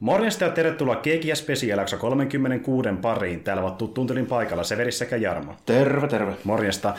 Morjesta 0.00 0.44
ja 0.44 0.50
tervetuloa 0.50 0.96
Keekiä 0.96 1.34
Specialakso 1.34 1.96
36 1.96 2.88
pariin. 3.02 3.40
Täällä 3.40 3.62
ovat 3.62 3.94
tuntelin 3.94 4.26
paikalla 4.26 4.64
Severi 4.64 4.92
sekä 4.92 5.16
Jarmo. 5.16 5.54
Terve, 5.66 6.08
terve. 6.08 6.32
Morjesta. 6.44 6.94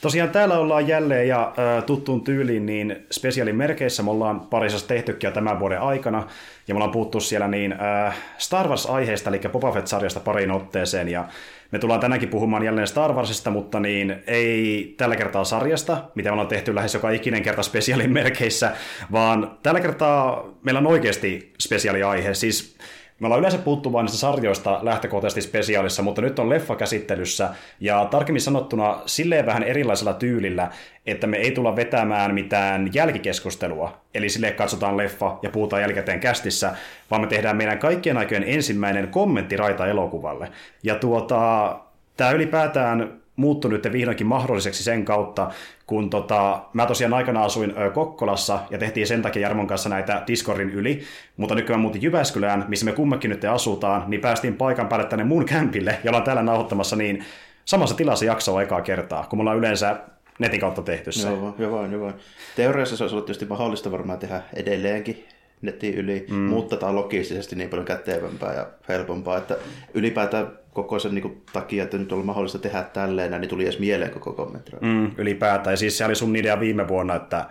Tosiaan 0.00 0.30
täällä 0.30 0.58
ollaan 0.58 0.88
jälleen 0.88 1.28
ja 1.28 1.52
äh, 1.58 1.84
tuttuun 1.84 2.24
tyyliin 2.24 2.66
niin 2.66 3.06
spesiaalin 3.12 3.56
merkeissä. 3.56 4.02
Me 4.02 4.10
ollaan 4.10 4.40
parisessa 4.40 4.88
tehtykin 4.88 5.32
tämän 5.32 5.60
vuoden 5.60 5.80
aikana. 5.80 6.26
Ja 6.68 6.74
me 6.74 6.76
ollaan 6.76 6.92
puhuttu 6.92 7.20
siellä 7.20 7.48
niin 7.48 7.72
äh, 7.72 8.16
Star 8.38 8.68
Wars-aiheesta, 8.68 9.30
eli 9.30 9.40
Boba 9.52 9.72
Fett-sarjasta 9.72 10.20
pariin 10.20 10.50
otteeseen. 10.50 11.08
Ja 11.08 11.24
me 11.72 11.78
tullaan 11.78 12.00
tänäänkin 12.00 12.28
puhumaan 12.28 12.64
jälleen 12.64 12.86
Star 12.86 13.12
Warsista, 13.12 13.50
mutta 13.50 13.80
niin 13.80 14.16
ei 14.26 14.94
tällä 14.96 15.16
kertaa 15.16 15.44
sarjasta, 15.44 16.04
mitä 16.14 16.28
me 16.28 16.32
ollaan 16.32 16.48
tehty 16.48 16.74
lähes 16.74 16.94
joka 16.94 17.10
ikinen 17.10 17.42
kerta 17.42 17.62
spesiaalin 17.62 18.12
merkeissä, 18.12 18.72
vaan 19.12 19.58
tällä 19.62 19.80
kertaa 19.80 20.44
meillä 20.62 20.78
on 20.78 20.86
oikeasti 20.86 21.52
spesiaaliaihe. 21.60 22.34
Siis 22.34 22.76
me 23.20 23.26
ollaan 23.26 23.38
yleensä 23.38 23.58
puhuttu 23.58 23.92
vain 23.92 24.04
niistä 24.04 24.18
sarjoista 24.18 24.78
lähtökohtaisesti 24.82 25.42
spesiaalissa, 25.42 26.02
mutta 26.02 26.22
nyt 26.22 26.38
on 26.38 26.48
leffa 26.48 26.76
käsittelyssä, 26.76 27.48
ja 27.80 28.04
tarkemmin 28.10 28.40
sanottuna 28.40 29.00
silleen 29.06 29.46
vähän 29.46 29.62
erilaisella 29.62 30.12
tyylillä, 30.12 30.70
että 31.06 31.26
me 31.26 31.36
ei 31.36 31.50
tulla 31.50 31.76
vetämään 31.76 32.34
mitään 32.34 32.90
jälkikeskustelua, 32.94 34.00
eli 34.14 34.28
sille 34.28 34.52
katsotaan 34.52 34.96
leffa 34.96 35.38
ja 35.42 35.50
puhutaan 35.50 35.82
jälkikäteen 35.82 36.20
kästissä, 36.20 36.72
vaan 37.10 37.20
me 37.20 37.26
tehdään 37.26 37.56
meidän 37.56 37.78
kaikkien 37.78 38.18
aikojen 38.18 38.44
ensimmäinen 38.46 39.08
kommenttiraita 39.08 39.86
elokuvalle. 39.86 40.50
Ja 40.82 40.94
tuota, 40.94 41.78
tämä 42.16 42.30
ylipäätään 42.30 43.25
muuttui 43.36 43.70
nyt 43.70 43.92
vihdoinkin 43.92 44.26
mahdolliseksi 44.26 44.84
sen 44.84 45.04
kautta, 45.04 45.50
kun 45.86 46.10
tota, 46.10 46.62
mä 46.72 46.86
tosiaan 46.86 47.14
aikana 47.14 47.44
asuin 47.44 47.74
Kokkolassa 47.94 48.58
ja 48.70 48.78
tehtiin 48.78 49.06
sen 49.06 49.22
takia 49.22 49.42
Jarmon 49.42 49.66
kanssa 49.66 49.88
näitä 49.88 50.22
Discordin 50.26 50.70
yli, 50.70 51.02
mutta 51.36 51.54
nykyään 51.54 51.80
muutin 51.80 52.02
Jyväskylään, 52.02 52.64
missä 52.68 52.86
me 52.86 52.92
kummakin 52.92 53.30
nyt 53.30 53.44
asutaan, 53.44 54.04
niin 54.06 54.20
päästiin 54.20 54.54
paikan 54.54 54.88
päälle 54.88 55.06
tänne 55.06 55.24
mun 55.24 55.44
kämpille 55.44 55.98
ja 56.04 56.10
ollaan 56.10 56.24
täällä 56.24 56.42
nauhoittamassa 56.42 56.96
niin 56.96 57.24
samassa 57.64 57.96
tilassa 57.96 58.24
jaksoa 58.24 58.62
ekaa 58.62 58.82
kertaa, 58.82 59.26
kun 59.30 59.38
me 59.38 59.40
ollaan 59.40 59.58
yleensä 59.58 59.96
netin 60.38 60.60
kautta 60.60 60.82
tehty 60.82 61.12
se. 61.12 61.28
Joo, 61.28 61.54
joo, 61.58 61.86
joo, 61.86 61.86
joo. 61.86 62.12
Teoriassa 62.56 62.96
se 62.96 63.04
olisi 63.04 63.14
ollut 63.14 63.26
tietysti 63.26 63.46
mahdollista 63.46 63.92
varmaan 63.92 64.18
tehdä 64.18 64.42
edelleenkin 64.54 65.24
netin 65.62 65.94
yli, 65.94 66.26
mm. 66.30 66.36
mutta 66.36 66.76
tämä 66.76 66.90
on 66.90 66.96
logistisesti 66.96 67.56
niin 67.56 67.70
paljon 67.70 67.86
kätevämpää 67.86 68.54
ja 68.54 68.66
helpompaa, 68.88 69.38
että 69.38 69.56
ylipäätään 69.94 70.58
koko 70.76 70.98
sen 70.98 71.14
niin 71.14 71.42
takia, 71.52 71.84
että 71.84 71.98
nyt 71.98 72.12
on 72.12 72.26
mahdollista 72.26 72.58
tehdä 72.58 72.82
tälleen, 72.82 73.40
niin 73.40 73.48
tuli 73.48 73.64
edes 73.64 73.78
mieleen 73.78 74.10
koko 74.10 74.32
kommentti. 74.32 74.72
Mm, 74.80 75.10
ylipäätään. 75.18 75.72
Ja 75.72 75.76
siis 75.76 75.98
se 75.98 76.04
oli 76.04 76.14
sun 76.14 76.36
idea 76.36 76.60
viime 76.60 76.88
vuonna, 76.88 77.14
että 77.14 77.46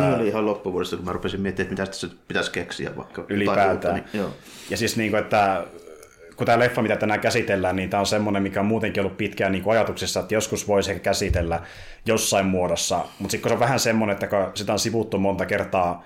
niin 0.00 0.14
oli 0.14 0.28
ihan 0.28 0.46
loppuvuodesta, 0.46 0.96
kun 0.96 1.04
mä 1.04 1.12
rupesin 1.12 1.40
miettimään, 1.40 1.70
että 1.70 1.82
mitä 1.82 1.86
tässä 1.86 2.08
pitäisi 2.28 2.50
keksiä 2.50 2.96
vaikka. 2.96 3.24
Ylipäätään. 3.28 3.70
Uutta, 3.70 3.92
niin, 3.92 4.04
joo. 4.14 4.30
Ja 4.70 4.76
siis 4.76 4.96
niin 4.96 5.10
kuin, 5.10 5.20
että 5.22 5.64
kun 6.36 6.46
tämä 6.46 6.58
leffa, 6.58 6.82
mitä 6.82 6.96
tänään 6.96 7.20
käsitellään, 7.20 7.76
niin 7.76 7.90
tämä 7.90 8.00
on 8.00 8.06
semmoinen, 8.06 8.42
mikä 8.42 8.60
on 8.60 8.66
muutenkin 8.66 9.00
ollut 9.02 9.16
pitkään 9.16 9.52
niin 9.52 9.62
kuin 9.62 9.76
ajatuksessa, 9.76 10.20
että 10.20 10.34
joskus 10.34 10.68
voisi 10.68 10.94
käsitellä 10.94 11.60
jossain 12.06 12.46
muodossa. 12.46 12.96
Mutta 12.96 13.30
sitten 13.30 13.40
kun 13.40 13.48
se 13.48 13.54
on 13.54 13.60
vähän 13.60 13.78
semmoinen, 13.78 14.14
että 14.14 14.26
kun 14.26 14.50
sitä 14.54 14.72
on 14.72 14.78
sivuttu 14.78 15.18
monta 15.18 15.46
kertaa 15.46 16.04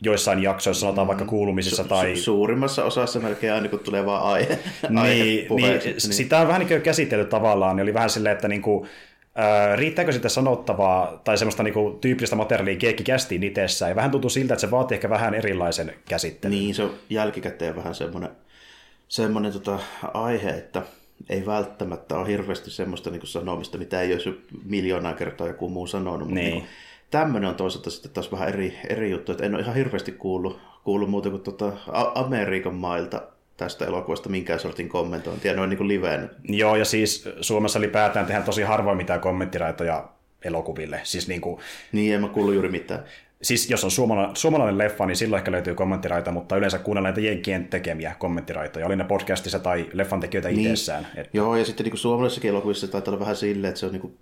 joissain 0.00 0.42
jaksoissa, 0.42 0.80
sanotaan 0.80 1.06
mm. 1.06 1.08
vaikka 1.08 1.24
kuulumisissa 1.24 1.82
su- 1.82 1.88
tai... 1.88 2.14
Su- 2.14 2.16
suurimmassa 2.16 2.84
osassa 2.84 3.20
melkein 3.20 3.52
aina, 3.52 3.68
kun 3.68 3.78
tulee 3.78 4.06
vaan 4.06 4.22
aihe. 4.22 4.48
niin, 4.88 5.46
niin, 5.56 5.80
niin, 5.84 6.00
sitä 6.00 6.38
on 6.38 6.48
vähän 6.48 6.60
niin 6.60 6.68
kuin 6.68 6.82
käsitelty 6.82 7.30
tavallaan, 7.30 7.76
niin 7.76 7.82
oli 7.82 7.94
vähän 7.94 8.10
silleen, 8.10 8.32
että 8.32 8.48
niin 8.48 8.62
kuin, 8.62 8.88
äh, 9.38 9.78
riittääkö 9.78 10.12
sitä 10.12 10.28
sanottavaa 10.28 11.20
tai 11.24 11.38
semmoista 11.38 11.62
niin 11.62 11.74
kuin, 11.74 11.98
tyyppistä 11.98 12.36
materiaalia 12.36 12.76
keekki 12.76 13.04
kästiin 13.04 13.42
itsessään, 13.42 13.90
ja 13.90 13.96
vähän 13.96 14.10
tuntuu 14.10 14.30
siltä, 14.30 14.54
että 14.54 14.60
se 14.60 14.70
vaatii 14.70 14.94
ehkä 14.94 15.10
vähän 15.10 15.34
erilaisen 15.34 15.94
käsittelyn. 16.08 16.58
Niin, 16.58 16.74
se 16.74 16.82
on 16.82 16.94
jälkikäteen 17.10 17.76
vähän 17.76 17.94
semmoinen, 17.94 18.30
semmoinen 19.08 19.52
tota, 19.52 19.78
aihe, 20.14 20.50
että 20.50 20.82
ei 21.28 21.46
välttämättä 21.46 22.16
ole 22.16 22.28
hirveästi 22.28 22.70
semmoista 22.70 23.10
niin 23.10 23.26
sanomista, 23.26 23.78
mitä 23.78 24.00
ei 24.00 24.12
olisi 24.12 24.46
miljoonaa 24.64 25.14
kertaa 25.14 25.46
joku 25.46 25.68
muu 25.68 25.86
sanonut. 25.86 26.28
Niin. 26.28 26.52
Niin 26.52 26.64
tämmöinen 27.10 27.50
on 27.50 27.56
toisaalta 27.56 27.90
sitten 27.90 28.12
taas 28.12 28.32
vähän 28.32 28.48
eri, 28.48 28.78
eri 28.88 29.10
juttu, 29.10 29.32
että 29.32 29.44
en 29.44 29.54
ole 29.54 29.62
ihan 29.62 29.74
hirveästi 29.74 30.12
kuullut, 30.12 30.60
kuullut 30.84 31.10
muuta 31.10 31.30
kuin 31.30 31.42
tuota 31.42 31.72
Amerikan 32.14 32.74
mailta 32.74 33.22
tästä 33.56 33.84
elokuvasta 33.84 34.28
minkään 34.28 34.60
sortin 34.60 34.88
kommentointia, 34.88 35.56
noin 35.56 35.70
niin 35.70 35.78
kuin 35.78 35.88
liveen. 35.88 36.30
Joo, 36.48 36.76
ja 36.76 36.84
siis 36.84 37.28
Suomessa 37.40 37.78
ylipäätään 37.78 38.26
tehdään 38.26 38.44
tosi 38.44 38.62
harvoin 38.62 38.96
mitään 38.96 39.20
kommenttiraitoja 39.20 40.08
elokuville. 40.44 41.00
Siis 41.02 41.28
niin, 41.28 41.40
kuin... 41.40 41.60
niin 41.92 42.14
en 42.14 42.20
mä 42.20 42.28
kuullut 42.28 42.54
juuri 42.54 42.68
mitään. 42.68 43.04
Siis 43.42 43.70
jos 43.70 43.84
on 43.84 43.90
suomalainen, 43.90 44.36
suomalainen 44.36 44.78
leffa, 44.78 45.06
niin 45.06 45.16
silloin 45.16 45.38
ehkä 45.38 45.52
löytyy 45.52 45.74
kommenttiraita, 45.74 46.30
mutta 46.30 46.56
yleensä 46.56 46.78
kuunnellaan 46.78 47.14
näitä 47.14 47.28
jenkkien 47.28 47.68
tekemiä 47.68 48.14
kommenttiraitoja, 48.18 48.86
oli 48.86 48.96
ne 48.96 49.04
podcastissa 49.04 49.58
tai 49.58 49.90
leffan 49.92 50.20
tekijöitä 50.20 50.48
niin. 50.48 50.60
itsessään. 50.60 51.06
Et... 51.16 51.30
Joo, 51.32 51.56
ja 51.56 51.64
sitten 51.64 51.84
niin 51.84 51.90
kuin 51.90 51.98
suomalaisissakin 51.98 52.50
elokuvissa 52.50 52.88
taitaa 52.88 53.12
olla 53.12 53.20
vähän 53.20 53.36
silleen, 53.36 53.68
että 53.68 53.80
se 53.80 53.86
on 53.86 53.92
niin 53.92 54.00
kuin 54.00 54.18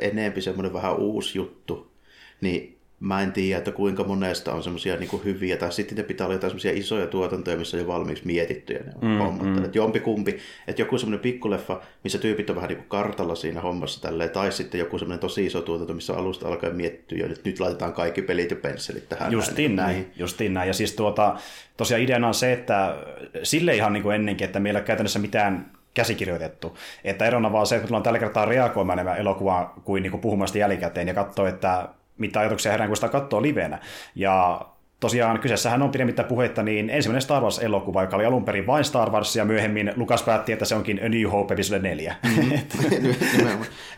enempi 0.00 0.40
semmoinen 0.40 0.72
vähän 0.72 0.96
uusi 0.96 1.38
juttu, 1.38 1.92
niin 2.40 2.78
mä 3.02 3.22
en 3.22 3.32
tiedä, 3.32 3.58
että 3.58 3.72
kuinka 3.72 4.04
monesta 4.04 4.52
on 4.52 4.62
semmoisia 4.62 4.96
niin 4.96 5.24
hyviä, 5.24 5.56
tai 5.56 5.72
sitten 5.72 5.98
ne 5.98 6.02
pitää 6.02 6.26
olla 6.26 6.34
jotain 6.34 6.50
semmoisia 6.50 6.72
isoja 6.72 7.06
tuotantoja, 7.06 7.56
missä 7.56 7.76
on 7.76 7.80
jo 7.80 7.86
valmiiksi 7.86 8.26
mietitty 8.26 8.72
ja 8.72 8.80
ne 8.84 8.92
on 9.02 9.08
mm, 9.08 9.18
hommat. 9.18 9.46
Mm. 9.46 9.64
Että 9.64 9.78
jompi 9.78 10.00
kumpi, 10.00 10.38
että 10.68 10.82
joku 10.82 10.98
semmoinen 10.98 11.20
pikkuleffa, 11.20 11.80
missä 12.04 12.18
tyypit 12.18 12.50
on 12.50 12.56
vähän 12.56 12.68
niin 12.68 12.76
kuin 12.76 12.88
kartalla 12.88 13.34
siinä 13.34 13.60
hommassa 13.60 14.02
tälleen, 14.02 14.30
tai 14.30 14.52
sitten 14.52 14.78
joku 14.78 14.98
semmoinen 14.98 15.20
tosi 15.20 15.46
iso 15.46 15.60
tuotanto, 15.60 15.94
missä 15.94 16.14
alusta 16.14 16.48
alkaen 16.48 16.76
mietitty 16.76 17.16
ja 17.16 17.28
nyt, 17.28 17.44
nyt 17.44 17.60
laitetaan 17.60 17.92
kaikki 17.92 18.22
pelit 18.22 18.50
ja 18.50 18.56
pensselit 18.56 19.08
tähän. 19.08 19.32
Justiin 19.32 19.76
näin, 19.76 19.96
näin. 19.96 20.12
justiin 20.16 20.54
näin. 20.54 20.66
Ja 20.66 20.74
siis 20.74 20.92
tuota, 20.92 21.36
tosiaan 21.76 22.02
ideana 22.02 22.28
on 22.28 22.34
se, 22.34 22.52
että 22.52 22.96
sille 23.42 23.76
ihan 23.76 23.92
niin 23.92 24.02
kuin 24.02 24.14
ennenkin, 24.14 24.44
että 24.44 24.60
meillä 24.60 24.78
ei 24.78 24.80
ole 24.80 24.86
käytännössä 24.86 25.18
mitään 25.18 25.70
käsikirjoitettu. 25.94 26.78
Että 27.04 27.26
erona 27.26 27.52
vaan 27.52 27.66
se, 27.66 27.76
että 27.76 27.86
tullaan 27.86 28.02
tällä 28.02 28.18
kertaa 28.18 28.44
reagoimaan 28.44 28.98
enemmän 28.98 29.18
elokuvaan 29.18 29.70
kuin, 29.84 30.02
niin 30.02 30.10
kuin 30.10 30.20
puhumaan 30.20 30.48
jälkikäteen 30.58 31.08
ja 31.08 31.14
katsoa, 31.14 31.48
että 31.48 31.88
mitä 32.18 32.40
ajatuksia 32.40 32.72
herään, 32.72 32.88
kun 32.88 32.96
sitä 32.96 33.08
katsoo 33.08 33.42
livenä. 33.42 33.78
Ja 34.14 34.60
tosiaan 35.00 35.40
kyseessähän 35.40 35.82
on 35.82 35.90
pidemmittä 35.90 36.24
puhetta 36.24 36.62
niin 36.62 36.90
ensimmäinen 36.90 37.22
Star 37.22 37.42
Wars-elokuva, 37.42 38.02
joka 38.02 38.16
oli 38.16 38.24
alun 38.24 38.44
perin 38.44 38.66
vain 38.66 38.84
Star 38.84 39.10
Wars, 39.10 39.36
ja 39.36 39.44
myöhemmin 39.44 39.92
Lukas 39.96 40.22
päätti, 40.22 40.52
että 40.52 40.64
se 40.64 40.74
onkin 40.74 41.00
A 41.04 41.08
New 41.08 41.30
Hope 41.30 41.54
Episode 41.54 41.78
4. 41.78 42.16
Mm-hmm. 42.22 42.58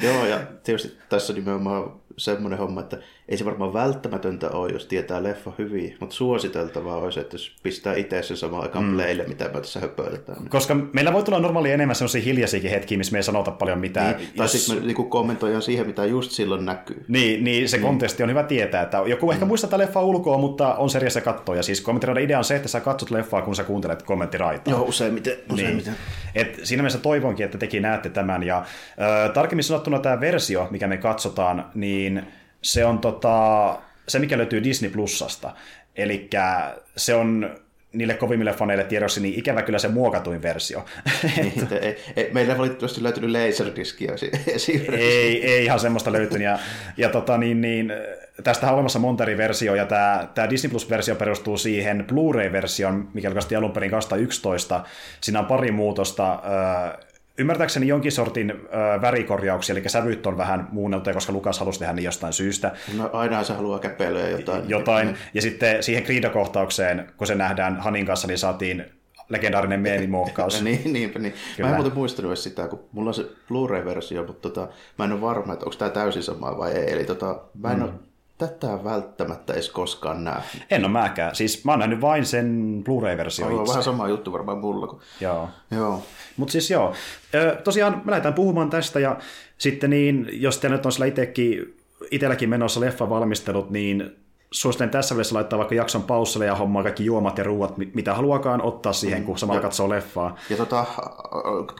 Joo, 0.07 0.27
ja 0.27 0.41
tietysti 0.63 0.99
tässä 1.09 1.33
nimenomaan 1.33 1.93
semmoinen 2.17 2.59
homma, 2.59 2.81
että 2.81 2.99
ei 3.29 3.37
se 3.37 3.45
varmaan 3.45 3.73
välttämätöntä 3.73 4.51
ole, 4.51 4.73
jos 4.73 4.87
tietää 4.87 5.23
leffa 5.23 5.53
hyvin, 5.59 5.97
mutta 6.01 6.15
suositeltavaa 6.15 6.97
olisi, 6.97 7.21
että 7.21 7.35
jos 7.35 7.57
pistää 7.63 7.95
itse 7.95 8.23
sen 8.23 8.37
samaan 8.37 8.63
aikaan 8.63 8.85
mm. 8.85 8.95
playlle, 8.95 9.25
mitä 9.29 9.45
me 9.45 9.51
tässä 9.51 9.81
höpöiletään. 9.81 10.39
Niin. 10.39 10.51
Koska 10.51 10.75
meillä 10.75 11.13
voi 11.13 11.23
tulla 11.23 11.41
normaali 11.41 11.71
enemmän 11.71 11.97
sellaisia 11.97 12.23
hiljaisiakin 12.23 12.71
hetkiä, 12.71 12.99
missä 12.99 13.13
me 13.13 13.19
ei 13.19 13.23
sanota 13.23 13.51
paljon 13.51 13.79
mitään. 13.79 14.17
Niin, 14.17 14.29
tai 14.37 14.49
sitten 14.49 14.79
me 14.79 14.87
niin 14.87 15.09
kommentoidaan 15.09 15.63
siihen, 15.63 15.87
mitä 15.87 16.05
just 16.05 16.31
silloin 16.31 16.65
näkyy. 16.65 17.05
Niin, 17.09 17.45
niin 17.45 17.69
se 17.69 17.77
mm. 17.77 17.83
kontesti 17.83 18.23
on 18.23 18.31
hyvä 18.31 18.43
tietää, 18.43 18.83
että 18.83 19.03
joku 19.07 19.31
ehkä 19.31 19.45
mm. 19.45 19.49
muistaa 19.49 19.71
tätä 19.71 19.83
leffaa 19.83 20.03
ulkoa, 20.03 20.39
mutta 20.39 20.75
on 20.75 20.91
seriassa 20.91 21.21
katsoa. 21.21 21.57
Ja 21.57 21.63
siis 21.63 21.81
kommenttiraida 21.81 22.21
idea 22.21 22.39
on 22.39 22.45
se, 22.45 22.57
että 22.57 22.69
sä 22.69 22.81
katsot 22.81 23.11
leffaa, 23.11 23.43
kun 23.43 23.57
sä 23.57 23.65
kuuntelet 23.65 24.03
kommenttiraitaa. 24.03 24.75
Joo, 24.75 24.83
useimmiten. 24.83 25.37
useimmiten. 25.53 25.93
Niin. 25.93 26.47
Et 26.47 26.61
siinä 26.63 26.83
mielessä 26.83 26.99
toivonkin, 26.99 27.45
että 27.45 27.59
tekin 27.59 27.83
näette 27.83 28.09
tämän. 28.09 28.43
Ja 28.43 28.59
äh, 28.59 29.31
tarkemmin 29.35 29.65
sanottuna 29.65 29.99
tämä 29.99 30.21
versio, 30.21 30.69
mikä 30.71 30.87
me 30.87 30.97
katsotaan, 30.97 31.71
niin 31.75 32.23
se 32.65 32.85
on 32.85 32.99
tota, 32.99 33.79
se, 34.09 34.19
mikä 34.19 34.39
löytyy 34.39 34.65
Disney 34.65 34.91
Plusasta. 34.91 35.55
Eli 35.97 36.31
se 36.97 37.15
on 37.15 37.57
niille 37.93 38.15
kovimmille 38.15 38.53
faneille 38.53 38.85
tiedossa, 38.85 39.21
niin 39.21 39.39
ikävä 39.39 39.63
kyllä 39.63 39.79
se 39.79 39.89
muokatuin 39.89 40.43
versio. 40.43 40.85
Niin, 41.37 41.69
ei, 41.83 41.97
ei, 42.17 42.31
meillä 42.33 42.53
ei 42.53 42.59
valitettavasti 42.59 43.03
löytynyt 43.03 43.31
laserdiskiä 43.31 44.13
ei, 44.99 45.53
ei 45.53 45.65
ihan 45.65 45.81
semmoista 45.81 46.13
löytynyt. 46.13 46.45
Ja, 46.45 46.59
ja 46.97 47.09
tota, 47.09 47.39
niin, 47.39 47.61
niin, 47.61 47.93
tästä 48.45 48.67
on 48.67 48.75
olemassa 48.75 48.99
monta 48.99 49.23
eri 49.23 49.37
versio, 49.37 49.75
ja 49.75 49.87
tämä, 49.87 50.29
tämä 50.35 50.51
Disney 50.51 50.71
Plus-versio 50.71 51.15
perustuu 51.15 51.57
siihen 51.57 52.05
Blu-ray-versioon, 52.09 53.09
mikä 53.15 53.29
julkaistiin 53.29 53.59
alun 53.59 53.73
perin 53.73 53.91
2011. 53.91 54.85
Siinä 55.21 55.39
on 55.39 55.47
pari 55.47 55.71
muutosta 55.71 56.43
ymmärtääkseni 57.39 57.89
jonkin 57.89 58.13
sortin 58.13 58.51
ö, 58.51 59.01
värikorjauksia, 59.01 59.73
eli 59.77 59.89
sävyt 59.89 60.27
on 60.27 60.37
vähän 60.37 60.69
muunneltuja, 60.73 61.15
koska 61.15 61.33
Lukas 61.33 61.59
halusi 61.59 61.79
tehdä 61.79 61.93
niin 61.93 62.05
jostain 62.05 62.33
syystä. 62.33 62.73
No 62.97 63.11
aina 63.13 63.45
se 63.45 63.53
haluaa 63.53 63.79
käpeilyä 63.79 64.29
jotain. 64.29 64.69
Jotain. 64.69 65.17
Ja 65.35 65.43
sitten 65.43 65.83
siihen 65.83 66.05
Greedo-kohtaukseen, 66.05 67.13
kun 67.17 67.27
se 67.27 67.35
nähdään 67.35 67.81
Hanin 67.81 68.07
kanssa, 68.07 68.29
niin 68.29 68.39
saatiin 68.39 68.85
legendaarinen 69.29 69.81
meemimuokkaus. 69.81 70.63
niin, 70.63 70.93
niinpä 70.93 71.19
niin. 71.19 71.35
Kyllä. 71.57 71.69
Mä 71.69 71.77
en 71.77 71.83
muuten 71.83 71.99
muistanut 71.99 72.31
edes 72.31 72.45
sitä, 72.45 72.69
kun 72.69 72.85
mulla 72.93 73.11
on 73.11 73.15
se 73.15 73.27
Blu-ray-versio, 73.49 74.27
mutta 74.27 74.49
tota, 74.49 74.69
mä 74.99 75.05
en 75.05 75.13
ole 75.13 75.21
varma, 75.21 75.53
että 75.53 75.67
onko 75.67 75.77
tämä 75.79 75.91
täysin 75.91 76.23
sama 76.23 76.59
vai 76.59 76.73
ei. 76.73 76.93
Eli 76.93 77.05
tota, 77.05 77.41
mä 77.63 77.73
en 77.73 77.77
mm. 77.77 77.83
ole 77.83 77.93
tätä 78.39 78.85
välttämättä 78.85 79.53
edes 79.53 79.71
koskaan 79.71 80.25
nähnyt. 80.25 80.67
En 80.71 80.85
ole 80.85 80.93
mäkään. 80.93 81.35
Siis 81.35 81.65
mä 81.65 81.73
oon 81.73 81.79
nähnyt 81.79 82.01
vain 82.01 82.27
sen 82.27 82.81
Blu-ray-versio 82.85 83.49
itse. 83.61 83.69
vähän 83.69 83.83
sama 83.83 84.09
juttu 84.09 84.33
varmaan 84.33 84.59
mulla. 84.59 84.87
Kun... 84.87 85.01
Joo. 85.21 85.49
Joo. 85.71 86.03
Mutta 86.37 86.53
siis 86.53 86.71
joo. 86.71 86.93
Tosiaan 87.65 88.03
me 88.05 88.11
lähdetään 88.11 88.35
puhumaan 88.35 88.71
tästä 88.71 89.01
ja 89.01 89.17
sitten 89.59 89.91
niin, 89.91 90.29
jos 90.33 90.59
teillä 90.59 90.77
nyt 90.77 90.87
on 90.87 90.93
sillä 90.93 91.07
itsekin, 91.07 91.77
itselläkin 92.11 92.49
menossa 92.49 92.81
leffa 92.81 93.11
valmistelut, 93.11 93.71
niin 93.71 94.17
suosittelen 94.51 94.91
tässä 94.91 95.15
välissä 95.15 95.35
laittaa 95.35 95.59
vaikka 95.59 95.75
jakson 95.75 96.03
paussille 96.03 96.47
ja 96.47 96.55
hommaa 96.55 96.83
kaikki 96.83 97.05
juomat 97.05 97.39
ja 97.39 97.45
ruuat, 97.45 97.75
mitä 97.95 98.15
haluakaan 98.15 98.63
ottaa 98.63 98.93
siihen, 98.93 99.25
kun 99.25 99.39
samalla 99.39 99.61
katsoo 99.61 99.89
leffaa. 99.89 100.37
Ja 100.51 100.57
tota, 100.57 100.85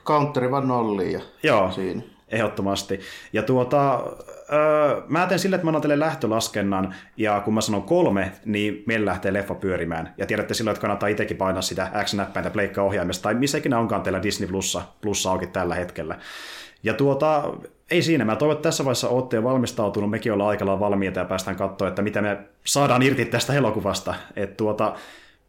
counteri 0.05 0.51
vaan 0.51 0.69
nolliin 0.69 1.13
ja 1.13 1.21
Joo, 1.43 1.71
siinä. 1.71 2.03
ehdottomasti. 2.29 3.01
Ja 3.33 3.43
tuota, 3.43 4.03
mä 5.09 5.27
teen 5.27 5.39
sille, 5.39 5.57
että 5.57 5.71
mä 5.71 5.77
annan 5.77 6.01
lähtölaskennan, 6.01 6.95
ja 7.17 7.41
kun 7.41 7.55
mä 7.55 7.61
sanon 7.61 7.83
kolme, 7.83 8.33
niin 8.45 8.83
meillä 8.87 9.11
lähtee 9.11 9.33
leffa 9.33 9.55
pyörimään. 9.55 10.15
Ja 10.19 10.27
tiedätte 10.27 10.55
silloin, 10.55 10.73
että 10.73 10.81
kannattaa 10.81 11.09
itsekin 11.09 11.37
painaa 11.37 11.63
sitä 11.63 11.91
X-näppäintä 12.05 12.51
pleikka-ohjaimesta, 12.51 13.23
tai 13.23 13.35
missä 13.35 13.59
ikinä 13.59 13.79
onkaan 13.79 14.03
teillä 14.03 14.23
Disney 14.23 14.49
Plussa, 14.49 14.83
Plussa 15.01 15.31
auki 15.31 15.47
tällä 15.47 15.75
hetkellä. 15.75 16.19
Ja 16.83 16.95
tuota, 16.95 17.55
ei 17.91 18.03
siinä. 18.03 18.25
Mä 18.25 18.37
toivon, 18.37 18.57
että 18.57 18.63
tässä 18.63 18.85
vaiheessa 18.85 19.09
olette 19.09 19.37
jo 19.37 19.43
valmistautunut. 19.43 20.11
Mekin 20.11 20.33
ollaan 20.33 20.51
aikalla 20.51 20.81
valmiita 20.81 21.21
ja 21.21 21.25
päästään 21.25 21.57
katsoa, 21.57 21.89
että 21.89 22.03
mitä 22.03 22.23
me 22.23 22.39
saadaan 22.65 23.03
irti 23.03 23.25
tästä 23.25 23.53
elokuvasta. 23.53 24.15
Et 24.37 24.57
tuota, 24.57 24.95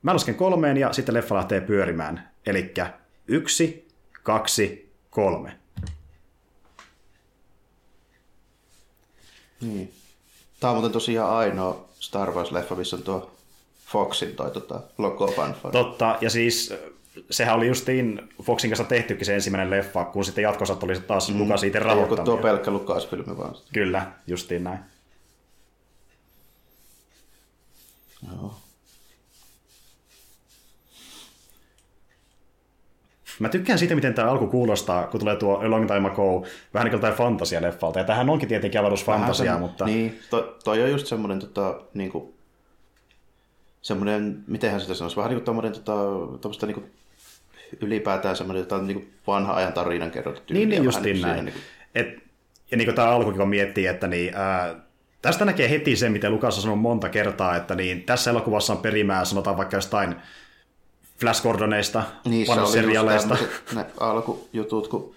mä 0.02 0.14
lasken 0.14 0.36
kolmeen 0.36 0.78
ja 0.78 0.94
sitten 0.94 1.16
leffa 1.16 1.36
lähtee 1.36 1.62
pyörimään. 1.62 2.30
Eli 2.46 2.74
yksi, 3.28 3.88
kaksi, 4.24 4.92
kolme. 5.10 5.52
Niin. 9.62 9.94
Tämä 10.60 10.72
on 10.72 10.78
muuten 10.78 10.92
tosiaan 10.92 11.36
ainoa 11.36 11.86
Star 12.00 12.32
Wars-leffa, 12.32 12.76
missä 12.76 12.96
on 12.96 13.04
tuo 13.04 13.32
Foxin 13.86 14.36
toi 14.36 14.52
tota, 14.52 14.82
logo 14.98 15.28
fanfare. 15.28 15.72
Totta, 15.72 16.18
ja 16.22 16.30
siis 16.30 16.72
äh, 16.72 16.78
sehän 17.32 17.56
oli 17.56 17.68
justiin 17.68 18.30
Foxin 18.44 18.70
kanssa 18.70 18.84
tehtykin 18.84 19.26
se 19.26 19.36
ensimmäinen 19.36 19.70
leffa, 19.70 20.06
kun 20.06 20.26
sitten 20.26 20.42
jatkossa 20.42 20.76
tuli 20.76 21.00
taas 21.00 21.30
mm. 21.30 21.40
Lukas 21.40 21.64
itse 21.64 21.80
Joku 21.80 22.16
tuo 22.16 22.38
pelkkä 22.38 22.72
Lucas-filmi 22.72 23.38
vaan. 23.38 23.56
Kyllä, 23.74 24.12
justiin 24.28 24.64
näin. 24.64 24.80
Joo. 28.28 28.56
Mä 33.40 33.50
tykkään 33.50 33.80
siitä, 33.80 33.96
miten 33.96 34.14
tämä 34.14 34.32
alku 34.32 34.48
kuulostaa, 34.48 35.08
kun 35.08 35.20
tulee 35.20 35.36
tuo 35.36 35.58
A 35.58 35.70
Long 35.70 35.88
Time 35.88 36.10
Ago, 36.10 36.46
vähän 36.74 36.92
niin 36.92 37.00
kuin 37.00 37.14
fantasia-leffalta. 37.14 38.00
Ja 38.00 38.04
tähän 38.04 38.30
onkin 38.30 38.50
tietenkin 38.50 38.80
avaruus 38.80 39.08
Vähän 39.08 39.22
fantasiaa, 39.22 39.56
semmo- 39.56 39.60
mutta 39.60 39.86
Niin, 39.86 40.20
to, 40.30 40.58
toi 40.64 40.84
on 40.84 40.92
just 40.92 41.08
semmoinen, 41.08 41.40
tota, 41.40 41.82
niinku, 41.94 42.34
semmoinen, 43.82 44.44
mitenhän 44.48 44.82
sitä 44.82 44.94
sanoisi, 44.94 45.18
vähän 45.18 45.30
niin 45.30 45.38
kuin 45.38 45.46
tommoinen, 45.46 45.74
tota, 45.74 45.94
tommoista 46.42 46.66
niinku, 46.66 46.84
ylipäätään 47.82 48.36
semmoinen 48.36 48.62
jotain 48.62 48.88
niinku 48.88 49.06
vanha 49.28 49.54
ajan 49.54 49.74
tarinan 49.74 50.12
kerrottu 50.12 50.54
niin, 50.54 50.70
niin 50.70 50.84
justiin 50.84 51.16
siinä 51.16 51.28
näin. 51.28 51.46
Niinku, 51.46 51.62
Et, 51.96 52.08
ja 52.72 52.78
niin 52.78 52.86
kuin 52.86 52.96
tämä 52.96 53.10
alkukin, 53.10 53.40
kun 53.40 53.50
miettii, 53.50 53.88
että 53.88 54.08
niin, 54.08 54.36
ää, 54.36 54.76
tästä 55.22 55.46
näkee 55.46 55.70
heti 55.70 55.96
sen, 55.96 56.12
mitä 56.12 56.30
Lukas 56.30 56.56
on 56.56 56.62
sanonut 56.62 56.82
monta 56.82 57.10
kertaa, 57.10 57.56
että 57.56 57.76
niin, 57.76 58.04
tässä 58.04 58.32
elokuvassa 58.32 58.74
on 58.74 58.80
perimää, 58.80 59.26
sanotaan 59.26 59.58
vaikka 59.58 59.78
jostain 59.78 60.16
Flash 61.18 61.44
Gordoneista, 61.44 62.04
niissä 62.26 62.54
oli 62.54 62.62
just 62.62 62.74
seriaaleista. 62.74 63.36
tämmöiset 63.36 63.74
ne 63.76 63.86
alkujutut, 64.00 64.88
kun 64.88 65.16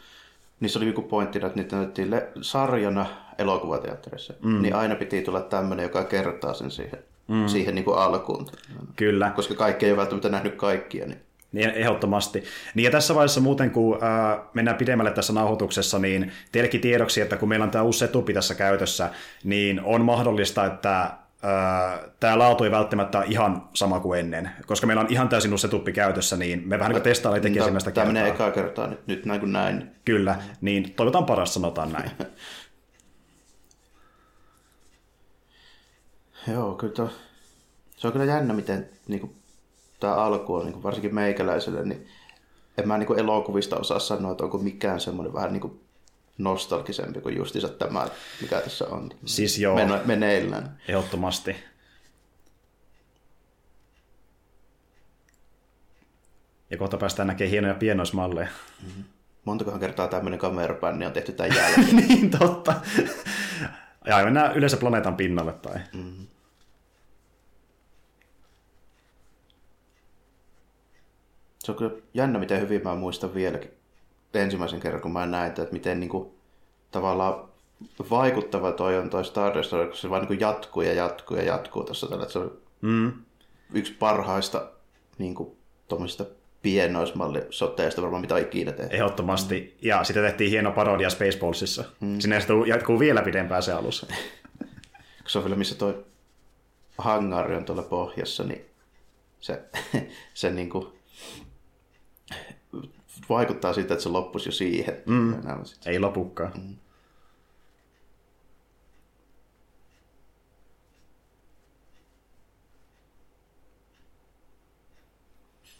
niissä 0.61 0.79
oli 0.79 0.87
joku 0.87 1.03
pointtina, 1.03 1.47
että 1.47 1.59
niitä 1.61 1.77
näytettiin 1.77 2.11
sarjana 2.41 3.06
elokuvateatterissa, 3.39 4.35
mm. 4.43 4.62
niin 4.62 4.75
aina 4.75 4.95
piti 4.95 5.23
tulla 5.23 5.41
tämmöinen, 5.41 5.83
joka 5.83 6.05
kertaa 6.05 6.55
sen 6.55 6.71
siihen, 6.71 6.99
mm. 7.29 7.49
siihen 7.49 7.75
niin 7.75 7.85
kuin 7.85 7.99
alkuun. 7.99 8.47
Kyllä. 8.97 9.31
Koska 9.31 9.55
kaikki 9.55 9.87
ei 9.87 9.93
ole 9.93 9.99
välttämättä 9.99 10.29
nähnyt 10.29 10.55
kaikkia, 10.55 11.06
niin 11.06 11.21
Niin 11.53 11.71
ehdottomasti. 11.71 12.45
Niin 12.75 12.85
ja 12.85 12.91
tässä 12.91 13.15
vaiheessa 13.15 13.41
muuten, 13.41 13.71
kun 13.71 13.99
ää, 14.00 14.45
mennään 14.55 14.77
pidemmälle 14.77 15.11
tässä 15.11 15.33
nauhoituksessa, 15.33 15.99
niin 15.99 16.33
teillekin 16.53 16.81
tiedoksi, 16.81 17.21
että 17.21 17.37
kun 17.37 17.49
meillä 17.49 17.65
on 17.65 17.71
tämä 17.71 17.85
uusi 17.85 17.99
setupi 17.99 18.33
tässä 18.35 18.55
käytössä, 18.55 19.11
niin 19.45 19.81
on 19.85 20.05
mahdollista, 20.05 20.67
että 20.67 21.11
tämä 22.20 22.38
laatu 22.38 22.64
ei 22.64 22.70
välttämättä 22.70 23.19
ole 23.19 23.26
ihan 23.29 23.69
sama 23.75 24.00
kuin 24.00 24.20
ennen. 24.20 24.50
Koska 24.67 24.87
meillä 24.87 25.00
on 25.00 25.06
ihan 25.11 25.29
täysin 25.29 25.52
uusi 25.52 25.62
setupi 25.62 25.93
käytössä, 25.93 26.37
niin 26.37 26.69
me 26.69 26.79
vähän 26.79 26.93
niin 26.93 27.02
testaillaan 27.02 27.38
itsekin 27.38 27.58
ensimmäistä 27.58 27.90
Tämä 27.90 28.06
kertaa. 28.06 28.23
menee 28.23 28.35
ekaa 28.35 28.50
kertaa 28.50 28.87
nyt, 28.87 29.06
nyt 29.06 29.25
näin 29.25 29.40
kuin 29.40 29.52
näin. 29.52 29.90
Kyllä, 30.05 30.38
niin 30.61 30.93
toivotaan 30.94 31.26
paras, 31.26 31.55
sanotaan 31.55 31.93
näin. 31.93 32.11
Joo, 36.52 36.75
kyllä 36.75 36.93
tuo, 36.93 37.11
se 37.96 38.06
on 38.06 38.12
kyllä 38.12 38.25
jännä, 38.25 38.55
miten 38.55 38.88
niin 39.08 39.20
kuin, 39.20 39.35
tämä 40.00 40.14
alku 40.14 40.55
on 40.55 40.64
niin 40.64 40.73
kuin, 40.73 40.82
varsinkin 40.82 41.14
meikäläiselle, 41.14 41.85
niin 41.85 42.08
en 42.79 42.88
mä 42.88 42.99
niin 42.99 43.06
kuin, 43.06 43.19
elokuvista 43.19 43.76
osaa 43.76 43.99
sanoa, 43.99 44.32
että 44.32 44.44
onko 44.44 44.58
mikään 44.58 45.00
semmoinen 45.00 45.35
vähän 45.35 45.52
niin 45.52 45.61
kuin, 45.61 45.81
nostalgisempi 46.38 47.20
kuin 47.20 47.37
justiinsa 47.37 47.69
tämä, 47.69 48.08
mikä 48.43 48.61
tässä 48.61 48.87
on 48.88 49.11
Siis 49.25 49.58
joo. 49.58 49.75
meno- 49.75 50.00
meneillään. 50.05 50.81
Ehdottomasti. 50.88 51.56
Ja 56.70 56.76
kohta 56.76 56.96
päästään 56.96 57.26
näkemään 57.26 57.50
hienoja 57.50 57.75
pienoismalleja. 57.75 58.49
Montakohan 59.44 59.81
kertaa 59.81 60.08
tämmöinen 60.08 60.38
kamerapänni 60.40 61.06
on 61.06 61.12
tehty 61.12 61.32
tämän 61.32 61.56
jälkeen. 61.56 61.96
niin, 61.96 62.31
totta. 62.31 62.75
Ja 64.06 64.25
mennään 64.25 64.56
yleensä 64.56 64.76
planeetan 64.76 65.17
pinnalle 65.17 65.52
tai... 65.52 65.79
Se 71.58 71.73
on 71.73 71.79
kyllä 71.79 71.90
jännä, 72.14 72.38
miten 72.38 72.61
hyvin 72.61 72.82
mä 72.85 72.94
muistan 72.94 73.35
vieläkin 73.35 73.70
ensimmäisen 74.35 74.81
kerran, 74.81 75.03
kun 75.03 75.13
mä 75.13 75.27
näin, 75.27 75.49
että 75.49 75.67
miten 75.73 76.01
niin 76.01 76.11
kuin, 76.11 76.31
tavallaan 76.91 77.49
vaikuttava 78.11 78.73
toi 78.73 78.99
on 78.99 79.11
toi 79.11 79.25
Stardust, 79.25 79.71
kun 79.71 79.89
se 79.97 80.11
vaan 80.11 80.21
niin 80.21 80.27
kuin 80.29 80.41
jatkuu 80.41 80.83
ja 80.83 80.93
jatkuu 80.93 81.37
ja 81.37 81.43
jatkuu 81.43 81.85
tuossa 81.85 82.07
tällä. 82.07 82.23
että 82.23 82.33
Se 82.33 82.39
on 82.39 82.59
Mm. 82.81 83.13
yksi 83.75 83.93
parhaista 83.93 84.71
niin 85.19 85.35
kuin, 85.35 85.57
tuommoisista 85.89 86.25
pienoismallisoteista 86.63 88.03
varmaan 88.03 88.21
mitä 88.21 88.39
ikinä 88.39 88.73
tehty. 88.73 88.97
Ehdottomasti. 88.97 89.77
Ja 89.83 90.05
sitten 90.05 90.23
tehtiin 90.25 90.51
hieno 90.51 90.73
parodia 90.73 91.11
Spaceballsissa. 91.11 91.85
Mm. 92.01 92.19
Sinne 92.21 92.39
jatkuu 92.67 92.99
vielä 92.99 93.23
pidempään 93.23 93.63
se 93.63 93.73
alus. 93.73 94.07
Kun 95.23 95.31
se 95.31 95.39
on 95.39 95.45
vielä 95.45 95.57
missä 95.57 95.75
toi 95.75 96.05
hangari 96.99 97.57
on 97.57 97.65
tuolla 97.65 97.83
pohjassa, 97.83 98.45
niin 98.45 98.65
se, 99.41 99.63
se 100.35 100.51
niin 100.51 100.71
kuin, 100.71 100.87
vaikuttaa 103.29 103.73
siitä, 103.73 103.94
että 103.94 104.03
se 104.03 104.09
loppuisi 104.09 104.49
jo 104.49 104.53
siihen. 104.53 105.03
Mm. 105.06 105.35
Ei 105.87 105.99
lopukaan. 105.99 106.53
Mm. 106.56 106.76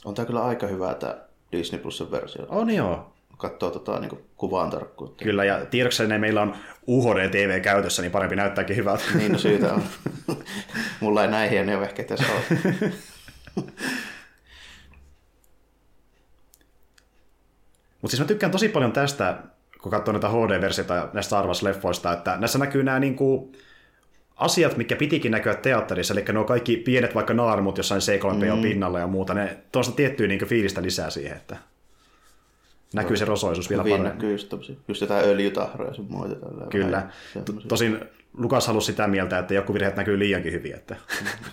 On 0.05 0.15
tämä 0.15 0.27
kyllä 0.27 0.45
aika 0.45 0.67
hyvä 0.67 0.95
tämä 0.95 1.17
Disney 1.53 1.81
Plusen 1.81 2.11
versio. 2.11 2.47
On 2.49 2.71
joo. 2.71 3.13
Katsoo 3.37 3.71
tota, 3.71 4.01
niin 4.01 4.25
kuvan 4.37 4.71
tarkkuutta. 4.71 5.25
Kyllä, 5.25 5.45
ja 5.45 5.67
tiedoksenne 5.67 6.19
meillä 6.19 6.43
on 6.43 6.57
UHD-TV 6.89 7.61
käytössä, 7.61 8.03
niin 8.03 8.13
parempi 8.13 8.37
näyttääkin 8.37 8.77
hyvältä. 8.77 9.05
Niin, 9.15 9.33
no 9.33 9.39
syytä 9.39 9.75
on. 9.75 9.83
Mulla 11.01 11.23
ei 11.23 11.31
näin 11.31 11.51
hienoja 11.51 11.81
vehkeitä 11.81 12.15
edes 12.15 12.27
ole. 12.31 12.93
Mutta 18.03 18.11
siis 18.11 18.21
mä 18.21 18.27
tykkään 18.27 18.53
tosi 18.53 18.69
paljon 18.69 18.93
tästä, 18.93 19.39
kun 19.83 19.91
katsoo 19.93 20.13
näitä 20.13 20.29
HD-versioita 20.29 21.09
näistä 21.13 21.29
Star 21.29 21.47
Wars-leffoista, 21.47 22.13
että 22.13 22.37
näissä 22.37 22.59
näkyy 22.59 22.83
nämä 22.83 22.99
niinku 22.99 23.53
asiat, 24.37 24.77
mikä 24.77 24.97
pitikin 24.97 25.33
näkyä 25.33 25.55
teatterissa, 25.55 26.15
eli 26.15 26.25
nuo 26.33 26.45
kaikki 26.45 26.77
pienet 26.77 27.15
vaikka 27.15 27.35
naarmut 27.35 27.79
jossain 27.79 28.01
C3PO 28.01 28.57
mm. 28.57 28.63
pinnalla 28.63 28.99
ja 28.99 29.07
muuta, 29.07 29.35
ne 29.35 29.59
tuosta 29.73 29.95
tiettyä 29.95 30.27
niinku 30.27 30.47
fiilistä 30.47 30.83
lisää 30.83 31.11
siihen, 31.11 31.37
että 31.37 31.57
näkyy 32.95 33.17
se 33.17 33.25
rosoisuus 33.25 33.71
vielä 33.71 33.83
paremmin. 33.83 34.05
näkyy 34.09 34.33
just, 34.33 34.49
tommosia- 34.49 34.77
just 34.89 35.01
jotain 35.01 35.25
öljytahroja 35.25 35.95
sun 35.95 36.07
muita. 36.11 36.37
Kyllä. 36.71 36.97
Vähän. 36.97 37.13
Tosin 37.69 38.01
Lukas 38.39 38.67
halusi 38.67 38.87
sitä 38.87 39.07
mieltä, 39.07 39.39
että 39.39 39.55
joku 39.55 39.75
virheet 39.75 39.97
näkyy 39.97 40.19
liiankin 40.19 40.53
hyvin. 40.53 40.75
Että... 40.75 40.97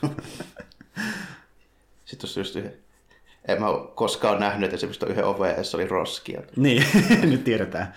Sitten 2.05 2.19
tuossa 2.19 2.39
just 2.39 2.55
yhden, 2.55 2.73
en 3.47 3.59
mä 3.61 3.67
ole 3.67 3.87
koskaan 3.95 4.39
nähnyt, 4.39 4.63
että 4.63 4.75
esimerkiksi 4.75 5.05
yhden 5.05 5.25
oveen 5.25 5.55
edessä 5.55 5.77
oli 5.77 5.87
roskia. 5.87 6.41
niin, 6.55 6.85
nyt 7.31 7.43
tiedetään. 7.43 7.93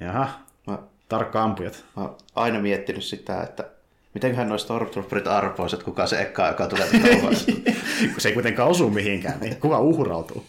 Jaha, 0.00 0.28
Mä, 0.66 0.78
tarkka 1.08 1.42
ampujat. 1.42 1.84
mä 1.96 2.02
oon 2.02 2.16
aina 2.34 2.60
miettinyt 2.60 3.04
sitä, 3.04 3.42
että 3.42 3.70
mitenköhän 4.14 4.48
noin 4.48 4.58
Stormtrooperit 4.60 5.26
arpois, 5.26 5.72
että 5.72 5.84
kuka 5.84 6.06
se 6.06 6.20
ekka, 6.22 6.46
joka 6.48 6.66
tulee. 6.66 6.88
Kun 8.12 8.20
se 8.20 8.28
ei 8.28 8.34
kuitenkaan 8.34 8.68
osu 8.70 8.90
mihinkään, 8.90 9.40
niin 9.40 9.56
kuka 9.56 9.80
uhrautuu? 9.80 10.46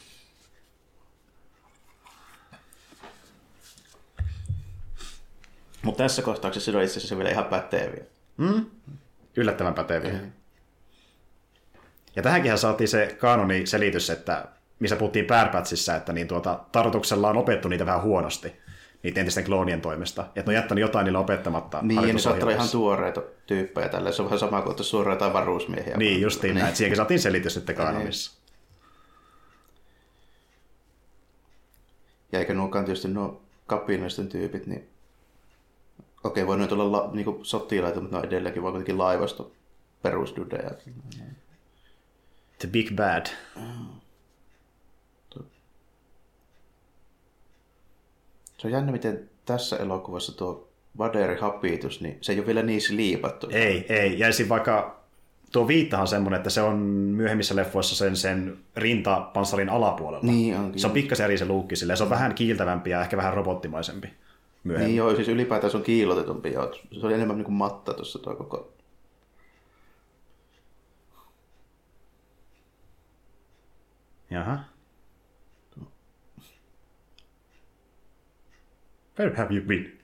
Mutta 5.81 6.03
tässä 6.03 6.21
kohtauksessa 6.21 6.71
se 6.71 6.77
on 6.77 6.83
itse 6.83 6.97
asiassa 6.99 7.17
vielä 7.17 7.29
ihan 7.29 7.45
päteviä. 7.45 8.03
Mm? 8.37 8.65
Yllättävän 9.35 9.73
päteviä. 9.73 10.19
Ja 12.17 12.23
tähänkin 12.23 12.57
saatiin 12.57 12.87
se 12.87 13.15
kanoni 13.19 13.65
selitys, 13.65 14.09
että 14.09 14.45
missä 14.79 14.95
puhuttiin 14.95 15.25
Pärpätsissä, 15.25 15.95
että 15.95 16.13
niin 16.13 16.27
tuota, 16.27 16.59
tarkoituksella 16.71 17.29
on 17.29 17.37
opettu 17.37 17.67
niitä 17.67 17.85
vähän 17.85 18.01
huonosti. 18.01 18.53
niiden 19.03 19.21
entisten 19.21 19.43
kloonien 19.43 19.81
toimesta. 19.81 20.21
Että 20.21 20.51
ne 20.51 20.57
on 20.57 20.61
jättänyt 20.61 20.81
jotain 20.81 21.03
niille 21.03 21.17
opettamatta 21.17 21.79
Niin, 21.81 22.07
ja 22.07 22.13
ne 22.13 22.19
saattaa 22.19 22.49
ihan 22.49 22.69
tuoreita 22.69 23.21
tyyppejä 23.47 23.89
tällä. 23.89 24.11
Se 24.11 24.21
on 24.21 24.25
vähän 24.25 24.39
sama 24.39 24.61
kuin 24.61 24.71
että 24.71 24.83
suoraan 24.83 25.15
jotain 25.15 25.33
varuusmiehiä. 25.33 25.97
Niin, 25.97 26.21
justiin 26.21 26.55
näin. 26.55 26.75
Siihenkin 26.75 26.97
saatiin 26.97 27.19
selitys 27.19 27.53
sitten 27.53 27.75
kanonissa. 27.75 28.39
Ja 32.31 32.39
eikä 32.39 32.53
nuokaan 32.53 32.85
tietysti 32.85 33.07
nuo 33.07 33.41
kapinallisten 33.67 34.27
tyypit, 34.27 34.67
niin 34.67 34.89
okei, 36.23 36.47
voi 36.47 36.57
nyt 36.57 36.71
olla 36.71 36.91
la, 36.91 37.09
niinku 37.13 37.39
sotilaita, 37.43 38.01
mutta 38.01 38.15
ne 38.15 38.19
on 38.19 38.27
edelleenkin 38.27 38.63
vaan 38.63 38.73
kuitenkin 38.73 38.97
laivasto 38.97 39.51
perusdudeja. 40.01 40.71
The 42.59 42.67
Big 42.67 42.95
Bad. 42.95 43.25
Se 48.57 48.67
on 48.67 48.73
jännä, 48.73 48.91
miten 48.91 49.29
tässä 49.45 49.77
elokuvassa 49.77 50.37
tuo 50.37 50.67
Vaderi 50.97 51.39
hapitus, 51.39 52.01
niin 52.01 52.17
se 52.21 52.31
ei 52.31 52.39
ole 52.39 52.47
vielä 52.47 52.63
niin 52.63 52.81
liipattu. 52.89 53.47
Ei, 53.51 53.85
ei. 53.89 54.19
Jäisi 54.19 54.49
vaikka 54.49 54.99
tuo 55.51 55.67
viittahan 55.67 56.07
semmoinen, 56.07 56.37
että 56.37 56.49
se 56.49 56.61
on 56.61 56.77
myöhemmissä 56.77 57.55
leffoissa 57.55 57.95
sen, 57.95 58.15
sen 58.15 58.57
rintapanssarin 58.75 59.69
alapuolella. 59.69 60.25
Niin 60.25 60.57
onkin. 60.57 60.81
Se 60.81 60.87
on 60.87 60.93
pikkasen 60.93 61.25
eri 61.25 61.37
se 61.37 61.45
luukki 61.45 61.75
silleen. 61.75 61.97
Se 61.97 62.03
on 62.03 62.09
vähän 62.09 62.35
kiiltävämpi 62.35 62.89
ja 62.89 63.01
ehkä 63.01 63.17
vähän 63.17 63.33
robottimaisempi 63.33 64.13
myöhemmin. 64.63 64.87
Niin 64.87 64.97
joo, 64.97 65.15
siis 65.15 65.27
ylipäätään 65.27 65.71
se 65.71 65.77
on 65.77 65.83
kiilotetumpi. 65.83 66.53
Joo. 66.53 66.73
Se 66.99 67.05
oli 67.05 67.13
enemmän 67.13 67.37
niin 67.37 67.45
kuin 67.45 67.55
matta 67.55 67.93
tuossa 67.93 68.19
tuo 68.19 68.35
koko... 68.35 68.73
Jaha. 74.29 74.59
Where 79.19 79.35
have 79.35 79.55
you 79.55 79.65
been? 79.65 79.97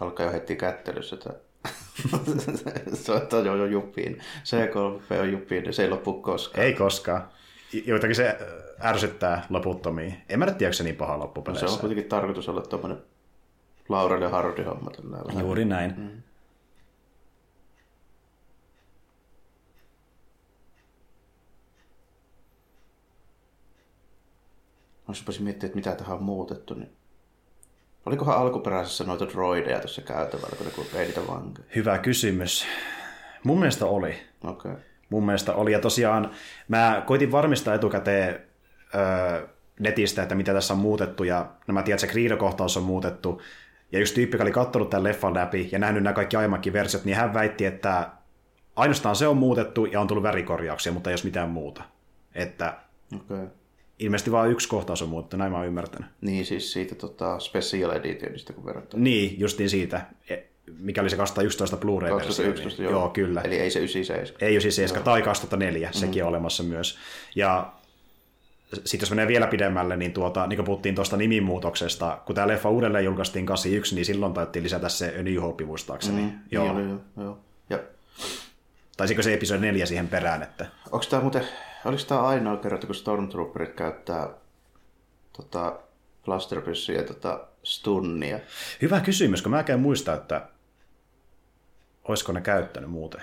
Alkaa 0.00 0.26
jo 0.26 0.32
heti 0.32 0.56
kättelyssä 0.56 1.16
tämä. 1.16 1.34
se 2.94 3.12
on 3.12 3.46
jo, 3.46 3.56
jo 3.56 3.66
juppiin. 3.66 4.18
C3 4.44 5.20
on 5.20 5.32
juppiin, 5.32 5.74
se 5.74 5.82
ei 5.82 5.90
loppu 5.90 6.12
koskaan. 6.22 6.64
Ei 6.64 6.74
koskaan. 6.74 7.28
Joitakin 7.86 8.16
se 8.16 8.28
äh, 8.28 8.88
ärsyttää 8.90 9.46
loputtomiin. 9.50 10.14
En 10.28 10.38
mä 10.38 10.50
tiedä, 10.50 10.72
se 10.72 10.84
niin 10.84 10.96
paha 10.96 11.12
No, 11.12 11.18
se 11.18 11.22
loppupeleissä. 11.22 11.66
on 11.66 11.78
kuitenkin 11.78 12.08
tarkoitus 12.08 12.48
olla 12.48 12.62
tuommoinen 12.62 12.98
Laurel 13.88 14.22
ja 14.22 14.28
Hardy 14.28 14.62
homma. 14.62 14.90
Juuri 15.40 15.64
näin. 15.64 15.94
Mm. 15.96 16.22
Jos 25.12 25.20
rupesin 25.20 25.44
miettimään, 25.44 25.68
että 25.68 25.90
mitä 25.90 25.98
tähän 25.98 26.16
on 26.16 26.22
muutettu, 26.22 26.74
niin... 26.74 26.90
Olikohan 28.06 28.38
alkuperäisessä 28.38 29.04
noita 29.04 29.28
droideja 29.28 29.78
tuossa 29.78 30.02
käytävällä, 30.02 30.56
kun 30.56 30.66
ne 30.66 30.72
kun 30.72 30.84
vei 30.94 31.06
niitä 31.06 31.20
vankeja? 31.28 31.68
Hyvä 31.76 31.98
kysymys. 31.98 32.66
Mun 33.44 33.58
mielestä 33.58 33.86
oli. 33.86 34.16
Okei. 34.44 34.72
Okay. 34.72 34.82
Mun 35.08 35.26
mielestä 35.26 35.54
oli. 35.54 35.72
Ja 35.72 35.80
tosiaan 35.80 36.30
mä 36.68 37.02
koitin 37.06 37.32
varmistaa 37.32 37.74
etukäteen 37.74 38.40
öö, 38.94 39.46
netistä, 39.80 40.22
että 40.22 40.34
mitä 40.34 40.52
tässä 40.52 40.74
on 40.74 40.80
muutettu. 40.80 41.24
Ja 41.24 41.46
no 41.66 41.74
mä 41.74 41.82
tiedän, 41.82 41.96
että 41.96 42.06
se 42.06 42.12
Greedo-kohtaus 42.12 42.76
on 42.76 42.82
muutettu. 42.82 43.42
Ja 43.92 43.98
just 43.98 44.14
tyyppi, 44.14 44.34
joka 44.34 44.44
oli 44.44 44.52
katsonut 44.52 44.90
tämän 44.90 45.04
leffan 45.04 45.34
läpi 45.34 45.68
ja 45.72 45.78
nähnyt 45.78 46.02
nämä 46.02 46.14
kaikki 46.14 46.36
aiemmatkin 46.36 46.72
versiot, 46.72 47.04
niin 47.04 47.16
hän 47.16 47.34
väitti, 47.34 47.66
että 47.66 48.10
ainoastaan 48.76 49.16
se 49.16 49.26
on 49.26 49.36
muutettu 49.36 49.84
ja 49.84 50.00
on 50.00 50.06
tullut 50.06 50.22
värikorjauksia, 50.22 50.92
mutta 50.92 51.10
ei 51.10 51.14
jos 51.14 51.24
mitään 51.24 51.50
muuta. 51.50 51.82
Että 52.34 52.76
Okei. 53.14 53.36
Okay. 53.36 53.61
Ilmeisesti 53.98 54.32
vain 54.32 54.50
yksi 54.52 54.68
kohtaus 54.68 55.02
on 55.02 55.08
muutettu, 55.08 55.36
näin 55.36 55.52
mä 55.52 55.58
oon 55.58 55.66
ymmärtänyt. 55.66 56.08
Niin 56.20 56.46
siis 56.46 56.72
siitä 56.72 56.94
tota, 56.94 57.38
Special 57.38 57.90
Editionista, 57.90 58.52
kun 58.52 58.64
verrataan. 58.64 59.04
Niin, 59.04 59.40
justiin 59.40 59.70
siitä, 59.70 60.06
e- 60.28 60.36
mikä 60.78 61.00
oli 61.00 61.10
se 61.10 61.16
2011 61.16 61.76
Blu-ray-versio. 61.76 62.28
2011, 62.28 62.82
niin- 62.82 62.90
joo. 62.90 63.00
joo. 63.00 63.08
kyllä. 63.08 63.40
Eli 63.40 63.58
ei 63.58 63.70
se 63.70 63.78
97. 63.78 64.36
Ei 64.40 64.54
97 64.54 65.04
tai 65.04 65.22
2004, 65.22 65.88
mm. 65.88 65.92
sekin 65.92 66.22
on 66.22 66.28
olemassa 66.28 66.62
myös. 66.62 66.98
Ja 67.34 67.72
sitten 68.84 69.00
jos 69.00 69.10
menee 69.10 69.28
vielä 69.28 69.46
pidemmälle, 69.46 69.96
niin, 69.96 70.12
tuota, 70.12 70.46
niin 70.46 70.56
kuin 70.56 70.66
puhuttiin 70.66 70.94
tuosta 70.94 71.16
nimimuutoksesta, 71.16 72.18
kun 72.26 72.34
tämä 72.34 72.48
leffa 72.48 72.70
uudelleen 72.70 73.04
julkaistiin 73.04 73.46
81, 73.46 73.94
niin 73.94 74.04
silloin 74.04 74.32
taidettiin 74.32 74.62
lisätä 74.62 74.88
se 74.88 75.14
A 75.18 75.22
New 75.22 75.36
Hope 75.36 75.64
muistaakseni. 75.64 76.22
Mm, 76.22 76.32
joo. 76.50 76.64
Niin 76.64 76.76
oli, 76.76 76.88
joo, 76.88 77.00
joo. 77.16 77.38
Ja 77.70 77.78
Taisiko 78.96 79.22
se 79.22 79.34
episodi 79.34 79.60
4 79.60 79.86
siihen 79.86 80.08
perään, 80.08 80.42
että 80.42 80.66
onko 80.92 81.06
tämä 81.10 81.22
muuten, 81.22 81.48
oliko 81.84 82.02
tämä 82.08 82.22
ainoa 82.22 82.56
kerta, 82.56 82.86
kun 82.86 82.94
Stormtrooperit 82.94 83.72
käyttää 83.74 84.28
tota, 85.32 85.78
blasterpyssyä 86.24 86.96
ja 86.96 87.02
tota, 87.02 87.40
stunnia? 87.62 88.38
Hyvä 88.82 89.00
kysymys, 89.00 89.42
kun 89.42 89.50
mä 89.50 89.64
en 89.68 89.80
muista, 89.80 90.14
että 90.14 90.48
olisiko 92.08 92.32
ne 92.32 92.40
käyttänyt 92.40 92.90
muuten. 92.90 93.22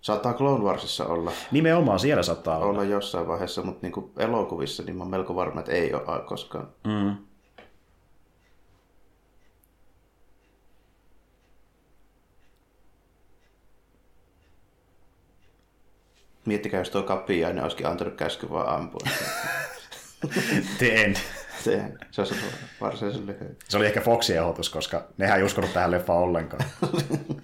Saattaa 0.00 0.34
Clone 0.34 0.64
Warsissa 0.64 1.06
olla, 1.06 1.32
Nimenomaan 1.50 2.00
siellä 2.00 2.22
saattaa 2.22 2.56
olla. 2.56 2.66
olla 2.66 2.84
jossain 2.84 3.28
vaiheessa, 3.28 3.62
mutta 3.62 3.80
niinku 3.82 4.12
elokuvissa 4.16 4.82
niin 4.82 4.96
mä 4.96 5.02
oon 5.02 5.10
melko 5.10 5.34
varma, 5.34 5.60
että 5.60 5.72
ei 5.72 5.94
ole 5.94 6.22
koskaan. 6.22 6.68
Mm. 6.84 7.16
Miettikää, 16.46 16.80
jos 16.80 16.90
tuo 16.90 17.02
kapiainen 17.02 17.62
olisikin 17.62 17.86
antanut 17.86 18.14
käsky 18.14 18.50
vaan 18.50 18.68
ampua. 18.68 19.00
The 20.78 21.04
end. 21.04 21.16
Se, 21.64 21.92
se 22.10 22.20
olisi 22.20 22.34
varsinaisen 22.80 23.26
lyhyt. 23.26 23.64
Se 23.68 23.76
oli 23.76 23.86
ehkä 23.86 24.00
Foxin 24.00 24.36
ehdotus, 24.36 24.70
koska 24.70 25.04
nehän 25.18 25.38
ei 25.38 25.44
uskonut 25.44 25.72
tähän 25.72 25.90
leffaan 25.90 26.20
ollenkaan. 26.20 26.64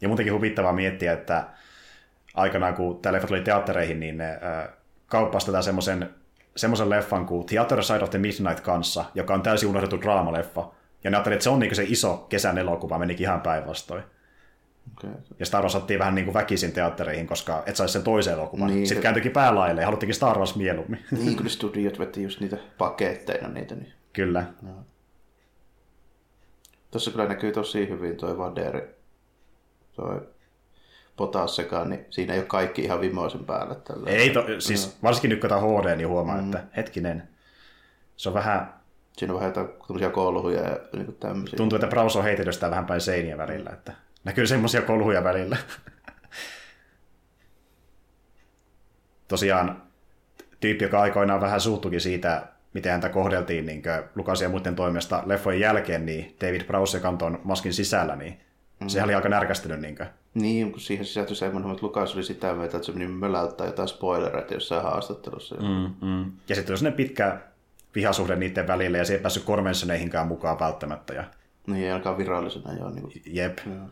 Ja 0.00 0.08
muutenkin 0.08 0.34
huvittavaa 0.34 0.72
miettiä, 0.72 1.12
että 1.12 1.46
aikanaan 2.34 2.74
kun 2.74 3.02
tämä 3.02 3.12
leffa 3.12 3.28
tuli 3.28 3.40
teattereihin, 3.40 4.00
niin 4.00 4.18
ne 4.18 4.30
äh, 4.30 4.68
kauppasi 5.06 5.46
tätä 5.46 5.62
semmoisen 5.62 6.14
semmoisen 6.56 6.90
leffan 6.90 7.26
kuin 7.26 7.46
The 7.46 7.60
Other 7.60 7.82
Side 7.82 8.04
of 8.04 8.10
the 8.10 8.18
Midnight 8.18 8.60
kanssa, 8.60 9.04
joka 9.14 9.34
on 9.34 9.42
täysin 9.42 9.68
unohdettu 9.68 10.00
draamaleffa. 10.00 10.70
Ja 11.04 11.10
ne 11.10 11.18
että 11.18 11.40
se 11.40 11.50
on 11.50 11.58
niin 11.58 11.76
se 11.76 11.84
iso 11.88 12.26
kesän 12.28 12.58
elokuva, 12.58 12.98
menikin 12.98 13.24
ihan 13.24 13.40
päinvastoin. 13.40 14.02
Okay. 14.98 15.10
Ja 15.38 15.46
Star 15.46 15.62
Wars 15.62 15.74
otettiin 15.74 15.98
vähän 15.98 16.14
niin 16.14 16.24
kuin 16.24 16.34
väkisin 16.34 16.72
teattereihin, 16.72 17.26
koska 17.26 17.62
et 17.66 17.76
saisi 17.76 17.92
sen 17.92 18.02
toisen 18.02 18.34
elokuvan. 18.34 18.66
Niin, 18.66 18.86
Sitten 18.86 18.98
se- 18.98 19.02
kääntyikin 19.02 19.32
päälaille 19.32 19.80
ja 19.80 19.86
haluttiinkin 19.86 20.14
Star 20.14 20.38
Wars 20.38 20.56
mieluummin. 20.56 21.04
Niin, 21.10 21.36
kun 21.36 21.50
studiot 21.50 21.98
vetti 21.98 22.22
just 22.22 22.40
niitä 22.40 22.56
paketteina 22.78 23.48
niitä, 23.48 23.74
niin 23.74 23.92
Kyllä. 24.12 24.44
Tuossa 26.90 27.10
kyllä 27.10 27.28
näkyy 27.28 27.52
tosi 27.52 27.88
hyvin 27.88 28.16
toi 28.16 28.38
Vaderi, 28.38 28.94
toi 29.92 30.20
potassekaan, 31.16 31.90
niin 31.90 32.06
siinä 32.10 32.32
ei 32.32 32.38
ole 32.38 32.46
kaikki 32.46 32.82
ihan 32.82 33.00
vimoisen 33.00 33.44
päällä. 33.44 33.74
Tällä. 33.74 34.10
Ei 34.10 34.30
to, 34.30 34.44
siis 34.58 34.96
varsinkin 35.02 35.30
nyt 35.30 35.40
kun 35.40 35.48
tämä 35.48 35.60
HD, 35.60 35.96
niin 35.96 36.08
huomaa, 36.08 36.36
mm. 36.36 36.44
että 36.44 36.62
hetkinen, 36.76 37.28
se 38.16 38.28
on 38.28 38.34
vähän, 38.34 38.74
Siinä 39.16 39.32
on 39.34 39.40
vähän 39.40 39.50
jotain 39.50 39.68
tämmöisiä 39.86 40.10
kolhuja 40.10 40.60
ja 40.60 40.78
niin 40.92 41.06
kuin 41.06 41.16
tämmöisiä. 41.16 41.56
tuntuu, 41.56 41.76
että 41.76 41.86
Browse 41.86 42.18
on 42.18 42.24
heitellyt 42.24 42.54
sitä 42.54 42.70
vähän 42.70 42.86
päin 42.86 43.00
seiniä 43.00 43.38
välillä, 43.38 43.70
että 43.70 43.92
näkyy 44.24 44.46
semmoisia 44.46 44.82
kolhuja 44.82 45.24
välillä. 45.24 45.56
Tosiaan 49.28 49.82
tyyppi, 50.60 50.84
joka 50.84 51.00
aikoinaan 51.00 51.40
vähän 51.40 51.60
suuttukin 51.60 52.00
siitä, 52.00 52.46
miten 52.74 52.92
häntä 52.92 53.08
kohdeltiin 53.08 53.66
niin 53.66 53.82
Lukasin 54.14 54.44
ja 54.44 54.48
muiden 54.48 54.76
toimesta 54.76 55.22
leffojen 55.26 55.60
jälkeen, 55.60 56.06
niin 56.06 56.36
David 56.40 56.64
Browse 56.64 57.00
kanton 57.00 57.40
maskin 57.44 57.74
sisällä, 57.74 58.16
niin 58.16 58.40
mm. 58.80 58.88
sehän 58.88 59.06
oli 59.06 59.14
aika 59.14 59.28
närkästynyt. 59.28 59.80
Niin 59.80 59.96
kuin. 59.96 60.08
Niin, 60.34 60.70
kun 60.72 60.80
siihen 60.80 61.06
sisältyi 61.06 61.36
semmoinen, 61.36 61.70
että 61.70 61.86
Lukas 61.86 62.14
oli 62.14 62.24
sitä 62.24 62.54
mieltä, 62.54 62.76
että 62.76 62.86
se 62.86 62.92
meni 62.92 63.06
möläyttää 63.06 63.66
jotain 63.66 63.88
spoilereita 63.88 64.54
jossain 64.54 64.82
haastattelussa. 64.82 65.54
Mm. 65.54 66.08
Mm. 66.08 66.32
Ja 66.48 66.54
sitten 66.54 66.72
oli 66.72 66.78
sellainen 66.78 66.96
pitkä 66.96 67.40
vihasuhde 67.94 68.36
niiden 68.36 68.66
välillä, 68.66 68.98
ja 68.98 69.04
se 69.04 69.12
ei 69.14 69.20
päässyt 69.20 69.44
konventioneihinkään 69.44 70.26
mukaan 70.26 70.60
välttämättä. 70.60 71.14
Ja 71.14 71.24
Niin, 71.66 71.84
ei 71.84 71.92
alkaa 71.92 72.18
virallisena 72.18 72.72
jo. 72.72 72.90
Niin 72.90 73.02
kuin. 73.02 73.22
jep. 73.26 73.58
Joo. 73.66 73.88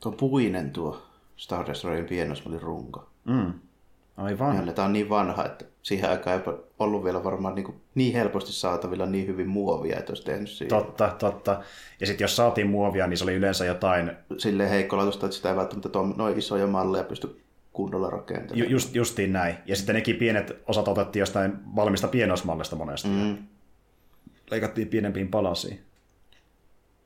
Tuo 0.00 0.12
puinen 0.12 0.70
tuo 0.70 1.02
Star 1.36 1.66
Destroyerin 1.66 2.06
pienoismallin 2.08 2.62
runko. 2.62 3.10
Mm. 3.24 3.52
Aivan. 4.16 4.66
Ja 4.66 4.72
tämä 4.72 4.86
on 4.86 4.92
niin 4.92 5.08
vanha, 5.08 5.44
että 5.44 5.64
siihen 5.82 6.10
aikaan 6.10 6.36
ei 6.36 6.54
ollut 6.78 7.04
vielä 7.04 7.24
varmaan 7.24 7.54
niin, 7.54 7.64
kuin 7.64 7.80
niin 7.94 8.12
helposti 8.14 8.52
saatavilla 8.52 9.06
niin 9.06 9.26
hyvin 9.26 9.48
muovia, 9.48 9.98
että 9.98 10.10
olisi 10.10 10.24
tehnyt 10.24 10.50
siihen. 10.50 10.68
Totta, 10.68 11.14
totta. 11.18 11.62
Ja 12.00 12.06
sitten 12.06 12.24
jos 12.24 12.36
saatiin 12.36 12.66
muovia, 12.66 13.06
niin 13.06 13.18
se 13.18 13.24
oli 13.24 13.34
yleensä 13.34 13.64
jotain, 13.64 14.12
Silleen 14.38 14.70
heikkolaatusta, 14.70 15.26
että 15.26 15.36
sitä 15.36 15.50
ei 15.50 15.56
välttämättä 15.56 15.88
tuo 15.88 16.14
noin 16.16 16.38
isoja 16.38 16.66
malleja 16.66 17.04
pysty 17.04 17.40
kunnolla 17.72 18.10
rakentaa. 18.10 18.56
Ju, 18.56 18.64
just, 18.64 18.94
justiin 18.94 19.32
näin. 19.32 19.54
Ja 19.66 19.76
sitten 19.76 19.94
nekin 19.94 20.16
pienet 20.16 20.56
osat 20.66 20.88
otettiin 20.88 21.20
jostain 21.20 21.76
valmista 21.76 22.08
pienoismallista 22.08 22.76
monesti. 22.76 23.08
Mm. 23.08 23.36
Leikattiin 24.50 24.88
pienempiin 24.88 25.28
palasiin. 25.28 25.80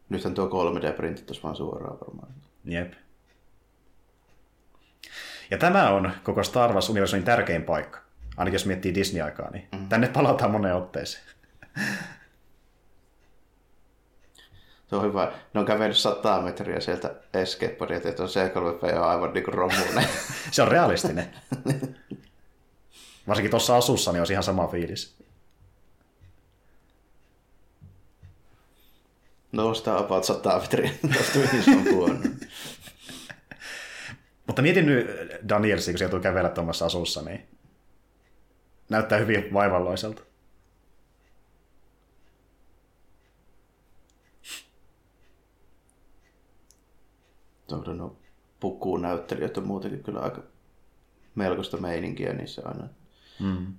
Nythän 0.08 0.34
tuo 0.34 0.46
3D-printti 0.46 1.22
tuossa 1.26 1.42
vaan 1.42 1.56
suoraan 1.56 1.98
varmaan. 2.00 2.28
Jep. 2.64 2.92
Ja 5.50 5.58
tämä 5.58 5.90
on 5.90 6.10
koko 6.22 6.42
Star 6.42 6.72
Wars-universumin 6.72 7.24
tärkein 7.24 7.62
paikka. 7.62 8.03
Ainakin 8.36 8.54
jos 8.54 8.66
miettii 8.66 8.94
Disney-aikaa, 8.94 9.50
niin 9.50 9.68
mm. 9.72 9.88
tänne 9.88 10.08
palataan 10.08 10.50
moneen 10.50 10.74
otteeseen. 10.74 11.24
Se 14.90 14.96
on 14.96 15.02
hyvä. 15.02 15.32
Ne 15.54 15.60
on 15.60 15.66
kävellyt 15.66 15.96
100 15.96 16.40
metriä 16.42 16.80
sieltä 16.80 17.14
escape 17.34 17.76
että 17.94 18.22
on 18.22 18.28
C3P 18.28 18.96
on 18.96 19.04
aivan 19.04 19.32
niin 19.32 19.44
kuin 19.44 19.54
romuinen. 19.54 20.04
se 20.50 20.62
on 20.62 20.68
realistinen. 20.68 21.30
Varsinkin 23.28 23.50
tuossa 23.50 23.76
asussa 23.76 24.12
niin 24.12 24.20
olisi 24.20 24.32
ihan 24.32 24.42
sama 24.42 24.66
fiilis. 24.66 25.14
No 29.52 29.74
sitä 29.74 29.98
about 29.98 30.24
100 30.24 30.60
metriä 30.60 30.90
tuosta 31.14 31.38
on 31.70 31.94
huono. 31.94 32.20
Mutta 34.46 34.62
mietin 34.62 34.86
nyt 34.86 35.06
Danielsi, 35.48 35.92
kun 35.92 35.98
se 35.98 36.04
joutuu 36.04 36.20
kävellä 36.20 36.48
tuommoissa 36.48 36.86
asussa, 36.86 37.22
niin 37.22 37.48
näyttää 38.88 39.18
hyvin 39.18 39.52
vaivalloiselta. 39.52 40.22
no, 47.96 48.16
pukkuun 48.60 49.02
näyttelijöitä 49.02 49.60
on 49.60 49.66
muutenkin 49.66 50.02
kyllä 50.02 50.20
aika 50.20 50.42
melkoista 51.34 51.76
meininkiä 51.76 52.32
niissä 52.32 52.62
aina. 52.64 52.88
Mm. 53.40 53.74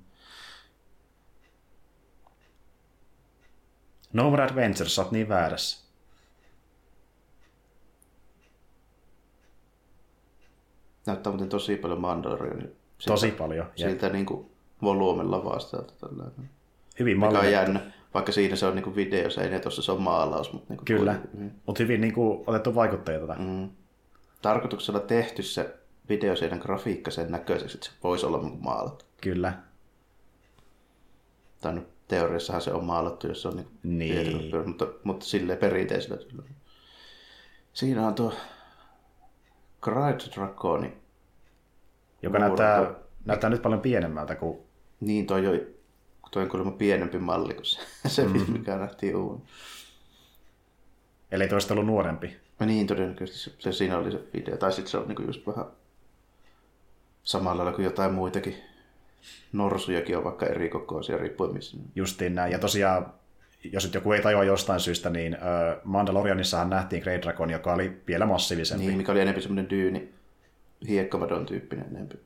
No 4.13 4.29
More 4.29 4.43
Adventures, 4.43 4.95
sä 4.95 5.01
oot 5.01 5.11
niin 5.11 5.29
väärässä. 5.29 5.85
Näyttää 11.05 11.31
muuten 11.31 11.49
tosi 11.49 11.75
paljon 11.75 12.01
Mandalorianin. 12.01 12.75
Tosi 13.05 13.31
paljon. 13.31 13.71
Siltä 13.75 14.09
niin 14.09 14.25
kuin 14.25 14.54
volyymilla 14.81 15.45
vastaelta. 15.45 15.93
Tällainen. 16.01 16.49
Hyvin 16.99 17.19
Mikä 17.19 17.39
on 17.39 17.51
jännä, 17.51 17.79
vaikka 18.13 18.31
siinä 18.31 18.55
se 18.55 18.65
on 18.65 18.75
niin 18.75 18.95
video, 18.95 19.29
se 19.29 19.41
ei 19.41 19.49
ne 19.49 19.59
tuossa 19.59 19.81
se 19.81 19.91
on 19.91 20.01
maalaus. 20.01 20.53
Mutta 20.53 20.73
niin 20.73 20.85
Kyllä, 20.85 21.19
mm. 21.33 21.51
mutta 21.65 21.83
hyvin 21.83 22.01
niin 22.01 22.13
kuin, 22.13 22.43
otettu 22.47 22.75
vaikutteita. 22.75 23.27
Tota. 23.27 23.39
Mm. 23.39 23.69
Tarkoituksella 24.41 24.99
tehty 24.99 25.43
se 25.43 25.75
video 26.09 26.35
sen 26.35 26.59
grafiikka 26.59 27.11
sen 27.11 27.31
näköiseksi, 27.31 27.77
että 27.77 27.87
se 27.87 27.93
voisi 28.03 28.25
olla 28.25 28.41
niin 28.41 28.63
maalattu. 28.63 29.05
Kyllä. 29.21 29.53
Tai 31.61 31.73
no, 31.73 31.81
teoriassahan 32.07 32.61
se 32.61 32.73
on 32.73 32.85
maalattu, 32.85 33.27
jos 33.27 33.41
se 33.41 33.47
on 33.47 33.55
niin, 33.55 33.71
niin. 33.83 34.67
mutta, 34.67 34.87
mutta 35.03 35.25
silleen 35.25 35.59
perinteisellä 35.59 36.45
Siinä 37.73 38.07
on 38.07 38.15
tuo 38.15 38.33
Cried 39.83 40.35
Dragoni. 40.35 40.93
Joka 42.21 42.39
näyttää, 42.39 42.93
näyttää 43.25 43.49
nyt 43.49 43.61
paljon 43.61 43.81
pienemmältä 43.81 44.35
kuin... 44.35 44.64
Niin, 45.05 45.25
toi, 45.25 45.43
jo, 45.43 45.51
toi 46.31 46.43
on 46.43 46.49
kuulemma 46.49 46.71
pienempi 46.71 47.17
malli 47.17 47.53
kuin 47.53 47.65
se, 47.65 47.79
se 48.07 48.23
mm. 48.23 48.51
mikä 48.51 48.77
nähtiin 48.77 49.15
uun. 49.15 49.41
Eli 51.31 51.47
toista 51.47 51.73
ollut 51.73 51.85
nuorempi. 51.85 52.37
Ja 52.59 52.65
niin, 52.65 52.87
todennäköisesti 52.87 53.39
se, 53.39 53.55
se 53.59 53.71
siinä 53.71 53.97
oli 53.97 54.11
se 54.11 54.19
video. 54.33 54.57
Tai 54.57 54.71
sitten 54.71 54.91
se 54.91 54.97
on 54.97 55.07
niinku 55.07 55.23
just 55.23 55.47
vähän 55.47 55.65
samalla 57.23 57.57
lailla 57.57 57.75
kuin 57.75 57.85
jotain 57.85 58.13
muitakin 58.13 58.55
norsujakin 59.53 60.17
on 60.17 60.23
vaikka 60.23 60.45
eri 60.45 60.69
kokoisia 60.69 61.17
riippuen 61.17 61.53
missä. 61.53 61.77
Justiin 61.95 62.35
näin. 62.35 62.51
Ja 62.51 62.59
tosiaan, 62.59 63.13
jos 63.63 63.83
nyt 63.83 63.93
joku 63.93 64.11
ei 64.11 64.21
tajua 64.21 64.43
jostain 64.43 64.79
syystä, 64.79 65.09
niin 65.09 65.37
Mandalorianissahan 65.83 66.69
nähtiin 66.69 67.03
Grey 67.03 67.21
Dragon, 67.21 67.49
joka 67.49 67.73
oli 67.73 68.01
vielä 68.07 68.25
massiivisempi. 68.25 68.85
Niin, 68.85 68.97
mikä 68.97 69.11
oli 69.11 69.21
enemmän 69.21 69.41
semmoinen 69.41 69.69
dyyni, 69.69 70.13
hiekkavadon 70.87 71.45
tyyppinen 71.45 71.85
enemmän. 71.85 72.17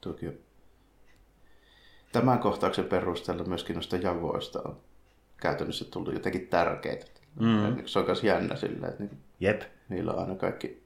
Toki 0.00 0.26
tämän 2.12 2.38
kohtauksen 2.38 2.84
perusteella 2.84 3.44
myöskin 3.44 3.74
noista 3.74 3.96
javoista 3.96 4.62
on 4.64 4.80
käytännössä 5.36 5.84
tullut 5.84 6.14
jotenkin 6.14 6.48
tärkeitä. 6.48 7.06
Mm. 7.40 7.82
Se 7.86 7.98
on 7.98 8.06
myös 8.06 8.24
jännä 8.24 8.56
sillä, 8.56 8.88
että 8.88 9.02
niin 9.02 9.18
Jep. 9.40 9.62
niillä 9.88 10.12
on 10.12 10.18
aina 10.18 10.34
kaikki... 10.34 10.82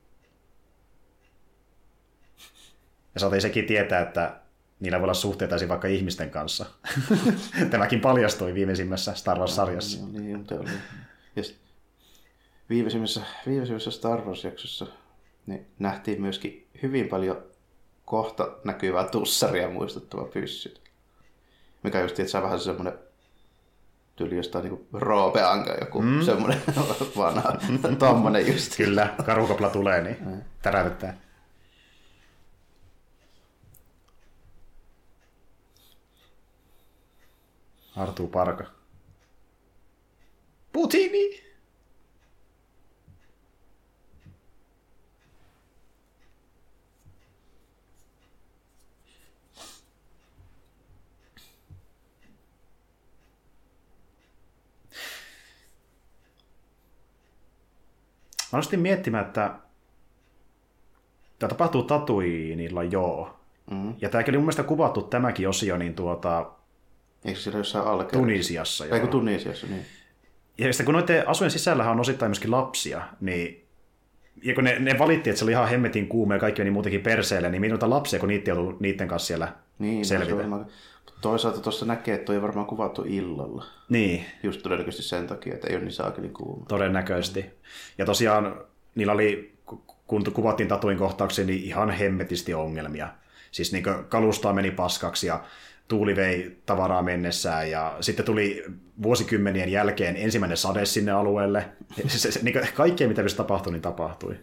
Ja 3.14 3.20
saatiin 3.20 3.42
sekin 3.42 3.66
tietää, 3.66 4.00
että 4.00 4.40
niillä 4.80 4.98
voi 4.98 5.04
olla 5.04 5.14
suhteita 5.14 5.56
vaikka 5.68 5.88
ihmisten 5.88 6.30
kanssa. 6.30 6.66
Tämäkin 7.70 8.00
paljastui 8.00 8.54
viimeisimmässä 8.54 9.14
Star 9.14 9.38
Wars-sarjassa. 9.38 10.06
No, 10.06 10.08
niin, 10.12 10.38
mutta 10.38 10.54
oli. 10.54 10.70
Ja 11.36 11.42
viimeisimmässä, 12.70 13.20
viimeisimmässä 13.46 13.90
Star 13.90 14.20
Wars-jaksossa 14.20 14.86
niin 15.46 15.66
nähtiin 15.78 16.20
myöskin 16.20 16.66
hyvin 16.82 17.08
paljon 17.08 17.42
kohta 18.04 18.48
näkyvää 18.64 19.04
tussaria 19.04 19.68
muistuttava 19.68 20.24
pyssy. 20.24 20.74
Mikä 21.82 22.00
just, 22.00 22.18
on 22.34 22.42
vähän 22.42 22.60
semmoinen 22.60 22.98
tyyli 24.16 24.36
jostain 24.36 24.64
niin 24.64 24.86
roopeanka 24.92 25.72
joku 25.80 26.02
mm. 26.02 26.22
semmoinen 26.22 26.62
vanha, 27.16 27.56
tommonen 27.98 28.52
just. 28.52 28.76
Kyllä, 28.76 29.14
karukopla 29.26 29.70
tulee, 29.70 30.02
niin 30.02 30.16
mm. 30.20 30.42
täräytetään. 30.62 31.20
Artuu 37.96 38.28
Parka. 38.28 38.64
Putini! 40.72 41.43
Mä 58.54 58.58
nostin 58.58 58.80
miettimään, 58.80 59.26
että 59.26 59.54
tämä 61.38 61.48
tapahtuu 61.48 61.82
Tatuinilla 61.82 62.82
joo. 62.82 63.36
Mm. 63.70 63.94
Ja 64.00 64.08
tämäkin 64.08 64.32
oli 64.32 64.38
mun 64.38 64.44
mielestä 64.44 64.62
kuvattu 64.62 65.02
tämäkin 65.02 65.48
osio 65.48 65.76
niin 65.76 65.94
tuota... 65.94 66.50
Eikö 67.24 67.40
siellä 67.40 67.58
jossain 67.58 67.86
alkeella? 67.86 68.12
Tunisiassa. 68.12 68.84
Eikö 68.84 69.06
Tunisiassa, 69.06 69.66
niin. 69.66 69.82
Ja 70.58 70.72
sitten 70.72 70.84
kun 70.84 70.94
noiden 70.94 71.28
asujen 71.28 71.50
sisällähän 71.50 71.92
on 71.92 72.00
osittain 72.00 72.30
myöskin 72.30 72.50
lapsia, 72.50 73.02
niin 73.20 73.66
ja 74.42 74.54
kun 74.54 74.64
ne, 74.64 74.78
ne 74.78 74.98
valittiin, 74.98 75.30
että 75.30 75.38
se 75.38 75.44
oli 75.44 75.52
ihan 75.52 75.68
hemmetin 75.68 76.08
kuume 76.08 76.34
ja 76.34 76.40
kaikki 76.40 76.60
meni 76.60 76.70
muutenkin 76.70 77.00
perseelle, 77.00 77.50
niin 77.50 77.60
minulta 77.60 77.90
lapsia, 77.90 78.20
kun 78.20 78.28
niitä 78.28 78.50
joutui 78.50 78.76
niiden 78.80 79.08
kanssa 79.08 79.26
siellä 79.26 79.52
niin, 79.78 80.04
selvitä. 80.04 80.46
No, 80.46 80.66
Toisaalta 81.24 81.60
tuossa 81.60 81.86
näkee, 81.86 82.14
että 82.14 82.24
toi 82.24 82.36
on 82.36 82.42
varmaan 82.42 82.66
kuvattu 82.66 83.04
illalla. 83.06 83.64
Niin. 83.88 84.24
Just 84.42 84.62
todennäköisesti 84.62 85.08
sen 85.08 85.26
takia, 85.26 85.54
että 85.54 85.66
ei 85.66 85.76
ole 85.76 85.84
niin 85.84 85.92
saakeli 85.92 86.28
kuuma. 86.28 86.66
Todennäköisesti. 86.66 87.46
Ja 87.98 88.06
tosiaan 88.06 88.60
niillä 88.94 89.12
oli, 89.12 89.54
kun 90.06 90.24
kuvattiin 90.34 90.68
tatuin 90.68 90.98
kohtauksia, 90.98 91.44
niin 91.44 91.64
ihan 91.64 91.90
hemmetisti 91.90 92.54
ongelmia. 92.54 93.08
Siis 93.50 93.72
niin 93.72 93.84
kalustaa 94.08 94.52
meni 94.52 94.70
paskaksi 94.70 95.26
ja 95.26 95.44
tuuli 95.88 96.16
vei 96.16 96.56
tavaraa 96.66 97.02
mennessään 97.02 97.70
ja 97.70 97.96
sitten 98.00 98.26
tuli 98.26 98.64
vuosikymmenien 99.02 99.72
jälkeen 99.72 100.16
ensimmäinen 100.16 100.56
sade 100.56 100.86
sinne 100.86 101.12
alueelle. 101.12 101.68
Se, 102.08 102.18
se, 102.18 102.32
se, 102.32 102.40
niin 102.42 102.54
kaikkea, 102.74 103.08
mitä 103.08 103.22
tapahtui, 103.36 103.72
niin 103.72 103.82
tapahtui. 103.82 104.36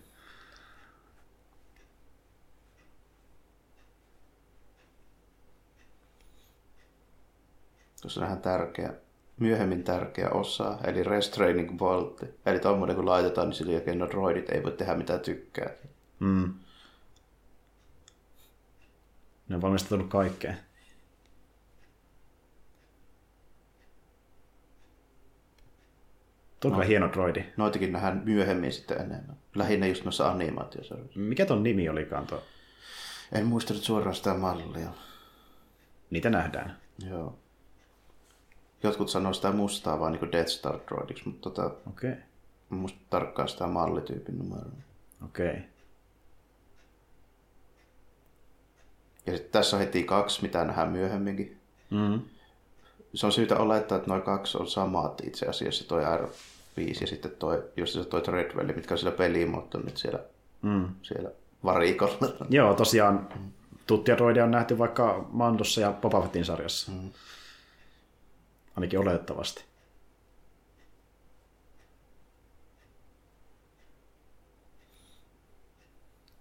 Tuossa 8.01 8.21
nähdään 8.21 8.41
tärkeä, 8.41 8.93
myöhemmin 9.39 9.83
tärkeä 9.83 10.29
osa, 10.29 10.77
eli 10.83 11.03
restraining 11.03 11.79
voltti. 11.79 12.25
Eli 12.45 12.59
tuommoinen 12.59 12.95
kun 12.95 13.05
laitetaan, 13.05 13.47
niin 13.47 13.55
sillä 13.55 13.71
jälkeen 13.71 13.99
no 13.99 14.09
droidit 14.09 14.49
ei 14.49 14.63
voi 14.63 14.71
tehdä 14.71 14.95
mitä 14.95 15.17
tykkää. 15.17 15.69
Mm. 16.19 16.53
Ne 19.49 19.55
on 19.55 19.61
valmistautunut 19.61 20.11
kaikkeen. 20.11 20.57
Tuo 26.59 26.71
on 26.71 26.77
no, 26.77 26.83
hieno 26.83 27.11
droidi. 27.13 27.43
Noitakin 27.57 27.91
nähdään 27.91 28.21
myöhemmin 28.25 28.71
sitten 28.71 28.97
enemmän. 28.97 29.37
Lähinnä 29.55 29.87
just 29.87 30.03
noissa 30.05 30.31
animaatioissa. 30.31 30.95
Mikä 31.15 31.45
ton 31.45 31.63
nimi 31.63 31.89
olikaan 31.89 32.27
tuo? 32.27 32.43
En 33.31 33.45
muista 33.45 33.73
nyt 33.73 33.83
suoraan 33.83 34.15
sitä 34.15 34.33
mallia. 34.33 34.89
Niitä 36.09 36.29
nähdään. 36.29 36.77
Joo. 37.09 37.39
Jotkut 38.83 39.09
sanoo 39.09 39.33
sitä 39.33 39.51
mustaa 39.51 39.99
vaan 39.99 40.11
niin 40.11 40.31
Death 40.31 40.49
Star 40.49 40.79
droidiksi, 40.87 41.29
mutta 41.29 41.49
tota. 41.49 41.71
Okay. 41.89 42.15
musta 42.69 42.99
tarkkaan 43.09 43.49
sitä 43.49 43.67
mallityypin 43.67 44.37
numeroa. 44.39 44.71
Okei. 45.25 45.49
Okay. 45.49 45.61
Ja 49.25 49.33
sitten 49.37 49.51
tässä 49.51 49.75
on 49.77 49.81
heti 49.81 50.03
kaksi, 50.03 50.41
mitä 50.41 50.63
nähdään 50.65 50.91
myöhemminkin. 50.91 51.57
Mm. 51.89 52.21
Se 53.13 53.25
on 53.25 53.31
syytä 53.31 53.57
olettaa, 53.57 53.97
että 53.97 54.09
noin 54.09 54.21
kaksi 54.21 54.57
on 54.57 54.67
samat 54.67 55.21
itse 55.23 55.45
asiassa, 55.45 55.87
toi 55.87 56.03
R5 56.03 57.01
ja 57.01 57.07
sitten 57.07 57.31
toi, 57.31 57.63
just 57.77 57.93
se 57.93 58.05
toi 58.05 58.21
Redwell, 58.27 58.73
mitkä 58.75 58.93
on 58.93 58.97
siellä 58.97 59.17
pelimoottorit 59.17 59.97
siellä, 59.97 60.19
Mm. 60.61 60.87
siellä 61.01 61.29
varikolla. 61.63 62.17
Joo, 62.49 62.73
tosiaan 62.73 63.27
tuttia 63.87 64.17
droidia 64.17 64.43
on 64.43 64.51
nähty 64.51 64.77
vaikka 64.77 65.25
Mandossa 65.31 65.81
ja 65.81 65.91
Boba 65.91 66.21
Fettin 66.21 66.45
sarjassa. 66.45 66.91
Mm. 66.91 67.09
Ainakin 68.81 68.99
oletettavasti. 68.99 69.63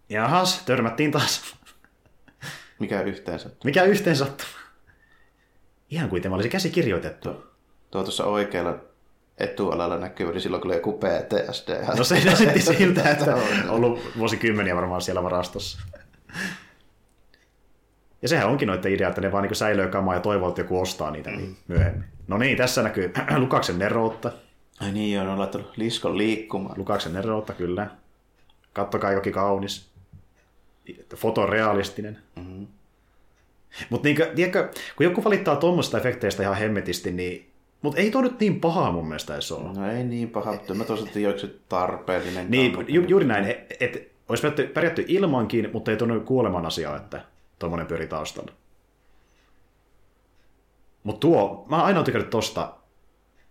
Jahas, 0.09 0.63
törmättiin 0.65 1.11
taas. 1.11 1.57
Mikä 2.79 3.03
yhteensä? 3.03 3.51
Mikä 3.65 3.83
yhteen 3.83 4.17
sattuma? 4.17 4.51
Ihan 5.91 6.09
kuin 6.09 6.23
tämä 6.23 6.35
olisi 6.35 6.49
käsikirjoitettu. 6.49 7.45
Tuo 7.91 8.03
tuossa 8.03 8.25
oikealla 8.25 8.79
etualalla 9.39 9.99
näkyy, 9.99 10.31
niin 10.33 10.41
silloin 10.41 10.61
kun 10.61 10.71
oli 10.71 10.77
joku 10.77 10.93
PTSD. 10.93 11.97
No 11.97 12.05
se 12.05 12.25
näytti 12.25 12.61
siltä, 12.77 13.11
että 13.11 13.35
on 13.35 13.71
ollut 13.71 14.13
vuosikymmeniä 14.19 14.77
varmaan 14.77 15.03
siellä 15.03 15.23
varastossa. 15.23 15.79
Ja 18.23 18.29
sehän 18.29 18.49
onkin 18.49 18.69
noiden 18.69 18.93
idea, 18.93 19.09
että 19.09 19.21
ne 19.21 19.33
vaan 19.33 19.43
niin 19.43 19.55
säilöö 19.55 19.89
kamaa 19.89 20.15
ja 20.15 20.21
toivoo, 20.21 20.49
että 20.49 20.61
joku 20.61 20.81
ostaa 20.81 21.11
niitä 21.11 21.31
niin 21.31 21.57
myöhemmin. 21.69 22.05
No 22.29 22.39
niin, 22.39 22.57
tässä 22.57 22.83
näkyy 22.83 23.13
Lukaksen 23.37 23.79
neroutta. 23.79 24.33
Ai 24.81 24.93
niin, 24.93 25.15
joo, 25.15 25.25
ne 25.25 25.31
on 25.31 25.39
laittanut 25.39 25.77
liskon 25.77 26.19
liikkumaan. 26.19 26.79
Lukaksen 26.79 27.13
neroutta, 27.13 27.53
kyllä. 27.53 27.87
Kattokaa 28.73 29.13
jokin 29.13 29.33
kaunis. 29.33 29.91
Fotorealistinen. 31.17 32.19
Mm-hmm. 32.37 32.67
Mutta 33.91 34.09
niin, 34.09 34.17
tiedätkö, 34.35 34.69
kun 34.97 35.05
joku 35.05 35.25
valittaa 35.25 35.57
tuommoista 35.57 35.99
efekteistä 35.99 36.43
ihan 36.43 36.57
hemmetisti, 36.57 37.13
niin... 37.13 37.47
Mutta 37.83 38.01
ei 38.01 38.11
tuo 38.11 38.21
nyt 38.21 38.41
niin 38.41 38.61
pahaa 38.61 38.93
mun 38.93 39.09
mielestä 39.09 39.35
edes 39.35 39.53
ole. 39.53 39.73
No 39.73 39.93
ei 39.93 40.05
niin 40.05 40.31
paha, 40.31 40.53
mutta 40.53 40.75
mä 40.75 40.85
toisaalta 40.85 41.39
se 41.41 41.55
tarpeellinen. 41.69 42.51
Niin, 42.51 42.77
ju, 42.89 43.05
juuri 43.09 43.27
näin, 43.27 43.45
että 43.45 43.75
et, 43.81 44.13
olisi 44.29 44.47
pärjätty, 44.75 45.05
ilmankin, 45.09 45.71
mutta 45.73 45.91
ei 45.91 45.97
tunnu 45.97 46.21
kuoleman 46.21 46.67
asiaa, 46.67 46.97
että 46.97 47.25
tuommoinen 47.61 47.87
pyöri 47.87 48.07
taustalla. 48.07 48.53
Mutta 51.03 51.21
tuo, 51.21 51.67
mä 51.69 51.77
oon 51.77 51.85
aina 51.87 52.03
tykännyt 52.03 52.31
tosta 52.31 52.73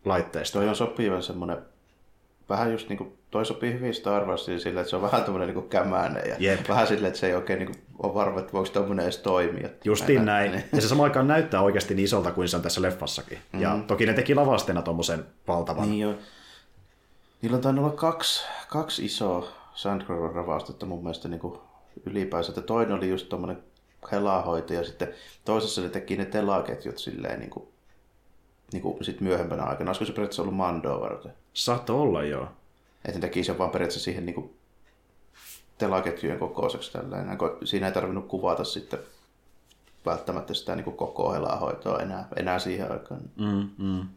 laitteesta. 0.05 0.59
Toi 0.59 0.69
on 0.69 0.75
sopivan 0.75 1.23
semmonen, 1.23 1.57
vähän 2.49 2.71
just 2.71 2.89
niinku, 2.89 3.17
toi 3.31 3.45
sopii 3.45 3.73
hyvin 3.73 3.93
Star 3.93 4.25
Warsiin 4.25 4.59
sillä, 4.59 4.81
että 4.81 4.89
se 4.89 4.95
on 4.95 5.01
vähän 5.01 5.23
tämmönen 5.23 5.47
niinku 5.47 5.61
kämäinen 5.61 6.23
ja 6.29 6.35
Jep. 6.39 6.69
vähän 6.69 6.87
silleen, 6.87 7.07
että 7.07 7.19
se 7.19 7.27
ei 7.27 7.33
oikein 7.35 7.59
niinku 7.59 7.79
ole 8.03 8.13
varma, 8.13 8.39
että 8.39 8.53
voiko 8.53 8.69
tommonen 8.69 9.03
edes 9.03 9.17
toimia. 9.17 9.69
Justiin 9.83 10.25
Näin- 10.25 10.51
näin. 10.51 10.63
Ja 10.73 10.81
se 10.81 10.87
samaan 10.87 11.09
aikaan 11.09 11.27
näyttää 11.27 11.61
oikeasti 11.61 11.95
niin 11.95 12.03
isolta 12.03 12.31
kuin 12.31 12.47
se 12.47 12.55
on 12.55 12.61
tässä 12.63 12.81
leffassakin. 12.81 13.37
Mm. 13.53 13.61
Ja 13.61 13.79
toki 13.87 14.05
ne 14.05 14.13
teki 14.13 14.35
lavasteena 14.35 14.81
tuommoisen 14.81 15.25
valtavan. 15.47 15.89
Niin 15.89 16.01
joo. 16.01 16.13
Niillä 17.41 17.55
on 17.55 17.61
tainnut 17.61 17.85
olla 17.85 17.95
kaksi, 17.95 18.45
kaksi 18.69 19.05
isoa 19.05 19.47
Sandcrawler 19.73 20.31
ravastetta 20.31 20.85
mun 20.85 21.03
mielestä 21.03 21.27
niinku 21.27 21.61
ylipäänsä. 22.05 22.51
Että 22.51 22.61
toinen 22.61 22.97
oli 22.97 23.09
just 23.09 23.29
tommonen 23.29 23.63
helahoito 24.12 24.73
ja 24.73 24.83
sitten 24.83 25.13
toisessa 25.45 25.81
ne 25.81 25.89
teki 25.89 26.17
ne 26.17 26.25
telaketjut 26.25 26.97
silleen 26.97 27.39
niinku, 27.39 27.71
niinku 28.73 28.97
sit 29.01 29.21
myöhempänä 29.21 29.63
aikana. 29.63 29.89
Olisiko 29.89 30.05
se 30.05 30.12
periaatteessa 30.12 30.41
ollut 30.41 30.55
Mandoa 30.55 31.01
varten? 31.01 31.33
Saattoi 31.53 31.95
olla, 31.95 32.23
joo. 32.23 32.47
Että 33.05 33.17
ne 33.17 33.21
teki 33.21 33.43
sen 33.43 33.57
vaan 33.57 33.69
periaatteessa 33.69 34.03
siihen 34.03 34.25
niinku 34.25 34.53
telaketjujen 35.77 36.39
kokoiseksi 36.39 36.91
tällainen. 36.91 37.38
Siinä 37.63 37.88
ei 37.88 37.93
tarvinnut 37.93 38.27
kuvata 38.27 38.63
sitten 38.63 38.99
välttämättä 40.05 40.53
sitä 40.53 40.75
niinku 40.75 40.91
koko 40.91 41.33
helahoitoa 41.33 41.99
enää, 41.99 42.27
enää 42.35 42.59
siihen 42.59 42.91
aikaan. 42.91 43.21
Mm, 43.35 43.69
mm. 43.77 44.07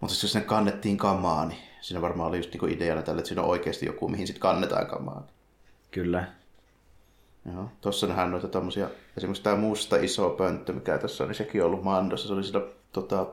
Mutta 0.00 0.14
jos 0.14 0.32
sinne 0.32 0.46
kannettiin 0.46 0.96
kamaa, 0.96 1.46
niin 1.46 1.60
siinä 1.80 2.00
varmaan 2.00 2.28
oli 2.28 2.36
just 2.36 2.50
niinku 2.52 2.66
ideana 2.66 3.02
tälle, 3.02 3.18
että 3.18 3.28
siinä 3.28 3.42
on 3.42 3.48
oikeasti 3.48 3.86
joku, 3.86 4.08
mihin 4.08 4.26
sitten 4.26 4.40
kannetaan 4.40 4.86
kamaa. 4.86 5.26
Kyllä. 5.90 6.39
Joo. 7.52 7.68
Tuossa 7.80 8.06
nähdään 8.06 8.30
noita 8.30 8.48
tommosia, 8.48 8.88
esimerkiksi 9.16 9.42
tämä 9.42 9.56
musta 9.56 9.96
iso 9.96 10.30
pönttö, 10.30 10.72
mikä 10.72 10.98
tässä 10.98 11.24
on, 11.24 11.28
niin 11.28 11.36
sekin 11.36 11.62
on 11.62 11.66
ollut 11.66 11.84
Mandossa. 11.84 12.28
Se 12.28 12.34
oli 12.34 12.44
sillä 12.44 12.60
tota, 12.92 13.26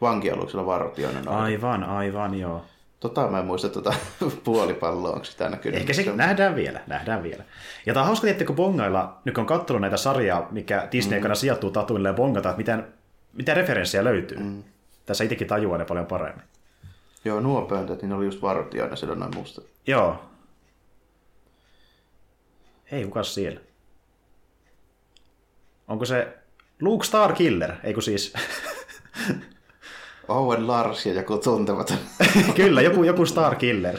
vankialuksella 0.00 0.66
vartioina. 0.66 1.30
Aivan, 1.30 1.84
aivan, 1.84 2.34
joo. 2.34 2.64
Tota 3.00 3.28
mä 3.28 3.38
en 3.38 3.44
muista 3.44 3.68
tota 3.68 3.94
puolipalloa, 4.44 5.12
onko 5.12 5.24
sitä 5.24 5.48
näkynyt. 5.48 5.80
Ehkä 5.80 5.92
se 5.92 6.12
nähdään 6.12 6.54
vielä, 6.54 6.80
nähdään 6.86 7.22
vielä. 7.22 7.44
Ja 7.86 7.94
tämä 7.94 8.02
on 8.02 8.06
hauska, 8.06 8.24
tietysti, 8.24 8.44
kun 8.44 8.56
bongailla, 8.56 9.18
nyt 9.24 9.34
kun 9.34 9.42
on 9.42 9.46
katsonut 9.46 9.80
näitä 9.80 9.96
sarjaa, 9.96 10.48
mikä 10.50 10.88
Disney 10.92 11.18
aikana 11.18 11.34
sijoittuu 11.34 11.70
tatuille 11.70 12.08
ja 12.08 12.14
bongata, 12.14 12.48
että 12.48 12.58
miten, 12.58 12.86
mitä 13.32 13.54
referenssejä 13.54 14.04
löytyy. 14.04 14.38
Mm. 14.38 14.62
Tässä 15.06 15.24
itsekin 15.24 15.46
tajuaa 15.46 15.78
ne 15.78 15.84
paljon 15.84 16.06
paremmin. 16.06 16.44
Joo, 17.24 17.40
nuo 17.40 17.62
pöntöt, 17.62 18.02
niin 18.02 18.08
ne 18.08 18.14
oli 18.14 18.24
just 18.24 18.42
vartioina 18.42 18.96
sillä 18.96 19.14
noin 19.14 19.36
musta. 19.36 19.62
Joo. 19.86 20.20
Ei, 22.92 23.04
kukas 23.04 23.34
siellä? 23.34 23.60
Onko 25.88 26.04
se 26.04 26.38
Luke 26.80 27.06
Starkiller? 27.06 27.72
Eikö 27.82 28.00
siis? 28.00 28.32
Owen 30.28 30.66
Lars 30.66 31.06
ja 31.06 31.12
joku 31.12 31.38
tuntematon. 31.38 31.98
Kyllä, 32.56 32.82
joku, 32.82 33.04
joku 33.04 33.26
Starkiller. 33.26 33.98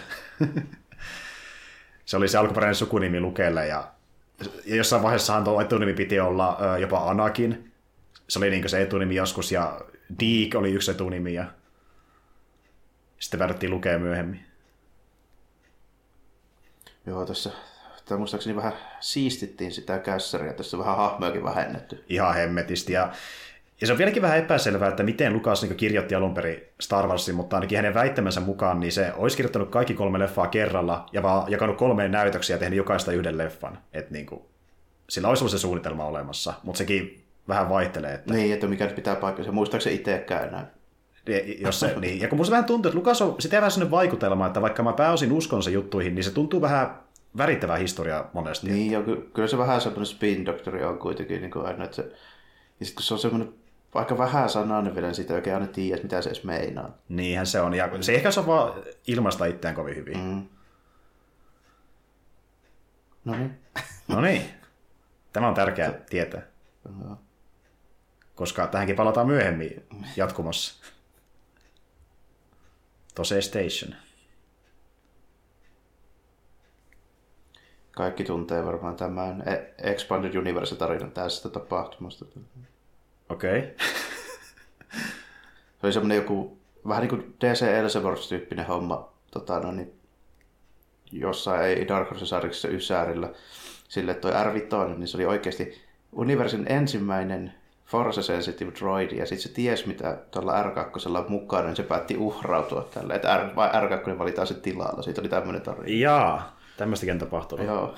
se 2.06 2.18
oli 2.18 2.28
se 2.28 2.38
alkuperäinen 2.38 2.76
sukunimi 2.76 3.20
Lukelle 3.20 3.68
ja, 3.68 3.92
ja 4.66 4.76
jossain 4.76 5.04
vaiheessahan 5.04 5.44
tuo 5.44 5.62
etunimi 5.62 5.94
piti 5.94 6.20
olla 6.20 6.58
ö, 6.62 6.80
jopa 6.80 7.10
Anakin. 7.10 7.74
Se 8.30 8.40
oli 8.40 8.50
niin 8.50 8.70
se 8.70 8.82
etunimi 8.82 9.16
joskus 9.16 9.52
ja 9.52 9.82
Deke 10.20 10.58
oli 10.58 10.72
yksi 10.72 10.92
etunimi 10.92 11.34
ja 11.34 11.46
sitten 13.20 13.38
päädyttiin 13.38 13.72
lukea 13.72 14.00
myöhemmin. 14.00 14.46
Joo, 17.06 17.26
tässä 17.26 17.52
tämä 18.08 18.18
muistaakseni 18.18 18.56
vähän 18.56 18.74
siistittiin 19.00 19.72
sitä 19.72 20.00
kässäriä, 20.00 20.54
tässä 20.54 20.78
on 20.78 20.84
vähän 20.84 20.98
hahmojakin 20.98 21.44
vähennetty. 21.44 22.04
Ihan 22.10 22.36
hemmetisti. 22.36 22.94
Ja, 22.94 23.12
ja 23.82 23.88
se 23.88 23.94
on 23.94 23.98
vieläkin 24.00 24.22
vähän 24.22 24.38
epäselvää, 24.38 24.90
että 24.90 25.04
miten 25.04 25.34
Lukas 25.34 25.64
niin 25.64 25.76
kirjoitti 25.76 26.16
alun 26.16 26.34
perin 26.34 26.62
Star 26.82 27.08
Warsin, 27.08 27.36
mutta 27.36 27.56
ainakin 27.56 27.78
hänen 27.78 27.94
väittämänsä 27.94 28.40
mukaan 28.40 28.80
niin 28.80 28.92
se 28.92 29.14
olisi 29.16 29.38
kirjoittanut 29.38 29.70
kaikki 29.70 29.94
kolme 29.94 30.20
leffaa 30.20 30.48
kerralla 30.48 31.06
ja 31.14 31.24
vaan 31.24 31.52
jakanut 31.52 31.78
kolmeen 31.78 32.12
näytöksiä 32.12 32.56
ja 32.56 32.60
tehnyt 32.60 32.78
jokaista 32.78 33.12
yhden 33.12 33.38
leffan. 33.38 33.80
Että 33.94 34.14
niin 34.14 34.26
kuin, 34.26 34.42
sillä 35.10 35.28
olisi 35.28 35.44
ollut 35.44 35.52
se 35.52 35.60
suunnitelma 35.60 36.06
olemassa, 36.06 36.54
mutta 36.64 36.78
sekin 36.78 37.24
vähän 37.48 37.70
vaihtelee. 37.70 38.14
Että 38.14 38.34
Niin, 38.34 38.54
että 38.54 38.68
mikä 38.68 38.86
nyt 38.86 38.96
pitää 38.96 39.16
paikkansa. 39.16 39.52
Muistaakseni 39.52 39.96
itsekään 39.96 40.48
enää. 40.48 40.72
jos 41.60 41.80
se, 41.80 41.94
niin. 42.00 42.22
Ja 42.22 42.28
kun 42.28 42.38
musta 42.38 42.52
vähän 42.52 42.66
tuntuu, 42.66 42.90
että 42.90 43.00
Lukas 43.00 43.22
on, 43.22 43.36
sitä 43.40 43.58
vähän 43.58 43.72
sellainen 43.72 43.92
vaikutelma, 43.92 44.48
että 44.48 44.62
vaikka 44.62 44.84
mä 44.84 44.94
pääosin 44.94 45.32
uskon 45.32 45.64
se 45.64 45.72
juttuihin, 45.72 46.16
niin 46.16 46.24
se 46.24 46.32
tuntuu 46.32 46.62
vähän 46.62 47.07
värittävää 47.38 47.78
historiaa 47.78 48.30
monesti. 48.34 48.70
Niin, 48.70 48.92
ja 48.92 49.04
ky- 49.04 49.30
kyllä 49.34 49.48
se 49.48 49.58
vähän 49.58 49.82
semmoinen 49.82 50.06
spin 50.06 50.46
doctori 50.46 50.84
on 50.84 51.00
kuitenkin 51.00 51.42
niin 51.42 51.52
kuin 51.52 51.66
aina, 51.66 51.84
että 51.84 51.96
se, 51.96 52.02
ja 52.80 52.86
sitten 52.86 52.96
kun 52.96 53.04
se 53.04 53.14
on 53.14 53.20
semmoinen 53.20 53.54
aika 53.94 54.18
vähän 54.18 54.50
sanainen 54.50 54.96
vielä, 54.96 55.08
niin 55.08 55.16
siitä 55.16 55.34
ei 55.34 55.38
oikein 55.38 55.56
aina 55.56 55.68
tiedä, 55.68 56.04
mitä 56.04 56.22
se 56.22 56.30
edes 56.30 56.44
meinaa. 56.44 56.98
Niinhän 57.10 57.46
se 57.46 57.62
on. 57.62 57.74
Ja 57.74 57.90
se 58.02 58.16
ehkä 58.16 58.30
osaa 58.30 58.48
vaan 58.48 58.74
ilmaista 59.08 59.46
itseään 59.46 59.76
kovin 59.76 59.96
hyvin. 59.96 60.18
Mm. 60.18 60.46
No 63.26 63.36
niin. 63.36 63.60
No 64.08 64.22
niin. 64.22 64.42
Tämä 65.34 65.48
on 65.48 65.54
tärkeää 65.54 65.92
tietää, 65.92 66.42
koska 68.36 68.68
tähänkin 68.68 68.96
palataan 68.96 69.28
myöhemmin 69.28 69.84
jatkumossa. 70.16 70.86
Tose 73.16 73.42
Station. 73.42 74.07
Kaikki 77.98 78.24
tuntee 78.24 78.66
varmaan 78.66 78.96
tämän 78.96 79.44
E- 79.48 79.92
Expanded 79.92 80.36
Universe-tarinan 80.36 81.12
tästä 81.12 81.50
tapahtumasta. 81.50 82.26
Okei. 83.30 83.60
Okay. 83.60 83.72
Se 85.80 85.84
oli 85.84 85.94
semmoinen 85.94 86.16
joku, 86.16 86.58
vähän 86.88 87.02
niin 87.02 87.10
kuin 87.10 87.36
DC 87.42 87.62
Elseworlds-tyyppinen 87.62 88.66
homma, 88.68 89.10
tota, 89.32 89.60
no, 89.60 89.72
niin, 89.72 89.94
jossain 91.12 91.62
ei 91.62 91.88
Dark 91.88 92.10
Horse-sarjassa 92.10 92.68
Ysärillä. 92.68 93.30
Sille 93.88 94.14
toi 94.14 94.32
R5, 94.32 94.98
niin 94.98 95.08
se 95.08 95.18
oli 95.18 95.26
oikeasti 95.26 95.82
Universin 96.12 96.66
ensimmäinen 96.70 97.54
Force 97.86 98.22
Sensitive 98.22 98.72
droidi, 98.80 99.18
ja 99.18 99.26
sitten 99.26 99.50
se 99.50 99.54
ties, 99.54 99.86
mitä 99.86 100.18
tuolla 100.32 100.64
R2 100.64 101.18
on 101.18 101.26
mukana, 101.30 101.66
niin 101.66 101.76
se 101.76 101.84
päätti 101.84 102.18
uhrautua 102.18 102.88
tälle, 102.94 103.16
että 103.16 103.38
R, 103.38 103.56
vai 103.56 103.70
R2 103.70 104.18
valitaan 104.18 104.48
se 104.48 104.54
tilalla. 104.54 105.02
Siitä 105.02 105.22
oli 105.22 105.30
tämmöinen 105.30 105.62
tarina. 105.62 105.86
Jaa, 105.88 106.57
tämmöistäkin 106.78 107.20
tapahtuu. 107.20 107.62
Joo. 107.62 107.96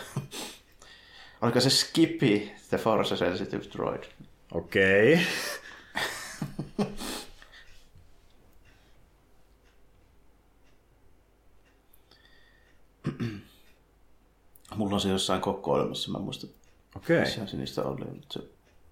Oliko 1.42 1.60
se 1.60 1.70
Skippy, 1.70 2.50
the 2.70 2.78
Force 2.78 3.18
Sensitive 3.18 3.64
droid? 3.78 4.04
Okei. 4.52 5.14
Okay. 5.14 5.26
Mulla 14.76 14.94
on 14.96 15.02
se 15.02 15.10
jossain 15.10 15.42
kokoelmassa, 15.42 16.12
mä 16.12 16.20
muistan, 16.20 16.50
Okei. 16.96 17.20
missä 17.20 17.46
se 17.46 17.58
niistä 17.58 17.84
oli. 17.84 18.06
Se... 18.32 18.40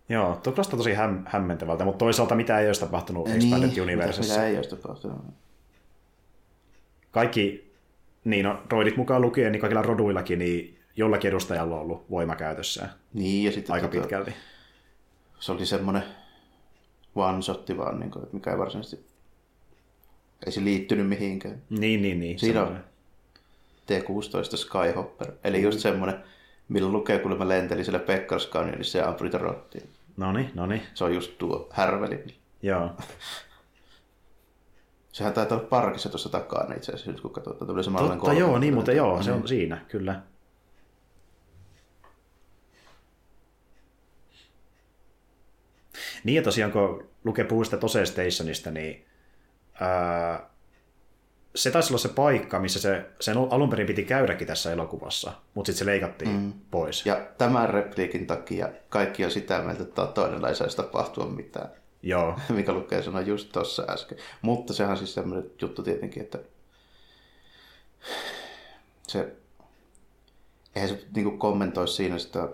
Joo, 0.09 0.35
tuo 0.35 0.53
kuulostaa 0.53 0.77
tosi 0.77 0.93
häm- 0.93 1.23
hämmentävältä, 1.25 1.85
mutta 1.85 1.97
toisaalta 1.97 2.35
mitä 2.35 2.59
ei 2.59 2.67
olisi 2.67 2.81
tapahtunut 2.81 3.27
Expanded 3.27 3.69
mitä, 3.69 3.81
Universessa. 3.81 4.33
mitä 4.33 4.47
ei 4.47 4.55
olisi 4.55 4.69
tapahtunut. 4.69 5.17
Kaikki, 7.11 7.66
niin 8.27 8.45
no, 8.45 8.61
droidit 8.69 8.97
mukaan 8.97 9.21
lukien, 9.21 9.51
niin 9.51 9.61
kaikilla 9.61 9.81
roduillakin, 9.81 10.39
niin 10.39 10.79
jollakin 10.95 11.29
edustajalla 11.29 11.75
on 11.75 11.81
ollut 11.81 12.09
voimakäytössään 12.09 12.89
Niin, 13.13 13.45
ja 13.45 13.51
sitten 13.51 13.73
aika 13.73 13.87
tota, 13.87 13.99
pitkälti. 14.01 14.33
se 15.39 15.51
oli 15.51 15.65
semmoinen 15.65 16.03
one-shotti 17.15 17.77
vaan, 17.77 17.99
niin 17.99 18.11
kuin, 18.11 18.23
että 18.23 18.35
mikä 18.35 18.51
ei 18.51 18.57
varsinaisesti, 18.57 19.05
ei 20.45 20.51
se 20.51 20.63
liittynyt 20.63 21.07
mihinkään. 21.09 21.61
Niin, 21.69 22.01
niin, 22.01 22.19
niin. 22.19 22.39
Siinä 22.39 22.61
on 22.61 22.67
semmoinen. 22.67 22.89
T-16 23.85 24.57
Skyhopper, 24.57 25.31
eli 25.43 25.61
just 25.61 25.79
semmoinen, 25.79 26.23
millä 26.69 26.89
lukee, 26.89 27.19
kun 27.19 27.37
mä 27.37 27.47
lentelin 27.47 27.85
siellä 27.85 27.99
Pekkar's 27.99 28.49
Canyonissa 28.51 28.97
ja 28.97 29.07
ampui 29.07 29.25
niitä 29.25 29.37
rottia. 29.37 29.81
No 30.17 30.31
niin, 30.31 30.51
no 30.53 30.65
niin. 30.65 30.81
Se 30.93 31.03
on 31.03 31.15
just 31.15 31.37
tuo 31.37 31.69
härveli. 31.71 32.23
Joo. 32.61 32.89
Sehän 35.17 35.33
taitaa 35.33 35.57
olla 35.57 35.67
parkissa 35.67 36.09
tuossa 36.09 36.29
takana 36.29 36.75
itse 36.75 36.91
asiassa, 36.91 37.11
nyt 37.11 37.21
kun 37.21 37.33
katsotaan. 37.33 37.67
Tuli 37.67 37.83
samanlainen 37.83 38.19
Totta, 38.19 38.33
joo, 38.33 38.49
kolme- 38.49 38.59
niin 38.59 38.73
muuten 38.73 38.95
joo, 38.95 39.23
se 39.23 39.31
on 39.31 39.47
siinä, 39.47 39.85
kyllä. 39.87 40.21
Niin 46.23 46.35
ja 46.35 46.41
tosiaan, 46.41 46.71
kun 46.71 47.09
lukee 47.23 47.45
puhuista 47.45 47.77
Tose 47.77 48.05
Stationista, 48.05 48.71
niin 48.71 49.05
ää, 49.79 50.49
se 51.55 51.71
taisi 51.71 51.93
olla 51.93 51.99
se 51.99 52.09
paikka, 52.09 52.59
missä 52.59 52.79
se, 52.79 53.05
sen 53.19 53.37
alun 53.37 53.69
perin 53.69 53.87
piti 53.87 54.03
käydäkin 54.03 54.47
tässä 54.47 54.71
elokuvassa, 54.71 55.31
mutta 55.53 55.67
sitten 55.67 55.79
se 55.79 55.91
leikattiin 55.91 56.31
mm. 56.31 56.53
pois. 56.71 57.05
Ja 57.05 57.27
tämän 57.37 57.69
repliikin 57.69 58.27
takia 58.27 58.69
kaikki 58.89 59.25
on 59.25 59.31
sitä 59.31 59.61
mieltä, 59.61 59.83
että 59.83 60.07
todella 60.07 60.49
ei 60.49 60.55
saisi 60.55 60.77
tapahtua 60.77 61.25
mitään. 61.25 61.69
Joo, 62.03 62.39
mikä 62.49 62.73
lukee 62.73 63.03
sanoa 63.03 63.21
just 63.21 63.51
tuossa 63.51 63.85
äsken. 63.89 64.17
Mutta 64.41 64.73
sehän 64.73 64.91
on 64.91 64.97
siis 64.97 65.13
semmoinen 65.13 65.51
juttu 65.61 65.83
tietenkin, 65.83 66.23
että 66.23 66.39
se, 69.07 69.35
eihän 70.75 70.89
se 70.89 71.05
niin 71.15 71.39
kommentoi 71.39 71.87
siinä 71.87 72.17
sitä, 72.17 72.49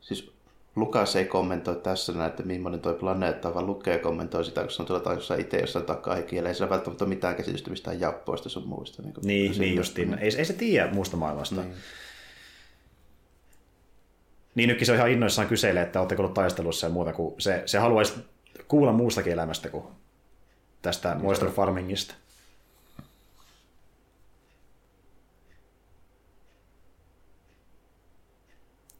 siis 0.00 0.32
Lukas 0.76 1.16
ei 1.16 1.24
kommentoi 1.24 1.76
tässä 1.76 2.12
näin, 2.12 2.30
että 2.30 2.42
millainen 2.42 2.80
toi 2.80 2.94
planeetta 2.94 3.54
vaan 3.54 3.66
lukee 3.66 3.98
kommentoi 3.98 4.44
sitä, 4.44 4.60
kun 4.60 4.70
se 4.70 4.82
on 4.82 4.86
tuolla 4.86 5.04
taikossa 5.04 5.34
itse 5.34 5.58
jossain 5.58 5.84
takahikielellä. 5.84 6.48
Ei 6.48 6.54
sillä 6.54 6.70
välttämättä 6.70 7.04
ole 7.04 7.14
mitään 7.14 7.34
käsitystä 7.34 7.70
mistään 7.70 8.00
jappoista 8.00 8.48
sun 8.48 8.68
muista. 8.68 9.02
Niin, 9.02 9.14
kuin 9.14 9.26
niin, 9.26 9.54
siinä. 9.54 9.66
niin 9.66 9.76
justiin. 9.76 10.18
Ei, 10.18 10.30
ei 10.38 10.44
se 10.44 10.52
tiedä 10.52 10.92
muusta 10.92 11.16
maailmasta. 11.16 11.54
Niin. 11.54 11.74
niin 14.54 14.68
nytkin 14.68 14.86
se 14.86 14.92
on 14.92 14.98
ihan 14.98 15.10
innoissaan 15.10 15.48
kyselee, 15.48 15.82
että 15.82 16.00
oletteko 16.00 16.22
ollut 16.22 16.34
taistelussa 16.34 16.86
ja 16.86 16.92
muuta, 16.92 17.12
kun 17.12 17.34
se, 17.38 17.62
se 17.66 17.78
haluaisi 17.78 18.14
kuulla 18.68 18.92
muustakin 18.92 19.32
elämästä 19.32 19.68
kuin 19.68 19.84
tästä 20.82 21.14
Moisture 21.14 21.50
Farmingista. 21.52 22.14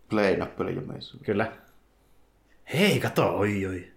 Play-nappi 0.08 0.62
oli 0.62 0.74
jo 0.74 0.80
meissä. 0.80 1.18
Kyllä. 1.24 1.52
Hei, 2.72 3.00
kato, 3.00 3.36
oi 3.36 3.66
oi. 3.66 3.92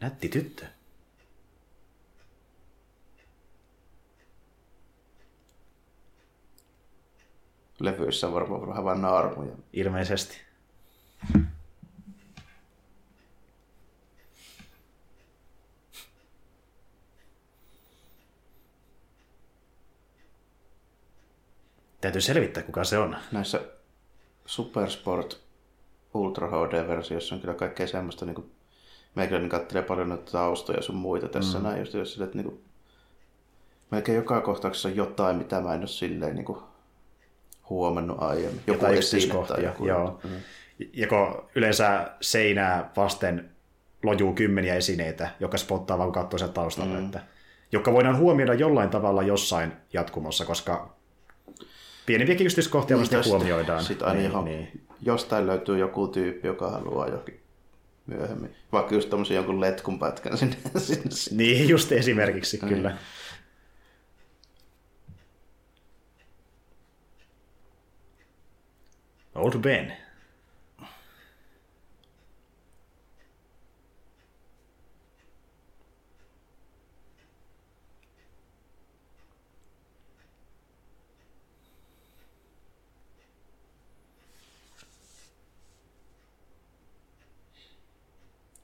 Nätti 0.00 0.28
tyttö. 0.28 0.66
Levyissä 7.82 8.26
on 8.26 8.34
varmaan 8.34 8.68
vähän 8.68 8.84
vain 8.84 9.02
naarmuja. 9.02 9.52
Ilmeisesti. 9.72 10.36
Täytyy 22.00 22.20
selvittää, 22.20 22.62
kuka 22.62 22.84
se 22.84 22.98
on. 22.98 23.16
näissä 23.32 23.60
Supersport 24.46 25.40
Ultra 26.14 26.48
HD-versioissa 26.48 27.34
on 27.34 27.40
kyllä 27.40 27.54
kaikkea 27.54 27.86
semmoista, 27.86 28.26
niin 28.26 28.34
kuin, 28.34 28.50
meikäläinen 29.14 29.50
katselee 29.50 29.82
paljon 29.82 30.08
noita 30.08 30.32
taustoja 30.32 30.82
sun 30.82 30.96
muita 30.96 31.28
tässä 31.28 31.58
mm. 31.58 31.64
näin, 31.64 31.78
just 31.78 31.94
jos 31.94 32.12
sille, 32.12 32.24
että 32.24 32.38
niin 32.38 32.44
kuin, 32.44 32.64
melkein 33.90 34.16
joka 34.16 34.40
kohtauksessa 34.40 34.88
on 34.88 34.96
jotain, 34.96 35.36
mitä 35.36 35.60
mä 35.60 35.74
en 35.74 35.80
ole 35.80 35.88
silleen 35.88 36.34
niin 36.34 36.44
kuin, 36.44 36.58
huomannut 37.72 38.16
aiemmin. 38.20 38.60
Joku 38.66 38.78
Jotain 38.78 38.94
yksityiskohtia. 38.98 39.60
joku. 39.64 39.86
Joo. 39.86 40.20
Mm. 40.24 40.30
Ja 40.92 41.06
kun 41.06 41.44
yleensä 41.54 42.10
seinää 42.20 42.90
vasten 42.96 43.50
lojuu 44.02 44.32
kymmeniä 44.34 44.74
esineitä, 44.74 45.30
joka 45.40 45.58
spottaa 45.58 45.98
vaan 45.98 46.12
kun 46.12 46.22
katsoo 46.22 46.38
sen 46.38 46.52
taustalla, 46.52 46.94
mm. 46.94 47.04
että, 47.04 47.20
jotka 47.72 47.92
voidaan 47.92 48.18
huomioida 48.18 48.54
jollain 48.54 48.90
tavalla 48.90 49.22
jossain 49.22 49.72
jatkumossa, 49.92 50.44
koska 50.44 50.94
pienempiäkin 52.06 52.44
yksityiskohtia 52.46 52.96
Niin, 52.96 53.08
tästä 53.08 53.28
huomioidaan. 53.30 53.84
Sit 53.84 54.02
aina 54.02 54.14
niin, 54.14 54.24
johon, 54.24 54.44
niin. 54.44 54.84
jostain 55.02 55.46
löytyy 55.46 55.78
joku 55.78 56.08
tyyppi, 56.08 56.46
joka 56.48 56.70
haluaa 56.70 57.08
jokin 57.08 57.40
myöhemmin. 58.06 58.54
Vaikka 58.72 58.94
just 58.94 59.10
tommosen 59.10 59.34
jonkun 59.34 59.60
letkun 59.60 59.98
pätkän 59.98 60.38
sinne. 60.38 60.56
sinne. 60.78 61.10
niin, 61.44 61.68
just 61.68 61.92
esimerkiksi, 61.92 62.58
Niin. 62.62 62.74
kyllä. 62.74 62.96
Old 69.34 69.58
Ben. 69.62 69.92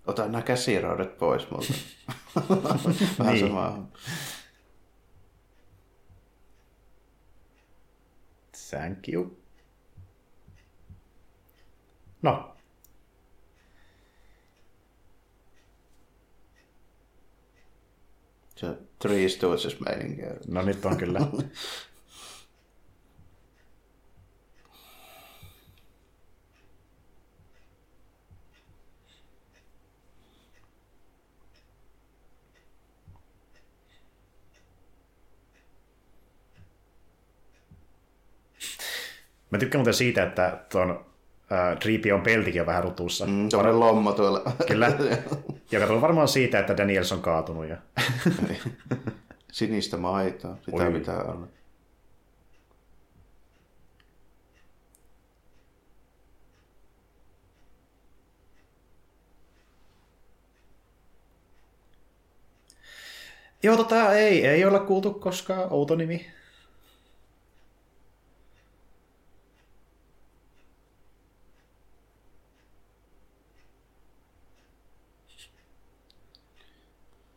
Ota 0.07 0.26
nämä 0.28 0.42
käsiraudet 0.42 1.18
pois 1.18 1.50
multa. 1.50 1.72
Vähän 3.18 3.35
Niin. 3.35 3.46
sama. 3.48 3.88
Thank 8.70 9.09
you. 9.09 9.38
No, 12.22 12.59
Se 18.59 18.66
Three 18.98 19.28
Stooges 19.28 19.81
meininkiä. 19.81 20.31
no 20.48 20.62
nyt 20.62 20.85
on 20.85 20.96
kyllä. 20.96 21.20
Mä 39.50 39.59
tykkään 39.59 39.81
muuten 39.81 39.94
siitä, 39.94 40.22
että 40.22 40.64
tuon 40.72 41.07
äh, 41.52 41.78
peltikin 42.22 42.61
on 42.62 42.66
vähän 42.66 42.84
rutussa. 42.84 43.26
Mm. 43.26 43.32
Mm, 43.32 43.48
Tuommoinen 43.48 43.80
lommo 43.80 44.12
tuolla. 44.12 44.42
Kyllä. 44.66 44.92
Joka 45.72 45.87
tulee 45.87 46.00
varmaan 46.00 46.28
siitä, 46.28 46.58
että 46.58 46.76
Daniels 46.76 47.12
on 47.12 47.22
kaatunut. 47.22 47.68
Ja... 47.68 47.76
Sinistä 49.52 49.96
maitoa. 49.96 50.56
Sitä 50.64 50.76
Oi. 50.84 50.92
pitää 50.92 51.22
olla. 51.22 51.46
Joo, 63.62 63.76
tota 63.76 64.14
ei, 64.14 64.46
ei 64.46 64.64
olla 64.64 64.78
kuultu 64.78 65.14
koskaan. 65.14 65.72
Outo 65.72 65.94
nimi. 65.94 66.26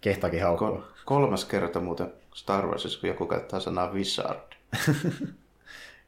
Kehtaakin 0.01 0.43
haukkua. 0.43 0.69
Kol- 0.69 0.81
kolmas 1.05 1.45
kerta 1.45 1.79
muuten 1.79 2.13
Star 2.35 2.67
Warsissa, 2.67 2.99
kun 2.99 3.09
joku 3.09 3.27
käyttää 3.27 3.59
sanaa 3.59 3.91
wizard. 3.91 4.53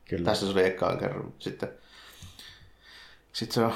Kyllä. 0.09 0.25
Tässä 0.25 0.45
se 0.45 0.51
oli 0.51 0.65
ekaan 0.65 0.97
kerran. 0.97 1.33
Sitten, 1.39 1.69
sitten 3.33 3.53
se 3.53 3.65
on 3.65 3.73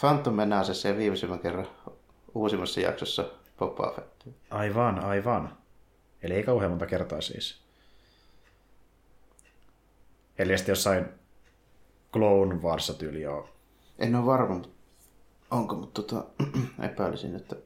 Phantom 0.00 0.34
Menacessa 0.34 0.88
ja 0.88 0.96
viimeisimmän 0.96 1.38
kerran 1.38 1.68
uusimmassa 2.34 2.80
jaksossa 2.80 3.24
Boba 3.58 3.92
Fett. 3.96 4.28
Aivan, 4.50 5.04
aivan. 5.04 5.58
Eli 6.22 6.34
ei 6.34 6.42
kauhean 6.42 6.70
monta 6.70 6.86
kertaa 6.86 7.20
siis. 7.20 7.60
Eli 10.38 10.58
sitten 10.58 10.72
jossain 10.72 11.06
Clone 12.12 12.54
Warsa 12.54 12.94
tyyli 12.94 13.22
joo. 13.22 13.48
En 13.98 14.14
ole 14.14 14.26
varma, 14.26 14.54
mutta 14.54 14.68
onko, 15.50 15.74
mutta 15.74 16.02
tota, 16.02 16.24
epäilisin, 16.90 17.36
että 17.36 17.56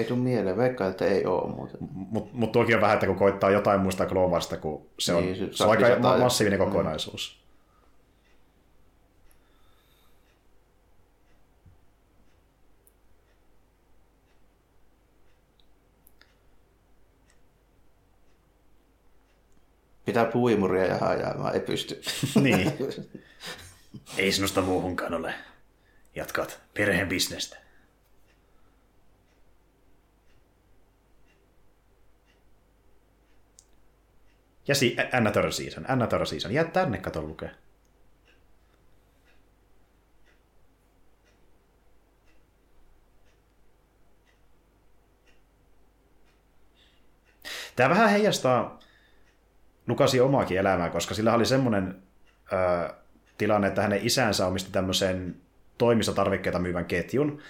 ei 0.00 0.06
tule 0.06 0.18
mieleen. 0.18 0.56
Veikkaan, 0.56 0.90
että 0.90 1.04
ei 1.04 1.26
ole 1.26 1.54
muuten. 1.54 1.76
Mutta 1.90 2.30
mut 2.36 2.52
tuokin 2.52 2.74
on 2.74 2.80
vähän, 2.80 2.94
että 2.94 3.06
kun 3.06 3.16
koittaa 3.16 3.50
jotain 3.50 3.80
muista 3.80 4.06
Clone 4.06 4.32
Warsta, 4.32 4.56
kun 4.56 4.86
se 4.98 5.14
on, 5.14 5.22
Niin, 5.22 5.36
se 5.36 5.48
se 5.52 5.64
on 5.64 5.70
aika 5.70 5.98
ma- 5.98 6.18
massiivinen 6.18 6.58
kokonaisuus. 6.58 7.40
Pitää 20.04 20.24
puimuria 20.24 20.84
ja 20.86 20.98
hajaamaan, 20.98 21.54
ei 21.54 21.60
pysty. 21.60 22.02
niin. 22.42 22.72
Ei 24.18 24.32
sinusta 24.32 24.62
muuhunkaan 24.62 25.14
ole. 25.14 25.34
Jatkat 26.14 26.60
perheen 26.74 27.08
bisnestä. 27.08 27.56
Ja 34.68 34.74
si- 34.74 34.96
Another 35.12 35.52
Season, 35.52 35.90
Another 35.90 36.26
Season. 36.26 36.52
Jää 36.52 36.64
tänne, 36.64 36.98
kato 36.98 37.22
lukee. 37.22 37.50
Tämä 47.76 47.90
vähän 47.90 48.10
heijastaa 48.10 48.80
Lukasin 49.86 50.22
omaakin 50.22 50.58
elämää, 50.58 50.90
koska 50.90 51.14
sillä 51.14 51.34
oli 51.34 51.46
semmoinen 51.46 52.02
ö, 52.52 52.94
tilanne, 53.38 53.68
että 53.68 53.82
hänen 53.82 54.00
isänsä 54.06 54.46
omisti 54.46 54.72
tämmöisen 54.72 55.36
toimistotarvikkeita 55.78 56.58
myyvän 56.58 56.84
ketjun 56.84 57.42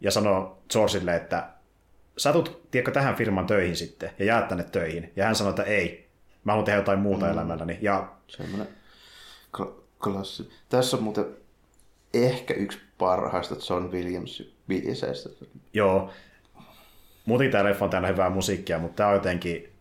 ja 0.00 0.10
sanoi 0.10 0.56
Georgeille, 0.72 1.16
että 1.16 1.48
sä 2.16 2.32
tulet, 2.32 2.70
tiedätkö, 2.70 2.90
tähän 2.92 3.16
firman 3.16 3.46
töihin 3.46 3.76
sitten 3.76 4.10
ja 4.18 4.24
jäät 4.24 4.48
tänne 4.48 4.64
töihin. 4.64 5.12
Ja 5.16 5.24
hän 5.24 5.34
sanoi, 5.34 5.50
että 5.50 5.62
ei, 5.62 6.10
mä 6.44 6.52
haluan 6.52 6.64
tehdä 6.64 6.78
jotain 6.78 6.98
muuta 6.98 7.26
mm. 7.26 7.32
elämälläni. 7.32 7.78
Ja 7.80 8.08
Semmoinen 8.28 8.68
kla- 9.56 9.82
klassi. 10.04 10.50
Tässä 10.68 10.96
on 10.96 11.02
muuten 11.02 11.26
ehkä 12.14 12.54
yksi 12.54 12.78
parhaista 12.98 13.54
John 13.70 13.92
Williams 13.92 14.42
biiseistä. 14.68 15.28
joo, 15.72 16.10
muutenkin 17.26 17.52
tämä 17.52 17.64
leffa 17.64 17.84
on 17.84 17.90
täynnä 17.90 18.08
hyvää 18.08 18.30
musiikkia, 18.30 18.78
mutta 18.78 18.96
tämä 18.96 19.08
on 19.08 19.14
jotenkin, 19.14 19.72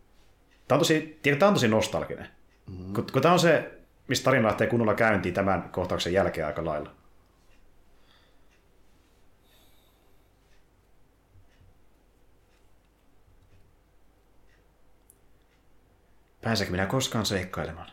tämä 0.67 0.75
on 0.75 0.79
tosi, 0.79 1.19
tämä 1.39 1.47
on 1.47 1.53
tosi 1.53 1.67
nostalginen. 1.67 2.27
Mm. 2.67 2.93
Kun, 2.93 3.07
kun 3.13 3.21
tämä 3.21 3.33
on 3.33 3.39
se, 3.39 3.71
mistä 4.07 4.23
tarina 4.23 4.47
lähtee 4.47 4.67
kunnolla 4.67 4.93
käyntiin 4.93 5.33
tämän 5.33 5.69
kohtauksen 5.71 6.13
jälkeen 6.13 6.47
aika 6.47 6.65
lailla. 6.65 6.89
Pääseekö 16.43 16.71
minä 16.71 16.85
koskaan 16.85 17.25
seikkailemaan? 17.25 17.87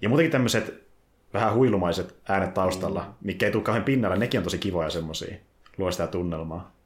Ja 0.00 0.08
muutenkin 0.08 0.32
tämmöiset 0.32 0.88
vähän 1.34 1.54
huilumaiset 1.54 2.16
äänet 2.28 2.54
taustalla, 2.54 3.04
mm. 3.04 3.14
mikä 3.20 3.46
ei 3.46 3.52
tule 3.52 3.62
kauhean 3.62 3.84
pinnalle, 3.84 4.16
nekin 4.16 4.38
on 4.38 4.44
tosi 4.44 4.58
kivoja 4.58 4.90
semmosia. 4.90 5.36
Luo 5.78 5.92
sitä 5.92 6.06
tunnelmaa. 6.06 6.77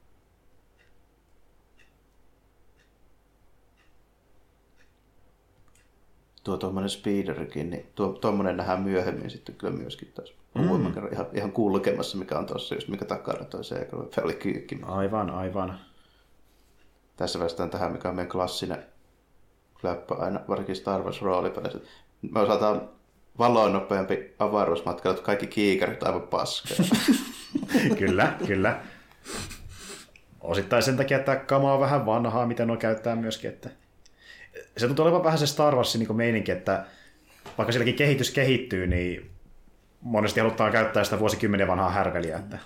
Tuo 6.45 6.57
tuommoinen 6.57 6.91
speederikin, 6.91 7.71
niin 7.71 7.87
tuo, 7.95 8.09
tuommoinen 8.09 8.57
nähdään 8.57 8.83
myöhemmin 8.83 9.31
sitten 9.31 9.55
kyllä 9.55 9.73
myöskin 9.73 10.13
taas. 10.15 10.33
Mm. 10.55 10.93
Ihan, 11.13 11.27
ihan 11.33 11.53
kulkemassa, 11.53 12.19
mikä 12.19 12.39
on 12.39 12.47
tuossa 12.47 12.75
just, 12.75 12.89
mikä 12.89 13.05
takana 13.05 13.45
toi 13.45 13.65
se 13.65 13.87
oli 14.23 14.35
kyykki. 14.35 14.81
Aivan, 14.83 15.31
aivan. 15.31 15.79
Tässä 17.17 17.39
päästään 17.39 17.71
tähän, 17.71 17.93
mikä 17.93 18.09
on 18.09 18.15
meidän 18.15 18.33
klassinen 18.33 18.85
läppä 19.83 20.15
aina, 20.15 20.41
varsinkin 20.49 20.77
Star 20.77 21.03
Wars 21.03 21.23
roolipeleissä. 21.23 21.79
Me 22.33 22.41
osataan 22.41 22.89
valoin 23.39 23.73
nopeampi 23.73 24.35
avaruusmatkailu, 24.39 25.15
että 25.17 25.27
kaikki 25.27 25.47
kiikarit 25.47 26.03
aivan 26.03 26.23
paskaa. 26.23 26.87
kyllä, 27.99 28.33
kyllä. 28.47 28.81
Osittain 30.41 30.83
sen 30.83 30.97
takia, 30.97 31.19
että 31.19 31.37
kama 31.37 31.75
on 31.75 31.81
vähän 31.81 32.07
vanhaa, 32.07 32.47
miten 32.47 32.69
nuo 32.69 32.77
käyttää 32.77 33.17
myöskin. 33.17 33.51
Että... 33.51 33.71
Se 34.77 34.87
tuntuu 34.87 35.05
olevan 35.05 35.25
vähän 35.25 35.39
se 35.39 35.47
Star 35.47 35.77
Warsin 35.77 35.99
niin 35.99 36.17
meininki, 36.17 36.53
että 36.53 36.85
vaikka 37.59 37.73
silläkin 37.73 37.95
kehitys 37.95 38.31
kehittyy, 38.31 38.87
niin 38.87 39.31
monesti 40.01 40.41
halutaan 40.41 40.73
käyttää 40.73 41.05
sitä 41.05 41.19
vuosikymmenen 41.19 41.67
vanhaa 41.67 41.91
härveliä, 41.91 42.37
että 42.37 42.59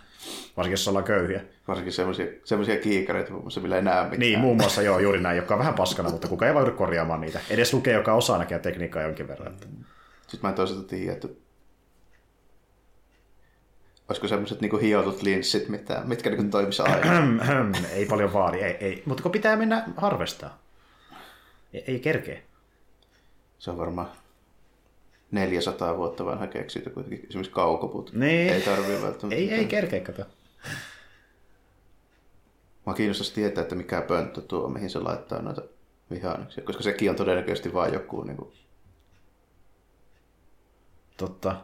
varsinkin 0.56 0.72
jos 0.72 0.88
ollaan 0.88 1.04
köyhiä. 1.04 1.40
Varsinkin 1.68 1.92
semmoisia, 1.92 2.26
semmoisia 2.44 2.76
kiikareita, 2.76 3.30
muun 3.30 3.42
muassa, 3.42 3.60
millä 3.60 3.76
ei 3.76 3.82
näe 3.82 4.02
mitään. 4.02 4.20
Niin, 4.20 4.38
muun 4.38 4.56
muassa 4.56 4.82
joo, 4.82 4.98
juuri 4.98 5.20
näin, 5.20 5.36
joka 5.36 5.54
on 5.54 5.58
vähän 5.58 5.74
paskana, 5.74 6.10
mutta 6.10 6.28
kuka 6.28 6.46
ei 6.46 6.54
voi 6.54 6.70
korjaamaan 6.70 7.20
niitä. 7.20 7.40
Edes 7.50 7.74
lukee, 7.74 7.94
joka 7.94 8.14
osaa 8.14 8.38
näkeä 8.38 8.58
tekniikkaa 8.58 9.02
jonkin 9.02 9.28
verran. 9.28 9.52
Että... 9.52 9.66
Sitten 10.20 10.40
mä 10.42 10.48
en 10.48 10.54
toisaalta 10.54 10.88
tiedä, 10.88 11.12
että 11.12 11.28
olisiko 14.08 14.28
semmoiset 14.28 14.60
niinku 14.60 14.76
hiotut 14.76 15.22
linssit, 15.22 15.68
mitään, 15.68 16.08
mitkä 16.08 16.30
niinku 16.30 16.50
toimisi 16.50 16.82
aina. 16.82 17.78
ei 17.94 18.06
paljon 18.06 18.32
vaadi, 18.32 18.58
ei, 18.58 18.76
ei. 18.80 19.02
mutta 19.06 19.22
kun 19.22 19.32
pitää 19.32 19.56
mennä 19.56 19.84
harvestaa. 19.96 20.65
Ei, 21.86 22.00
kerkeä. 22.00 22.42
Se 23.58 23.70
on 23.70 23.78
varmaan 23.78 24.10
400 25.30 25.96
vuotta 25.96 26.24
vanha 26.24 26.46
keksintö 26.46 26.90
kuitenkin, 26.90 27.26
esimerkiksi 27.28 27.52
kaukoput. 27.54 28.12
Niin. 28.12 28.52
Ei 28.52 28.60
tarvitse 28.60 29.02
välttämättä. 29.02 29.36
Ei, 29.36 29.52
ei 29.52 29.64
kerkeä, 29.64 30.00
kato. 30.00 30.24
Mä 32.86 32.94
kiinnostaisi 32.94 33.34
tietää, 33.34 33.62
että 33.62 33.74
mikä 33.74 34.00
pönttö 34.00 34.40
tuo, 34.40 34.68
mihin 34.68 34.90
se 34.90 34.98
laittaa 34.98 35.42
noita 35.42 35.62
vihanneksia, 36.10 36.64
koska 36.64 36.82
sekin 36.82 37.10
on 37.10 37.16
todennäköisesti 37.16 37.74
vain 37.74 37.92
joku 37.92 38.22
niin 38.22 38.36
kuin... 38.36 38.52
Totta. 41.16 41.56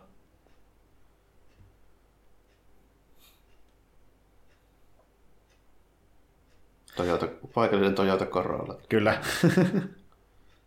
Toyota, 6.96 7.28
paikallinen 7.54 7.94
Toyota 7.94 8.26
Corolla. 8.26 8.80
Kyllä. 8.88 9.20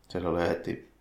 Siellä 0.07 0.29
oli 0.29 0.47
heti... 0.47 0.91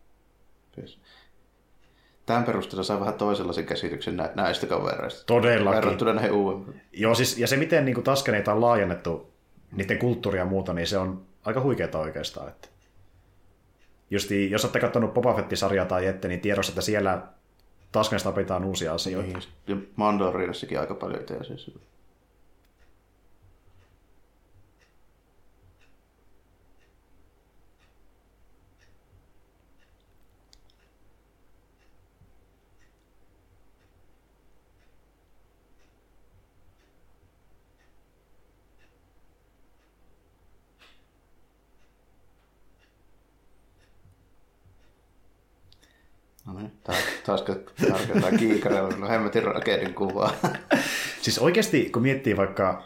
Tämän 2.26 2.44
perusteella 2.44 2.82
saa 2.82 3.00
vähän 3.00 3.14
toisenlaisen 3.14 3.66
käsityksen 3.66 4.16
nä- 4.16 4.30
näistä 4.34 4.66
kavereista. 4.66 5.24
Todellakin. 5.26 5.82
Verrattuna 5.82 6.12
näihin 6.12 6.32
uudempiin. 6.32 6.80
Joo, 6.92 7.14
siis, 7.14 7.38
ja 7.38 7.46
se 7.46 7.56
miten 7.56 7.84
niin 7.84 8.02
Taskaneita 8.02 8.52
on 8.52 8.60
laajennettu, 8.60 9.30
niiden 9.72 9.98
kulttuuria 9.98 10.42
ja 10.42 10.46
muuta, 10.46 10.72
niin 10.72 10.86
se 10.86 10.98
on 10.98 11.22
aika 11.44 11.60
huikeaa 11.60 11.98
oikeastaan. 11.98 12.48
Että. 12.48 12.68
Justi, 14.10 14.50
jos 14.50 14.64
olette 14.64 14.80
katsonut 14.80 15.14
Boba 15.14 15.34
Fett-sarjaa 15.34 15.86
tai 15.86 16.06
ette, 16.06 16.28
niin 16.28 16.40
tiedossa, 16.40 16.70
että 16.70 16.82
siellä 16.82 17.22
Taskanista 17.92 18.28
opitaan 18.28 18.64
uusia 18.64 18.94
asioita. 18.94 19.38
Niin. 19.38 19.48
Ja 19.66 19.76
Mandorinassakin 19.96 20.80
aika 20.80 20.94
paljon 20.94 21.20
itse 21.20 21.36
asiassa. 21.36 21.72
No 46.46 46.52
niin, 46.52 46.72
taas, 47.26 47.42
tarkoittaa 47.90 48.38
kiikareilla, 48.38 48.96
no 48.96 49.08
hemmetin 49.08 49.42
raketin 49.42 49.94
kuvaa. 49.94 50.34
Siis 51.22 51.38
oikeasti, 51.38 51.90
kun 51.90 52.02
miettii 52.02 52.36
vaikka 52.36 52.82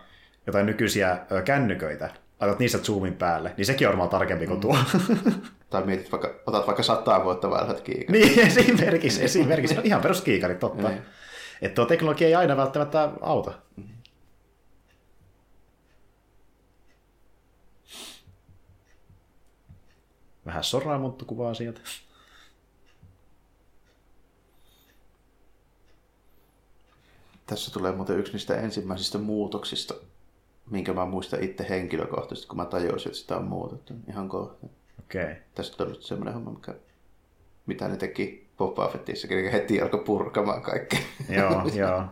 jotain 0.46 0.66
nykyisiä 0.66 1.18
kännyköitä, 1.44 2.10
laitat 2.40 2.58
niistä 2.58 2.78
zoomin 2.78 3.14
päälle, 3.14 3.54
niin 3.56 3.66
sekin 3.66 3.86
on 3.86 3.90
varmaan 3.90 4.08
tarkempi 4.08 4.46
kuin 4.46 4.60
tuo. 4.60 4.78
tai 5.70 5.86
mietit 5.86 6.12
vaikka, 6.12 6.34
otat 6.46 6.66
vaikka 6.66 6.82
sata 6.82 7.24
vuotta 7.24 7.50
vanhat 7.50 7.80
kiikarit. 7.80 8.08
niin, 8.08 8.38
esimerkiksi, 8.38 9.24
esimerkiksi. 9.24 9.74
No, 9.74 9.82
ihan 9.84 10.02
peruskiikarit, 10.02 10.58
totta. 10.58 10.88
Niin. 10.88 11.02
Että 11.62 11.74
tuo 11.74 11.84
teknologia 11.84 12.28
ei 12.28 12.34
aina 12.34 12.56
välttämättä 12.56 13.10
auta. 13.20 13.52
Vähän 20.46 20.64
soraa, 20.64 20.98
mutta 20.98 21.24
kuvaa 21.24 21.54
sieltä. 21.54 21.80
Tässä 27.48 27.72
tulee 27.72 27.92
muuten 27.92 28.18
yksi 28.18 28.32
niistä 28.32 28.56
ensimmäisistä 28.56 29.18
muutoksista, 29.18 29.94
minkä 30.70 30.92
mä 30.92 31.06
muistan 31.06 31.42
itse 31.42 31.66
henkilökohtaisesti, 31.68 32.48
kun 32.48 32.56
mä 32.56 32.64
tajusin, 32.64 33.08
että 33.08 33.20
sitä 33.20 33.36
on 33.36 33.44
muutettu. 33.44 33.94
Ihan 34.08 34.28
kohta. 34.28 34.66
Okei. 34.98 35.22
Okay. 35.22 35.34
Tästä 35.54 35.82
on 35.82 35.88
nyt 35.88 36.02
semmoinen 36.02 36.34
homma, 36.34 36.50
mikä, 36.50 36.74
mitä 37.66 37.88
ne 37.88 37.96
teki 37.96 38.48
Boba 38.58 38.88
Fettissa, 38.88 39.28
eli 39.30 39.52
heti 39.52 39.80
alkoi 39.80 40.04
purkamaan 40.04 40.62
kaikkea. 40.62 41.00
joo, 41.28 41.68
joo. 41.80 42.04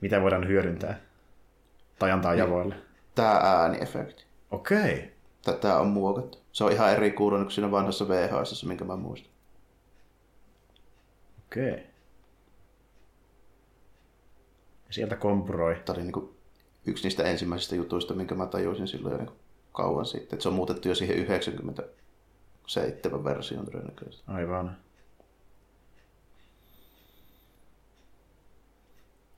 Mitä 0.00 0.22
voidaan 0.22 0.48
hyödyntää? 0.48 1.00
Tai 1.98 2.10
antaa 2.10 2.32
niin. 2.32 2.38
javoille? 2.38 2.74
Tää 3.14 3.36
ääniefekti. 3.36 4.24
Okei. 4.50 4.94
Okay. 4.94 5.08
Tätä 5.44 5.78
on 5.78 5.86
muokattu. 5.86 6.38
Se 6.52 6.64
on 6.64 6.72
ihan 6.72 6.92
eri 6.92 7.10
kuulunut 7.10 7.46
kuin 7.46 7.54
siinä 7.54 7.70
vanhassa 7.70 8.08
VHS, 8.08 8.64
minkä 8.64 8.84
mä 8.84 8.96
muistan. 8.96 9.32
Okei. 11.46 11.70
Okay. 11.70 11.95
Sieltä 14.90 15.16
kompuroi. 15.16 15.76
Tämä 15.84 15.94
oli 15.94 16.02
niin 16.02 16.12
kuin 16.12 16.36
yksi 16.86 17.04
niistä 17.04 17.22
ensimmäisistä 17.22 17.76
jutuista, 17.76 18.14
minkä 18.14 18.34
mä 18.34 18.46
tajusin 18.46 18.88
silloin 18.88 19.12
jo 19.12 19.18
niin 19.18 19.30
kauan 19.72 20.06
sitten. 20.06 20.36
Että 20.36 20.42
se 20.42 20.48
on 20.48 20.54
muutettu 20.54 20.88
jo 20.88 20.94
siihen 20.94 21.16
97 21.16 23.24
versioon 23.24 23.66
todennäköisesti. 23.66 24.24
Aivan. 24.26 24.76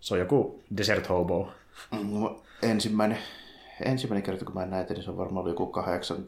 Se 0.00 0.14
on 0.14 0.20
joku 0.20 0.62
Desert 0.76 1.08
Hobo. 1.08 1.52
Mm, 1.92 2.08
ensimmäinen, 2.62 3.18
ensimmäinen 3.84 4.22
kerta, 4.22 4.44
kun 4.44 4.54
mä 4.54 4.66
näin, 4.66 4.86
niin 4.88 5.02
se 5.02 5.10
on 5.10 5.16
varmaan 5.16 5.38
ollut 5.38 5.52
joku 5.52 5.66
kahdeksan 5.66 6.24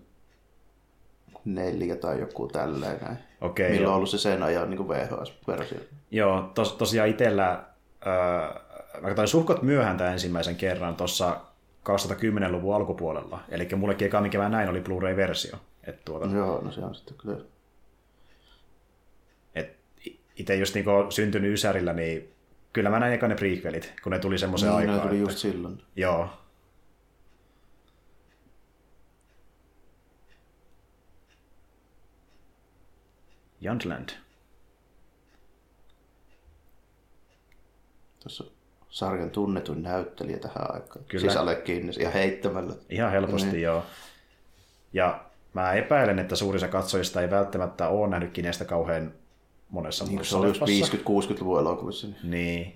neljä 1.44 1.96
tai 1.96 2.20
joku 2.20 2.48
tälleen 2.48 3.18
Okei, 3.40 3.70
Milloin 3.70 3.82
joo. 3.82 3.90
on 3.90 3.96
ollut 3.96 4.10
se 4.10 4.18
sen 4.18 4.42
ajan 4.42 4.70
niin 4.70 4.88
VHS-versio. 4.88 5.78
Joo, 6.10 6.50
tos, 6.54 6.72
tosiaan 6.72 7.08
itsellä, 7.08 7.64
äh, 8.06 8.62
mä 9.00 9.08
katsoin 9.08 9.28
suhkot 9.28 9.62
myöhään 9.62 9.96
tämän 9.98 10.12
ensimmäisen 10.12 10.56
kerran 10.56 10.96
tuossa 10.96 11.40
2010-luvun 11.88 12.74
alkupuolella. 12.76 13.40
Eli 13.48 13.68
mullekin 13.76 14.06
eka, 14.06 14.20
mikä 14.20 14.38
mä 14.38 14.48
näin, 14.48 14.68
oli 14.68 14.80
Blu-ray-versio. 14.80 15.56
Et 15.84 16.04
tuota, 16.04 16.26
Joo, 16.26 16.60
no 16.60 16.72
se 16.72 16.80
on 16.80 16.94
sitten 16.94 17.16
kyllä. 17.16 17.44
et 19.54 19.76
itse 20.36 20.56
just 20.56 20.74
niin 20.74 20.84
syntynyt 21.10 21.52
Ysärillä, 21.52 21.92
niin 21.92 22.32
kyllä 22.72 22.90
mä 22.90 22.98
näin 23.00 23.12
eka 23.12 23.28
ne 23.28 23.34
prequelit, 23.34 23.94
kun 24.02 24.12
ne 24.12 24.18
tuli 24.18 24.38
semmoiseen 24.38 24.70
Niin, 24.72 24.78
aikaan. 24.78 24.98
ne 24.98 25.02
tuli 25.02 25.18
että... 25.18 25.30
just 25.30 25.38
silloin. 25.38 25.82
Joo. 25.96 26.28
Jantland. 33.60 34.08
Tuossa 38.22 38.44
sarjan 38.90 39.30
tunnetuin 39.30 39.82
näyttelijä 39.82 40.38
tähän 40.38 40.74
aikaan. 40.74 41.04
Kyllä. 41.08 41.20
Siis 41.20 41.36
Ale 41.36 41.62
Guinness, 41.66 41.98
ihan 41.98 42.12
heittämällä. 42.12 42.74
Ihan 42.90 43.10
helposti, 43.10 43.50
Niin. 43.50 43.62
joo. 43.62 43.82
Ja 44.92 45.24
mä 45.54 45.72
epäilen, 45.72 46.18
että 46.18 46.36
suurin 46.36 46.56
osa 46.56 46.68
katsojista 46.68 47.20
ei 47.22 47.30
välttämättä 47.30 47.88
ole 47.88 48.08
nähnyt 48.08 48.32
Kinestä 48.32 48.64
kauhean 48.64 49.12
monessa 49.68 50.04
Niin, 50.04 50.14
muussa 50.14 50.30
se 50.30 50.36
oli 50.36 50.46
just 50.48 50.60
leffassa. 50.62 50.96
50-60-luvun 50.96 51.60
elokuvissa. 51.60 52.06
Niin. 52.06 52.30
Niin. 52.30 52.74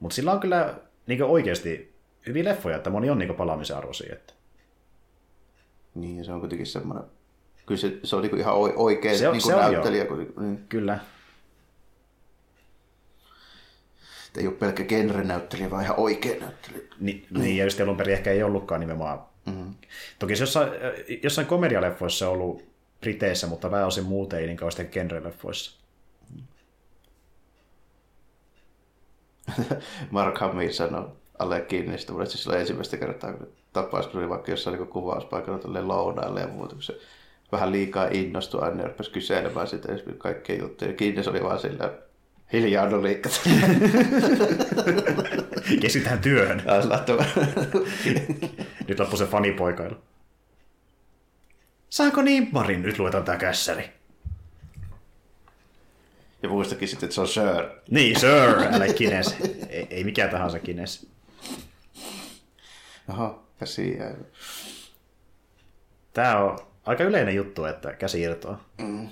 Mutta 0.00 0.14
sillä 0.14 0.32
on 0.32 0.40
kyllä 0.40 0.74
niin 1.06 1.22
oikeasti 1.24 1.94
hyviä 2.26 2.44
leffoja, 2.44 2.76
että 2.76 2.90
moni 2.90 3.10
on 3.10 3.18
niin 3.18 3.34
palaamisen 3.34 3.76
arvoisia. 3.76 4.12
Että... 4.12 4.32
niin, 5.94 6.16
ja 6.18 6.24
se 6.24 6.32
on 6.32 6.40
kuitenkin 6.40 6.66
semmoinen... 6.66 7.04
Kyllä 7.66 7.80
se, 7.80 7.92
se 8.04 8.16
on 8.16 8.22
niinku 8.22 8.36
ihan 8.36 8.54
oi- 8.54 8.72
oikea 8.76 9.18
Se 9.18 9.28
on- 9.28 9.32
niinku 9.32 9.48
se 9.48 9.54
on 9.54 9.60
näyttelijä. 9.72 10.04
Kuitenkin, 10.04 10.34
niin. 10.42 10.64
Kyllä. 10.68 10.98
Ei 14.38 14.46
ole 14.46 14.54
pelkkä 14.54 14.84
genre-näyttelijä, 14.84 15.70
vaan 15.70 15.84
ihan 15.84 16.00
oikea 16.00 16.40
näyttelijä. 16.40 16.82
Ni, 17.00 17.26
niin, 17.30 17.56
ja 17.56 17.64
just 17.64 17.80
alun 17.80 17.96
perin 17.96 18.14
ehkä 18.14 18.30
ei 18.30 18.42
ollutkaan 18.42 18.80
nimenomaan. 18.80 19.22
Mm-hmm. 19.46 19.74
Toki 20.18 20.36
se 20.36 20.42
jossain, 20.42 20.68
äh, 20.68 21.18
jossain 21.22 21.46
komedialeffoissa 21.46 22.28
on 22.28 22.32
ollut 22.32 22.64
Briteissä, 23.00 23.46
mutta 23.46 23.70
pääosin 23.70 24.04
muuten 24.04 24.40
ei 24.40 24.46
niin 24.46 24.56
kauheasti 24.56 24.82
genre-leffoissa. 24.82 25.78
Mark 30.10 30.38
Hamill 30.38 30.72
sanoi 30.72 31.08
alle 31.38 31.60
kiinni, 31.60 31.98
sitä 31.98 32.12
mulle 32.12 32.26
silloin 32.26 32.60
ensimmäistä 32.60 32.96
kertaa, 32.96 33.32
kun 33.32 33.48
tapaus, 33.72 34.06
kun 34.06 34.12
se 34.12 34.18
oli 34.18 34.28
vaikka 34.28 34.50
jossain 34.50 34.78
niin 34.78 34.88
kuvauspaikalla 34.88 35.58
tälleen 35.58 35.88
lounaille 35.88 36.40
ja 36.40 36.48
muuta, 36.48 36.74
kun 36.74 36.82
se 36.82 36.98
vähän 37.52 37.72
liikaa 37.72 38.08
innostui 38.10 38.62
aina 38.62 38.82
ja 38.82 38.88
rupesi 38.88 39.10
kyselemään 39.10 39.66
sitä 39.66 39.88
kaikkea 40.18 40.58
juttuja. 40.58 40.90
Ja 40.90 40.96
Kiinnes 40.96 41.28
oli 41.28 41.42
vaan 41.42 41.58
sillä 41.58 41.92
hiljaa 42.52 43.02
liikkat. 43.02 43.40
Keskitytään 45.80 46.18
työhön. 46.18 46.62
Nyt 48.88 48.98
loppui 48.98 49.18
se 49.18 49.26
fanipoikailu. 49.26 49.96
Saanko 51.90 52.22
niin, 52.22 52.48
Marin? 52.52 52.82
Nyt 52.82 52.98
luetaan 52.98 53.24
tää 53.24 53.36
kässäri. 53.36 53.90
Ja 56.42 56.48
muistakin 56.48 56.88
sitten, 56.88 57.06
että 57.06 57.14
se 57.14 57.20
on 57.20 57.28
Sir. 57.28 57.68
Niin, 57.90 58.20
sir, 58.20 58.58
älä 58.72 58.92
kines. 58.92 59.36
Ei, 59.68 59.86
ei 59.90 60.04
mikään 60.04 60.30
tahansa 60.30 60.58
kines. 60.58 61.06
Aha, 63.08 63.42
käsi 63.58 63.98
jäi. 63.98 64.14
Tää 66.12 66.44
on 66.44 66.58
aika 66.86 67.04
yleinen 67.04 67.34
juttu, 67.34 67.64
että 67.64 67.92
käsi 67.92 68.20
irtoaa. 68.20 68.64
Mm. 68.78 69.08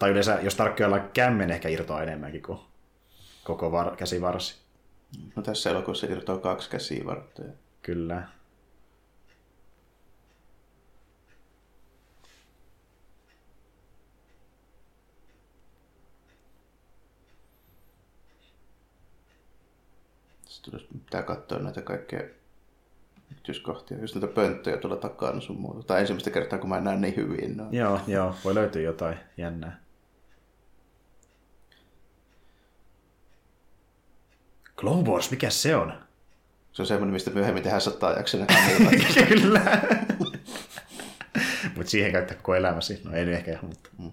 Tai 0.00 0.10
yleensä, 0.10 0.38
jos 0.42 0.54
tarkkoillaan 0.54 1.10
kämmen, 1.14 1.50
ehkä 1.50 1.68
irtoaa 1.68 2.02
enemmänkin 2.02 2.42
kuin 2.42 2.58
koko 3.44 3.72
var- 3.72 3.96
käsivarsi. 3.96 4.58
No 5.36 5.42
tässä 5.42 5.70
elokuvassa 5.70 6.06
irtoaa 6.06 6.38
kaksi 6.38 6.70
käsiä 6.70 7.06
vartta. 7.06 7.42
Kyllä. 7.82 8.28
Sitten 20.46 20.80
pitää 21.04 21.22
katsoa 21.22 21.58
näitä 21.58 21.82
kaikkea 21.82 22.22
yksityiskohtia. 23.30 23.98
Just 24.00 24.14
näitä 24.14 24.34
pönttöjä 24.34 24.76
tuolla 24.76 24.96
takana 24.96 25.40
sun 25.40 25.60
muuta. 25.60 25.82
Tai 25.82 26.00
ensimmäistä 26.00 26.30
kertaa, 26.30 26.58
kun 26.58 26.68
mä 26.68 26.78
en 26.78 26.84
näe 26.84 26.96
niin 26.96 27.16
hyvin. 27.16 27.56
No. 27.56 27.64
Joo, 27.70 28.00
joo, 28.06 28.34
voi 28.44 28.54
löytyä 28.54 28.82
jotain 28.82 29.16
jännää. 29.36 29.89
Clone 34.80 35.10
Wars, 35.10 35.30
mikä 35.30 35.50
se 35.50 35.76
on? 35.76 35.92
Se 36.72 36.82
on 36.82 36.86
semmoinen, 36.86 37.12
mistä 37.12 37.30
myöhemmin 37.30 37.62
tehdään 37.62 37.80
sata 37.80 38.10
jaksona. 38.10 38.46
Kyllä. 39.28 39.82
Mutta 41.76 41.90
siihen 41.90 42.12
käyttää 42.12 42.36
koko 42.36 42.54
elämäsi. 42.54 43.00
No 43.04 43.16
ei 43.16 43.24
nyt 43.24 43.34
ehkä, 43.34 43.58
mutta... 43.62 43.90
Mm. 43.98 44.12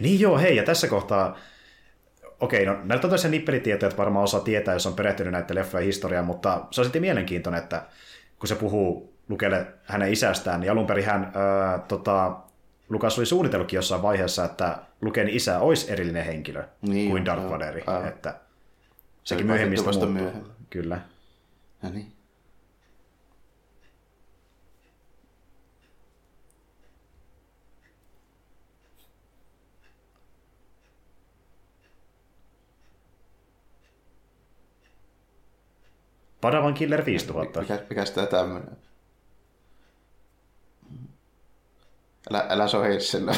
Niin 0.00 0.20
joo, 0.20 0.38
hei, 0.38 0.56
ja 0.56 0.62
tässä 0.62 0.88
kohtaa... 0.88 1.38
Okei, 2.40 2.66
no 2.66 2.78
näitä 2.84 3.06
on 3.06 3.10
tosiaan 3.10 3.30
nippelitietoja, 3.30 3.88
että 3.88 3.98
varmaan 3.98 4.24
osa 4.24 4.40
tietää, 4.40 4.74
jos 4.74 4.86
on 4.86 4.94
perehtynyt 4.94 5.32
näiden 5.32 5.56
leffojen 5.56 5.86
historiaan, 5.86 6.26
mutta 6.26 6.66
se 6.70 6.80
on 6.80 6.84
sitten 6.84 7.02
mielenkiintoinen, 7.02 7.62
että 7.62 7.82
kun 8.38 8.48
se 8.48 8.54
puhuu 8.54 9.14
Lukelle 9.28 9.66
hänen 9.84 10.12
isästään, 10.12 10.60
niin 10.60 10.72
alun 10.72 10.86
perin 10.86 11.04
hän, 11.04 11.32
ää, 11.34 11.78
tota, 11.78 12.43
Lukas 12.88 13.18
oli 13.18 13.26
suunnitellutkin 13.26 13.76
jossain 13.76 14.02
vaiheessa, 14.02 14.44
että 14.44 14.78
Luken 15.00 15.28
isä 15.28 15.58
olisi 15.58 15.92
erillinen 15.92 16.24
henkilö 16.24 16.64
Niin, 16.82 17.10
kuin 17.10 17.24
Darth 17.24 17.50
Vaderi, 17.50 17.84
että 18.08 18.30
Se 18.30 18.38
sekin 19.24 19.46
myöhemmin 19.46 19.86
vasta 19.86 20.06
myöhemmin. 20.06 20.52
Kyllä. 20.70 21.00
No 21.82 21.90
niin. 21.90 22.12
Padawan 36.40 36.74
Killer 36.74 37.04
5000. 37.06 37.60
Mikä, 37.60 37.82
mikäs 37.90 38.10
tää 38.10 38.26
tämmönen? 38.26 38.83
Älä, 42.30 42.46
älä 42.48 42.68
sohi 42.68 43.00
sillä. 43.00 43.32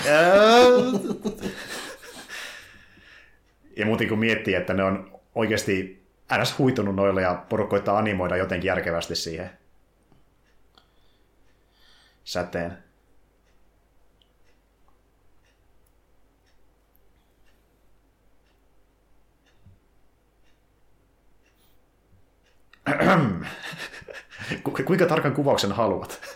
ja 3.76 3.86
muuten 3.86 4.08
kun 4.08 4.18
miettii, 4.18 4.54
että 4.54 4.74
ne 4.74 4.84
on 4.84 5.20
oikeasti 5.34 6.06
äänäs 6.30 6.58
huitunut 6.58 6.94
noilla 6.94 7.20
ja 7.20 7.44
porukkoita 7.48 7.98
animoida 7.98 8.36
jotenkin 8.36 8.68
järkevästi 8.68 9.16
siihen 9.16 9.50
säteen. 12.24 12.78
Kuinka 24.86 25.06
tarkan 25.06 25.34
kuvauksen 25.34 25.72
haluat? 25.72 26.35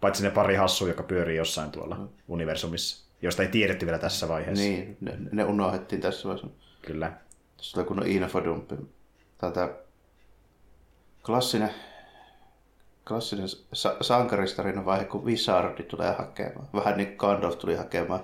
Paitsi 0.00 0.22
ne 0.22 0.30
pari 0.30 0.54
hassua, 0.54 0.88
joka 0.88 1.02
pyörii 1.02 1.36
jossain 1.36 1.70
tuolla 1.70 1.94
mm. 1.94 2.08
universumissa, 2.28 3.08
josta 3.22 3.42
ei 3.42 3.48
tiedetty 3.48 3.86
vielä 3.86 3.98
tässä 3.98 4.28
vaiheessa. 4.28 4.64
Niin, 4.64 4.96
ne, 5.00 5.18
ne 5.32 5.44
unohdettiin 5.44 6.00
tässä 6.00 6.28
vaiheessa. 6.28 6.56
Kyllä. 6.82 7.12
Tässä 7.56 7.84
kun 7.84 8.00
on 8.00 8.06
infodumpi. 8.06 8.74
Tätä 9.38 9.74
klassinen, 11.26 11.70
klassinen 13.08 13.48
sa- 13.72 13.96
sankaristarina 14.00 14.84
vaihe, 14.84 15.04
kun 15.04 15.24
Wizardi 15.24 15.82
tulee 15.82 16.12
hakemaan. 16.12 16.68
Vähän 16.74 16.96
niin 16.96 17.08
kuin 17.08 17.16
Gandalf 17.16 17.58
tuli 17.58 17.76
hakemaan 17.76 18.20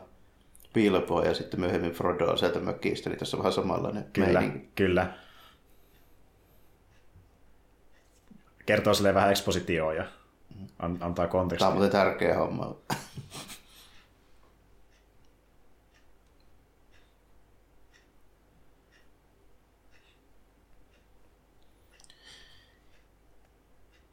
Bilboa 0.74 1.24
ja 1.24 1.34
sitten 1.34 1.60
myöhemmin 1.60 1.92
Frodo 1.92 2.36
sieltä 2.36 2.60
mökistä, 2.60 3.10
niin 3.10 3.18
tässä 3.18 3.36
on 3.36 3.42
vähän 3.42 3.52
samanlainen 3.52 4.04
Kyllä, 4.12 4.40
meininki. 4.40 4.68
kyllä. 4.74 5.12
Kertoo 8.66 8.94
sille 8.94 9.14
vähän 9.14 9.30
ekspositioa 9.30 9.94
ja 9.94 10.04
an- 10.78 10.98
antaa 11.00 11.14
Tämä 11.14 11.28
kontekstia. 11.28 11.68
on 11.68 11.72
muuten 11.74 11.90
tärkeä 11.92 12.38
homma. 12.38 12.76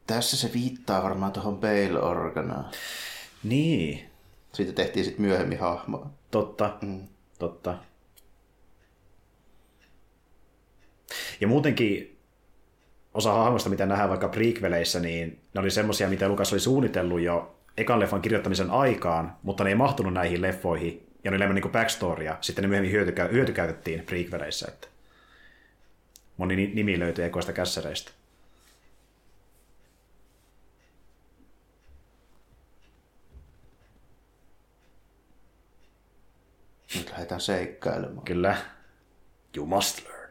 Tässä 0.06 0.36
se 0.36 0.50
viittaa 0.54 1.02
varmaan 1.02 1.32
tuohon 1.32 1.58
Bale 1.60 2.02
Organaan. 2.02 2.70
Niin, 3.42 4.10
Siitä 4.52 4.72
tehtiin 4.72 5.04
sitten 5.04 5.26
myöhemmin 5.26 5.58
hahmo. 5.60 6.06
totta, 6.30 6.78
mm. 6.82 7.08
totta. 7.38 7.78
Ja 11.40 11.48
muutenkin 11.48 12.18
osa 13.14 13.32
hahmoista, 13.32 13.70
mitä 13.70 13.86
nähdään 13.86 14.08
vaikka 14.08 14.28
prequeleissä, 14.28 15.00
niin 15.00 15.40
ne 15.54 15.60
oli 15.60 15.70
semmoisia, 15.70 16.08
mitä 16.08 16.28
Lukas 16.28 16.52
oli 16.52 16.60
suunnitellut 16.60 17.20
jo 17.20 17.56
ekan 17.76 18.00
leffan 18.00 18.22
kirjoittamisen 18.22 18.70
aikaan, 18.70 19.36
mutta 19.42 19.64
ne 19.64 19.70
ei 19.70 19.74
mahtunut 19.76 20.12
näihin 20.12 20.42
leffoihin, 20.42 21.06
ja 21.24 21.30
ne 21.30 21.34
oli 21.36 21.44
enemmän 21.44 21.62
niin 21.62 21.72
backstorya. 21.72 22.36
Sitten 22.40 22.62
ne 22.62 22.68
myöhemmin 22.68 22.92
hyötykä- 22.92 23.28
hyötykäytettiin 23.32 24.02
prequeleissä, 24.02 24.66
että 24.68 24.88
moni 26.36 26.56
ni- 26.56 26.72
nimi 26.74 26.98
löytyi 26.98 27.24
ekoista 27.24 27.52
kässäreistä. 27.52 28.10
Nyt 36.94 37.10
lähdetään 37.10 37.40
seikkailemaan. 37.40 38.24
Kyllä. 38.24 38.56
You 39.56 39.66
must 39.66 40.08
learn. 40.08 40.21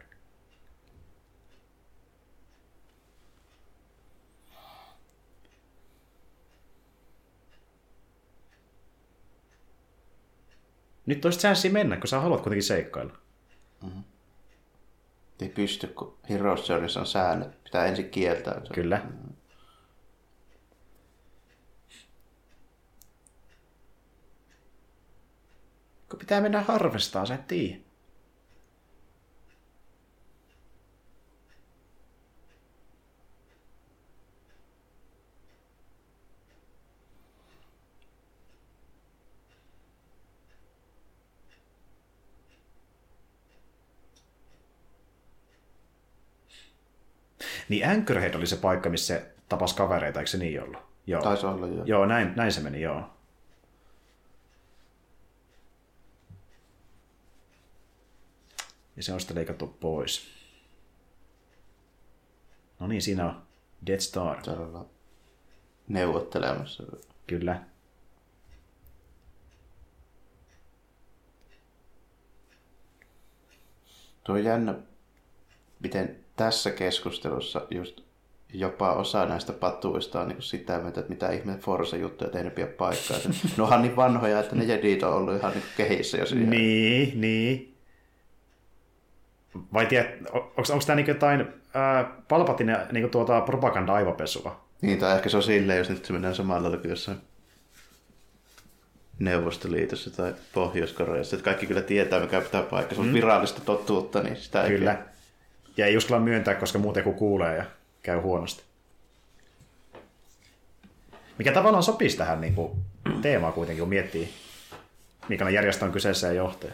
Nyt 11.11 11.25
olisi 11.25 11.39
chanssi 11.39 11.69
mennä, 11.69 11.97
kun 11.97 12.07
sä 12.07 12.19
haluat 12.19 12.41
kuitenkin 12.41 12.63
seikkailla. 12.63 13.17
Ei 15.41 15.49
pysty, 15.49 15.87
kun 15.87 16.17
Heroes 16.29 16.69
Journeys 16.69 16.97
on 16.97 17.05
säännöt. 17.05 17.63
Pitää 17.63 17.85
ensin 17.85 18.09
kieltää. 18.09 18.61
Kyllä. 18.73 19.01
Kun 26.09 26.19
pitää 26.19 26.41
mennä 26.41 26.61
harvestaan, 26.61 27.27
sä 27.27 27.35
et 27.35 27.47
tiedä. 27.47 27.77
Niin 47.71 47.89
Anchorhead 47.89 48.35
oli 48.35 48.47
se 48.47 48.55
paikka, 48.55 48.89
missä 48.89 49.07
se 49.13 49.31
tapas 49.49 49.73
kavereita, 49.73 50.19
eikö 50.19 50.31
se 50.31 50.37
niin 50.37 50.63
ollut? 50.63 50.81
Joo. 51.07 51.21
Taisi 51.21 51.45
olla 51.45 51.67
jo. 51.67 51.83
Joo, 51.83 52.05
näin, 52.05 52.33
näin 52.35 52.51
se 52.51 52.61
meni, 52.61 52.81
joo. 52.81 53.09
Ja 58.95 59.03
se 59.03 59.13
on 59.13 59.19
sitten 59.19 59.37
leikattu 59.37 59.67
pois. 59.67 60.27
No 62.79 62.87
niin, 62.87 63.01
siinä 63.01 63.25
on 63.25 63.41
Dead 63.87 63.99
Star. 63.99 64.41
Täällä 64.43 64.85
neuvottelemassa. 65.87 66.83
Kyllä. 67.27 67.63
Tuo 74.23 74.35
on 74.35 74.43
jännä, 74.43 74.75
miten 75.79 76.20
tässä 76.35 76.71
keskustelussa 76.71 77.67
just 77.71 78.01
jopa 78.53 78.93
osa 78.93 79.25
näistä 79.25 79.53
patuista 79.53 80.21
on 80.21 80.27
niin 80.27 80.41
sitä 80.41 80.79
mieltä, 80.79 80.99
että 80.99 81.13
mitä 81.13 81.31
ihme 81.31 81.57
Forza-juttuja 81.57 82.29
tehnyt 82.29 82.55
pidä 82.55 82.67
paikkaa. 82.67 83.17
Ne 83.57 83.63
onhan 83.63 83.81
niin 83.81 83.95
vanhoja, 83.95 84.39
että 84.39 84.55
ne 84.55 84.63
jedit 84.63 85.03
on 85.03 85.13
ollut 85.13 85.35
ihan 85.35 85.51
niin 85.51 85.63
kehissä 85.77 86.17
jo 86.17 86.25
siihen. 86.25 86.49
Niin, 86.49 87.21
niin. 87.21 87.77
Vai 89.73 89.85
tiedät, 89.85 90.09
onko 90.33 90.83
tämä 90.85 90.95
niinku 90.95 91.11
jotain 91.11 91.47
ää, 91.73 92.11
Palpatine 92.27 92.79
niinku 92.91 93.09
tuota 93.09 93.41
propaganda-aivopesua? 93.41 94.61
Niin, 94.81 94.99
tai 94.99 95.15
ehkä 95.15 95.29
se 95.29 95.37
on 95.37 95.43
silleen, 95.43 95.77
jos 95.77 95.89
nyt 95.89 96.05
se 96.05 96.13
mennään 96.13 96.35
samalla 96.35 96.63
lailla 96.63 96.77
kuin 96.77 96.89
jossain 96.89 97.17
Neuvostoliitossa 99.19 100.17
tai 100.17 100.35
Pohjois-Koreassa, 100.53 101.35
että 101.35 101.45
kaikki 101.45 101.67
kyllä 101.67 101.81
tietää, 101.81 102.19
mikä 102.19 102.41
pitää 102.41 102.63
paikka. 102.63 102.95
Mm. 102.95 103.13
virallista 103.13 103.61
totuutta, 103.61 104.23
niin 104.23 104.35
sitä 104.35 104.63
ei 104.63 104.69
Kyllä. 104.69 105.10
Ja 105.77 105.85
ei 105.85 105.97
uskalla 105.97 106.23
myöntää, 106.23 106.55
koska 106.55 106.79
muuten 106.79 107.03
kun 107.03 107.15
kuulee 107.15 107.57
ja 107.57 107.65
käy 108.03 108.19
huonosti. 108.19 108.63
Mikä 111.37 111.51
tavallaan 111.51 111.83
sopisi 111.83 112.17
tähän 112.17 112.41
niin 112.41 112.55
kuin, 112.55 112.71
teemaan 113.21 113.53
kuitenkin, 113.53 113.81
kun 113.81 113.89
miettii, 113.89 114.33
minkälainen 115.29 115.55
järjestö 115.55 115.85
on 115.85 115.91
kyseessä 115.91 116.27
ja 116.27 116.33
johtaja. 116.33 116.73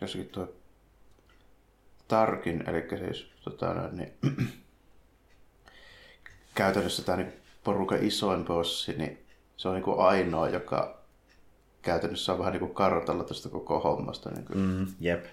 jossakin 0.00 0.28
tuo 0.28 0.48
Tarkin, 2.08 2.64
eli 2.68 2.98
siis 2.98 3.26
tota, 3.44 3.88
niin, 3.92 4.12
käytännössä 6.54 7.02
tämä 7.02 7.16
niin 7.16 7.32
porukan 7.64 8.04
isoin 8.04 8.44
bossi, 8.44 8.92
niin 8.92 9.26
se 9.56 9.68
on 9.68 9.74
niin 9.74 9.82
kuin 9.82 10.00
ainoa, 10.00 10.48
joka 10.48 10.99
käytännössä 11.82 12.32
on 12.32 12.38
vähän 12.38 12.52
niin 12.52 12.60
kuin 12.60 12.74
kartalla 12.74 13.24
tästä 13.24 13.48
koko 13.48 13.80
hommasta. 13.80 14.30
Niin 14.30 14.44
kuin. 14.44 14.58
Mm, 14.58 14.86
jep. 15.00 15.24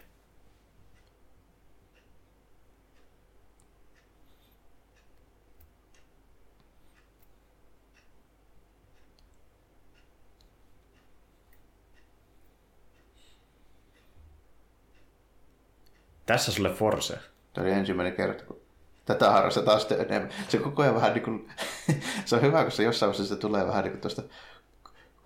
Tässä 16.25 16.51
sulle 16.51 16.73
Force. 16.73 17.19
Tämä 17.53 17.67
oli 17.67 17.73
ensimmäinen 17.73 18.15
kerta, 18.15 18.43
kun 18.43 18.61
tätä 19.05 19.31
harrastetaan 19.31 19.79
sitten 19.79 20.01
enemmän. 20.01 20.31
Se 20.49 20.57
koko 20.57 20.81
ajan 20.81 20.95
vähän 20.95 21.13
niin 21.13 21.23
kuin, 21.23 21.49
se 22.25 22.35
on 22.35 22.41
hyvä, 22.41 22.63
kun 22.63 22.71
se 22.71 22.83
jossain 22.83 23.09
vaiheessa 23.09 23.35
se 23.35 23.41
tulee 23.41 23.67
vähän 23.67 23.83
niin 23.83 23.91
kuin 23.91 24.01
tuosta 24.01 24.23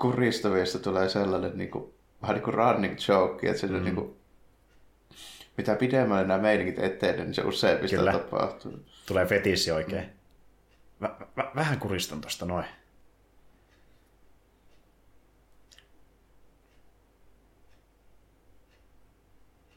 kuristavista 0.01 0.79
tulee 0.79 1.09
sellainen 1.09 1.57
niin 1.57 1.71
kuin, 1.71 1.93
vähän 2.21 2.35
niin 2.35 2.43
kuin 2.43 2.53
running 2.53 2.97
joke, 3.07 3.49
että 3.49 3.67
mm. 3.67 3.83
niin 3.83 3.95
kuin, 3.95 4.15
mitä 5.57 5.75
pidemmälle 5.75 6.27
nämä 6.27 6.41
meiningit 6.41 6.79
etenee, 6.79 7.25
niin 7.25 7.33
se 7.33 7.41
useimmista 7.41 7.97
Kyllä. 7.97 8.11
tapahtuu. 8.11 8.79
Tulee 9.05 9.25
fetissi 9.25 9.71
oikein. 9.71 10.09
Vä- 11.03 11.25
vä- 11.39 11.55
vähän 11.55 11.79
kuristan 11.79 12.21
tosta 12.21 12.45
noin. 12.45 12.65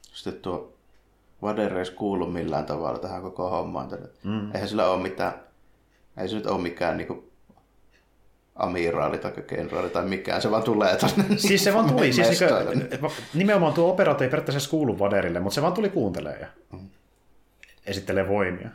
Sitten 0.03 0.43
tuo 0.43 0.75
Vader 1.43 1.79
ei 1.79 1.85
kuulu 1.97 2.27
millään 2.27 2.66
tavalla 2.66 2.99
tähän 2.99 3.22
koko 3.22 3.51
hommaan. 3.51 3.89
Mm. 4.22 4.55
Eihän 4.55 4.68
sillä 4.68 4.91
ole 4.91 5.03
mitään, 5.03 5.33
ei 6.16 6.29
se 6.29 6.37
nyt 6.37 6.47
ole 6.47 6.61
mikään 6.62 6.97
niinku 6.97 7.34
amiraali 8.55 9.19
tai 9.19 9.33
kenraali 9.47 9.91
tai 9.91 10.05
mikään, 10.05 10.43
se 10.43 10.51
vaan 10.51 10.63
tulee 10.63 10.97
tonne. 10.97 11.39
Siis 11.39 11.65
se 11.65 11.75
vaan 11.75 11.87
tuli, 11.87 12.13
siis 12.13 12.41
niinku, 12.91 13.13
nimenomaan 13.35 13.73
tuo 13.75 13.91
operaatio 13.93 14.25
ei 14.25 14.31
periaatteessa 14.31 14.71
kuulu 14.71 14.99
Vaderille, 14.99 15.41
mutta 15.41 15.55
se 15.55 15.63
vaan 15.63 15.73
tuli 15.73 15.91
kuuntelemaan 15.91 16.41
ja 16.41 16.47
Mm. 16.73 16.89
esittelee 17.87 18.29
voimia. 18.29 18.69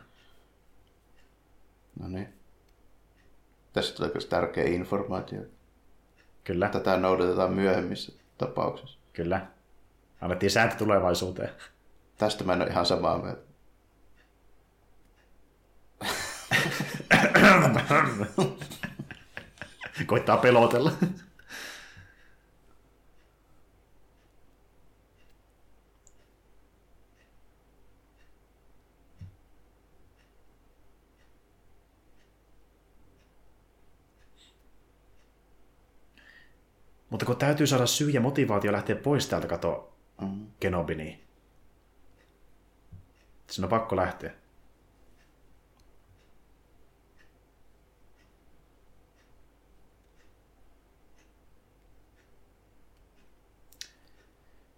No 1.99 2.07
niin. 2.07 2.33
Tässä 3.73 3.95
tulee 3.95 4.11
myös 4.13 4.25
tärkeä 4.25 4.63
informaatio. 4.67 5.41
Kyllä, 6.43 6.69
Tätä 6.69 6.97
noudatetaan 6.97 7.53
myöhemmissä 7.53 8.11
tapauksissa. 8.37 8.99
kyllä. 9.13 9.47
Annettiin 10.21 10.51
sääntö 10.51 10.75
tulevaisuuteen. 10.75 11.49
Tästä 12.17 12.43
mä 12.43 12.53
en 12.53 12.61
ole 12.61 12.69
ihan 12.69 12.85
samaa 12.85 13.17
mieltä. 13.17 13.41
Koittaa 20.05 20.37
pelotella. 20.37 20.91
Mutta 37.09 37.25
kun 37.25 37.37
täytyy 37.37 37.67
saada 37.67 37.85
syy 37.85 38.09
ja 38.09 38.21
motivaatio 38.21 38.71
lähteä 38.71 38.95
pois 38.95 39.27
täältä 39.27 39.47
kato 39.47 39.89
Mm. 40.21 40.47
Kenobi, 40.59 40.95
niin 40.95 41.19
sen 43.47 43.65
on 43.65 43.69
pakko 43.69 43.95
lähteä. 43.95 44.33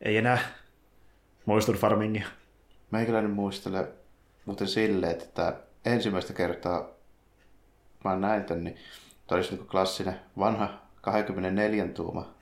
Ei 0.02 0.18
enää 0.18 0.40
moistun 1.46 1.76
farmingia. 1.76 2.28
Meikäläinen 2.92 3.32
muistelee 3.32 3.88
muuten 4.46 4.68
silleen, 4.68 5.12
että 5.12 5.56
ensimmäistä 5.86 6.34
kertaa 6.34 6.90
mä 8.04 8.16
näin 8.16 8.44
tän, 8.44 8.64
niin 8.64 8.78
tämä 9.28 9.38
olisi 9.38 9.56
niin 9.56 9.68
klassinen 9.68 10.20
vanha 10.40 10.82
24 11.02 11.88
tuuma 11.88 12.34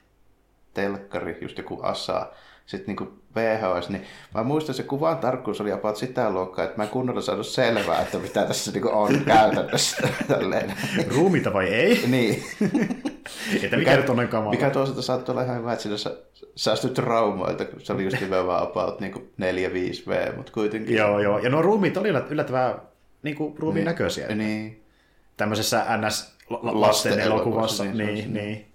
telkkari, 0.73 1.37
just 1.41 1.57
joku 1.57 1.81
asa, 1.81 2.31
sitten 2.69 2.95
niin 2.95 3.09
VHS, 3.35 3.89
niin 3.89 4.03
mä 4.35 4.43
muistan, 4.43 4.75
se 4.75 4.83
kuvan 4.83 5.17
tarkkuus 5.17 5.61
oli 5.61 5.71
about 5.71 5.97
sitä 5.97 6.29
luokkaa, 6.29 6.65
että 6.65 6.77
mä 6.77 6.83
en 6.83 6.89
kunnolla 6.89 7.21
saanut 7.21 7.47
selvää, 7.47 8.01
että 8.01 8.17
mitä 8.17 8.45
tässä 8.45 8.71
niin 8.71 8.87
on 8.87 9.21
käytännössä. 9.25 10.07
Tälleen. 10.27 10.73
Ruumita 11.15 11.53
vai 11.53 11.67
ei? 11.67 12.03
niin. 12.07 12.43
Että 13.63 13.77
mikä 13.77 13.95
nyt 13.97 14.09
on 14.09 14.27
kamala? 14.27 14.51
Mikä 14.51 14.69
toisaalta 14.69 15.01
saattoi 15.01 15.33
olla 15.33 15.43
ihan 15.43 15.57
hyvä, 15.57 15.73
että 15.73 15.83
siinä 15.83 15.97
sä- 15.97 16.17
säästyi 16.55 16.89
traumoilta, 16.89 17.65
kun 17.65 17.81
se 17.81 17.93
oli 17.93 18.03
just 18.03 18.21
nimenomaan 18.21 18.63
about 18.67 18.99
niin 18.99 19.13
4-5V, 19.13 20.35
mutta 20.35 20.51
kuitenkin. 20.51 20.95
Joo, 20.95 21.19
joo. 21.19 21.39
Ja 21.39 21.49
nuo 21.49 21.61
ruumiit 21.61 21.97
oli 21.97 22.09
yllät- 22.11 22.27
yllättävän 22.31 22.81
niin 23.23 23.35
kuin 23.35 23.57
ruumiin 23.57 23.85
näköisiä. 23.85 24.27
Niin. 24.35 24.83
Tämmöisessä 25.37 25.85
NS 25.97 26.35
la- 26.49 26.59
la- 26.63 26.81
Lasten 26.81 27.19
elokuvassa, 27.19 27.83
niin 27.83 27.97
Niin, 27.97 28.33
niin. 28.33 28.65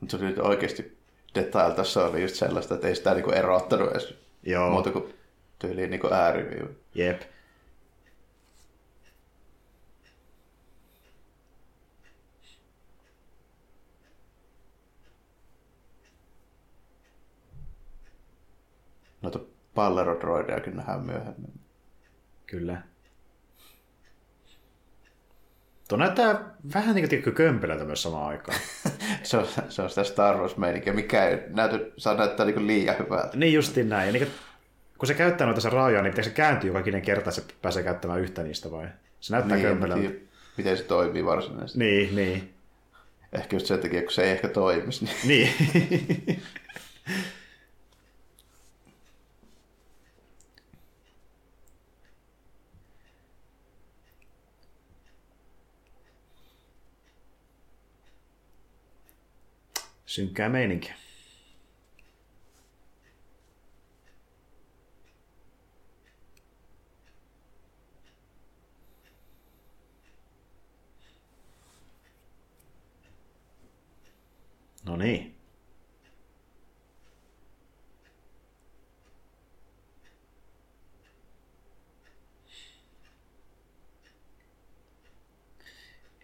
Mutta 0.00 0.16
se 0.16 0.22
oli 0.22 0.30
nyt 0.30 0.38
oikeasti 0.38 0.98
detail 1.34 1.72
tässä 1.72 2.04
oli 2.04 2.22
just 2.22 2.34
sellaista, 2.34 2.74
että 2.74 2.88
ei 2.88 2.94
sitä 2.96 3.14
niinku 3.14 3.30
erottanut 3.30 3.90
edes 3.90 4.14
Joo. 4.42 4.70
muuta 4.70 4.92
kuin 4.92 5.14
tyyliin 5.58 5.90
niinku 5.90 6.08
ääriviiva. 6.12 6.68
Jep. 6.94 7.22
Noita 19.22 19.38
pallerodroidejakin 19.74 20.76
nähdään 20.76 21.06
myöhemmin. 21.06 21.60
Kyllä. 22.46 22.82
Tuo 25.88 25.98
näyttää 25.98 26.44
vähän 26.74 26.94
niin 26.94 27.22
kuin 27.22 27.34
kömpelöltä 27.34 27.84
myös 27.84 28.02
samaan 28.02 28.28
aikaan. 28.28 28.58
Se 29.22 29.36
on, 29.36 29.46
se 29.68 29.82
on 29.82 29.88
sitä 29.90 30.04
Star 30.04 30.36
Wars 30.36 30.56
meininkiä, 30.56 30.92
mikä 30.92 31.28
ei 31.28 31.38
näytä, 31.48 31.78
saa 31.96 32.14
näyttää 32.14 32.46
niinku 32.46 32.66
liian 32.66 32.96
hyvältä. 32.98 33.36
niin 33.36 33.52
justiin 33.52 33.88
näin. 33.88 34.06
Ja 34.06 34.12
niin 34.12 34.22
kuin, 34.26 34.34
kun 34.98 35.06
se 35.06 35.14
käyttää 35.14 35.46
noita 35.46 35.60
se 35.60 35.70
raajoja, 35.70 36.02
niin 36.02 36.10
pitääkö 36.12 36.28
se 36.28 36.34
kääntyy 36.34 36.68
joka 36.68 36.78
ikinen 36.78 37.02
kerta, 37.02 37.30
että 37.30 37.40
se 37.40 37.46
pääsee 37.62 37.82
käyttämään 37.82 38.20
yhtä 38.20 38.42
niistä 38.42 38.70
vai? 38.70 38.86
Se 39.20 39.32
näyttää 39.32 39.56
Niin, 39.56 39.66
kömpelöltä. 39.68 40.00
tiedä, 40.08 40.14
miten 40.56 40.76
se 40.76 40.82
toimii 40.82 41.24
varsinaisesti. 41.24 41.78
Niin, 41.78 42.16
niin. 42.16 42.54
Ehkä 43.32 43.56
just 43.56 43.66
sen 43.66 43.78
takia, 43.78 44.02
kun 44.02 44.10
se 44.12 44.22
ei 44.24 44.30
ehkä 44.30 44.48
toimisi. 44.48 45.04
Niin. 45.04 45.50
Niin. 45.58 46.42
Synkkää 60.16 60.48
meininkiä. 60.48 60.94
No 74.84 74.96
niin. 74.96 75.34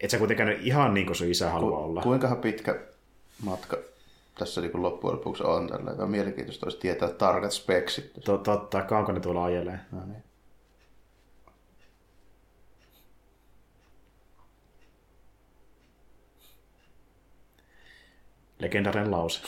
Et 0.01 0.11
sä 0.11 0.19
kuitenkaan 0.19 0.53
ihan 0.53 0.95
niin 0.95 1.07
kuin 1.07 1.17
sun 1.17 1.31
isä 1.31 1.51
haluaa 1.51 1.81
olla. 1.81 2.03
Kuinkahan 2.03 2.39
pitkä 2.39 2.92
matka 3.43 3.77
tässä 4.39 4.61
niin 4.61 4.83
loppujen 4.83 5.17
lopuksi 5.17 5.43
on 5.43 5.69
tällä. 5.69 5.91
On 5.99 6.11
mielenkiintoista 6.11 6.67
olisi 6.67 6.79
tietää 6.79 7.09
tarkat 7.09 7.53
speksit. 7.53 8.13
To- 8.25 8.39
Totta, 8.39 8.83
kauanko 8.83 9.13
ne 9.13 9.21
tuolla 9.21 9.45
ajelee. 9.45 9.81
No 9.93 10.07
niin. 10.07 10.23
Legendaarinen 18.59 19.11
lause. 19.11 19.41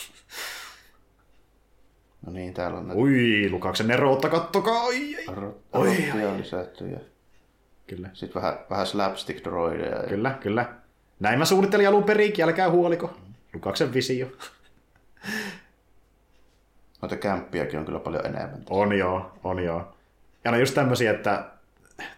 No 2.26 2.32
niin, 2.32 2.54
täällä 2.54 2.78
on 2.78 2.86
näitä 2.88 3.00
Ui, 3.02 3.48
Lukaksen 3.50 3.86
neroutta, 3.88 4.28
kattokaa! 4.28 4.82
Oi, 4.82 5.14
ei. 5.14 5.26
ro- 5.26 5.58
Oi, 5.72 5.86
rottia 5.96 6.36
lisätty 6.36 6.88
ja 6.88 6.98
Kyllä, 7.86 8.10
sitten 8.12 8.42
vähän, 8.42 8.58
vähän 8.70 8.86
slapstick 8.86 9.44
droideja. 9.44 9.96
Ja... 10.02 10.08
kyllä, 10.08 10.38
kyllä. 10.40 10.74
Näin 11.20 11.38
mä 11.38 11.44
suunnittelin 11.44 11.88
alun 11.88 12.04
perinkin, 12.04 12.44
älkää 12.44 12.70
huoliko. 12.70 13.16
Lukaksen 13.54 13.94
visio. 13.94 14.26
Noita 17.02 17.16
kämppiäkin 17.16 17.78
on 17.78 17.84
kyllä 17.84 18.00
paljon 18.00 18.26
enemmän. 18.26 18.62
On 18.70 18.98
joo, 18.98 19.32
on 19.44 19.64
joo. 19.64 19.94
Ja 20.44 20.50
no 20.50 20.58
just 20.58 20.74
tämmösiä, 20.74 21.10
että 21.10 21.44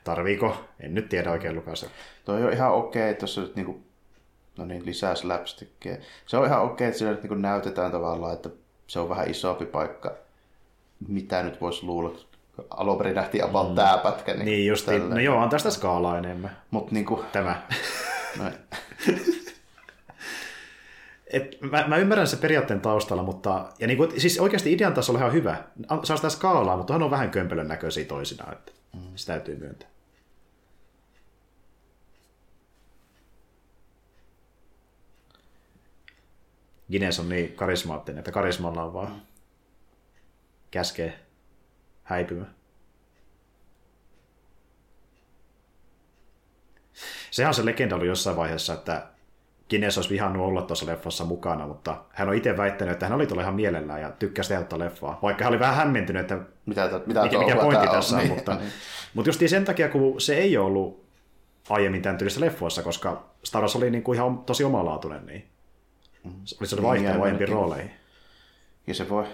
tarviiko, 0.05 0.64
en 0.80 0.95
nyt 0.95 1.09
tiedä 1.09 1.30
oikein 1.30 1.57
Lukasen. 1.57 1.91
Toi 2.24 2.45
on 2.45 2.53
ihan 2.53 2.72
okei, 2.72 3.11
että 3.11 3.18
tuossa 3.18 3.41
nyt 3.41 3.57
niinku, 3.57 3.82
no 4.59 4.64
niin, 4.64 4.87
lisää 4.87 5.14
slapstickia. 5.14 5.97
Se 6.26 6.37
on 6.37 6.47
ihan 6.47 6.62
okei, 6.62 6.87
että 6.87 6.99
siinä 6.99 7.12
nyt 7.12 7.22
niinku 7.22 7.34
näytetään 7.34 7.93
tavallaan, 7.93 8.34
että 8.34 8.51
se 8.87 8.99
on 8.99 9.09
vähän 9.09 9.30
isompi 9.30 9.66
paikka. 9.66 10.14
Mitä 11.09 11.43
nyt 11.43 11.61
voisi 11.61 11.87
luulla, 11.87 12.18
alun 12.70 12.99
perin 12.99 13.14
nähtiin 13.14 13.45
about 13.45 13.68
mm. 13.68 13.74
tää 13.74 13.99
pätkä. 13.99 14.34
Niin, 14.34 14.45
Niin 14.45 14.66
just, 14.66 14.89
no 15.09 15.18
joo, 15.18 15.39
antaa 15.39 15.59
sitä 15.59 15.70
skaalaa 15.70 16.18
enemmän. 16.18 16.57
Mutta 16.70 16.95
niinku, 16.95 17.24
Tämä. 17.32 17.62
Et 21.33 21.61
mä, 21.61 21.89
mä, 21.89 21.97
ymmärrän 21.97 22.27
se 22.27 22.37
periaatteen 22.37 22.81
taustalla, 22.81 23.22
mutta 23.22 23.72
ja 23.79 23.87
niin 23.87 23.97
kuin, 23.97 24.20
siis 24.20 24.41
oikeasti 24.41 24.72
idean 24.72 24.95
tasolla 24.95 25.18
ihan 25.18 25.33
hyvä. 25.33 25.64
Saa 26.05 26.16
sitä 26.16 26.29
skaalaa, 26.29 26.77
mutta 26.77 26.93
hän 26.93 27.03
on 27.03 27.11
vähän 27.11 27.31
kömpelön 27.31 27.68
näköisiä 27.68 28.05
toisinaan, 28.05 28.53
että 28.53 28.72
mm. 28.95 29.01
se 29.14 29.27
täytyy 29.27 29.57
myöntää. 29.57 29.89
Gines 36.91 37.20
on 37.20 37.29
niin 37.29 37.53
karismaattinen, 37.53 38.18
että 38.18 38.33
karismalla 38.33 38.83
on 38.83 38.93
vaan 38.93 39.22
käskee 40.70 41.18
häipymään. 42.03 42.55
Sehän 47.31 47.51
on 47.51 47.55
se 47.55 47.64
legenda 47.64 47.95
ollut 47.95 48.09
jossain 48.09 48.37
vaiheessa, 48.37 48.74
että 48.74 49.07
Gines 49.71 49.99
olisi 49.99 50.11
vihannut 50.11 50.47
olla 50.47 50.62
tuossa 50.62 50.87
leffassa 50.87 51.25
mukana, 51.25 51.67
mutta 51.67 51.97
hän 52.12 52.29
on 52.29 52.35
itse 52.35 52.57
väittänyt, 52.57 52.93
että 52.93 53.07
hän 53.07 53.14
oli 53.17 53.27
tuolla 53.27 53.43
ihan 53.43 53.55
mielellään 53.55 54.01
ja 54.01 54.11
tykkäsi 54.11 54.49
tehdä 54.49 54.62
tuota 54.62 54.85
leffaa. 54.85 55.19
Vaikka 55.23 55.45
hän 55.45 55.53
oli 55.53 55.61
vähän 55.61 55.75
hämmentynyt, 55.75 56.21
että 56.21 56.39
mitä, 56.67 56.89
ta- 56.89 57.01
mitä 57.07 57.23
mikä, 57.23 57.39
mikä 57.39 57.57
pointti 57.57 57.87
tässä 57.87 58.17
on, 58.17 58.23
niin, 58.23 58.35
mutta, 58.35 58.55
niin. 58.55 58.69
mutta 59.14 59.29
just 59.29 59.41
sen 59.47 59.64
takia, 59.64 59.89
kun 59.89 60.21
se 60.21 60.35
ei 60.37 60.57
ollut 60.57 61.05
aiemmin 61.71 62.03
tämän 62.03 62.19
tyylisissä 62.19 62.45
leffoissa, 62.47 62.83
koska 62.83 63.25
Star 63.45 63.62
Wars 63.62 63.77
oli 63.77 63.91
niin 63.91 64.03
kuin 64.03 64.17
ihan 64.17 64.39
tosi 64.39 64.64
omalaatuinen, 64.64 65.27
niin 65.27 65.45
se 66.45 66.57
oli 66.61 66.67
se 66.69 66.83
vaihtelu 66.83 67.12
Niin, 67.12 67.23
aiempiin 67.23 67.49
ainakin. 67.49 67.49
rooleihin. 67.49 67.91
Ja 68.87 68.95
se 68.95 69.09
voi, 69.09 69.25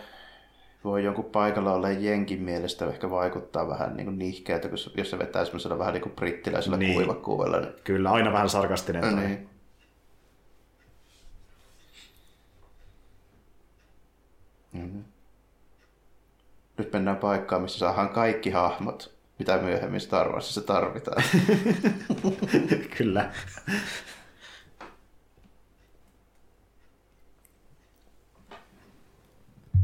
voi 0.85 1.05
jonkun 1.05 1.25
paikalla 1.25 1.73
olla 1.73 1.91
jenkin 1.91 2.43
mielestä 2.43 2.87
ehkä 2.87 3.11
vaikuttaa 3.11 3.69
vähän 3.69 3.97
niin 3.97 4.05
kuin 4.07 4.19
nihkeältä, 4.19 4.69
jos 4.97 5.11
se 5.11 5.19
vetää 5.19 5.45
semmoisella 5.45 5.79
vähän 5.79 5.93
niin 5.95 6.03
kuin 6.03 6.13
brittiläisellä 6.15 6.77
Niin. 6.77 6.95
kuivakuudella. 6.95 7.61
Niin, 7.61 7.73
Kyllä, 7.85 8.11
aina 8.11 8.33
vähän 8.33 8.49
sarkastinen. 8.49 9.17
niin. 9.17 9.49
Mhm. 14.73 15.01
Nyt 16.79 16.93
mennään 16.93 17.17
paikkaan, 17.17 17.63
missä 17.63 17.79
saadaan 17.79 18.09
kaikki 18.09 18.51
hahmot, 18.51 19.15
mitä 19.39 19.59
myöhemmin 19.59 20.01
Star 20.01 20.29
Warsissa 20.29 20.61
tarvitaan. 20.61 21.23
Kyllä. 22.99 23.33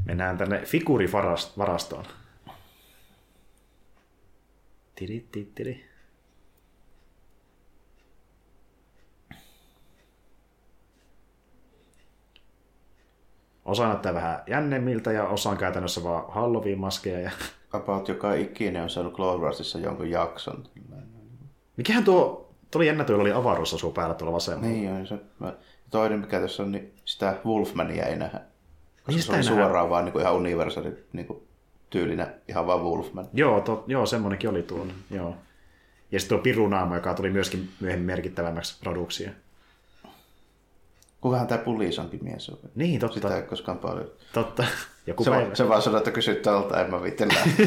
Mennään 0.04 0.38
tänne 0.38 0.60
figuurivarastoon. 0.64 2.04
Tiri, 4.94 5.28
tiri, 5.32 5.50
tiri. 5.54 5.87
Osa 13.68 13.88
näyttää 13.88 14.14
vähän 14.14 14.42
jännemmiltä 14.46 15.12
ja 15.12 15.24
osa 15.28 15.50
on 15.50 15.56
käytännössä 15.56 16.02
vaan 16.02 16.24
Halloween-maskeja. 16.28 17.20
Ja... 17.20 17.30
About 17.72 18.08
joka 18.08 18.34
ikinen 18.34 18.82
on 18.82 18.90
saanut 18.90 19.14
Clone 19.14 19.42
Warsissa 19.42 19.78
jonkun 19.78 20.10
jakson. 20.10 20.64
Mikähän 21.76 22.04
tuo, 22.04 22.50
tuli 22.70 22.86
jännä, 22.86 23.04
tuolla 23.04 23.22
oli 23.22 23.32
avaruusasu 23.32 23.90
päällä 23.92 24.14
tuolla 24.14 24.34
vasemmalla. 24.34 24.74
Niin 24.74 24.92
on 24.92 25.06
se. 25.06 25.18
Mä, 25.38 25.52
toinen 25.90 26.20
mikä 26.20 26.40
tässä 26.40 26.62
on, 26.62 26.72
niin 26.72 26.92
sitä 27.04 27.36
Wolfmania 27.46 28.06
ei 28.06 28.16
nähdä. 28.16 28.40
Koska 28.96 29.12
Niin 29.12 29.22
se 29.22 29.32
nähdä. 29.32 29.42
suoraan 29.42 29.90
vaan 29.90 30.04
niin 30.04 30.12
kuin 30.12 30.22
ihan 30.22 30.34
universaali 30.34 31.04
niin 31.12 31.26
kuin 31.26 31.42
tyylinä, 31.90 32.34
ihan 32.48 32.66
vaan 32.66 32.82
Wolfman. 32.82 33.28
Joo, 33.32 33.60
to, 33.60 33.84
joo 33.86 34.06
semmonenkin 34.06 34.50
oli 34.50 34.62
tuolla. 34.62 34.92
Joo. 35.10 35.34
Ja 36.12 36.20
sitten 36.20 36.36
tuo 36.36 36.42
Pirunaama, 36.42 36.94
joka 36.94 37.14
tuli 37.14 37.30
myöskin 37.30 37.68
myöhemmin 37.80 38.06
merkittävämmäksi 38.06 38.80
produkseen. 38.80 39.36
Kukahan 41.20 41.46
tämä 41.46 41.58
Pulisonkin 41.64 42.24
mies 42.24 42.48
on? 42.50 42.58
Niin, 42.74 43.00
totta. 43.00 43.14
Sitä 43.14 43.36
ei 43.36 43.42
koskaan 43.42 43.78
paljon. 43.78 44.10
Totta. 44.32 44.64
Joku 45.06 45.24
Se, 45.24 45.30
päivä. 45.30 45.54
se 45.54 45.68
vaan 45.68 45.82
sanoi, 45.82 45.98
että 45.98 46.10
kysyt 46.10 46.42
tältä, 46.42 46.80
en 46.80 46.90
mä 46.90 47.02
viitti 47.02 47.24
lähteä. 47.34 47.66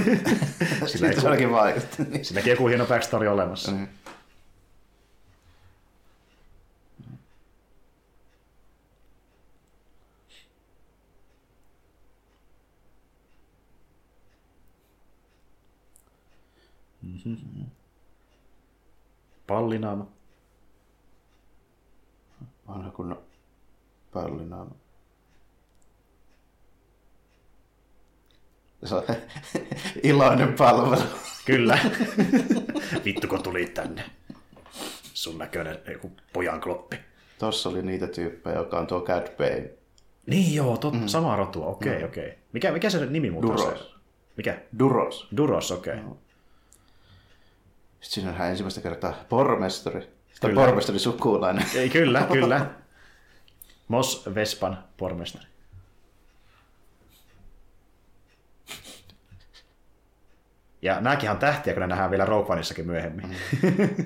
ei 0.81 1.21
se 1.21 1.51
vaikutti. 1.51 2.03
Niin. 2.03 2.25
Silläkin 2.25 2.51
joku 2.51 2.67
hieno 2.67 2.85
backstory 2.85 3.27
olemassa. 3.27 3.71
Mm. 3.71 3.87
Pallinaama. 19.47 20.07
Vanha 22.67 22.91
kunnon 22.91 23.17
pallinaama. 24.13 24.75
Se 28.85 28.95
on 28.95 29.03
iloinen 30.03 30.53
palvelu. 30.53 31.01
Kyllä. 31.45 31.79
Vittu, 33.05 33.27
kun 33.27 33.43
tuli 33.43 33.65
tänne. 33.65 34.03
Sun 35.13 35.37
näköinen 35.37 35.79
joku 35.91 36.11
pojan 36.33 36.61
kloppi. 36.61 36.97
Tossa 37.39 37.69
oli 37.69 37.81
niitä 37.81 38.07
tyyppejä, 38.07 38.55
joka 38.55 38.79
on 38.79 38.87
tuo 38.87 39.01
Cad 39.01 39.27
Bane. 39.37 39.69
Niin 40.25 40.55
joo, 40.55 40.77
tot, 40.77 40.93
mm. 40.93 41.07
sama 41.07 41.35
rotua. 41.35 41.65
Okei, 41.65 41.95
okay, 41.95 42.05
okei. 42.05 42.25
Okay. 42.25 42.37
Mikä, 42.53 42.71
mikä 42.71 42.89
se 42.89 43.05
nimi 43.05 43.31
muuten 43.31 43.51
on 43.51 43.57
Duros. 43.57 43.79
se? 43.79 43.85
Mikä? 44.37 44.61
Duros. 44.79 45.27
Duros, 45.37 45.71
okei. 45.71 45.93
Okay. 45.93 46.05
Sitten 48.01 48.13
siinä 48.13 48.29
nähdään 48.29 48.49
ensimmäistä 48.49 48.81
kertaa 48.81 49.13
pormestari. 49.29 50.07
Tai 50.41 50.53
pormestari 50.53 50.99
sukulainen. 50.99 51.65
Ei, 51.75 51.89
kyllä, 51.89 52.27
kyllä. 52.31 52.65
Mos 53.91 54.29
Vespan 54.35 54.83
pormestari. 54.97 55.45
Ja 60.81 61.01
nääkin 61.01 61.31
on 61.31 61.37
tähtiä, 61.37 61.73
kun 61.73 61.81
ne 61.81 61.87
nähdään 61.87 62.11
vielä 62.11 62.25
Rogue 62.25 62.53
Oneissakin 62.53 62.85
myöhemmin. 62.85 63.25
Mm. 63.27 64.05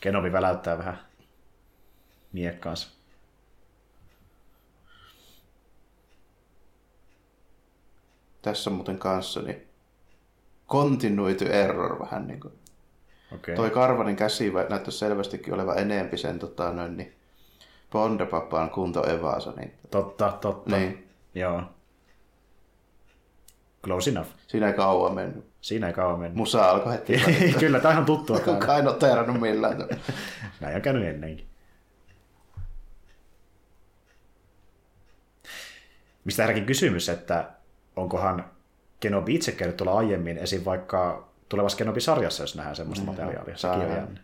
Kenobi 0.00 0.32
väläyttää 0.32 0.78
vähän 0.78 0.98
miekkaansa. 2.32 2.99
Tässä 8.42 8.70
muuten 8.70 8.98
kanssa 8.98 9.42
niin 9.42 9.66
continuity 10.68 11.46
error 11.46 11.98
vähän 12.00 12.26
niin 12.26 12.40
kuin. 12.40 12.54
Okei. 13.34 13.56
Toi 13.56 13.70
Karvanin 13.70 14.16
käsi 14.16 14.52
näyttäisi 14.70 14.98
selvästikin 14.98 15.54
olevan 15.54 15.78
enempi 15.78 16.16
sen 16.18 16.38
tota, 16.38 16.72
noin, 16.72 16.96
niin 16.96 17.14
Bondepapaan 17.92 18.70
kunto 18.70 19.10
evaasa. 19.10 19.52
Niin, 19.56 19.74
Totta, 19.90 20.38
totta. 20.40 20.76
niin. 20.76 21.08
Joo. 21.34 21.62
Close 23.84 24.10
enough. 24.10 24.30
Siinä 24.46 24.66
ei 24.68 24.74
kauan 24.74 25.14
mennyt. 25.14 25.44
Siinä 25.60 25.86
ei 25.86 25.92
kauan 25.92 26.18
mennyt. 26.18 26.36
Musa 26.36 26.70
alkoi 26.70 26.92
heti. 26.92 27.12
Kyllä, 27.60 27.80
tämä 27.80 27.98
on 27.98 28.04
tuttua. 28.04 28.38
Kukaan 28.54 28.76
ei 28.76 28.82
noteerannut 28.82 29.40
millään. 29.40 29.76
Näin 30.60 30.76
on 30.76 30.82
käynyt 30.82 31.08
ennenkin. 31.08 31.46
Mistä 36.24 36.42
heränkin 36.42 36.66
kysymys, 36.66 37.08
että 37.08 37.50
onkohan 38.00 38.44
Kenobi 39.00 39.34
itse 39.34 39.52
käynyt 39.52 39.76
tuolla 39.76 39.98
aiemmin 39.98 40.38
esim. 40.38 40.64
vaikka 40.64 41.28
tulevassa 41.48 41.78
Kenobi-sarjassa, 41.78 42.42
jos 42.42 42.56
nähdään 42.56 42.76
semmoista 42.76 43.06
materiaalia. 43.06 43.38
Sekin 43.38 43.52
on 43.52 43.58
saadaan. 43.58 43.90
jännä. 43.90 44.20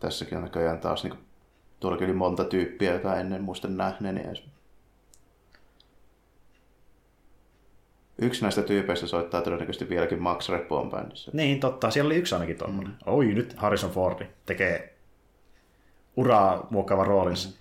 Tässäkin 0.00 0.38
on 0.38 0.44
näköjään 0.44 0.78
taas, 0.78 1.04
niin 1.04 1.14
tuolla 1.80 1.98
oli 1.98 2.12
monta 2.12 2.44
tyyppiä, 2.44 2.92
joka 2.92 3.16
ennen 3.16 3.42
muista 3.42 3.68
nähneeni 3.68 4.20
edes. 4.20 4.42
Yksi 8.18 8.42
näistä 8.42 8.62
tyypeistä 8.62 9.06
soittaa 9.06 9.42
todennäköisesti 9.42 9.88
vieläkin 9.88 10.22
Max 10.22 10.48
Repoon 10.48 10.90
bändissä. 10.90 11.30
Niin, 11.34 11.60
totta. 11.60 11.90
Siellä 11.90 12.08
oli 12.08 12.16
yksi 12.16 12.34
ainakin 12.34 12.58
tuommoinen. 12.58 12.92
Mm. 12.92 13.12
Oi, 13.12 13.26
nyt 13.26 13.54
Harrison 13.56 13.90
Fordi 13.90 14.26
tekee 14.46 14.94
uraa 16.16 16.66
muokkaava 16.70 17.04
roolinsa. 17.04 17.48
Mm. 17.48 17.54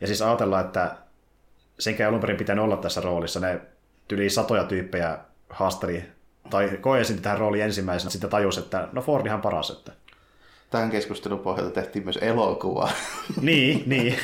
Ja 0.00 0.06
siis 0.06 0.22
ajatellaan, 0.22 0.64
että 0.64 0.96
senkä 1.78 2.04
ei 2.04 2.08
alun 2.08 2.20
perin 2.20 2.36
pitänyt 2.36 2.64
olla 2.64 2.76
tässä 2.76 3.00
roolissa. 3.00 3.40
Ne 3.40 3.60
tyli 4.08 4.30
satoja 4.30 4.64
tyyppejä 4.64 5.18
haasteli, 5.50 6.04
tai 6.50 6.78
koesin 6.80 7.22
tähän 7.22 7.38
rooliin 7.38 7.64
ensimmäisenä, 7.64 8.10
sitten 8.10 8.30
tajus, 8.30 8.58
että 8.58 8.88
no 8.92 9.02
Fordihan 9.02 9.40
paras. 9.40 9.70
Että... 9.70 9.92
Tähän 10.70 10.90
keskustelun 10.90 11.38
pohjalta 11.38 11.70
tehtiin 11.70 12.04
myös 12.04 12.18
elokuva. 12.22 12.90
niin, 13.40 13.82
niin. 13.90 14.16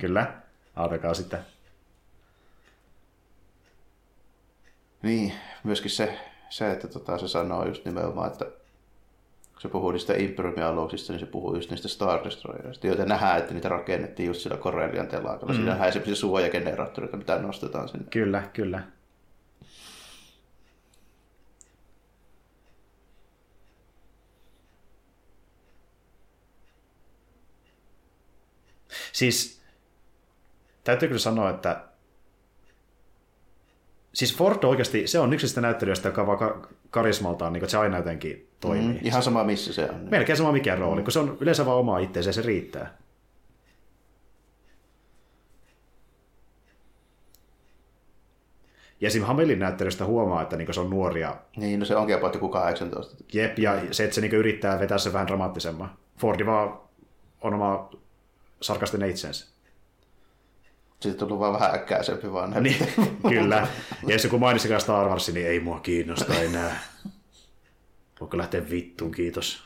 Kyllä, 0.00 0.32
ajatelkaa 0.76 1.14
sitä. 1.14 1.38
niin, 5.04 5.32
myöskin 5.64 5.90
se, 5.90 6.18
se 6.50 6.72
että 6.72 6.88
tota, 6.88 7.18
se 7.18 7.28
sanoo 7.28 7.66
just 7.66 7.84
nimenomaan, 7.84 8.32
että 8.32 8.46
se 9.58 9.68
puhuu 9.68 9.90
niistä 9.90 10.14
Imperiumin 10.16 10.64
aluksista, 10.64 11.12
niin 11.12 11.20
se 11.20 11.26
puhuu 11.26 11.54
just 11.54 11.70
niistä 11.70 11.88
Star 11.88 12.24
Destroyerista, 12.24 12.86
joita 12.86 13.04
nähdään, 13.04 13.38
että 13.38 13.54
niitä 13.54 13.68
rakennettiin 13.68 14.26
just 14.26 14.40
sillä 14.40 14.56
Corellian 14.56 15.06
telakalla. 15.06 15.52
Mm. 15.52 15.54
Siinä 15.54 15.70
nähdään 15.70 15.92
semmoisia 15.92 16.16
suojageneraattoreita, 16.16 17.16
mitä 17.16 17.38
nostetaan 17.38 17.88
sinne. 17.88 18.06
Kyllä, 18.10 18.42
kyllä. 18.52 18.82
Siis 29.12 29.62
täytyy 30.84 31.08
kyllä 31.08 31.18
sanoa, 31.18 31.50
että 31.50 31.84
siis 34.14 34.36
Ford 34.36 34.64
oikeasti, 34.64 35.06
se 35.06 35.18
on 35.18 35.32
yksi 35.32 35.48
sitä 35.48 35.60
näyttelijöistä, 35.60 36.08
joka 36.08 36.26
vaan 36.26 36.38
ka- 36.38 36.68
karismaltaan, 36.90 37.52
niin 37.52 37.60
kuin, 37.60 37.66
että 37.66 37.70
se 37.70 37.78
aina 37.78 37.96
jotenkin 37.96 38.48
toimii. 38.60 38.94
Mm, 38.94 38.98
ihan 39.02 39.22
sama 39.22 39.44
missä 39.44 39.72
se 39.72 39.90
on. 39.90 40.08
Melkein 40.10 40.36
sama 40.36 40.52
mikä 40.52 40.76
rooli, 40.76 41.02
kun 41.02 41.12
se 41.12 41.18
on 41.18 41.36
yleensä 41.40 41.66
vaan 41.66 41.78
oma 41.78 41.98
itseensä 41.98 42.28
ja 42.28 42.32
se 42.32 42.42
riittää. 42.42 42.96
Ja 49.00 49.06
esim. 49.06 49.22
Hamelin 49.22 49.58
näyttelystä 49.58 50.04
huomaa, 50.04 50.42
että 50.42 50.56
niin 50.56 50.74
se 50.74 50.80
on 50.80 50.90
nuoria. 50.90 51.36
Niin, 51.56 51.80
no 51.80 51.86
se 51.86 51.96
onkin 51.96 52.16
about 52.16 52.34
joku 52.34 52.48
18. 52.48 53.24
Jep, 53.32 53.58
ja 53.58 53.80
se, 53.90 54.04
että 54.04 54.14
se 54.14 54.20
niin 54.20 54.32
yrittää 54.32 54.80
vetää 54.80 54.98
se 54.98 55.12
vähän 55.12 55.26
dramaattisemman. 55.26 55.96
Fordi 56.18 56.46
vaan 56.46 56.78
on 57.40 57.54
oma 57.54 57.90
sarkastinen 58.60 59.10
itsensä. 59.10 59.53
Siitä 61.04 61.18
tullut 61.18 61.38
vaan 61.38 61.52
vähän 61.52 61.74
äkkäisempi 61.74 62.32
vaan. 62.32 62.62
Niin, 62.62 62.76
kyllä. 63.28 63.66
Ja 64.06 64.12
jos 64.12 64.24
joku 64.24 64.38
mainitsi 64.38 64.68
Star 64.78 65.08
Wars, 65.08 65.28
niin 65.32 65.46
ei 65.46 65.60
mua 65.60 65.80
kiinnosta 65.80 66.34
enää. 66.34 66.78
Voiko 68.20 68.38
lähteä 68.38 68.70
vittuun, 68.70 69.12
kiitos. 69.12 69.62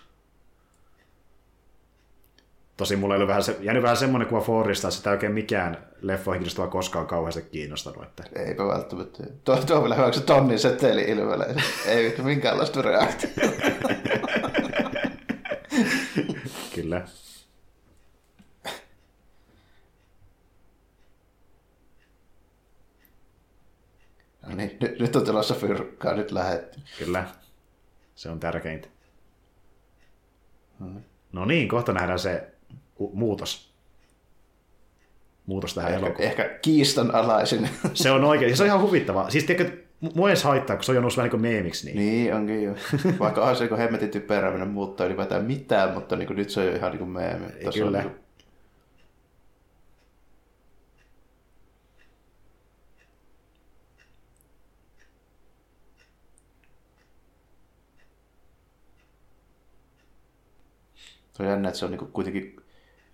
Tosi 2.77 2.97
mulla 2.97 3.15
ei 3.15 3.17
ollut 3.17 3.29
vähän 3.29 3.43
se, 3.43 3.57
jäänyt 3.61 3.83
vähän 3.83 3.97
semmoinen 3.97 4.29
kuva 4.29 4.41
Fordista, 4.41 4.89
että 4.89 4.97
sitä 4.97 5.11
oikein 5.11 5.33
mikään 5.33 5.79
leffoihin 6.03 6.41
kiinnostava 6.41 6.69
koskaan 6.69 7.07
kauheasti 7.07 7.43
kiinnostanut. 7.43 8.03
Että... 8.03 8.25
Eipä 8.37 8.67
välttämättä. 8.67 9.23
Tuo, 9.45 9.57
tuo 9.57 9.77
on 9.77 9.83
vielä 9.83 9.95
hyvä, 9.95 10.13
se 10.13 10.21
tonnin 10.21 10.59
seteli 10.59 11.03
ilmelee. 11.03 11.55
Ei 11.87 12.15
minkäänlaista 12.23 12.83
reaktiota. 12.83 13.53
Kyllä. 16.75 17.03
Niin, 24.59 24.77
nyt, 24.81 24.99
nyt 24.99 25.17
on 25.17 25.25
tulossa 25.25 25.55
fyrkkaa, 25.55 26.15
nyt 26.15 26.31
lähetty. 26.31 26.81
Kyllä, 26.99 27.25
se 28.15 28.29
on 28.31 28.41
tärkeintä. 28.41 28.89
No 31.33 31.45
niin, 31.45 31.69
kohta 31.69 31.93
nähdään 31.93 32.19
se 32.19 32.49
muutos. 33.13 33.69
Muutos 35.47 35.75
tähän 35.75 35.93
Ehkä, 35.93 36.07
elokuvaan. 36.07 36.31
ehkä 36.31 36.59
kiistanalaisin. 36.63 37.69
Se 37.95 38.11
on 38.11 38.25
oikein, 38.25 38.57
se 38.57 38.63
on 38.63 38.67
ihan 38.67 38.81
huvittavaa. 38.83 39.31
Siis 39.31 39.45
tiedätkö, 39.45 39.77
mua 40.15 40.29
edes 40.29 40.45
haittaa, 40.45 40.77
kun 40.77 40.85
se 40.85 40.93
on 40.93 41.03
noussut 41.03 41.17
vähän 41.17 41.27
niin 41.27 41.31
kuin 41.31 41.41
meemiksi. 41.41 41.87
Niin. 41.87 41.97
niin, 41.97 42.35
onkin 42.35 42.63
jo. 42.63 42.75
Vaikka 43.19 43.45
on 43.45 43.57
se 43.57 43.67
niin 43.67 43.79
hemmetin 43.79 44.11
typerää 44.11 44.51
mennä 44.51 44.67
muuttaa 44.67 45.07
ylipäätään 45.07 45.45
mitään, 45.45 45.95
mutta 45.95 46.17
niin 46.17 46.27
kuin 46.27 46.37
nyt 46.37 46.51
se 46.51 46.61
on 46.61 46.67
jo 46.67 46.75
ihan 46.75 46.91
niin 46.91 46.99
kuin 46.99 47.11
meemi. 47.11 47.47
Kyllä. 47.75 47.87
On, 47.87 47.93
niin 47.93 48.03
kuin... 48.03 48.28
Se 61.39 61.43
on 61.43 61.49
jännä, 61.49 61.69
että 61.69 61.79
se 61.79 61.85
on 61.85 61.91
niin 61.91 61.99
kuin 61.99 62.13
kuitenkin, 62.13 62.57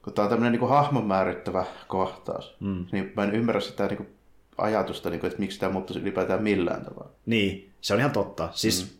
kun 0.02 0.12
tämä 0.12 0.24
on 0.24 0.30
tämmöinen 0.30 0.52
niin 0.52 0.60
kuin 0.60 0.70
hahmon 0.70 1.06
määrittävä 1.06 1.64
kohtaus, 1.88 2.56
mm. 2.60 2.86
niin 2.92 3.12
mä 3.16 3.24
en 3.24 3.34
ymmärrä 3.34 3.60
sitä 3.60 3.86
niin 3.86 3.96
kuin 3.96 4.08
ajatusta, 4.58 5.10
niin 5.10 5.20
kuin, 5.20 5.28
että 5.28 5.40
miksi 5.40 5.60
tämä 5.60 5.72
muuttuisi 5.72 6.00
ylipäätään 6.00 6.42
millään 6.42 6.84
tavalla. 6.84 7.10
Niin, 7.26 7.72
se 7.80 7.94
on 7.94 8.00
ihan 8.00 8.12
totta. 8.12 8.48
Siis 8.52 8.84
mm. 8.84 8.98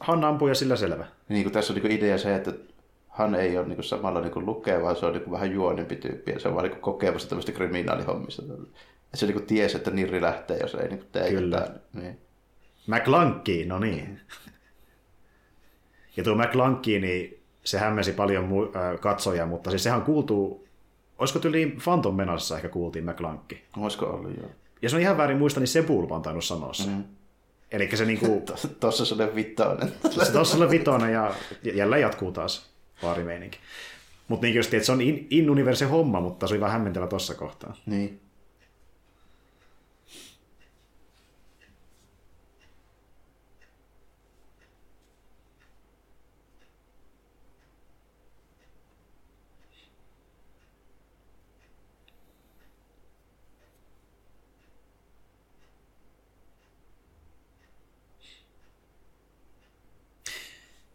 Hanna 0.00 0.28
ampuu 0.28 0.48
ja 0.48 0.54
sillä 0.54 0.76
selvä. 0.76 1.06
Niin 1.28 1.42
kuin 1.42 1.52
tässä 1.52 1.72
on 1.72 1.78
niin 1.78 1.92
idea 1.92 2.18
se, 2.18 2.34
että 2.34 2.52
hän 3.08 3.34
ei 3.34 3.58
ole 3.58 3.68
niin 3.68 3.84
samalla 3.84 4.20
niin 4.20 4.46
lukee, 4.46 4.82
vaan 4.82 4.96
se 4.96 5.06
on 5.06 5.12
niin 5.12 5.30
vähän 5.30 5.52
juonempi 5.52 5.96
tyyppi, 5.96 6.30
ja 6.30 6.40
se 6.40 6.48
on 6.48 6.54
vaan 6.54 6.68
niin 6.68 6.80
kokemassa 6.80 7.28
tämmöistä 7.28 7.52
kriminaalihommista. 7.52 8.42
Et 9.12 9.18
se 9.18 9.26
niin 9.26 9.46
tiesi, 9.46 9.76
että 9.76 9.90
Nirri 9.90 10.22
lähtee, 10.22 10.58
jos 10.58 10.74
ei 10.74 10.88
niin 10.88 11.04
tee 11.12 11.30
Kyllä. 11.30 11.56
jotain. 11.56 11.80
Niin. 11.92 12.18
McLanky, 12.86 13.64
no 13.64 13.78
niin. 13.78 14.20
Ja 16.16 16.24
tuo 16.24 16.34
McLanky, 16.34 16.98
niin 16.98 17.39
se 17.64 17.78
hämmensi 17.78 18.12
paljon 18.12 18.48
mu- 18.50 18.76
äh, 18.78 19.00
katsojia, 19.00 19.46
mutta 19.46 19.70
siis 19.70 19.82
sehän 19.82 19.98
on 19.98 20.04
kuultu, 20.04 20.64
olisiko 21.18 21.38
tyyliin 21.38 21.78
Phantom 21.84 22.14
Menassa 22.14 22.56
ehkä 22.56 22.68
kuultiin 22.68 23.04
McLanky. 23.04 23.56
Olisiko 23.76 24.06
ollut 24.06 24.36
joo. 24.36 24.48
Jos 24.82 24.94
on 24.94 25.00
ihan 25.00 25.16
väärin 25.16 25.38
muista, 25.38 25.60
niin 25.60 25.68
Sepulpa 25.68 26.16
on 26.16 26.22
tainnut 26.22 26.44
sanoa 26.44 26.72
se. 26.74 26.88
Mm. 26.90 27.04
Eli 27.72 27.96
se 27.96 28.04
niinku, 28.04 28.42
Tuossa 28.80 29.04
se 29.04 29.14
oli 29.14 29.34
vittoinen. 29.34 29.92
se 30.24 30.32
tuossa 30.32 30.56
oli 30.56 30.70
vitonen 30.70 31.12
ja 31.12 31.34
jälleen 31.74 32.02
jatkuu 32.02 32.32
taas 32.32 32.70
baarimeininki. 33.02 33.58
Mutta 34.28 34.46
niin 34.46 34.54
just, 34.56 34.74
että 34.74 34.86
se 34.86 34.92
on 34.92 35.00
in, 35.00 35.26
in 35.30 35.50
universe 35.50 35.84
homma, 35.84 36.20
mutta 36.20 36.46
se 36.46 36.54
oli 36.54 36.60
vähän 36.60 36.72
hämmentävä 36.72 37.06
tuossa 37.06 37.34
kohtaa. 37.34 37.76
niin. 37.86 38.20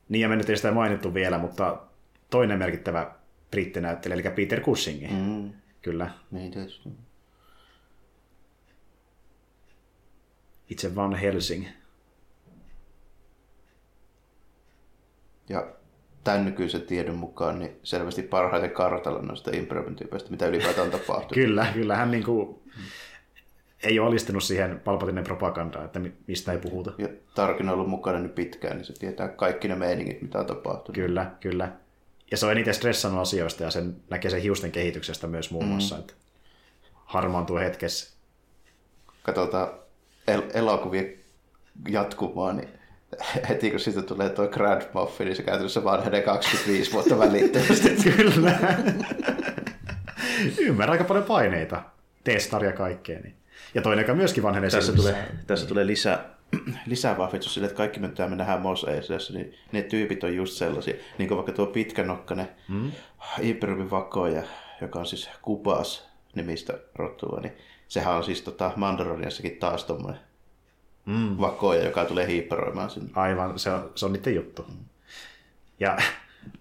Niin 0.10 0.22
ja 0.22 0.30
me 0.30 0.36
nyt 0.36 0.50
ei 0.50 0.58
sitä 0.58 0.72
mainittu 0.72 1.14
vielä, 1.14 1.38
mutta 1.38 1.82
toinen 2.30 2.60
merkittävä 2.60 3.12
brittinäyttelijä, 3.52 4.16
eli 4.16 4.36
Peter 4.36 4.62
Cushing. 4.62 5.12
Mm. 5.12 5.54
Kyllä, 5.82 6.10
Niin 6.32 6.52
tietysti. 6.52 6.90
itse 10.70 10.96
Van 10.96 11.16
Helsing. 11.16 11.66
Ja 15.50 15.68
tämän 16.24 16.46
nykyisen 16.46 16.82
tiedon 16.82 17.16
mukaan 17.16 17.60
niin 17.60 17.80
selvästi 17.84 18.22
parhaiten 18.24 18.72
kartalla 18.72 19.22
noista 19.22 19.52
tyypeistä, 19.98 20.32
mitä 20.32 20.48
ylipäätään 20.48 20.92
tapahtuu. 20.92 21.36
Kyllä, 21.36 21.68
kyllä 21.74 21.96
hän 21.96 22.12
niinku 22.12 22.64
ei 23.86 24.00
ole 24.00 24.08
alistunut 24.08 24.44
siihen 24.44 24.80
Palpatinen 24.80 25.24
propagandaan, 25.24 25.86
että 25.86 26.00
mi- 26.00 26.14
mistä 26.28 26.52
ei 26.52 26.58
puhuta. 26.58 26.94
Ja 26.98 27.08
Tarkin 27.36 27.70
on 27.70 27.74
ollut 27.74 27.90
mukana 27.90 28.20
nyt 28.20 28.36
pitkään, 28.36 28.78
niin 28.78 28.86
se 28.86 28.94
tietää 28.94 29.28
kaikki 29.28 29.68
ne 29.68 29.76
meiningit, 29.76 30.22
mitä 30.22 30.40
on 30.40 30.46
tapahtunut. 30.46 30.96
Kyllä, 30.96 31.32
kyllä. 31.40 31.72
Ja 32.32 32.38
se 32.38 32.46
on 32.46 32.52
eniten 32.52 32.74
stressannut 32.74 33.22
asioista 33.22 33.64
ja 33.64 33.72
sen 33.72 33.96
näkee 34.10 34.32
sen 34.32 34.42
hiusten 34.42 34.72
kehityksestä 34.72 35.28
myös 35.28 35.52
muun 35.52 35.66
muassa, 35.66 35.96
mm. 35.96 36.00
että 36.00 36.14
harmaantuu 37.06 37.58
hetkessä. 37.58 38.16
Katsotaan 39.24 39.70
el- 40.28 40.50
elokuvien 40.54 41.14
jatkumoa, 41.90 42.54
niin 42.54 42.70
heti 43.50 43.72
kun 43.72 43.80
siitä 43.80 44.02
tulee 44.02 44.30
tuo 44.30 44.48
Grand 44.48 44.82
Moffi, 44.94 45.26
niin 45.26 45.36
se 45.36 45.44
käytännössä 45.44 45.84
vanhenee 45.84 46.22
25 46.22 46.92
vuotta 46.92 47.20
välittömästi. 47.20 47.96
Kyllä. 48.18 48.60
Ymmärrän 50.58 50.92
aika 50.92 51.04
paljon 51.04 51.26
paineita. 51.26 51.84
Testaria 52.24 52.72
kaikkea. 52.72 53.20
Niin. 53.20 53.36
Ja 53.74 53.82
toinen, 53.82 54.04
joka 54.04 54.14
myöskin 54.14 54.44
vanhenee 54.44 54.70
tässä, 54.70 54.92
siis- 54.92 55.06
tulee, 55.06 55.32
tässä 55.48 55.68
tulee 55.68 55.88
lisää, 55.88 56.26
lisää 56.86 57.18
vahvistus 57.18 57.54
sille, 57.54 57.68
että 57.68 57.78
kaikki 57.78 58.00
nyt 58.00 58.18
me 58.30 58.36
nähdään 58.36 58.62
Mos 58.62 58.84
Eislassa, 58.84 59.34
niin 59.34 59.54
ne 59.72 59.82
tyypit 59.82 60.24
on 60.24 60.36
just 60.36 60.54
sellaisia. 60.54 60.94
Niin 61.18 61.28
kuin 61.28 61.36
vaikka 61.36 61.52
tuo 61.52 61.66
pitkänokkainen 61.66 62.50
mm. 62.68 62.92
Imperiumin 63.40 63.92
vakoja, 63.92 64.44
joka 64.82 65.00
on 65.00 65.06
siis 65.06 65.30
Kubas 65.42 66.10
nimistä 66.36 66.74
rotua, 66.96 67.40
niin 67.42 67.54
sehän 67.88 68.16
on 68.16 68.24
siis 68.24 68.42
tota 68.42 68.72
Mandalorianissakin 68.76 69.58
taas 69.58 69.84
tommonen 69.84 70.20
mm. 71.06 71.38
vakoja, 71.40 71.86
joka 71.86 72.06
tulee 72.06 72.28
hiipparoimaan 72.28 72.90
sinne. 72.90 73.10
Aivan, 73.16 73.60
se 73.60 73.70
on, 73.70 73.92
se 73.96 74.06
on 74.06 74.14
niiden 74.14 74.36
juttu. 74.36 74.66
Ja 75.80 75.98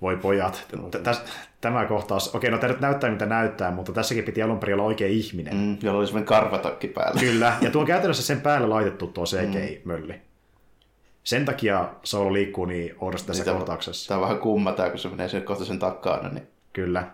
voi 0.02 0.16
pojat, 0.16 0.66
täs, 1.02 1.22
tämä 1.60 1.84
kohtaus, 1.84 2.34
okei, 2.34 2.50
no 2.50 2.58
tämä 2.58 2.72
nyt 2.72 2.80
näyttää 2.80 3.10
mitä 3.10 3.26
näyttää, 3.26 3.70
mutta 3.70 3.92
tässäkin 3.92 4.24
piti 4.24 4.42
alun 4.42 4.58
perin 4.58 4.74
olla 4.74 4.84
oikea 4.84 5.08
ihminen. 5.08 5.56
Mm, 5.56 5.78
jolla 5.82 5.98
oli 5.98 6.06
semmoinen 6.06 6.26
karvatakki 6.26 6.88
päällä. 6.88 7.20
Kyllä, 7.20 7.56
ja 7.60 7.70
tuo 7.70 7.80
on 7.80 7.86
käytännössä 7.86 8.22
sen 8.22 8.40
päälle 8.40 8.66
laitettu 8.66 9.06
tuo 9.06 9.24
CGI-mölli. 9.24 10.20
Sen 11.24 11.44
takia 11.44 11.88
Solo 12.02 12.32
liikkuu 12.32 12.64
niin 12.64 12.94
oudosti 13.00 13.26
tässä 13.26 13.42
Sitä- 13.42 13.52
kohtauksessa. 13.56 14.08
Tämä 14.08 14.18
on 14.18 14.22
vähän 14.22 14.38
kumma 14.38 14.72
tää, 14.72 14.90
kun 14.90 14.98
se 14.98 15.08
menee 15.08 15.28
sen 15.28 15.42
kohta 15.42 15.64
sen 15.64 15.78
takana, 15.78 16.28
niin 16.28 16.48
Kyllä. 16.72 17.10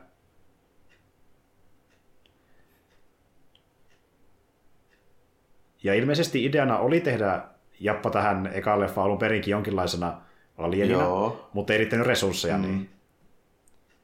Ja 5.83 5.95
ilmeisesti 5.95 6.45
ideana 6.45 6.79
oli 6.79 7.01
tehdä 7.01 7.43
Jappa 7.81 8.11
tähän 8.11 8.51
ekaan 8.53 8.81
leffa 8.81 9.03
alun 9.03 9.18
perinkin 9.18 9.53
jonkinlaisena 9.53 10.21
alienina, 10.65 11.03
Joo. 11.03 11.51
mutta 11.53 11.73
ei 11.73 11.79
riittänyt 11.79 12.07
resursseja, 12.07 12.57
mm. 12.57 12.63
niin 12.63 12.91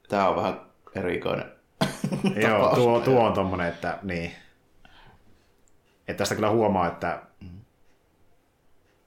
tää 0.08 0.28
on 0.28 0.36
vähän 0.36 0.60
erikoinen. 0.94 1.52
joo, 2.48 2.74
tuo, 2.74 3.00
tuo 3.00 3.26
on 3.26 3.32
tommonen, 3.32 3.68
että 3.68 3.98
niin. 4.02 4.32
Että 6.08 6.18
tästä 6.18 6.34
kyllä 6.34 6.50
huomaa, 6.50 6.86
että 6.86 7.22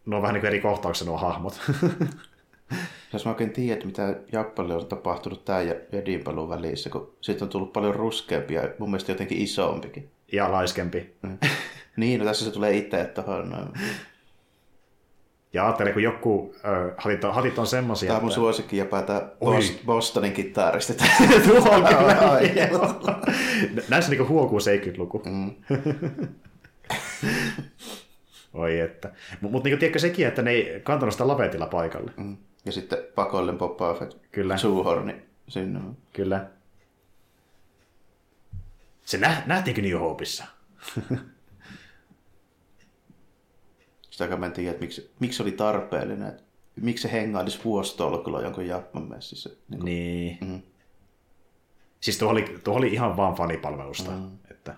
nuo 0.06 0.18
on 0.18 0.22
vähän 0.22 0.34
niin 0.34 0.41
kuin 0.41 0.47
eri 0.47 0.62
kohtauksia 0.62 1.08
nuo 1.08 1.18
hahmot. 1.18 1.62
Jos 3.14 3.26
mä 3.26 3.32
oikein 3.32 3.54
tiedän, 3.54 3.88
mitä 3.88 4.16
Jappalle 4.32 4.76
on 4.76 4.86
tapahtunut 4.86 5.45
tää 5.45 5.62
ja 5.62 5.76
Edinpalun 5.91 6.50
välissä, 6.50 6.89
kun 6.89 7.14
siitä 7.22 7.45
on 7.45 7.50
tullut 7.50 7.74
paljon 7.74 7.95
ruskeampi 7.95 8.54
ja 8.54 8.70
mun 8.80 8.89
mielestä 8.89 9.12
jotenkin 9.12 9.38
isompikin. 9.38 10.12
ja 10.32 10.52
laiskempi. 10.52 11.16
Niin, 11.97 12.20
no 12.20 12.26
tässä 12.26 12.45
se 12.45 12.52
tulee 12.52 12.78
itse 12.78 13.06
tuohon. 13.06 13.54
Ja 15.54 15.66
ajattelin, 15.66 15.93
kun 15.93 16.04
joku 16.04 16.56
ö, 16.66 16.93
hatit, 16.97 17.24
on, 17.24 17.34
hatit 17.34 17.60
on 17.60 17.68
semmosia, 17.68 18.08
Tää 18.08 18.18
on 18.18 18.24
mun 18.24 18.30
että... 18.30 18.36
suosikki 18.36 18.78
jopa 18.78 19.02
tää 19.02 19.30
Oi. 19.41 19.60
Bos- 19.60 19.86
Bostonin 19.86 20.34
kitaristi. 20.34 20.93
Tuo 21.47 21.58
on 21.76 21.84
kyllä. 21.86 22.18
Näissä 23.89 24.12
niinku 24.12 24.28
huokuu 24.28 24.60
70-luku. 24.60 25.22
Mm. 25.26 25.56
Oi 28.54 28.80
että. 28.80 29.08
Mutta 29.41 29.52
mut, 29.52 29.64
niinku, 29.64 29.80
tiedätkö 29.80 30.00
sekin, 30.00 30.28
että 30.28 30.41
ne 30.41 30.52
ei 30.52 30.80
kantanut 30.84 31.14
sitä 31.14 31.28
lavetilla 31.28 31.66
paikalle. 31.68 32.12
Mm. 32.18 32.38
Ja 32.66 32.72
sitten 32.72 32.97
pakollinen 33.16 33.58
Boba 33.58 33.93
Fett. 33.93 34.14
Kyllä. 34.32 34.58
Suuhorni 34.58 35.16
sinne. 35.47 35.80
Kyllä. 36.14 36.45
Se 39.06 39.18
nä- 39.18 39.43
nähtiinkö 39.45 39.82
New 39.82 40.00
Hopeissa? 40.00 40.45
Sitäkään 44.20 44.39
mä 44.39 44.45
en 44.45 44.51
tiedä, 44.51 44.72
että 44.72 44.82
miksi, 44.82 45.11
miksi 45.20 45.43
oli 45.43 45.51
tarpeellinen. 45.51 46.28
Että 46.28 46.43
miksi 46.76 47.01
se 47.01 47.11
hengailisi 47.11 47.59
vuostolkulla 47.63 48.41
jonkun 48.41 48.67
Jappan 48.67 49.09
messissä. 49.09 49.49
Niin, 49.49 49.80
kuin, 49.80 49.86
Niin. 49.86 50.38
Mm. 50.41 50.61
Siis 52.01 52.17
tuo 52.17 52.30
oli, 52.30 52.59
tuo 52.63 52.74
oli 52.76 52.93
ihan 52.93 53.17
vaan 53.17 53.36
fanipalvelusta. 53.36 54.11
Mm. 54.11 54.32
Että... 54.51 54.76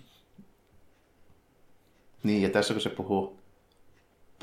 niin, 2.24 2.42
ja 2.42 2.50
tässä 2.50 2.74
kun 2.74 2.82
se 2.82 2.90
puhuu 2.90 3.43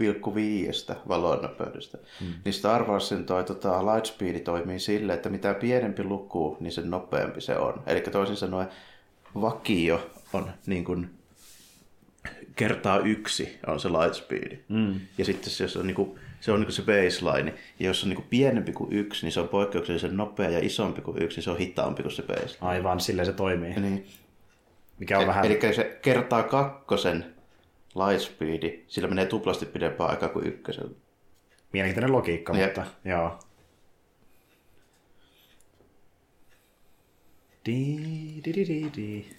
pilkku 0.01 0.35
viiestä 0.35 0.97
valonnopeudesta, 1.09 1.99
mm. 2.21 2.27
niin 2.45 2.53
Star 2.53 2.85
Warsin 2.85 3.25
toi 3.25 3.45
tota, 3.45 3.87
lightspeed 3.87 4.41
toimii 4.41 4.79
sille, 4.79 5.15
että 5.15 5.29
mitä 5.29 5.55
pienempi 5.55 6.05
luku, 6.05 6.57
niin 6.61 6.73
sen 6.73 6.91
nopeampi 6.91 7.41
se 7.41 7.57
on. 7.57 7.83
Eli 7.87 8.01
toisin 8.01 8.37
sanoen 8.37 8.69
vakio 9.41 10.11
on 10.33 10.51
niin 10.67 10.85
kuin 10.85 11.11
kertaa 12.57 12.99
yksi 12.99 13.59
on 13.67 13.81
se 13.81 13.89
lightspeed. 13.89 14.59
Mm. 14.69 15.01
Ja 15.19 15.25
sitten 15.25 15.51
se, 15.51 15.79
on, 15.79 15.87
niin 15.87 15.95
kuin, 15.95 16.19
se 16.41 16.53
on 16.53 16.61
niin 16.61 16.67
kuin 16.67 16.75
se 16.75 16.83
baseline. 16.83 17.55
Ja 17.79 17.87
jos 17.87 18.03
on 18.03 18.09
niin 18.09 18.17
kuin 18.17 18.27
pienempi 18.31 18.73
kuin 18.73 18.93
yksi, 18.93 19.27
niin 19.27 19.33
se 19.33 19.41
on 19.41 19.49
poikkeuksellisen 19.49 20.17
nopea. 20.17 20.51
Ja 20.51 20.59
isompi 20.63 21.01
kuin 21.01 21.23
yksi, 21.23 21.37
niin 21.37 21.45
se 21.45 21.51
on 21.51 21.59
hitaampi 21.59 22.03
kuin 22.03 22.13
se 22.13 22.23
baseline. 22.23 22.57
Aivan, 22.61 23.01
silleen 23.01 23.27
se 23.27 23.33
toimii. 23.33 23.75
Niin. 23.81 24.07
Mikä 24.99 25.19
on 25.19 25.25
E- 25.25 25.27
vähän... 25.27 25.45
Eli 25.45 25.75
se 25.75 25.99
kertaa 26.03 26.43
kakkosen 26.43 27.25
lightspeedi, 27.95 28.85
sillä 28.89 29.09
menee 29.09 29.27
tuplasti 29.27 29.67
pidempään 29.67 30.11
aikaa 30.11 30.29
kuin 30.29 30.47
ykkösellä. 30.47 30.91
Mielenkiintoinen 31.73 32.13
logiikka, 32.17 32.57
Jep. 32.57 32.77
mutta 32.77 32.91
joo. 33.05 33.39
Di, 37.67 37.97
di, 38.45 38.53
di, 38.55 38.67
di, 38.67 38.91
di. 38.97 39.37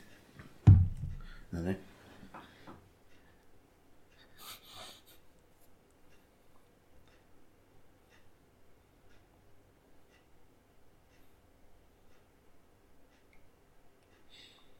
No 1.51 1.61
niin. 1.61 1.90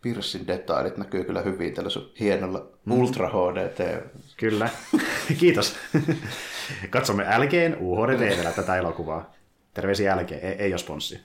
Pirssin 0.01 0.47
detailit 0.47 0.97
näkyy 0.97 1.23
kyllä 1.23 1.41
hyvin 1.41 1.73
tällä 1.73 1.89
sun 1.89 2.11
hienolla 2.19 2.67
mm. 2.85 2.91
Ultra 2.93 3.29
HD 3.29 3.69
TV. 3.69 4.01
Kyllä. 4.37 4.69
Kiitos. 5.39 5.75
Katsomme 6.89 7.23
LGn 7.37 7.77
UHD 7.79 8.15
TVllä 8.15 8.51
tätä 8.51 8.75
elokuvaa. 8.75 9.33
Terveisiä 9.73 10.17
LG, 10.17 10.31
ei, 10.31 10.39
ei 10.41 10.71
ole 10.71 10.77
sponssi. 10.77 11.19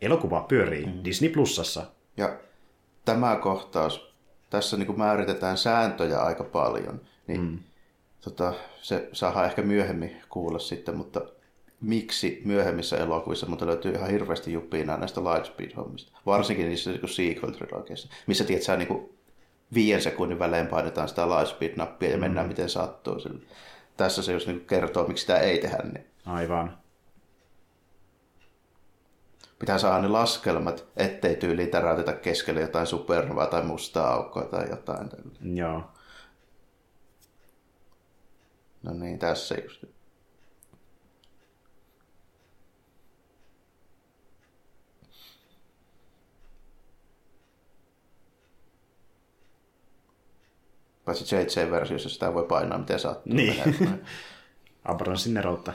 Elokuva 0.00 0.40
pyörii 0.40 0.86
mm. 0.86 1.04
Disney 1.04 1.30
Plusassa. 1.30 1.86
Ja 2.16 2.38
tämä 3.04 3.36
kohtaus, 3.36 4.14
tässä 4.50 4.76
niin 4.76 4.86
kuin 4.86 4.98
määritetään 4.98 5.58
sääntöjä 5.58 6.20
aika 6.20 6.44
paljon, 6.44 7.00
niin 7.26 7.40
mm. 7.40 7.58
tota, 8.20 8.54
se 8.82 9.08
saadaan 9.12 9.44
ehkä 9.44 9.62
myöhemmin 9.62 10.22
kuulla 10.28 10.58
sitten, 10.58 10.96
mutta 10.96 11.20
miksi 11.80 12.42
myöhemmissä 12.44 12.96
elokuvissa 12.96 13.46
mutta 13.46 13.66
löytyy 13.66 13.92
ihan 13.92 14.10
hirveästi 14.10 14.52
juppiina 14.52 14.96
näistä 14.96 15.20
Lightspeed-hommista. 15.20 16.18
Varsinkin 16.26 16.68
niissä 16.68 16.90
niin 16.90 17.00
sequel-trilogiassa, 17.00 18.08
missä 18.26 18.44
tiedät, 18.44 18.62
sä 18.62 18.76
niin 18.76 18.88
kuin 18.88 19.18
viien 19.74 20.02
sekunnin 20.02 20.38
välein 20.38 20.66
painetaan 20.66 21.08
sitä 21.08 21.26
Lightspeed-nappia 21.26 22.10
ja 22.10 22.18
mennään 22.18 22.48
miten 22.48 22.68
sattuu. 22.68 23.20
Sille. 23.20 23.40
Tässä 23.96 24.22
se 24.22 24.32
just 24.32 24.46
niin 24.46 24.66
kertoo, 24.66 25.06
miksi 25.06 25.20
sitä 25.20 25.38
ei 25.38 25.58
tehdä. 25.58 25.78
Niin 25.82 26.06
Aivan. 26.26 26.78
pitää 29.58 29.78
saada 29.78 30.02
ne 30.02 30.08
laskelmat, 30.08 30.86
ettei 30.96 31.36
tyyliin 31.36 31.70
täräytetä 31.70 32.12
keskelle 32.12 32.60
jotain 32.60 32.86
supernovaa 32.86 33.46
tai 33.46 33.62
mustaa 33.62 34.12
aukkoa 34.12 34.44
tai 34.44 34.70
jotain. 34.70 35.10
Joo. 35.54 35.82
No 38.82 38.92
niin, 38.92 39.18
tässä 39.18 39.54
just. 39.64 39.84
Paitsi 51.10 51.36
JJ-versiossa 51.36 52.08
sitä 52.08 52.34
voi 52.34 52.46
painaa 52.46 52.78
miten 52.78 53.00
sattuu. 53.00 53.34
Niin. 53.34 53.62
Abramsin 54.84 55.34
neroutta. 55.34 55.72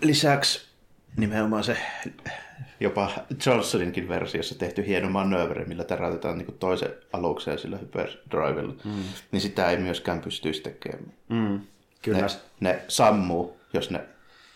Lisäksi 0.00 0.68
nimenomaan 1.16 1.64
se 1.64 1.76
jopa 2.80 3.10
Johnsoninkin 3.46 4.08
versiossa 4.08 4.58
tehty 4.58 4.86
hieno 4.86 5.10
manööveri, 5.10 5.64
millä 5.64 5.84
täräytetään 5.84 6.38
niin 6.38 6.58
toisen 6.58 6.94
alukseen 7.12 7.58
sillä 7.58 7.78
hyperdrivella, 7.78 8.74
mm. 8.84 9.02
niin 9.32 9.40
sitä 9.40 9.70
ei 9.70 9.76
myöskään 9.76 10.20
pystyisi 10.20 10.62
tekemään. 10.62 11.12
Mm. 11.28 11.60
Kyllä. 12.02 12.18
Ne, 12.18 12.28
ne 12.60 12.84
sammuu, 12.88 13.60
jos 13.72 13.90
ne 13.90 14.00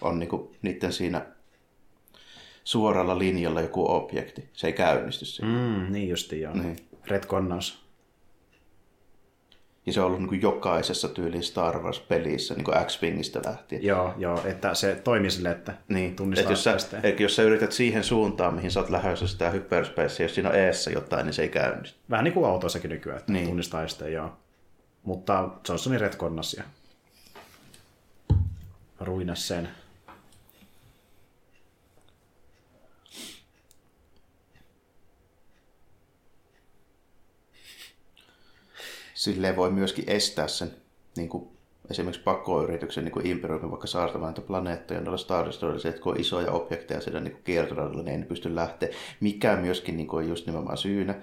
on 0.03 0.18
niin 0.18 0.28
kuin 0.28 0.57
niiden 0.62 0.92
siinä 0.92 1.26
suoralla 2.64 3.18
linjalla 3.18 3.61
joku 3.61 3.90
objekti. 3.92 4.48
Se 4.53 4.66
ei 4.66 4.72
käynnisty 4.72 5.24
siinä. 5.24 5.48
Mm, 5.48 5.92
niin 5.92 6.09
justi 6.09 6.40
joo. 6.40 6.55
Niin. 6.55 6.76
Retkonnaus. 7.07 7.82
Ja 9.86 9.92
se 9.92 10.00
on 10.00 10.07
ollut 10.07 10.18
niin 10.20 10.28
kuin 10.28 10.42
jokaisessa 10.42 11.09
tyyliin 11.09 11.42
Star 11.42 11.78
Wars-pelissä, 11.78 12.55
niin 12.55 12.64
kuin 12.64 12.76
X-Wingistä 12.86 13.40
lähtien. 13.46 13.84
Joo, 13.84 14.14
joo, 14.16 14.40
että 14.44 14.74
se 14.74 14.94
toimii 15.05 15.30
silleen, 15.30 15.57
että 15.57 15.74
Niin, 15.88 16.16
tunnistaa 16.16 16.42
että 16.42 16.53
jos, 16.53 16.64
sä, 16.64 17.00
jos 17.18 17.36
sä 17.36 17.42
yrität 17.42 17.72
siihen 17.72 18.05
suuntaan, 18.05 18.55
mihin 18.55 18.70
sä 18.70 18.80
oot 18.80 18.90
lähdössä 18.90 19.26
sitä 19.26 19.50
hyperspacea, 19.50 20.24
jos 20.24 20.34
siinä 20.34 20.48
on 20.48 20.55
eessä 20.55 20.90
jotain, 20.90 21.26
niin 21.26 21.34
se 21.34 21.42
ei 21.42 21.48
käynnisty. 21.48 21.98
Vähän 22.11 22.24
niin 22.24 22.34
kuin 22.34 22.46
autoissakin 22.46 22.90
nykyään, 22.90 23.18
että 23.18 23.32
Niin. 23.32 23.46
tunnistaa 23.46 23.82
esteen, 23.82 24.12
joo. 24.12 24.32
Mutta 25.03 25.48
Johnsonin 25.68 26.00
retkonnas 26.00 26.55
ja 26.55 26.62
ruinas 29.00 29.48
sen. 29.48 29.68
Silleen 39.23 39.57
voi 39.57 39.70
myöskin 39.70 40.05
estää 40.07 40.49
sen 40.49 40.70
niin 41.16 41.29
kuin 41.29 41.49
esimerkiksi 41.91 42.23
pakkoyrityksen 42.23 43.05
niin 43.05 43.27
Imperiumin 43.27 43.70
vaikka 43.70 43.87
saartamaan 43.87 44.35
näitä 44.35 44.47
planeettoja 44.47 45.01
noilla 45.01 45.18
Star 45.18 45.47
Destroyerilla, 45.47 45.89
että 45.89 46.03
kun 46.03 46.12
on 46.12 46.20
isoja 46.20 46.53
objekteja 46.53 47.01
siellä 47.01 47.20
niin 47.20 47.33
kuin 47.33 47.43
kiertoradalla, 47.45 48.03
niin 48.03 48.09
ei 48.09 48.18
ne 48.18 48.25
pysty 48.25 48.55
lähteä. 48.55 48.89
Mikä 49.20 49.57
myöskin 49.57 49.97
niin 49.97 50.07
kuin 50.07 50.25
on 50.25 50.29
just 50.29 50.47
nimenomaan 50.47 50.79
syynä. 50.79 51.14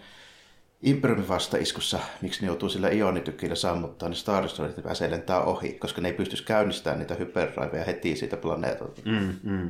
Imperiumin 0.82 1.28
vastaiskussa, 1.28 2.00
miksi 2.22 2.42
ne 2.42 2.48
joutuu 2.48 2.70
sillä 2.70 2.90
ionitykillä 2.90 3.56
sammuttaa, 3.56 4.10
niin 4.10 4.18
Star 4.18 4.44
Destroyerit 4.44 4.84
pääsee 4.84 5.12
lentää 5.12 5.42
ohi, 5.42 5.74
koska 5.74 6.02
ne 6.02 6.10
ei 6.10 6.14
pystyisi 6.14 6.44
käynnistämään 6.44 7.00
niitä 7.00 7.16
hyperdriveja 7.16 7.84
heti 7.84 8.16
siitä 8.16 8.38
planeetalta. 8.38 9.02
Mm, 9.06 9.36
mm. 9.44 9.70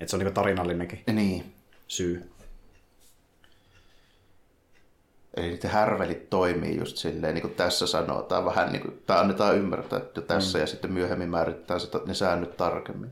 Et 0.00 0.08
se 0.08 0.16
on 0.16 0.24
niin 0.24 0.34
tarinallinenkin 0.34 1.02
Niin, 1.12 1.52
syy. 1.88 2.33
Eli 5.36 5.48
niiden 5.48 5.70
härvelit 5.70 6.30
toimii 6.30 6.76
just 6.76 6.96
silleen, 6.96 7.34
niin 7.34 7.42
kuin 7.42 7.54
tässä 7.54 7.86
sanotaan, 7.86 8.44
vähän 8.44 8.72
niin 8.72 8.82
kuin, 8.82 9.02
tai 9.06 9.20
annetaan 9.20 9.56
ymmärtää 9.56 9.98
että 9.98 10.20
tässä, 10.20 10.58
mm. 10.58 10.60
ja 10.60 10.66
sitten 10.66 10.92
myöhemmin 10.92 11.30
määritetään 11.30 11.80
sitä, 11.80 12.00
ne 12.06 12.14
säännöt 12.14 12.56
tarkemmin. 12.56 13.10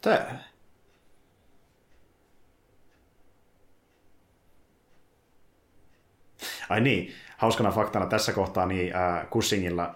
Tää. 0.00 0.50
Ai 6.68 6.80
niin, 6.80 7.14
hauskana 7.36 7.70
faktana 7.70 8.06
tässä 8.06 8.32
kohtaa 8.32 8.66
niin 8.66 8.96
äh, 8.96 9.28
Cushingilla 9.30 9.94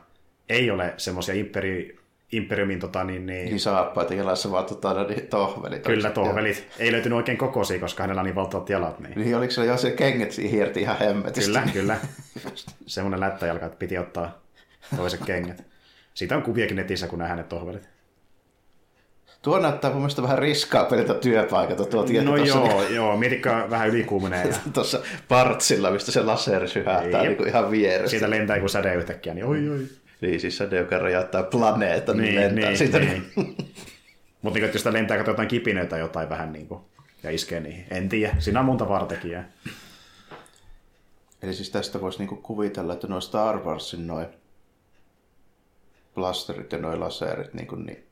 ei 0.48 0.70
ole 0.70 0.94
semmoisia 0.96 1.34
imperi, 1.34 1.98
imperiumin 2.32 2.80
tota, 2.80 3.04
niin, 3.04 3.26
niin, 3.26 3.44
Niin 3.46 3.60
saappaita 3.60 4.14
jalassa 4.14 4.50
vaan 4.50 4.64
tota, 4.64 5.04
niin 5.04 5.26
tohvelit. 5.26 5.82
kyllä 5.82 6.10
tohvelit. 6.10 6.66
Ei 6.78 6.92
löytynyt 6.92 7.16
oikein 7.16 7.38
kokoisia, 7.38 7.78
koska 7.80 8.02
hänellä 8.02 8.20
on 8.20 8.24
niin 8.26 8.34
valtavat 8.34 8.70
jalat. 8.70 9.00
Niin. 9.00 9.12
Niin 9.18 9.36
oliko 9.36 9.50
se 9.52 9.64
jo 9.64 9.76
se 9.76 9.90
kengät 9.90 10.36
hierti 10.38 10.80
ihan 10.80 10.98
hemmetisti? 10.98 11.46
Kyllä, 11.46 11.62
kyllä. 11.72 11.96
Semmoinen 12.86 13.20
lättäjalka, 13.20 13.66
että 13.66 13.78
piti 13.78 13.98
ottaa 13.98 14.42
toiset 14.96 15.20
kengät. 15.26 15.64
Siitä 16.14 16.36
on 16.36 16.42
kuviakin 16.42 16.76
netissä, 16.76 17.06
kun 17.06 17.18
nähdään 17.18 17.38
ne 17.38 17.44
tohvelit. 17.44 17.88
Tuo 19.42 19.58
näyttää 19.58 19.90
mun 19.90 20.00
mielestä 20.00 20.22
vähän 20.22 20.38
riskaa 20.38 20.84
peliltä 20.84 21.14
työpaikalta 21.14 21.84
tuo 21.84 22.02
tieto 22.02 22.30
No 22.30 22.36
tuossa, 22.36 22.58
joo, 22.58 22.82
joo, 22.88 23.16
mietitkö 23.16 23.50
vähän 23.70 23.88
ylikuumenee 23.88 24.46
ja 24.46 24.54
tuossa 24.74 25.00
partsilla, 25.28 25.90
mistä 25.90 26.12
se 26.12 26.22
laseri 26.22 26.68
syhähtää 26.68 27.22
niin 27.22 27.36
kuin 27.36 27.48
ihan 27.48 27.70
vieressä. 27.70 28.10
siitä 28.10 28.30
lentää 28.30 28.56
joku 28.56 28.68
säde 28.68 28.94
yhtäkkiä, 28.94 29.34
niin 29.34 29.46
oi 29.46 29.68
oi. 29.68 29.86
Se, 30.48 30.76
joka 30.76 30.98
räjäyttää 30.98 31.42
planeetan, 31.42 32.16
niin, 32.16 32.34
Niin, 32.34 32.40
lentää 32.40 32.68
niin, 32.68 32.78
siitä. 32.78 32.98
niin. 32.98 33.32
Mutta 34.42 34.58
niin, 34.58 34.68
jos 34.68 34.76
sitä 34.76 34.92
lentää 34.92 35.16
katsotaan 35.16 35.32
jotain 35.34 35.48
kipinöitä 35.48 35.98
jotain 35.98 36.28
vähän 36.28 36.52
niin 36.52 36.66
kuin, 36.66 36.80
ja 37.22 37.30
iskee 37.30 37.60
niihin. 37.60 37.86
En 37.90 38.08
tiedä, 38.08 38.36
siinä 38.38 38.60
on 38.60 38.66
monta 38.66 38.88
vartekijää. 38.88 39.50
Eli 41.42 41.54
siis 41.54 41.70
tästä 41.70 42.00
voisi 42.00 42.18
niinku 42.18 42.36
kuvitella, 42.36 42.92
että 42.92 43.06
nuo 43.06 43.20
Star 43.20 43.58
Warsin 43.58 44.06
noin 44.06 44.26
blasterit 46.14 46.72
ja 46.72 46.78
noin 46.78 47.00
laserit, 47.00 47.54
niin, 47.54 47.66
kuin, 47.66 47.86
niin 47.86 48.06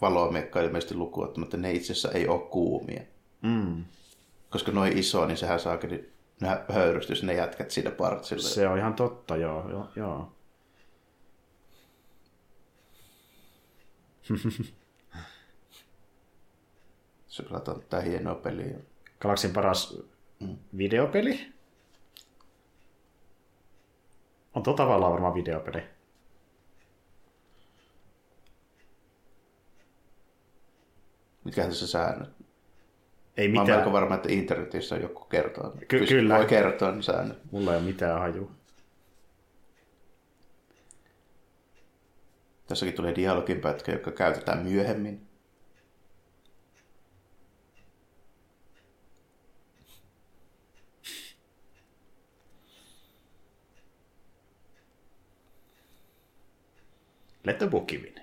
valomiekka 0.00 0.60
ilmeisesti 0.60 0.94
lukuun 0.94 1.26
ottamatta, 1.26 1.56
ne 1.56 1.72
itse 1.72 1.92
asiassa 1.92 2.12
ei 2.12 2.28
ole 2.28 2.40
kuumia. 2.40 3.00
Mm. 3.42 3.84
Koska 4.50 4.72
noin 4.72 4.98
iso, 4.98 5.26
niin 5.26 5.36
sehän 5.36 5.60
saa 5.60 5.76
kyllä 5.76 5.98
nämä 6.40 6.64
höyrystys 6.72 7.22
ne 7.22 7.34
jätkät 7.34 7.70
siinä 7.70 7.90
partsilla. 7.90 8.42
Se... 8.42 8.54
Se 8.54 8.68
on 8.68 8.78
ihan 8.78 8.94
totta, 8.94 9.36
joo. 9.36 9.70
joo, 9.70 9.88
joo. 9.96 10.32
Se 17.26 17.42
pelataan 17.42 17.80
tätä 17.80 18.00
hienoa 18.00 18.34
peliä. 18.34 18.76
Galaksin 19.20 19.52
paras 19.52 19.98
videopeli? 20.76 21.52
On 24.54 24.62
tuo 24.62 24.74
tavallaan 24.74 25.12
varmaan 25.12 25.34
videopeli. 25.34 25.82
Mitkähän 31.44 31.70
tässä 31.70 31.86
säännöt? 31.86 32.30
Ei 33.36 33.48
Mä 33.48 33.60
mitään. 33.60 33.78
melko 33.78 33.92
varma, 33.92 34.14
että 34.14 34.32
internetissä 34.32 34.96
joku 34.96 35.24
kertoo. 35.24 35.70
Ky- 35.88 35.98
Pyst- 36.00 36.08
kyllä. 36.08 36.36
Voi 36.36 36.46
kertoa 36.46 36.90
ne 36.92 37.02
säännöt. 37.02 37.52
Mulla 37.52 37.70
ei 37.72 37.76
ole 37.78 37.86
mitään 37.86 38.20
hajua. 38.20 38.50
Tässäkin 42.66 42.94
tulee 42.94 43.14
dialogin 43.14 43.60
pätkä, 43.60 43.92
joka 43.92 44.10
käytetään 44.10 44.62
myöhemmin. 44.62 45.26
Let 57.44 57.58
the 57.58 57.66
book 57.66 57.92
win. 57.92 58.14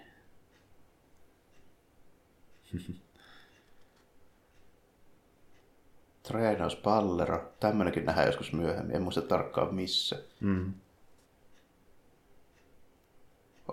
Treenaus 6.24 6.76
Pallero. 6.76 7.54
Tämmönenkin 7.60 8.06
nähdään 8.06 8.28
joskus 8.28 8.54
myöhemmin. 8.54 8.96
En 8.96 9.02
muista 9.02 9.22
tarkkaan 9.22 9.76
missä. 9.76 10.24
Mm. 10.40 10.74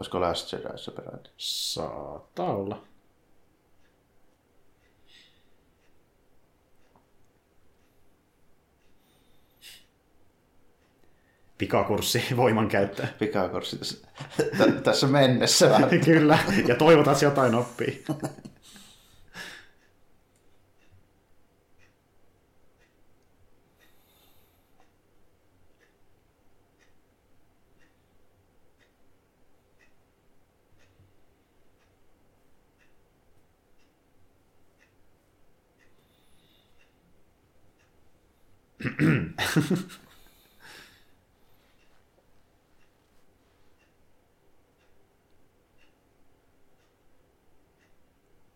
Olisiko 0.01 0.21
Last 0.21 0.53
Jediissa 0.53 0.91
peräti? 0.91 1.31
Saattaa 1.37 2.57
olla. 2.57 2.83
Pikakurssi 11.59 12.23
voimankäyttö. 12.37 13.07
Pikakurssi 13.19 13.79
tässä, 13.79 14.07
tä- 14.59 14.73
tässä 14.85 15.07
mennessä. 15.07 15.71
vähän. 15.71 16.01
Kyllä, 16.05 16.39
ja 16.69 16.75
toivotaan, 16.77 17.17
jotain 17.23 17.55
oppii. 17.55 18.05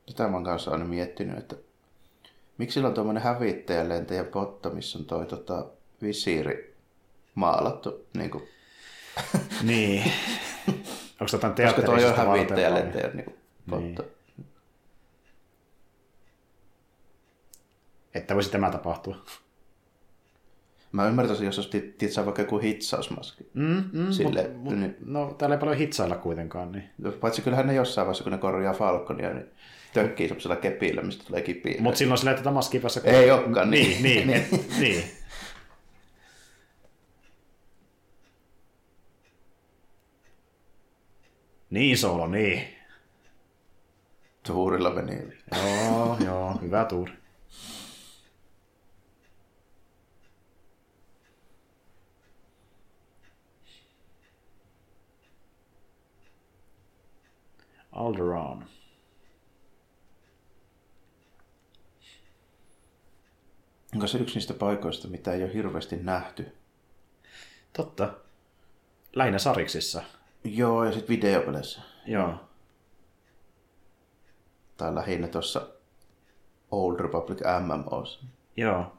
Tätä 0.06 0.28
mä 0.28 0.36
oon 0.36 0.44
kanssa 0.44 0.70
aina 0.70 0.84
miettinyt, 0.84 1.38
että 1.38 1.56
miksi 2.58 2.74
sillä 2.74 2.88
on 2.88 2.94
tuommoinen 2.94 3.22
hävittäjä 3.22 3.88
lentäjä 3.88 4.24
potta, 4.24 4.70
missä 4.70 4.98
on 4.98 5.04
toi 5.04 5.26
tota, 5.26 5.66
visiiri 6.02 6.76
maalattu. 7.34 8.06
Niin 8.14 8.30
kuin, 8.30 8.48
Niin. 9.62 10.12
Onko 11.20 11.30
tota 11.30 11.36
koska 11.38 11.38
toi 11.38 11.50
on 11.50 11.54
teatterisesta 11.54 12.24
hävittäjä 12.24 12.70
varten 12.70 12.72
vai? 12.72 12.82
lentäjä 12.82 13.10
niin 13.14 13.24
kuin, 13.24 13.36
potta. 13.70 14.02
Niin. 14.02 14.14
Että 18.14 18.34
voisi 18.34 18.50
tämä 18.50 18.70
tapahtua. 18.70 19.16
Mä 20.94 21.08
ymmärtäisin, 21.08 21.46
jos 21.46 21.58
olisi 21.58 21.78
tit- 21.78 21.94
tit 21.98 22.12
saa 22.12 22.24
vaikka 22.24 22.42
joku 22.42 22.58
hitsausmaski. 22.58 23.44
Mm, 23.54 23.84
mm, 23.92 24.06
Sille- 24.10 24.48
mut, 24.48 24.62
mut, 24.64 24.78
niin. 24.78 24.96
no, 25.04 25.34
täällä 25.38 25.54
ei 25.56 25.60
paljon 25.60 25.76
hitsailla 25.78 26.16
kuitenkaan. 26.16 26.72
Niin. 26.72 26.84
Paitsi 27.20 27.42
kyllähän 27.42 27.66
ne 27.66 27.74
jossain 27.74 28.06
vaiheessa, 28.06 28.24
kun 28.24 28.32
ne 28.32 28.38
korjaa 28.38 28.74
Falconia, 28.74 29.34
niin 29.34 29.46
tökkii 29.92 30.28
semmoisella 30.28 30.56
kepillä, 30.56 31.02
mistä 31.02 31.24
tulee 31.26 31.42
kipiä. 31.42 31.80
Mutta 31.80 31.98
silloin 31.98 32.18
sillä, 32.18 32.30
että 32.32 32.50
maski 32.50 32.78
päässä... 32.78 33.00
Ei 33.04 33.30
olekaan, 33.30 33.70
Niin, 33.70 34.02
niin. 34.02 34.26
niin, 34.28 34.46
niin. 34.50 34.66
niin. 34.80 35.04
Niin, 41.70 41.98
Solo, 41.98 42.26
niin. 42.26 42.62
Tuurilla 44.46 44.90
meni. 44.90 45.18
Joo, 45.56 46.16
joo, 46.26 46.58
hyvä 46.62 46.84
tuuri. 46.84 47.12
Alderaan. 57.94 58.68
Onko 63.94 64.06
se 64.06 64.18
yksi 64.18 64.34
niistä 64.34 64.54
paikoista, 64.54 65.08
mitä 65.08 65.32
ei 65.32 65.42
ole 65.44 65.54
hirveästi 65.54 65.96
nähty? 65.96 66.56
Totta. 67.72 68.14
Lähinnä 69.16 69.38
sariksissa. 69.38 70.02
Joo, 70.44 70.84
ja 70.84 70.92
sitten 70.92 71.16
videopeleissä. 71.16 71.82
Joo. 72.06 72.34
Tai 74.76 74.94
lähinnä 74.94 75.28
tuossa 75.28 75.68
Old 76.70 77.00
Republic 77.00 77.40
MMOssa. 77.60 78.24
Joo. 78.56 78.96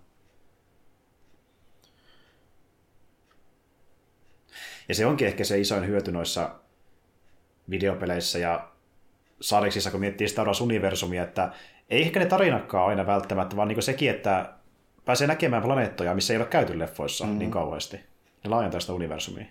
Ja 4.89 4.95
se 4.95 5.05
onkin 5.05 5.27
ehkä 5.27 5.43
se 5.43 5.59
isoin 5.59 5.88
hyöty 5.88 6.11
noissa 6.11 6.55
videopeleissä 7.69 8.39
ja 8.39 8.74
sariksissa, 9.47 9.91
kun 9.91 9.99
miettii 9.99 10.27
Star 10.27 10.47
Wars-universumia, 10.47 11.23
että 11.23 11.51
ei 11.89 12.01
ehkä 12.01 12.19
ne 12.19 12.26
tarinakkaan 12.26 12.88
aina 12.88 13.05
välttämättä, 13.05 13.55
vaan 13.55 13.67
niin 13.67 13.84
sekin, 13.84 14.09
että 14.09 14.53
pääsee 15.05 15.27
näkemään 15.27 15.63
planeettoja, 15.63 16.15
missä 16.15 16.34
ei 16.34 16.38
ole 16.38 16.45
käyty 16.45 16.80
leffoissa 16.80 17.26
mm-hmm. 17.26 17.39
niin 17.39 17.51
kauheasti. 17.51 17.99
Ja 18.43 18.49
laajentaa 18.49 18.80
sitä 18.80 18.93
universumia. 18.93 19.45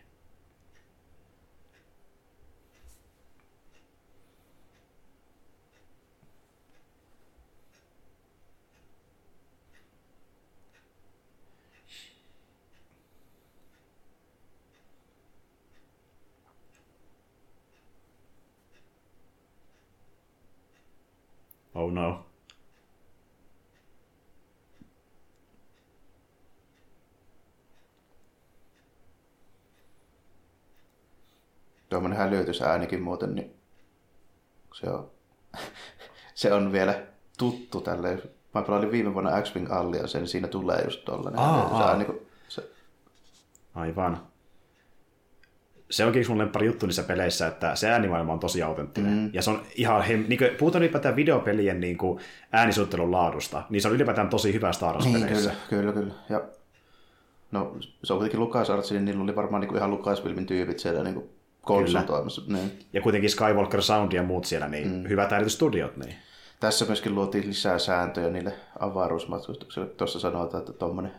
Oh 21.75 21.91
no. 21.91 22.25
Tuommoinen 31.95 32.19
hälytysäänikin 32.19 33.03
muuten, 33.03 33.35
niin 33.35 33.55
se 34.75 34.91
on, 34.91 35.11
se 36.35 36.53
on 36.53 36.73
vielä 36.73 37.03
tuttu 37.39 37.81
tälle. 37.81 38.19
Mä 38.55 38.63
pelailin 38.63 38.91
viime 38.91 39.15
vuonna 39.15 39.43
X-Wing 39.43 39.73
Alliance, 39.73 40.19
niin 40.19 40.29
siinä 40.29 40.49
tulee 40.49 40.83
just 40.85 41.05
tollanen 41.05 41.41
Aa, 41.41 41.57
hälytysääni, 41.59 42.05
kun 42.05 42.21
se 42.49 42.71
Aivan. 43.75 44.21
se 45.91 46.05
onkin 46.05 46.25
sun 46.25 46.39
lemppari 46.39 46.67
juttu 46.67 46.87
niissä 46.87 47.03
peleissä, 47.03 47.47
että 47.47 47.75
se 47.75 47.91
äänimaailma 47.91 48.33
on 48.33 48.41
tosi 48.41 48.63
autenttinen. 48.63 49.13
Mm. 49.13 49.31
Ja 49.33 49.43
se 49.43 49.51
on 49.51 49.63
ihan, 49.75 50.03
hem... 50.03 50.25
niin 50.29 50.39
kuin, 50.39 50.51
puhutaan 50.59 50.83
ylipäätään 50.83 51.17
videopelien 51.17 51.81
niin 51.81 51.99
kuin, 51.99 52.21
äänisuuttelun 52.53 53.13
laadusta, 53.13 53.63
niin 53.71 53.83
se 53.83 53.89
on 53.89 53.95
ylipäätään 53.95 54.29
tosi 54.29 54.53
hyvä 54.53 54.73
Star 54.73 54.99
Niin, 54.99 55.15
Wars-peleissä. 55.15 55.53
kyllä, 55.71 55.83
kyllä, 55.83 55.93
kyllä. 55.93 56.15
Ja, 56.29 56.43
no, 57.51 57.77
se 58.05 58.13
on 58.13 58.19
kuitenkin 58.19 58.41
LucasArts, 58.41 58.93
niin 58.93 59.05
niillä 59.05 59.23
oli 59.23 59.37
varmaan 59.37 59.61
niin 59.61 59.69
kuin 59.69 59.79
ihan 59.79 59.91
Lucasfilmin 59.91 60.47
tyypit 60.47 60.79
siellä 60.79 61.03
niin 61.03 61.15
kuin 61.15 61.29
konsultoimassa. 61.65 62.43
Niin. 62.47 62.79
Ja 62.93 63.03
kuitenkin 63.03 63.31
Skywalker 63.31 63.83
Sound 63.83 64.13
ja 64.13 64.23
muut 64.23 64.45
siellä, 64.45 64.69
niin 64.69 64.89
mm. 64.89 65.09
hyvät 65.09 65.33
äänitystudiot. 65.33 65.97
Niin. 65.97 66.15
Tässä 66.61 66.85
myöskin 66.85 67.15
luotiin 67.15 67.49
lisää 67.49 67.79
sääntöjä 67.79 68.31
niille 68.31 68.53
avaruusmatkustuksille. 68.79 69.87
Tuossa 69.87 70.21
sanotaan, 70.21 70.61
että 70.61 70.73
tuommoinen 70.73 71.13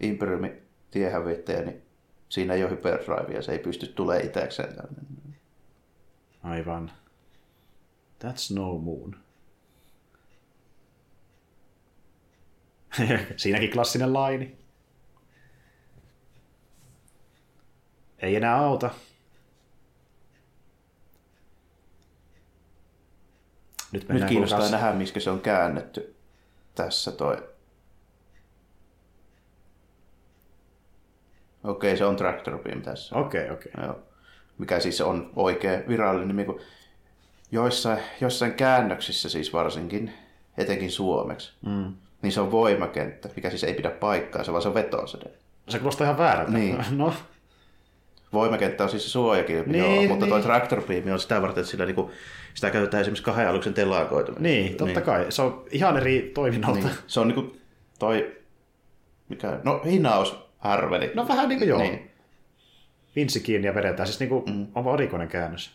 Imperiumin 0.00 0.62
tiehävittäjä, 0.90 1.62
niin 1.62 1.82
siinä 2.28 2.54
ei 2.54 2.62
ole 2.62 2.70
hyperdrivea, 2.70 3.42
se 3.42 3.52
ei 3.52 3.58
pysty 3.58 3.86
tulemaan 3.86 4.26
itsekseen 4.26 4.76
tänne. 4.76 5.02
Aivan. 6.42 6.92
That's 8.24 8.54
no 8.54 8.78
moon. 8.78 9.16
Siinäkin 13.36 13.70
klassinen 13.70 14.12
laini. 14.12 14.56
Ei 18.18 18.36
enää 18.36 18.56
auta. 18.56 18.90
Nyt, 23.92 24.08
Nyt 24.08 24.24
kiinnostaa 24.24 24.70
nähdä, 24.70 24.92
miksi 24.92 25.20
se 25.20 25.30
on 25.30 25.40
käännetty 25.40 26.14
tässä 26.74 27.12
toi. 27.12 27.36
Okei, 31.64 31.96
se 31.96 32.04
on 32.04 32.16
Tractor 32.16 32.58
Beam 32.58 32.82
tässä. 32.82 33.16
Okei, 33.16 33.50
okei. 33.50 33.72
Joo. 33.82 33.98
Mikä 34.58 34.80
siis 34.80 35.00
on 35.00 35.30
oikea 35.36 35.80
virallinen 35.88 36.28
nimi, 36.28 36.44
kun 36.44 36.60
joissain, 37.52 37.98
joissain 38.20 38.54
käännöksissä 38.54 39.28
siis 39.28 39.52
varsinkin, 39.52 40.12
etenkin 40.58 40.90
suomeksi, 40.90 41.52
mm. 41.66 41.92
niin 42.22 42.32
se 42.32 42.40
on 42.40 42.50
voimakenttä, 42.50 43.28
mikä 43.36 43.50
siis 43.50 43.64
ei 43.64 43.74
pidä 43.74 43.90
paikkaansa, 43.90 44.52
vaan 44.52 44.62
se 44.62 44.68
on 44.68 44.74
vetosede. 44.74 45.30
Se 45.68 45.78
kuulostaa 45.78 46.04
ihan 46.04 46.18
väärältä. 46.18 46.52
Niin. 46.52 46.84
No, 46.96 47.14
Voimakenttä 48.32 48.84
on 48.84 48.90
siis 48.90 49.02
se 49.04 49.08
suojakilpi, 49.08 49.70
Niin, 49.72 49.84
joo, 49.84 50.08
mutta 50.08 50.24
niin. 50.26 50.28
toi 50.30 50.42
tractor 50.42 50.82
beam 50.82 51.12
on 51.12 51.20
sitä 51.20 51.42
varten, 51.42 51.60
että 51.60 51.70
sillä 51.70 51.84
niinku, 51.84 52.10
sitä 52.54 52.70
käytetään 52.70 53.00
esimerkiksi 53.00 53.24
kahden 53.24 53.48
aluksen 53.48 53.74
telakoituminen. 53.74 54.42
niin, 54.42 54.74
totta 54.76 55.00
kai. 55.00 55.26
Se 55.28 55.42
on 55.42 55.64
ihan 55.70 55.96
eri 55.96 56.30
toiminnalta. 56.34 56.78
Niin. 56.80 56.90
Se 57.06 57.20
on 57.20 57.28
niinku 57.28 57.56
toi, 57.98 58.36
mikä, 59.28 59.60
no 59.64 59.80
hinaus 59.84 60.36
harveli. 60.58 61.10
No 61.14 61.28
vähän 61.28 61.48
niin 61.48 61.58
kuin 61.58 61.68
joo. 61.68 61.78
Niin. 61.82 62.10
Vinssi 63.16 63.40
kiinni 63.40 63.66
ja 63.66 63.74
vedetään. 63.74 64.06
Siis 64.06 64.20
niin 64.20 64.28
kuin, 64.30 64.44
mm. 64.54 64.66
on 64.74 64.84
varikoinen 64.84 65.28
käännös. 65.28 65.70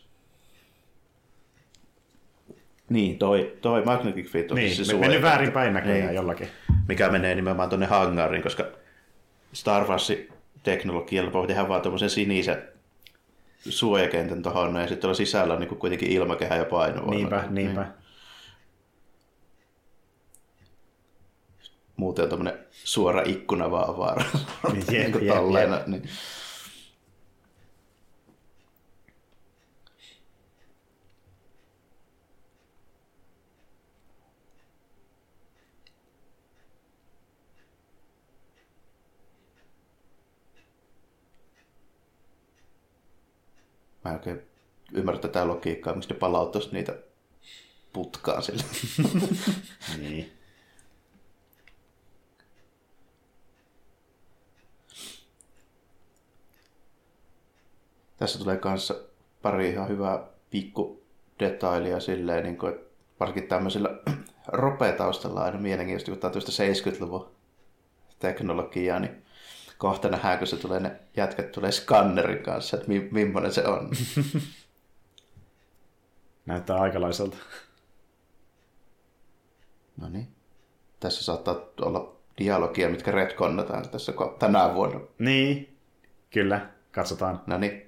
Niin, 2.89 3.17
toi, 3.17 3.57
toi 3.61 3.85
Magnetic 3.85 4.27
Fit 4.27 4.51
on 4.51 4.57
Niin, 4.57 4.75
siis 4.75 4.87
se 4.87 4.93
mennyt 4.93 5.05
suojakenttä. 5.07 5.27
väärin 5.29 5.51
päin 5.51 5.73
näköjään 5.73 6.05
Niin. 6.07 6.15
jollakin. 6.15 6.47
mikä 6.87 7.09
menee 7.09 7.35
nimenomaan 7.35 7.69
tuonne 7.69 7.85
hangariin, 7.85 8.43
koska 8.43 8.65
Star 9.53 9.85
teknologialla 10.71 11.33
voi 11.33 11.47
tehdä 11.47 11.67
vaan 11.67 11.81
tuommoisen 11.81 12.09
sinisen 12.09 12.63
suojakentän 13.69 14.43
tuohon, 14.43 14.75
ja 14.75 14.81
sitten 14.81 14.97
tuolla 14.97 15.15
sisällä 15.15 15.53
on 15.53 15.59
niin 15.59 15.77
kuitenkin 15.77 16.11
ilmakehä 16.11 16.55
ja 16.55 16.65
painovoima. 16.65 17.15
Niinpä, 17.15 17.43
niinpä. 17.49 17.81
Niin. 17.81 17.93
Muuten 21.95 22.23
on 22.23 22.29
tuommoinen 22.29 22.59
suora 22.71 23.21
ikkuna 23.25 23.71
vaan 23.71 23.89
avaara. 23.89 24.25
Jep, 24.91 25.11
kuin 25.11 25.25
jep, 25.25 25.35
jep. 25.53 25.87
niin. 25.87 26.09
Mä 44.07 44.11
en 44.11 44.19
oikein 44.19 44.41
ymmärrä 44.93 45.21
tätä 45.21 45.47
logiikkaa, 45.47 45.93
miksi 45.93 46.09
ne 46.09 46.19
palauttaisi 46.19 46.69
niitä 46.71 46.95
putkaan 47.93 48.43
sille. 48.43 48.63
Niin. 49.97 50.33
Tässä 58.17 58.39
tulee 58.39 58.57
kanssa 58.57 58.95
pari 59.41 59.69
ihan 59.69 59.87
hyvää 59.87 60.27
pikku 60.49 61.03
detailia 61.39 61.99
silleen, 61.99 62.43
niin 62.43 62.57
kuin, 62.57 62.73
että 62.73 62.87
varsinkin 63.19 63.49
tämmöisellä 63.49 63.89
ropetaustalla 64.47 65.43
aina 65.43 65.59
mielenkiintoista, 65.59 66.11
kun 66.11 66.19
tämä 66.19 66.29
on 66.29 66.33
tuosta 66.33 66.63
70-luvun 66.63 67.31
teknologiaa, 68.19 68.99
niin 68.99 69.23
kohta 69.77 70.09
nähdään, 70.09 70.37
kun 70.37 70.47
se 70.47 70.57
tulee, 70.57 70.79
ne 70.79 70.99
jätkät 71.17 71.51
tulee 71.51 71.71
skannerin 71.71 72.43
kanssa, 72.43 72.77
että 72.77 72.89
mi- 72.89 73.07
millainen 73.11 73.53
se 73.53 73.67
on. 73.67 73.89
Näyttää 76.45 76.77
aikalaiselta. 76.77 77.37
no 79.97 80.09
niin. 80.09 80.27
Tässä 80.99 81.23
saattaa 81.23 81.55
olla 81.81 82.15
dialogia, 82.37 82.89
mitkä 82.89 83.11
retkonnataan 83.11 83.89
tässä 83.89 84.13
tänä 84.39 84.73
vuonna. 84.73 84.99
Niin, 85.19 85.77
kyllä. 86.29 86.69
Katsotaan. 86.91 87.41
No 87.47 87.57
niin. 87.57 87.86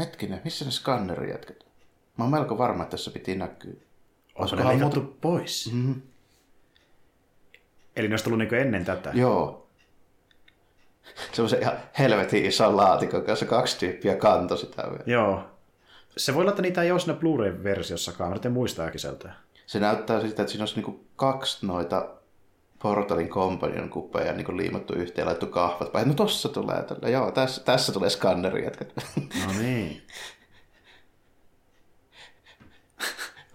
Hetkinen, 0.00 0.40
missä 0.44 0.64
ne 0.64 0.70
skannerijätkät? 0.70 1.64
Mä 2.16 2.24
oon 2.24 2.30
melko 2.30 2.58
varma, 2.58 2.82
että 2.82 2.90
tässä 2.90 3.10
piti 3.10 3.36
näkyä. 3.36 3.74
Olisikohan 4.34 4.68
leikattu- 4.68 5.00
muutu 5.00 5.16
pois? 5.20 5.72
Mm-hmm. 5.72 6.02
Eli 7.96 8.08
ne 8.08 8.12
olisi 8.12 8.24
tullut 8.24 8.38
niin 8.38 8.54
ennen 8.54 8.84
tätä. 8.84 9.10
Joo. 9.14 9.66
Semmoisen 11.32 11.60
ihan 11.60 11.76
helvetin 11.98 12.44
ison 12.46 12.76
laatikon 12.76 13.24
kanssa 13.24 13.46
kaksi 13.46 13.78
tyyppiä 13.78 14.16
kanto 14.16 14.56
sitä 14.56 14.82
vielä. 14.82 15.04
Joo. 15.06 15.42
Se 16.16 16.34
voi 16.34 16.40
olla, 16.40 16.50
että 16.50 16.62
niitä 16.62 16.82
ei 16.82 16.90
ole 16.90 17.00
siinä 17.00 17.18
Blu-ray-versiossakaan. 17.20 18.30
Mä 18.30 18.34
nyt 18.34 18.46
en 18.46 18.52
muista 18.52 18.84
äkiseltään. 18.84 19.36
Se 19.66 19.80
näyttää 19.80 20.20
siltä, 20.20 20.42
että 20.42 20.52
siinä 20.52 20.62
olisi 20.62 20.74
niinku 20.74 21.04
kaksi 21.16 21.66
noita 21.66 22.08
Portalin 22.82 23.28
Companion 23.28 23.88
kuppeja 23.88 24.32
niinku 24.32 24.56
liimattu 24.56 24.94
yhteen 24.94 25.22
ja 25.22 25.26
laittu 25.26 25.46
kahvat 25.46 25.92
päin. 25.92 26.08
No 26.08 26.14
tossa 26.14 26.48
tulee 26.48 26.82
tällä. 26.82 27.08
Joo, 27.08 27.30
tässä, 27.30 27.64
tässä 27.64 27.92
tulee 27.92 28.10
skanneri 28.10 28.64
jätkät. 28.64 28.92
No 29.16 29.52
niin. 29.58 30.02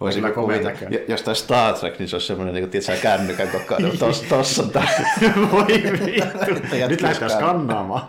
Voisin 0.00 0.22
näköinen. 0.22 1.04
jos 1.08 1.22
tämä 1.22 1.34
Star 1.34 1.74
Trek, 1.74 1.98
niin 1.98 2.08
se 2.08 2.16
olisi 2.16 2.26
semmoinen, 2.26 2.54
niin 2.54 2.70
tiedätkö, 2.70 2.96
kännykän 3.02 3.48
kokoinen. 3.48 3.98
Tos, 3.98 4.22
tossa 4.22 4.62
on 4.62 4.70
tämä. 4.70 4.88
Voi 5.52 5.66
vittu. 5.66 6.54
Nyt 6.88 7.00
lähdetään 7.00 7.30
skannaamaan. 7.30 8.08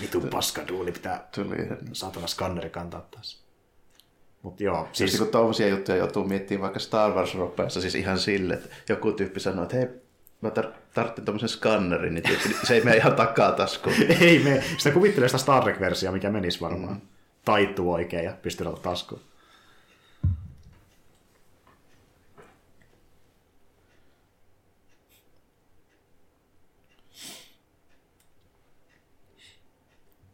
Vitun 0.00 0.28
paskaduuni 0.30 0.92
pitää 0.92 1.28
Tuli. 1.34 1.56
saatana 1.92 2.26
skanneri 2.26 2.70
kantaa 2.70 3.08
taas. 3.10 3.47
Mut 4.42 4.60
joo, 4.60 4.88
Siis 4.92 5.10
siis 5.10 5.22
kun 5.22 5.32
tuommoisia 5.32 5.68
juttuja 5.68 5.98
joutuu 5.98 6.24
miettimään 6.24 6.62
vaikka 6.62 6.78
Star 6.78 7.12
Wars 7.12 7.34
ropeassa, 7.34 7.80
siis 7.80 7.94
ihan 7.94 8.18
sille, 8.18 8.54
että 8.54 8.68
joku 8.88 9.12
tyyppi 9.12 9.40
sanoo, 9.40 9.62
että 9.62 9.76
hei, 9.76 9.86
mä 10.40 10.48
tar- 10.48 10.72
tarvitsen 10.94 11.24
tuommoisen 11.24 11.48
skannerin, 11.48 12.14
niin 12.14 12.22
tietysti 12.22 12.66
se 12.66 12.74
ei 12.74 12.84
mene 12.84 12.96
ihan 12.96 13.14
takataskuun. 13.14 13.96
ei 14.20 14.38
me, 14.38 14.62
sitä 14.78 14.90
kuvittelee 14.90 15.28
sitä 15.28 15.38
Star 15.38 15.62
Trek-versiota, 15.62 16.12
mikä 16.12 16.30
menisi 16.30 16.60
varmaan. 16.60 16.94
Mm. 16.94 17.00
Taittuu 17.44 17.92
oikein 17.92 18.24
ja 18.24 18.36
pystyy 18.42 18.66
ottaa 18.66 18.92
taskuun. 18.92 19.20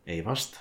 Ei 0.07 0.25
vasta. 0.25 0.61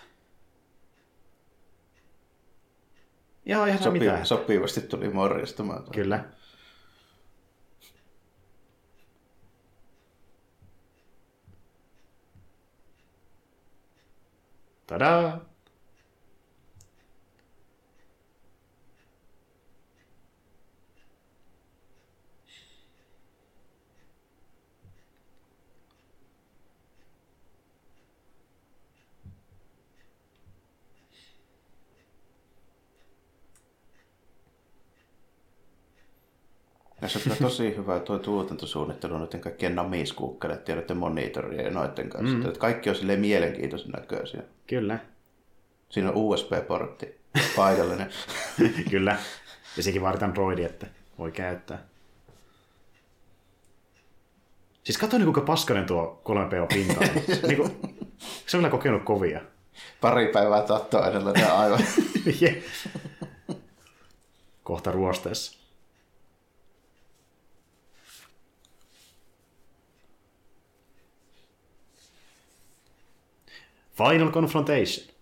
Joo, 3.45 3.65
ihan 3.65 3.83
Sopi, 3.83 3.99
mitään. 3.99 4.25
sopivasti 4.25 4.81
tuli 4.81 5.09
morjastamaan. 5.09 5.83
Kyllä. 5.91 6.23
Tadaa! 14.87 15.52
Tässä 37.03 37.19
on 37.19 37.23
kyllä 37.23 37.35
tosi 37.35 37.75
hyvä 37.77 37.99
tuo 37.99 38.19
tuotantosuunnittelu 38.19 39.17
noiden 39.17 39.41
kaikkien 39.41 39.75
namiskuukkeleiden 39.75 40.63
ja 40.67 40.75
noiden 40.75 40.97
monitorien 40.97 41.65
ja 41.65 41.71
noiden 41.71 42.09
kanssa. 42.09 42.37
Mm. 42.37 42.45
Että 42.45 42.59
kaikki 42.59 42.89
on 42.89 42.95
silleen 42.95 43.19
mielenkiintoisen 43.19 43.91
näköisiä. 43.91 44.41
Kyllä. 44.67 44.99
Siinä 45.89 46.09
on 46.09 46.15
USB-portti 46.15 47.19
paikallinen. 47.55 48.09
Kyllä. 48.91 49.17
Ja 49.77 49.83
sekin 49.83 50.01
vaaditaan 50.01 50.35
droidi, 50.35 50.63
että 50.63 50.87
voi 51.17 51.31
käyttää. 51.31 51.83
Siis 54.83 54.97
katso 54.97 55.17
niin 55.17 55.25
kuinka 55.25 55.41
paskanen 55.41 55.85
tuo 55.85 56.21
3PO-pinta 56.25 56.99
on. 56.99 57.07
niin 57.47 57.57
kuin, 57.57 57.71
se 58.47 58.57
on 58.57 58.59
kyllä 58.59 58.69
kokenut 58.69 59.03
kovia. 59.03 59.41
Pari 60.01 60.27
päivää 60.27 60.61
tattoa 60.61 61.07
edellä 61.07 61.31
ne 61.31 61.45
aivan. 61.45 61.79
yeah. 62.41 62.55
Kohta 64.63 64.91
ruosteessa. 64.91 65.62
Final 73.97 74.31
Confrontation. 74.31 75.13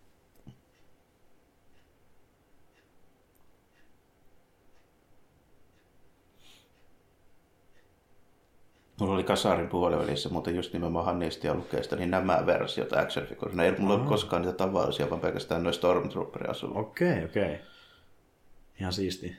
Mulla 8.99 9.14
oli 9.14 9.23
kasarin 9.23 9.69
puolivälissä, 9.69 10.30
mutta 10.30 10.52
just 10.52 10.73
nimenomaan 10.73 11.06
Hannista 11.06 11.48
ja 11.48 11.53
Lukeista, 11.53 11.95
niin 11.95 12.11
nämä 12.11 12.43
versiot 12.45 12.93
action 12.93 13.26
figurina. 13.26 13.64
Ei 13.64 13.72
mulla 13.72 13.93
ole 13.93 14.07
koskaan 14.07 14.41
niitä 14.41 14.57
tavallisia, 14.57 15.10
vaan 15.10 15.22
pelkästään 15.22 15.64
noin 15.64 15.73
stormtrooper 15.73 16.49
asulla. 16.52 16.80
Okei, 16.80 17.11
okay, 17.11 17.26
okei. 17.26 17.43
Okay. 17.43 17.57
Ihan 18.80 18.93
siisti. 18.93 19.35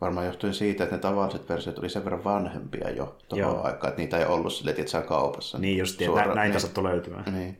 Varmaan 0.00 0.26
johtuen 0.26 0.54
siitä, 0.54 0.84
että 0.84 0.96
ne 0.96 1.02
tavalliset 1.02 1.48
versiot 1.48 1.78
oli 1.78 1.88
sen 1.88 2.04
verran 2.04 2.24
vanhempia 2.24 2.90
jo 2.90 3.16
tuohon 3.28 3.66
aikaan, 3.66 3.88
että 3.88 4.02
niitä 4.02 4.18
ei 4.18 4.24
ollut 4.24 4.52
silleen, 4.52 4.80
että 4.80 4.90
saa 4.90 5.02
kaupassa. 5.02 5.58
Niin 5.58 5.78
just, 5.78 6.02
että 6.02 6.34
näin 6.34 6.50
niin. 6.50 6.60
sattui 6.60 6.84
löytymään. 6.84 7.24
Niin. 7.34 7.58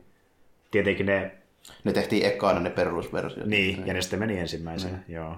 Tietenkin 0.71 1.05
ne... 1.05 1.31
Ne 1.83 1.93
tehtiin 1.93 2.25
ekana 2.25 2.59
ne 2.59 2.69
perusversiot. 2.69 3.45
Niin, 3.45 3.75
niin, 3.75 3.87
ja 3.87 3.93
ne 3.93 4.01
sitten 4.01 4.19
meni 4.19 4.39
ensimmäisenä, 4.39 4.97
niin. 4.97 5.15
joo. 5.15 5.35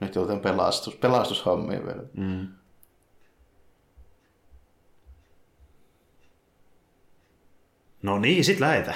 Nyt 0.00 0.14
joutuu 0.14 0.38
pelastus, 0.38 0.96
pelastushommia 0.96 1.86
vielä. 1.86 2.02
Mm. 2.12 2.48
No 8.02 8.18
niin, 8.18 8.44
sit 8.44 8.60
lähetä. 8.60 8.94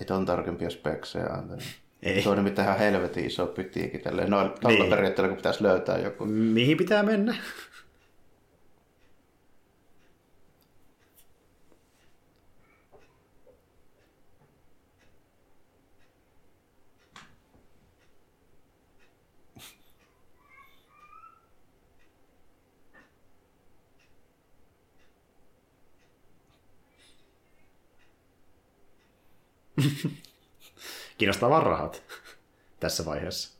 Et 0.00 0.10
on 0.10 0.26
tarkempia 0.26 0.70
speksejä 0.70 1.26
antanut. 1.26 1.87
Ei. 2.02 2.22
Toinen 2.22 2.44
pitää 2.44 2.64
ihan 2.64 2.78
helvetin 2.78 3.26
iso 3.26 3.46
pytiikin 3.46 4.00
tälleen. 4.00 4.30
No, 4.30 4.54
niin. 4.66 4.90
periaatteella, 4.90 5.28
kun 5.28 5.36
pitäisi 5.36 5.62
löytää 5.62 5.98
joku. 5.98 6.24
Mihin 6.26 6.76
pitää 6.76 7.02
mennä? 7.02 7.36
Kiinnostaa 31.18 31.50
vaan 31.50 31.62
rahat 31.62 32.02
tässä 32.80 33.04
vaiheessa. 33.04 33.58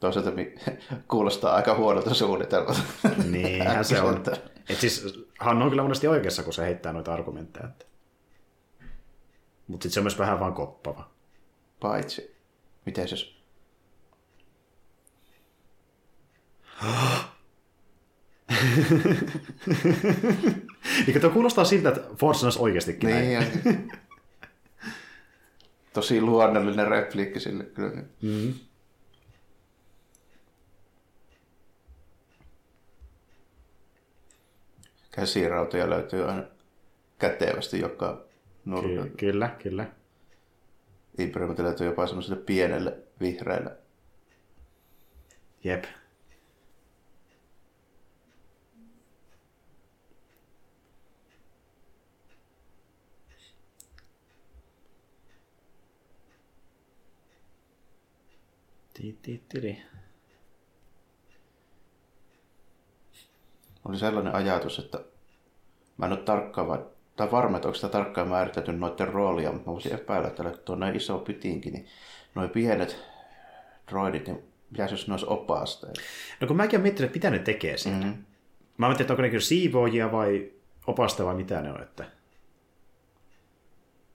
Toisaalta 0.00 0.30
kuulostaa 1.10 1.54
aika 1.54 1.74
huonolta 1.74 2.14
suunnitelmalta. 2.14 2.80
Niinhän 3.30 3.84
se 3.84 4.00
on. 4.00 4.22
Et 4.68 4.80
siis, 4.80 5.26
hän 5.40 5.62
on 5.62 5.68
kyllä 5.68 5.82
monesti 5.82 6.08
oikeassa, 6.08 6.42
kun 6.42 6.52
se 6.52 6.64
heittää 6.64 6.92
noita 6.92 7.14
argumentteja. 7.14 7.68
Mutta 9.68 9.82
sitten 9.82 9.94
se 9.94 10.00
on 10.00 10.04
myös 10.04 10.18
vähän 10.18 10.40
vaan 10.40 10.54
koppava. 10.54 11.10
Paitsi, 11.80 12.36
miten 12.86 13.08
jos... 13.10 13.38
Eikö 21.06 21.20
tuo 21.20 21.30
kuulostaa 21.30 21.64
siltä, 21.64 21.88
että 21.88 22.00
Force 22.16 22.46
olisi 22.46 22.58
oikeastikin 22.58 23.08
niin, 23.08 23.38
näin? 23.38 23.90
Tosi 25.98 26.20
luonnollinen 26.20 26.88
repliikki 26.88 27.40
sille 27.40 27.64
kyllä. 27.64 28.02
Mm-hmm. 28.22 28.54
Käsirautoja 35.10 35.90
löytyy 35.90 36.28
aina 36.28 36.42
kätevästi 37.18 37.80
joka 37.80 38.24
nurkalla. 38.64 39.02
Ky- 39.02 39.10
kyllä, 39.16 39.56
kyllä. 39.62 39.86
Imperiumit 41.18 41.58
löytyy 41.58 41.86
jopa 41.86 42.06
semmoiselle 42.06 42.42
pienelle 42.42 42.98
vihreälle. 43.20 43.70
Jep. 45.64 45.84
Tiittiri. 59.22 59.82
Oli 63.84 63.98
sellainen 63.98 64.34
ajatus, 64.34 64.78
että 64.78 65.00
mä 65.96 66.06
en 66.06 66.12
ole 66.12 66.20
tarkkaan, 66.20 66.86
tai 67.16 67.30
varma, 67.30 67.56
että 67.56 67.68
onko 67.68 67.76
sitä 67.76 67.88
tarkkaan 67.88 68.28
määritelty 68.28 68.72
noiden 68.72 69.08
roolia, 69.08 69.52
mutta 69.52 69.70
mä 69.70 69.72
voisin 69.72 69.94
epäillä, 69.94 70.28
että 70.28 70.50
tuo 70.64 70.76
näin 70.76 70.96
iso 70.96 71.18
pytinki, 71.18 71.70
niin 71.70 71.86
noin 72.34 72.50
pienet 72.50 72.98
droidit, 73.90 74.26
niin 74.26 74.44
pitäisi 74.70 74.94
jos 74.94 75.08
ne 75.08 75.12
olisi 75.12 75.26
opasteet. 75.28 75.94
No 76.40 76.46
kun 76.46 76.56
mäkin 76.56 76.76
olen 76.76 76.82
miettinyt, 76.82 77.08
että 77.08 77.16
mitä 77.16 77.30
ne 77.30 77.38
tekee 77.38 77.76
siinä. 77.76 77.98
Mm-hmm. 77.98 78.24
Mä 78.78 78.86
ajattelin, 78.86 79.04
että 79.04 79.12
onko 79.12 79.22
ne 79.22 79.28
kyllä 79.28 79.44
siivoojia 79.44 80.12
vai 80.12 80.52
opaste 80.86 81.24
vai 81.24 81.34
mitä 81.34 81.60
ne 81.60 81.72
on, 81.72 81.82
että 81.82 82.04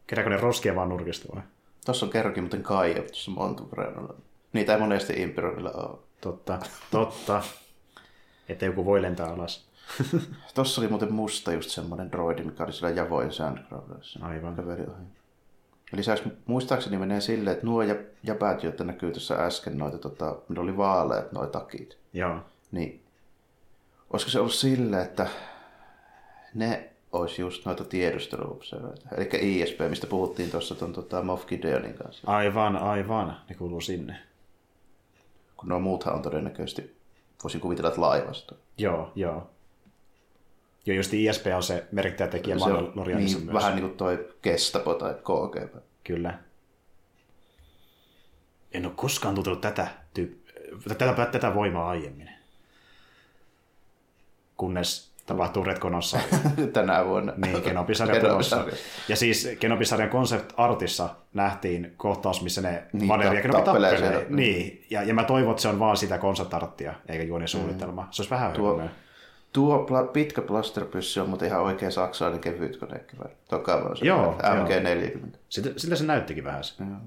kerääkö 0.08 0.30
ne 0.30 0.38
roskia 0.38 0.76
vaan 0.76 0.90
nurkista 0.90 1.36
vai? 1.36 1.44
Tuossa 1.86 2.06
on 2.06 2.12
kerrokin 2.12 2.44
muuten 2.44 2.64
Kaija, 2.64 3.02
tuossa 3.02 3.32
Montubrenolla. 3.32 4.16
Niitä 4.54 4.74
ei 4.74 4.80
monesti 4.80 5.22
Imperiumilla 5.22 5.72
ole. 5.72 6.00
Totta, 6.22 6.60
totta. 6.92 7.44
Että 8.50 8.66
joku 8.66 8.86
voi 8.86 9.02
lentää 9.02 9.28
alas. 9.28 9.66
Tossa 10.54 10.82
oli 10.82 10.88
muuten 10.88 11.14
musta 11.14 11.54
just 11.54 11.70
semmoinen 11.70 12.12
droidi, 12.12 12.44
mikä 12.44 12.64
oli 12.64 12.74
sillä 12.74 12.90
Javoin 12.90 13.32
Sandcrawlerissa. 13.32 14.20
Aivan. 14.26 14.56
Käveli 14.56 14.82
ohi. 14.82 15.04
Lisäksi 15.92 16.24
muistaakseni 16.46 16.98
menee 16.98 17.22
silleen, 17.22 17.54
että 17.54 17.66
nuo 17.66 17.82
jäbät, 18.24 18.64
joita 18.64 18.84
näkyy 18.84 19.12
tuossa 19.12 19.36
äsken, 19.36 19.78
noita, 19.78 19.98
tota, 19.98 20.36
ne 20.50 20.60
oli 20.60 20.78
vaaleat, 20.78 21.32
noita 21.32 21.60
takit. 21.60 21.98
Joo. 22.14 22.40
Niin, 22.72 23.04
olisiko 24.10 24.32
se 24.32 24.40
ollut 24.40 24.54
silleen, 24.54 25.04
että 25.04 25.28
ne 26.54 26.90
olisi 27.12 27.42
just 27.42 27.66
noita 27.66 27.84
tiedusteluobserveita. 27.84 29.10
Eli 29.18 29.62
ISP, 29.62 29.80
mistä 29.90 30.08
puhuttiin 30.08 30.52
tuossa 30.52 30.76
tuon 30.76 30.94
tota, 30.94 31.22
Moff 31.22 31.46
Gideonin 31.46 31.94
kanssa. 31.94 32.22
Aivan, 32.26 32.78
aivan. 32.78 33.38
Ne 33.50 33.56
kuuluu 33.56 33.82
sinne 33.82 34.20
kun 35.64 35.70
nuo 35.70 35.80
muuthan 35.80 36.14
on 36.14 36.22
todennäköisesti, 36.22 36.98
voisin 37.44 37.62
kuvitella, 37.62 37.88
että 37.90 38.02
laivasta. 38.02 38.56
Joo, 38.78 39.12
joo. 39.16 39.50
Joo, 40.86 40.96
just 40.96 41.14
ISP 41.14 41.46
on 41.56 41.64
se 41.64 41.88
merkittävä 41.92 42.30
tekijä 42.30 42.60
se 42.60 42.64
on, 42.64 42.94
niin, 42.96 43.44
myös. 43.44 43.54
Vähän 43.54 43.76
niin 43.76 43.86
kuin 43.86 43.98
toi 43.98 44.30
Gestapo 44.44 44.94
tai 44.94 45.14
KGB. 45.14 45.76
Kyllä. 46.04 46.40
En 48.72 48.86
ole 48.86 48.94
koskaan 48.96 49.36
tuntenut 49.36 49.62
tätä, 49.62 49.88
tyyp- 50.20 50.96
tätä, 50.98 51.26
tätä 51.26 51.56
voimaa 51.56 51.90
aiemmin. 51.90 52.30
Kunnes 54.58 55.13
tapahtuu 55.26 55.64
Retkonossa. 55.64 56.20
tänä 56.74 57.06
vuonna. 57.06 57.34
Niin, 57.38 57.62
Kenobi-sarja 57.62 58.22
tulossa. 58.22 58.66
Ja 59.08 59.16
siis 59.16 59.50
Kenobi-sarjan 59.60 60.10
concept 60.10 60.54
artissa 60.58 61.10
nähtiin 61.34 61.94
kohtaus, 61.98 62.42
missä 62.42 62.62
ne 62.62 62.84
Niin, 62.94 63.08
Vader 63.08 63.34
ja 63.34 63.42
Kenobi 63.42 63.64
tappelee 63.64 64.02
tappelee. 64.02 64.26
Niin, 64.30 64.86
ja, 64.90 65.04
ja 65.04 65.14
mä 65.14 65.24
toivon, 65.24 65.52
että 65.52 65.62
se 65.62 65.68
on 65.68 65.80
vaan 65.80 65.98
sitä 65.98 66.18
concept 66.18 66.54
arttia, 66.54 66.94
eikä 67.08 67.24
juonisuunnitelma. 67.24 68.02
Mm. 68.02 68.08
Se 68.12 68.22
olisi 68.22 68.32
vähän 68.32 68.52
Tuo- 68.52 68.74
Tuo... 68.74 68.84
Tuo 69.54 69.86
pla- 69.86 70.08
pitkä 70.14 70.42
plasterpyssy 70.42 71.20
on 71.20 71.30
muuten 71.30 71.48
ihan 71.48 71.62
oikea 71.62 71.92
saksalainen 71.92 72.42
kevyt 72.42 72.78
konekivääri. 72.78 73.36
Toka 73.50 73.76
on 73.76 73.98
se 73.98 74.06
Joo, 74.06 74.38
MG40. 74.42 75.38
Sitä, 75.50 75.70
siltä 75.78 75.96
se 75.96 76.06
näyttikin 76.06 76.44
vähän 76.44 76.64
se. 76.64 76.74
Joo. 76.80 76.98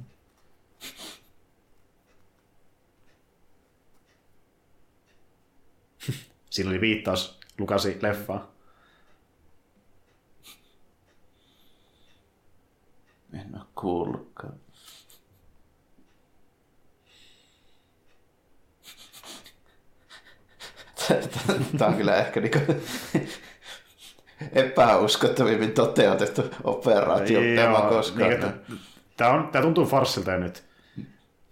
Sillä 6.51 6.71
oli 6.71 6.81
viittaus 6.81 7.36
Lukasi 7.59 7.99
leffaan. 8.03 8.49
En 13.33 13.55
ole 13.55 13.65
kuullutkaan. 13.75 14.55
Tämä 21.79 21.91
on 21.91 21.97
kyllä 21.97 22.17
ehkä 22.17 22.41
niinku 22.41 22.59
epäuskottavimmin 24.53 25.73
toteutettu 25.73 26.43
operaatio 26.65 27.41
tema 27.41 27.81
koskaan. 27.81 28.31
niin, 28.31 28.55
tämä, 29.17 29.31
on, 29.31 29.49
tämä 29.49 29.63
tuntuu 29.63 29.87
farssilta 29.87 30.37
nyt. 30.37 30.65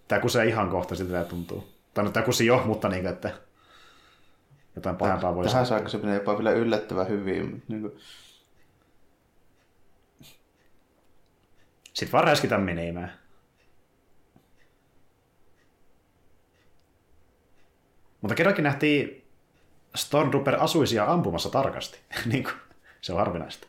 Tämä 0.09 0.21
kusee 0.21 0.47
ihan 0.47 0.71
kohta, 0.71 0.95
siltä 0.95 1.13
tämä 1.13 1.25
tuntuu. 1.25 1.69
Tai 1.95 2.05
no, 2.05 2.11
tämä 2.11 2.27
kusi 2.27 2.47
jo, 2.47 2.63
mutta 2.67 2.89
niin, 2.89 3.07
että 3.07 3.33
jotain 4.77 4.97
pahempaa 4.97 5.35
voisi 5.35 5.51
Tähän 5.51 5.67
saakka 5.67 5.89
se 5.89 5.99
menee 5.99 6.15
jopa 6.15 6.39
vielä 6.39 6.51
yllättävän 6.51 7.09
hyvin. 7.09 7.51
mutta 7.51 7.65
Niin 7.69 7.81
kuin, 7.81 7.93
Sitten 11.95 12.13
vaan 12.13 12.25
räskitä 12.25 12.59
menemään. 12.59 13.19
Mutta 18.21 18.35
kerrankin 18.35 18.63
nähtiin 18.63 19.25
Stormtrooper 19.95 20.57
asuisia 20.61 21.05
ampumassa 21.05 21.51
tarkasti. 21.51 21.99
niin 22.33 22.45
kuin, 22.45 22.55
se 23.01 23.13
on 23.13 23.19
harvinaista. 23.19 23.67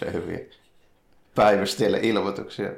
tulee 0.00 0.12
hyviä 0.12 0.59
päivystelee 1.40 2.00
ilmoituksia. 2.02 2.70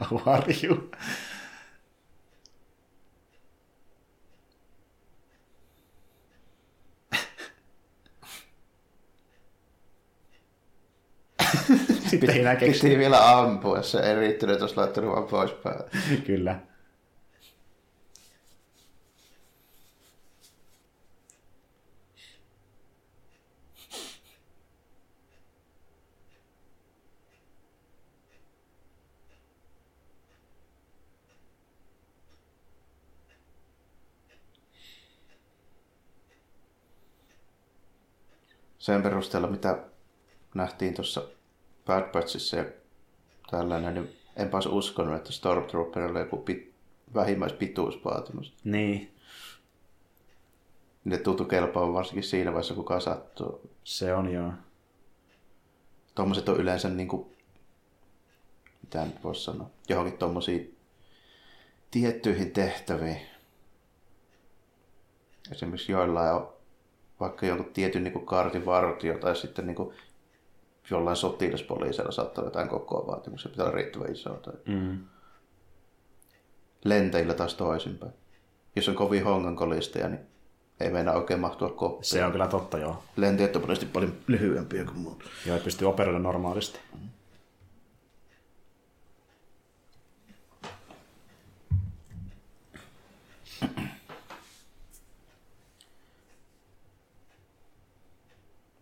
How 0.00 0.20
are 0.26 0.54
you? 0.62 0.90
Sitten 12.20 12.36
ei 12.36 12.40
enää 12.40 12.56
keksi. 12.56 12.82
Piti 12.82 12.98
vielä 12.98 13.38
ampua, 13.38 13.82
se 13.82 13.98
ei 13.98 14.14
riittänyt, 14.14 14.60
olisi 14.60 14.76
laittanut 14.76 15.10
vaan 15.10 15.24
pois 15.24 15.52
päältä. 15.52 15.90
Kyllä. 16.26 16.60
sen 38.78 39.02
perusteella, 39.02 39.48
mitä 39.48 39.78
nähtiin 40.54 40.94
tuossa 40.94 41.22
Bad 41.88 42.12
Batchissa 42.12 42.56
ja 42.56 42.64
tällainen, 43.50 43.94
niin 43.94 44.16
enpä 44.36 44.56
olisi 44.56 44.68
uskonut, 44.68 45.16
että 45.16 45.32
Stormtrooperilla 45.32 46.18
on 46.18 46.24
joku 46.24 46.36
pit, 46.36 46.74
vähimmäispituusvaatimus. 47.14 48.54
Niin, 48.64 49.14
Ne 51.04 51.18
tuntuu 51.18 51.46
kelpaavan 51.46 51.94
varsinkin 51.94 52.22
siinä 52.22 52.50
vaiheessa, 52.50 52.74
kun 52.74 52.84
kasattuu. 52.84 53.70
se 53.84 54.14
on 54.14 54.32
joo. 54.32 54.52
Tuommoiset 56.14 56.48
on 56.48 56.56
yleensä 56.56 56.88
niin 56.88 57.08
kuin, 57.08 57.36
mitä 58.82 59.04
nyt 59.04 59.24
voisi 59.24 59.44
sanoa, 59.44 59.70
johonkin 59.88 60.18
tuommoisiin 60.18 60.76
tiettyihin 61.90 62.50
tehtäviin. 62.50 63.20
Esimerkiksi 65.52 65.92
joillain 65.92 66.34
on 66.34 66.52
vaikka 67.20 67.46
jonkun 67.46 67.72
tietyn 67.72 68.04
niin 68.04 68.12
kuin 68.12 68.26
kaartin 68.26 68.66
vartio 68.66 69.18
tai 69.18 69.36
sitten 69.36 69.66
niin 69.66 69.76
kuin 69.76 69.94
jollain 70.90 71.16
sotilaspoliisilla 71.16 72.10
saattaa 72.10 72.42
olla 72.42 72.48
jotain 72.50 72.68
koko 72.68 73.04
vaatimuksia, 73.06 73.50
pitää 73.50 73.64
olla 73.66 73.74
riittävän 73.74 74.12
iso. 74.12 74.30
Tai 74.30 74.54
Mm. 74.66 74.98
lentäjillä 76.84 77.34
taas 77.34 77.54
toisinpäin. 77.54 78.12
Jos 78.76 78.88
on 78.88 78.94
kovin 78.94 79.24
hongankolisteja, 79.24 80.08
niin 80.08 80.20
ei 80.80 80.90
meinaa 80.90 81.14
oikein 81.14 81.40
mahtua 81.40 81.70
koppiin. 81.70 82.04
Se 82.04 82.24
on 82.24 82.32
kyllä 82.32 82.46
totta, 82.48 82.78
joo. 82.78 83.02
Lentäjät 83.16 83.56
on 83.56 83.62
monesti 83.62 83.86
paljon 83.86 84.12
lyhyempiä 84.26 84.84
kuin 84.84 84.98
muut. 84.98 85.24
Joo, 85.46 85.56
ei 85.56 85.62
pysty 85.62 85.84
operoida 85.84 86.18
normaalisti. 86.18 86.80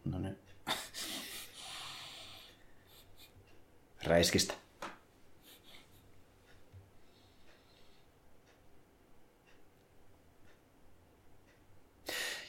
No 0.05 0.19
niin. 0.19 0.37
Räiskistä. 4.07 4.55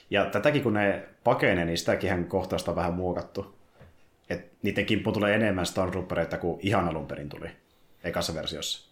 Ja 0.10 0.26
tätäkin 0.26 0.64
kun 0.64 0.74
ne 0.74 1.08
pakenee, 1.24 1.66
niin 1.66 1.78
sitäkin 1.78 2.26
kohtausta 2.26 2.72
on 2.72 2.76
vähän 2.76 2.94
muokattu. 2.94 3.58
Et 4.30 4.52
niiden 4.64 4.86
kimppuun 4.86 5.14
tulee 5.14 5.36
enemmän 5.36 5.66
Stormtroopereita 5.66 6.38
kuin 6.38 6.60
ihan 6.64 6.88
alun 6.88 7.08
perin 7.08 7.30
tuli 7.30 7.50
ekassa 8.04 8.34
versiossa. 8.34 8.87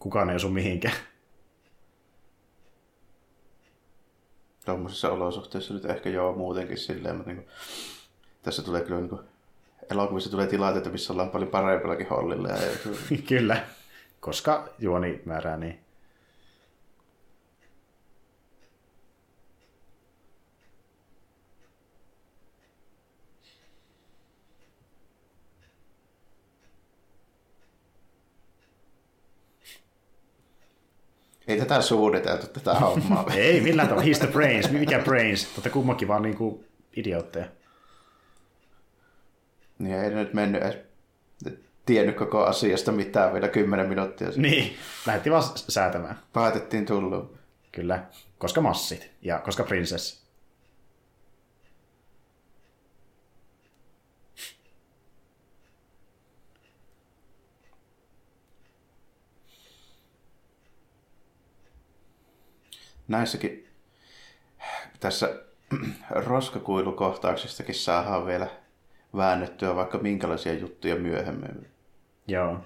Kukaan 0.00 0.30
ei 0.30 0.36
osu 0.36 0.48
mihinkään. 0.48 0.94
Tuommoisissa 4.64 5.12
olosuhteissa 5.12 5.74
nyt 5.74 5.84
ehkä 5.84 6.10
joo 6.10 6.32
muutenkin 6.32 6.78
silleen, 6.78 7.16
mutta 7.16 7.30
niin 7.30 7.44
kuin, 7.44 7.54
tässä 8.42 8.62
tulee 8.62 8.82
kyllä 8.82 9.00
niin 9.00 9.08
kuin, 9.08 9.22
elokuvissa 9.90 10.30
tulee 10.30 10.46
tilanteita, 10.46 10.90
missä 10.90 11.12
ollaan 11.12 11.30
paljon 11.30 11.50
parempillakin 11.50 12.08
hollilla. 12.08 12.48
Ja, 12.48 12.56
Kyllä, 13.28 13.66
koska 14.20 14.68
juoni 14.78 15.22
määrää 15.24 15.56
niin. 15.56 15.80
Ei 31.50 31.58
tätä 31.58 31.82
suunniteltu 31.82 32.46
tätä 32.46 32.74
hommaa. 32.74 33.26
Ei 33.36 33.60
millään 33.60 33.88
tavalla, 33.88 34.08
he's 34.10 34.18
the 34.18 34.26
brains. 34.26 34.70
Mikä 34.70 34.98
brains? 34.98 35.46
Totta 35.54 35.70
kummakin 35.70 36.08
vaan 36.08 36.22
niinku 36.22 36.64
idiootteja. 36.96 37.46
niin 39.78 39.94
ei 39.94 40.10
nyt 40.10 40.34
mennyt 40.34 40.62
edes 40.62 40.76
tiennyt 41.86 42.16
koko 42.16 42.44
asiasta 42.44 42.92
mitään 42.92 43.32
vielä 43.32 43.48
kymmenen 43.48 43.88
minuuttia. 43.88 44.26
sitten. 44.26 44.50
Niin, 44.50 44.76
lähti 45.06 45.30
vaan 45.30 45.42
säätämään. 45.54 46.18
Päätettiin 46.32 46.86
tulla. 46.86 47.30
Kyllä, 47.72 48.04
koska 48.38 48.60
massit 48.60 49.10
ja 49.22 49.38
koska 49.38 49.64
prinsessi. 49.64 50.19
Näissäkin 63.10 63.68
tässä 65.00 65.42
roskakuilukohtauksistakin 66.10 67.74
saadaan 67.74 68.26
vielä 68.26 68.50
väännettyä 69.16 69.74
vaikka 69.74 69.98
minkälaisia 69.98 70.54
juttuja 70.54 70.96
myöhemmin. 70.96 71.68
Joo. 72.26 72.58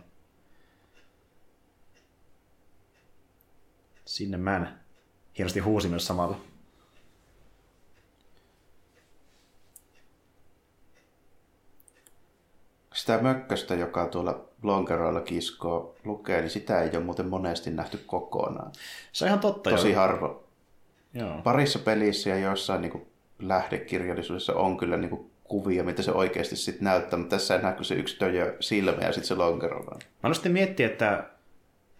Sinne 4.05 4.37
mä 4.37 4.77
hienosti 5.39 5.61
huusi 5.61 5.89
myös 5.89 6.07
samalla. 6.07 6.41
Sitä 13.05 13.23
mökköstä, 13.23 13.75
joka 13.75 14.07
tuolla 14.07 14.45
lonkeroilla 14.63 15.21
kiskoo 15.21 15.97
lukee, 16.05 16.41
niin 16.41 16.51
sitä 16.51 16.83
ei 16.83 16.91
ole 16.97 17.05
muuten 17.05 17.27
monesti 17.27 17.71
nähty 17.71 17.99
kokonaan. 18.07 18.73
Se 19.13 19.25
on 19.25 19.29
ihan 19.29 19.41
totta. 19.41 19.71
Tosi 19.71 19.91
joo. 19.91 20.01
harvo. 20.01 20.45
Joo. 21.15 21.41
Parissa 21.43 21.79
pelissä 21.79 22.31
ja 22.31 22.39
joissain 22.39 22.81
niin 22.83 22.93
kuin 22.93 23.07
lähdekirjallisuudessa 23.39 24.55
on 24.55 24.77
kyllä 24.77 24.97
niin 24.97 25.11
kuin 25.11 25.31
kuvia, 25.45 25.85
mitä 25.85 26.03
se 26.03 26.13
oikeasti 26.13 26.57
sitten 26.57 26.85
näyttää, 26.85 27.19
mutta 27.19 27.37
tässä 27.37 27.73
kuin 27.77 27.85
se 27.85 27.95
yksi 27.95 28.19
töjö 28.19 28.57
silmä 28.61 29.03
ja 29.03 29.13
sitten 29.13 29.29
se 29.29 29.35
lonkero 29.35 29.87
vaan. 29.87 29.99
Mä 30.05 30.19
aloin 30.23 30.35
sitten 30.35 30.53
miettiä, 30.53 30.87
että 30.87 31.25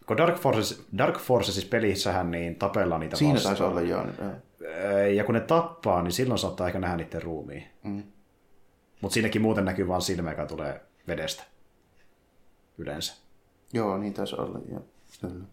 kun 0.07 0.17
Dark 0.17 0.37
Forces, 0.37 0.87
Dark 0.99 1.19
Forces 1.19 1.65
pelissähän 1.65 2.31
niin 2.31 2.57
tapellaan 2.57 3.01
niitä 3.01 3.17
Siinä 3.17 3.35
vastaan. 3.35 3.57
taisi 3.57 3.71
olla 3.71 3.81
joo. 3.81 4.05
niin, 4.05 5.17
Ja 5.17 5.25
kun 5.25 5.35
ne 5.35 5.41
tappaa, 5.41 6.03
niin 6.03 6.13
silloin 6.13 6.39
saattaa 6.39 6.67
ehkä 6.67 6.79
nähdä 6.79 6.97
niiden 6.97 7.23
ruumiin. 7.23 7.65
Mm. 7.83 8.03
Mutta 9.01 9.15
siinäkin 9.15 9.43
muuten 9.43 9.65
näkyy 9.65 9.89
vain 9.89 10.03
silmä, 10.03 10.31
joka 10.31 10.47
tulee 10.47 10.81
vedestä. 11.07 11.43
Yleensä. 12.79 13.15
Joo, 13.73 13.99
niin 13.99 14.15
taisi 14.15 14.37
olla. 14.37 14.61
Joo. 14.71 14.85
Kyllä. 15.21 15.45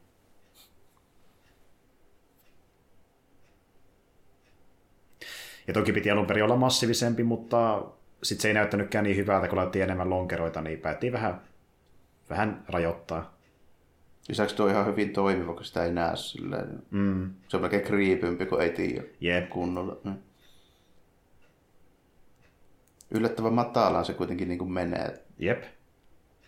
Ja 5.67 5.73
toki 5.73 5.93
piti 5.93 6.11
alun 6.11 6.25
perin 6.25 6.43
olla 6.43 6.55
massiivisempi, 6.55 7.23
mutta 7.23 7.85
sitten 8.23 8.41
se 8.41 8.47
ei 8.47 8.53
näyttänytkään 8.53 9.03
niin 9.03 9.17
hyvältä, 9.17 9.47
kun 9.47 9.57
laitettiin 9.57 9.83
enemmän 9.83 10.09
lonkeroita, 10.09 10.61
niin 10.61 10.79
päättiin 10.79 11.13
vähän, 11.13 11.41
vähän 12.29 12.63
rajoittaa. 12.67 13.37
Lisäksi 14.29 14.55
tuo 14.55 14.65
on 14.65 14.71
ihan 14.71 14.85
hyvin 14.85 15.13
toimiva, 15.13 15.53
kun 15.53 15.65
sitä 15.65 15.85
ei 15.85 15.91
näe 15.91 16.15
silleen. 16.15 16.83
Mm. 16.91 17.33
Se 17.47 17.57
on 17.57 17.61
melkein 17.61 17.83
kriipympi, 17.83 18.45
kun 18.45 18.61
ei 18.61 18.69
tiedä 18.69 19.03
Jep. 19.21 19.49
kunnolla. 19.49 19.97
Mm. 20.03 20.13
Yllättävän 23.11 23.53
matalaan 23.53 24.05
se 24.05 24.13
kuitenkin 24.13 24.47
niin 24.47 24.57
kuin 24.57 24.71
menee. 24.71 25.23
Jep. 25.41 25.63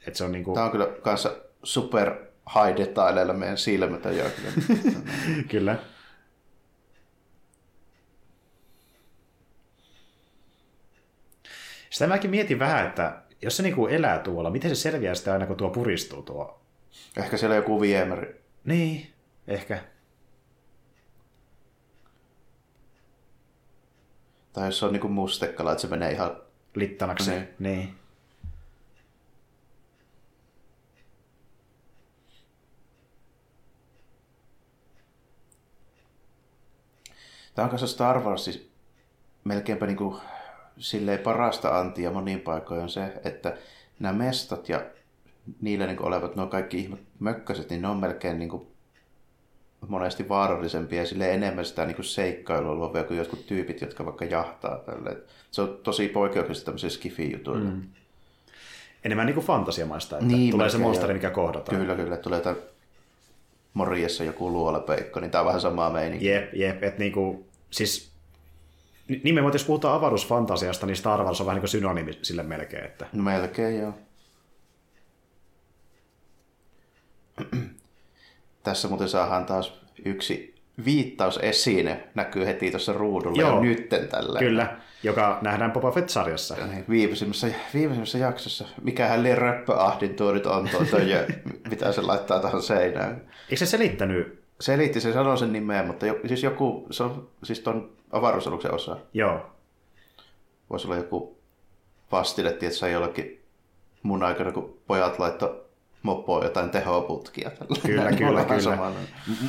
Et 0.08 0.16
se 0.16 0.24
on 0.24 0.32
niinku, 0.32 0.54
Tämä 0.54 0.66
on 0.66 0.72
kyllä 0.72 0.88
kanssa 1.02 1.36
super 1.64 2.16
high 2.54 2.78
detaileilla 2.78 3.34
meidän 3.34 3.58
silmät 3.58 4.06
ja 4.06 4.24
kyllä. 4.36 5.00
kyllä. 5.50 5.78
Sitä 11.90 12.08
mäkin 12.08 12.30
mietin 12.30 12.60
vähän, 12.60 12.88
että 12.88 13.22
jos 13.42 13.58
se 13.58 13.64
niinku 13.64 13.88
elää 13.88 14.20
tuolla, 14.20 14.50
miten 14.50 14.76
se 14.76 14.82
selviää 14.82 15.16
sitä 15.16 15.34
aina, 15.34 15.46
kun 15.46 15.56
tuo 15.56 15.70
puristuu 15.70 16.22
tuo? 16.22 16.62
Ehkä 17.18 17.38
siellä 17.38 17.56
joku 17.56 17.82
viemäri. 17.82 18.42
Niin, 18.64 19.14
ehkä. 19.48 19.80
Tai 24.54 24.68
jos 24.68 24.80
se 24.80 24.86
on 24.86 24.94
niin 24.94 25.02
kuin 25.02 25.14
mustekala, 25.14 25.72
että 25.72 25.82
se 25.82 25.88
menee 25.88 26.12
ihan... 26.12 26.38
Littanaksi. 26.76 27.32
Niin. 27.32 27.48
Niin. 27.60 27.96
Tämä 37.56 37.64
on 37.64 37.70
kanssa 37.70 37.88
Star 37.88 38.20
Wars 38.20 38.46
siis 38.46 38.70
melkeinpä 39.44 39.86
niin 39.86 39.98
kuin 39.98 40.22
silleen 40.78 41.20
parasta 41.20 41.80
antia 41.80 42.12
monin 42.12 42.40
paikoin 42.40 42.82
on 42.82 42.90
se, 42.90 43.14
että 43.24 43.58
nämä 44.00 44.14
mestat 44.14 44.70
ja 44.70 44.86
niillä 45.62 45.86
niin 45.86 45.98
kuin 45.98 46.08
olevat 46.08 46.36
nuo 46.36 46.48
kaikki 46.48 46.80
ihme 46.80 46.98
mökkäiset, 47.20 47.70
niin 47.70 47.82
ne 47.82 47.88
on 47.88 47.98
melkein 47.98 48.40
niin 48.40 48.50
kuin 48.50 48.68
monesti 49.88 50.30
vaarallisempia 50.30 51.00
ja 51.00 51.06
sille 51.06 51.34
enemmän 51.34 51.66
sitä 51.66 51.86
niin 51.86 51.96
kuin 51.96 52.06
seikkailua 52.06 52.76
luovia 52.76 53.04
kuin 53.04 53.18
jotkut 53.18 53.48
tyypit, 53.48 53.82
jotka 53.82 54.06
vaikka 54.06 54.26
jahtaa 54.26 54.78
tälle. 54.78 55.18
Se 55.52 55.62
on 55.62 55.80
tosi 55.84 56.08
poikkeuksellista 56.08 56.66
tämmöisillä 56.66 56.94
skifi-jutuilla. 56.94 57.70
Mm. 57.70 57.82
Enemmän 59.04 59.26
niinku 59.26 59.42
fantasiamaista, 59.42 60.18
että 60.18 60.28
Niin, 60.28 60.52
tulee 60.52 60.70
se 60.70 60.78
monsteri, 60.78 61.14
mikä 61.14 61.30
kohdataan. 61.30 61.78
Kyllä, 61.78 61.96
kyllä. 61.96 62.18
Tulee 62.18 62.40
jotain 62.40 62.56
morjessa 63.74 64.24
joku 64.24 64.52
luolapeikko, 64.52 65.20
niin 65.20 65.32
tämä 65.32 65.40
on 65.42 65.46
vähän 65.46 65.62
samaa 65.62 65.90
meininkiä. 65.90 66.36
Jep, 66.36 66.54
jep, 66.54 66.84
että 66.84 67.00
niinku, 67.00 67.48
siis 67.72 68.12
ni- 69.08 69.22
nimenomaan 69.24 69.54
jos 69.54 69.66
puhutaan 69.66 69.96
avaruusfantasiasta, 69.96 70.86
niin 70.86 70.96
Star 70.96 71.24
Wars 71.24 71.42
on 71.42 71.46
vähän 71.48 71.56
niin 71.56 71.62
kuin 71.62 71.70
synonyymi 71.70 72.20
sille 72.22 72.44
melkein, 72.44 72.86
että 72.86 73.06
No 73.14 73.24
melkein 73.24 73.80
joo. 73.80 73.94
Tässä 78.64 78.88
muuten 78.88 79.10
saadaan 79.10 79.46
taas 79.46 79.82
yksi 80.06 80.56
viittausesine, 80.86 82.04
näkyy 82.16 82.46
heti 82.46 82.72
tuossa 82.72 82.94
ruudulla 82.94 83.42
Joo. 83.42 83.56
jo 83.56 83.62
nytten 83.62 84.08
tällä. 84.08 84.40
kyllä, 84.40 84.78
joka 85.04 85.40
nähdään 85.42 85.72
Boba 85.72 85.92
Fett-sarjassa. 85.92 86.56
Niin, 86.56 86.86
Viimeisimmässä, 86.90 87.48
viimeisimmässä 87.74 88.18
jaksossa. 88.18 88.66
Mikähän 88.82 89.24
liian 89.24 89.38
röppöahdin 89.38 90.16
tuo 90.16 90.32
nyt 90.32 90.46
on 90.46 90.70
tuo 90.70 90.86
töjö, 90.92 91.28
mitä 91.72 91.92
se 91.92 92.02
laittaa 92.02 92.40
tähän 92.40 92.62
seinään. 92.62 93.22
Eikö 93.50 93.56
se 93.56 93.66
selittänyt? 93.66 94.44
Selitti, 94.60 95.02
se 95.02 95.14
sanoi 95.14 95.38
sen 95.38 95.54
nimeä, 95.54 95.84
mutta 95.84 96.06
jo, 96.06 96.20
siis 96.28 96.44
joku, 96.44 96.88
se 96.92 97.04
on 97.04 97.28
siis 97.44 97.60
ton 97.60 97.92
avaruusaluksen 98.12 98.74
osa. 98.74 98.98
Joo, 99.14 99.54
Voisi 100.70 100.88
olla 100.88 100.98
joku 100.98 101.38
vastine, 102.12 102.50
että 102.50 102.70
sai 102.70 102.92
jollakin 102.92 103.44
mun 104.04 104.24
aikana, 104.24 104.52
kun 104.52 104.78
pojat 104.88 105.20
laittoi 105.20 105.64
moppoon 106.04 106.44
jotain 106.44 106.70
tehoputkia. 106.70 107.52
Kyllä, 107.86 108.12
kyllä, 108.12 108.30
ollaan 108.30 108.46
kyllä. 108.46 108.92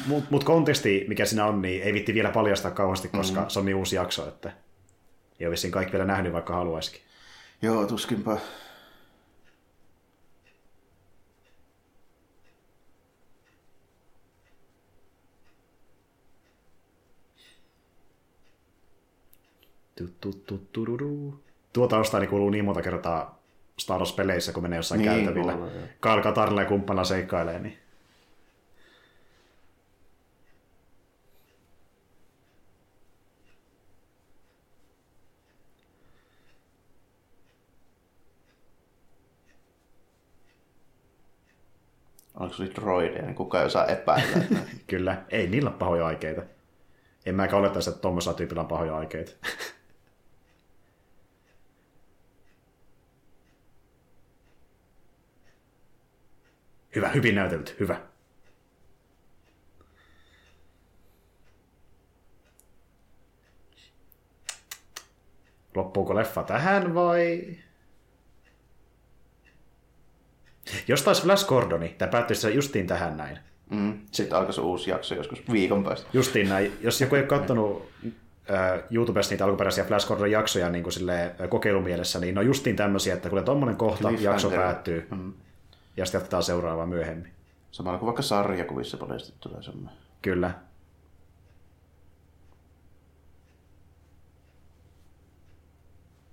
mutta 0.06 0.28
mut 0.30 0.44
konteksti, 0.44 1.04
mikä 1.08 1.24
siinä 1.24 1.46
on, 1.46 1.62
niin 1.62 1.82
ei 1.82 1.94
vitti 1.94 2.14
vielä 2.14 2.30
paljastaa 2.30 2.70
kauheasti, 2.70 3.08
koska 3.08 3.40
mm. 3.40 3.48
se 3.48 3.58
on 3.58 3.64
niin 3.64 3.76
uusi 3.76 3.96
jakso, 3.96 4.28
että 4.28 4.52
ei 5.40 5.46
ole 5.46 5.50
vissiin 5.50 5.72
kaikki 5.72 5.92
vielä 5.92 6.04
nähnyt, 6.04 6.32
vaikka 6.32 6.54
haluaisikin. 6.54 7.00
Joo, 7.62 7.86
tuskinpa. 7.86 8.38
Tu, 19.96 20.08
tu, 20.20 20.32
tu, 20.32 20.58
tururu. 20.72 21.44
Tuo 21.72 21.86
taustaani 21.88 22.26
kuuluu 22.26 22.50
niin 22.50 22.64
monta 22.64 22.82
kertaa 22.82 23.42
Star 23.78 23.98
Wars-peleissä, 23.98 24.52
kun 24.52 24.62
menee 24.62 24.76
jossain 24.76 24.98
Niin, 25.00 25.10
käytävillä. 25.10 25.52
Kyle 26.00 26.22
Katarilla 26.22 26.62
ja 26.62 26.68
kumppana 26.68 27.04
seikkailee, 27.04 27.58
niin 27.58 27.78
Onko 42.34 42.54
se 42.54 42.64
droideja, 42.64 43.22
niin 43.22 43.34
kukaan 43.34 43.62
ei 43.62 43.66
osaa 43.66 43.86
epäillä. 43.86 44.36
kyllä, 44.86 45.22
ei 45.28 45.46
niillä 45.46 45.70
ole 45.70 45.78
pahoja 45.78 46.06
aikeita. 46.06 46.42
En 47.26 47.34
mäkään 47.34 47.60
olettaisi, 47.60 47.90
että 47.90 48.02
tuommoisella 48.02 48.36
tyypillä 48.36 48.62
on 48.62 48.68
pahoja 48.68 48.96
aikeita. 48.96 49.32
hyvä, 56.96 57.08
hyvin 57.08 57.34
näytelty, 57.34 57.76
hyvä. 57.80 58.00
Loppuuko 65.74 66.14
leffa 66.14 66.42
tähän 66.42 66.94
vai... 66.94 67.56
Jos 70.88 71.02
taas 71.02 71.22
Flash 71.22 71.46
Gordoni, 71.46 71.88
tämä 71.88 72.10
päättyisi 72.10 72.42
se 72.42 72.50
justiin 72.50 72.86
tähän 72.86 73.16
näin. 73.16 73.38
mm. 73.70 73.98
Sitten 74.12 74.38
alkaisi 74.38 74.60
uusi 74.60 74.90
jakso 74.90 75.14
joskus 75.14 75.42
viikon 75.52 75.84
päästä. 75.84 76.06
Justiin 76.12 76.48
näin. 76.48 76.72
Jos 76.80 77.00
joku 77.00 77.14
ei 77.14 77.20
ole 77.20 77.28
katsonut 77.38 77.88
äh, 78.50 78.80
YouTubesta 78.90 79.32
niitä 79.32 79.44
alkuperäisiä 79.44 79.84
Flash 79.84 80.08
Gordonin 80.08 80.32
jaksoja 80.32 80.70
niin 80.70 80.82
kuin 80.82 80.92
sille 80.92 81.34
kokeilumielessä, 81.48 82.18
niin 82.20 82.34
ne 82.34 82.40
on 82.40 82.46
justiin 82.46 82.76
tämmöisiä, 82.76 83.14
että 83.14 83.30
kun 83.30 83.44
tuommoinen 83.44 83.76
kohta 83.76 84.10
jakso 84.10 84.48
Cliffhanger. 84.48 84.60
päättyy, 84.60 85.06
Mm. 85.10 85.32
ja 85.96 86.04
sitten 86.04 86.18
jatketaan 86.18 86.42
seuraavaa 86.42 86.86
myöhemmin. 86.86 87.32
Samalla 87.70 87.98
kuin 87.98 88.06
vaikka 88.06 88.22
sarjakuvissa 88.22 88.96
monesti 88.96 89.32
tulee 89.40 89.62
semmoinen. 89.62 89.94
Kyllä. 90.22 90.50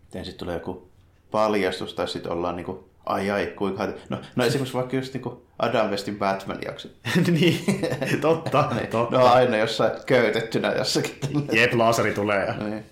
Miten 0.05 0.25
sitten 0.25 0.39
tulee 0.39 0.55
joku 0.55 0.89
paljastus, 1.31 1.93
tai 1.93 2.07
sitten 2.07 2.31
ollaan 2.31 2.55
niin 2.55 2.65
kuin, 2.65 2.79
ai 3.05 3.31
ai, 3.31 3.47
kuinka... 3.47 3.87
No, 4.09 4.21
no 4.35 4.45
esimerkiksi 4.45 4.73
vaikka 4.73 4.95
just 4.95 5.13
niin 5.13 5.21
kuin 5.21 5.41
Adam 5.59 5.89
Westin 5.89 6.19
Batman-jakso. 6.19 6.87
niin, 7.31 7.81
totta, 8.21 8.69
niin, 8.75 8.87
totta. 8.87 9.17
No 9.17 9.25
aina 9.25 9.57
jossain 9.57 9.91
köytettynä 10.05 10.71
jossakin. 10.71 11.17
Jep, 11.51 11.73
laaseri 11.73 12.13
tulee. 12.13 12.45
Ja... 12.45 12.53
niin. 12.53 12.85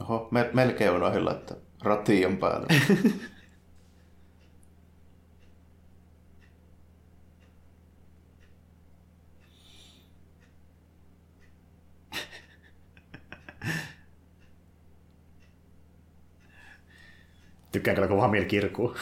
Oho, 0.00 0.28
me, 0.30 0.50
melkein 0.52 0.90
unohdin 0.90 1.24
laittaa 1.24 1.56
ration 1.82 2.36
päälle. 2.36 2.66
Tykkään 17.90 18.08
kyllä, 18.08 18.08
kun 18.08 18.20
Hamil 18.20 18.44
kirkuu. 18.44 18.94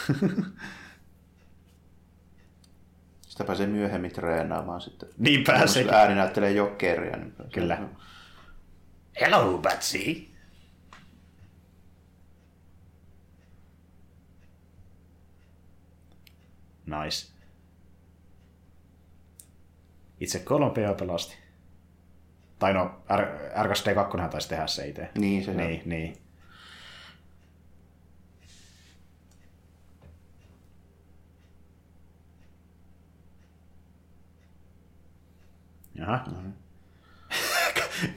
Sitä 3.28 3.44
pääsee 3.44 3.66
myöhemmin 3.66 4.12
treenaamaan 4.12 4.81
sitten. 4.81 5.09
niin 5.19 5.44
pääsee. 5.44 5.82
Jos 5.82 5.93
ääni 5.93 6.15
näyttelee 6.15 6.52
jokeria. 6.52 7.16
Niin 7.16 7.32
pääsee. 7.32 7.52
Kyllä. 7.52 7.89
Hello, 9.20 9.59
Batsy. 9.59 10.28
Nice. 16.86 17.32
Itse 20.20 20.39
Kolompea 20.39 20.94
pelasti. 20.94 21.35
Tai 22.59 22.74
no, 22.74 23.01
R- 23.16 23.66
RKSD2 23.66 24.28
taisi 24.31 24.48
tehdä 24.48 24.66
se 24.66 24.89
itse. 24.89 25.09
Niin, 25.19 25.44
se 25.44 25.55
Niin, 25.55 25.82
niin. 25.85 26.16
Jaha. 35.98 36.24
Mm-hmm. 36.28 36.52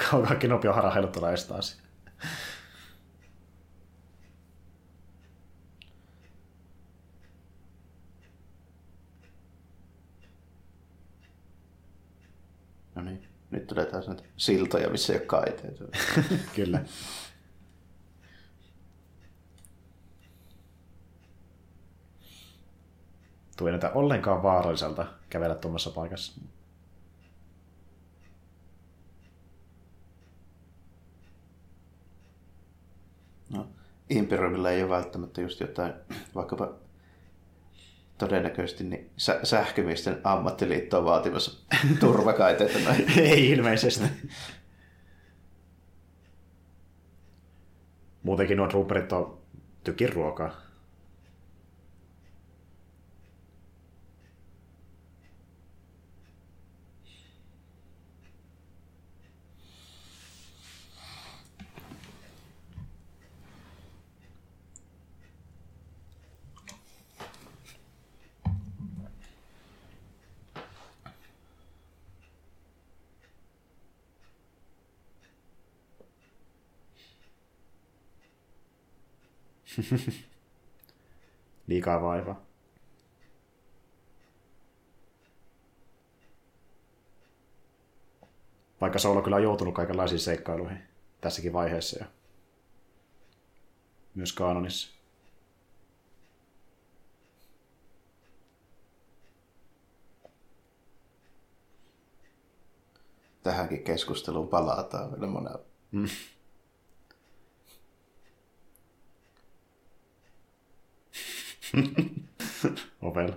Kaukaa 0.10 0.36
Kinopi 0.36 0.68
on 0.68 0.76
harahdellut 0.76 1.12
tuolla 1.12 1.30
edes 1.30 1.46
taas. 1.46 1.82
No 12.96 13.02
niin. 13.02 13.28
Nyt 13.52 13.68
tulee 13.68 13.86
taas 13.86 14.08
näitä 14.08 14.24
siltoja, 14.38 14.90
missä 14.90 15.14
ei 15.14 15.20
ole 15.20 15.26
kaiteita. 15.26 15.84
Kyllä. 16.56 16.84
Tuo 23.58 23.68
ei 23.68 23.72
näytä 23.72 23.92
ollenkaan 23.92 24.44
vaaralliselta 24.44 25.06
kävellä 25.30 25.56
tuommoisessa 25.56 25.92
paikassa. 25.92 26.42
No, 33.50 33.68
Imperiumilla 34.12 34.72
ei 34.72 34.84
ole 34.84 34.90
välttämättä 34.90 35.42
just 35.42 35.60
jotain, 35.60 35.94
vaikkapa 36.36 36.74
todennäköisesti 38.18 38.84
niin 38.84 39.10
sä- 39.18 39.40
sähkömiesten 39.44 40.22
ammattiliitto 40.24 40.98
on 40.98 41.06
vaatimassa 41.06 41.68
turvakaiteita. 42.00 42.80
Ei 43.22 43.50
ilmeisesti. 43.50 44.06
Muutenkin 48.24 48.58
nuo 48.58 48.68
trooperit 48.68 49.12
on 49.12 49.38
tykin 49.84 50.14
ruokaa. 50.14 50.71
Liikaa 81.68 82.02
vaivaa. 82.02 82.42
Vaikka 88.82 89.00
Solo 89.00 89.22
kyllä 89.22 89.36
on 89.36 89.44
joutunut 89.44 89.76
kaikenlaisiin 89.76 90.20
seikkailuihin 90.20 90.78
tässäkin 91.22 91.54
vaiheessa 91.54 92.00
jo. 92.00 92.06
Myös 94.16 94.34
kaanonissa. 94.34 95.02
Tähänkin 103.44 103.84
keskusteluun 103.84 104.48
palataan 104.48 105.12
vielä 105.12 105.28
monella. 105.28 105.66
Mm. 105.92 106.08
oh 111.74 112.76
well. 113.02 113.36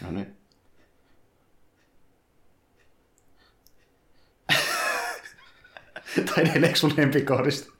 No 0.00 0.10
niin. 0.10 0.36
tai 6.34 6.44
neljäksi 6.44 6.80
sun 6.80 6.92
lempikohdista. 6.96 7.72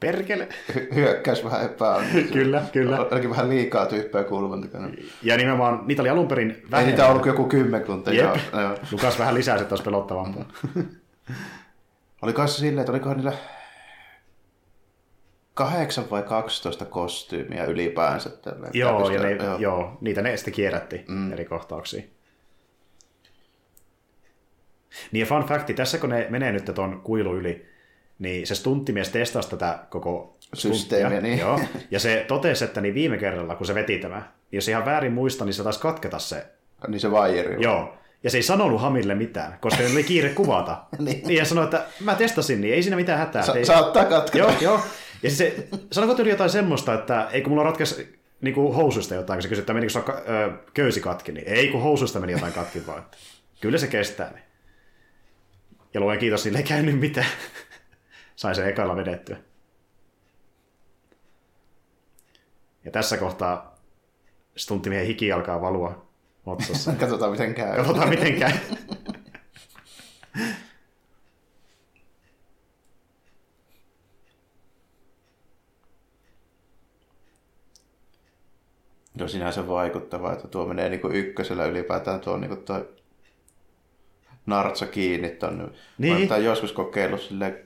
Perkele. 0.00 0.48
Hy- 0.72 0.94
hyökkäys 0.94 1.44
vähän 1.44 1.64
epäonnistui. 1.64 2.22
Kyllä, 2.22 2.64
kyllä. 2.72 2.98
Olikin 3.00 3.30
vähän 3.30 3.48
liikaa 3.48 3.86
tyyppejä 3.86 4.24
kulman 4.24 4.60
takana. 4.62 4.90
Ja 5.22 5.36
nimenomaan 5.36 5.82
niitä 5.86 6.02
oli 6.02 6.08
alun 6.08 6.28
perin 6.28 6.50
Ei 6.50 6.62
vähemmän. 6.70 6.90
niitä 6.92 7.08
ollut 7.08 7.26
joku 7.26 7.44
kymmenkunta. 7.44 8.12
Jep. 8.12 8.36
Joo, 8.52 8.60
joo. 8.62 8.78
Lukas 8.92 9.18
vähän 9.18 9.34
lisää, 9.34 9.56
että 9.56 9.72
olisi 9.72 9.84
pelottavampaa. 9.84 10.44
Oliko 12.22 12.46
se 12.46 12.54
silleen, 12.54 12.78
että 12.78 12.92
olikohan 12.92 13.16
niillä 13.16 13.32
kahdeksan 15.64 16.10
vai 16.10 16.22
12 16.22 16.84
kostyymiä 16.84 17.64
ylipäänsä? 17.64 18.30
Tällä, 18.30 18.68
joo, 18.72 19.10
ja 19.10 19.22
ne, 19.22 19.30
joo. 19.32 19.58
joo, 19.58 19.98
niitä 20.00 20.22
ne 20.22 20.36
sitten 20.36 20.54
kierrätti 20.54 21.04
Mm. 21.08 21.32
eri 21.32 21.44
kohtauksiin. 21.44 22.10
Niin 25.12 25.20
ja 25.20 25.26
fun 25.26 25.44
facti, 25.44 25.74
tässä 25.74 25.98
kun 25.98 26.08
ne 26.10 26.26
menee 26.30 26.52
nyt 26.52 26.70
tuon 26.74 27.00
kuilu 27.04 27.36
yli, 27.36 27.66
niin 28.18 28.46
se 28.46 28.54
stunttimies 28.54 29.08
testasi 29.08 29.50
tätä 29.50 29.78
koko 29.90 30.36
Systeemiä, 30.54 31.20
niin. 31.20 31.38
Joo, 31.38 31.60
ja 31.90 32.00
se 32.00 32.24
totesi, 32.28 32.64
että 32.64 32.80
niin 32.80 32.94
viime 32.94 33.18
kerralla, 33.18 33.54
kun 33.56 33.66
se 33.66 33.74
veti 33.74 33.98
tämä, 33.98 34.16
niin 34.16 34.56
jos 34.56 34.68
ihan 34.68 34.84
väärin 34.84 35.12
muista, 35.12 35.44
niin 35.44 35.54
se 35.54 35.62
taisi 35.62 35.80
katketa 35.80 36.18
se. 36.18 36.46
Niin 36.88 37.00
se 37.00 37.10
vaijeri. 37.10 37.62
Joo. 37.62 37.94
Ja 38.24 38.30
se 38.30 38.38
ei 38.38 38.42
sanonut 38.42 38.80
Hamille 38.80 39.14
mitään, 39.14 39.58
koska 39.60 39.82
oli 39.92 40.04
kiire 40.04 40.28
kuvata. 40.28 40.82
Niin. 40.98 41.22
niin. 41.26 41.36
ja 41.38 41.44
sanoi, 41.44 41.64
että 41.64 41.82
mä 42.00 42.14
testasin, 42.14 42.60
niin 42.60 42.74
ei 42.74 42.82
siinä 42.82 42.96
mitään 42.96 43.18
hätää. 43.18 43.42
Sa- 43.42 43.54
ei... 43.54 43.64
saattaa 43.64 44.04
katketa. 44.04 44.38
Joo, 44.38 44.52
joo. 44.60 44.80
Ja 45.22 45.30
siis 45.30 45.38
se, 45.38 45.68
sanoiko 45.92 46.14
tyyli 46.14 46.30
jotain 46.30 46.50
semmoista, 46.50 46.94
että 46.94 47.28
ei 47.32 47.42
kun 47.42 47.52
mulla 47.52 47.62
ratkesi 47.62 48.20
niin 48.40 48.54
kuin 48.54 48.74
housuista 48.74 49.14
jotain, 49.14 49.36
kun 49.36 49.42
se 49.42 49.48
kysyi, 49.48 49.60
että 49.62 49.74
menikö 49.74 49.92
sulla 49.92 50.06
köysi 50.74 51.00
katki, 51.00 51.32
niin 51.32 51.48
ei 51.48 51.68
kun 51.68 51.82
housuista 51.82 52.20
meni 52.20 52.32
jotain 52.32 52.52
katki 52.52 52.86
vaan. 52.86 53.06
Kyllä 53.60 53.78
se 53.78 53.86
kestää. 53.86 54.30
Niin. 54.30 54.44
Ja 55.94 56.00
luen 56.00 56.18
kiitos, 56.18 56.42
sille 56.42 56.58
ei 56.58 56.64
käynyt 56.64 56.98
mitään. 56.98 57.26
Sai 58.36 58.54
se 58.54 58.68
ekalla 58.68 58.96
vedettyä. 58.96 59.36
Ja 62.84 62.90
tässä 62.90 63.16
kohtaa 63.16 63.78
Stunttimiehen 64.56 65.06
hiki 65.06 65.32
alkaa 65.32 65.60
valua 65.60 66.06
otsassa. 66.46 66.92
Katsotaan 67.00 67.30
miten 67.30 67.54
käy. 67.54 67.76
Katsotaan 67.76 68.08
miten 68.08 68.38
käy. 68.38 68.52
No 79.20 79.28
sinänsä 79.28 79.68
vaikuttavaa, 79.68 80.32
että 80.32 80.48
tuo 80.48 80.66
menee 80.66 80.88
niin 80.88 81.00
kuin 81.00 81.14
ykkösellä 81.14 81.66
ylipäätään 81.66 82.20
tuo 82.20 82.36
niin 82.36 82.48
kuin 82.48 82.62
toi 82.62 82.88
nartsa 84.46 84.86
kiinni 84.86 85.30
tonne. 85.30 85.68
Niin. 85.98 86.28
Mä 86.28 86.36
joskus 86.36 86.72
kokeillut 86.72 87.20
sille 87.20 87.64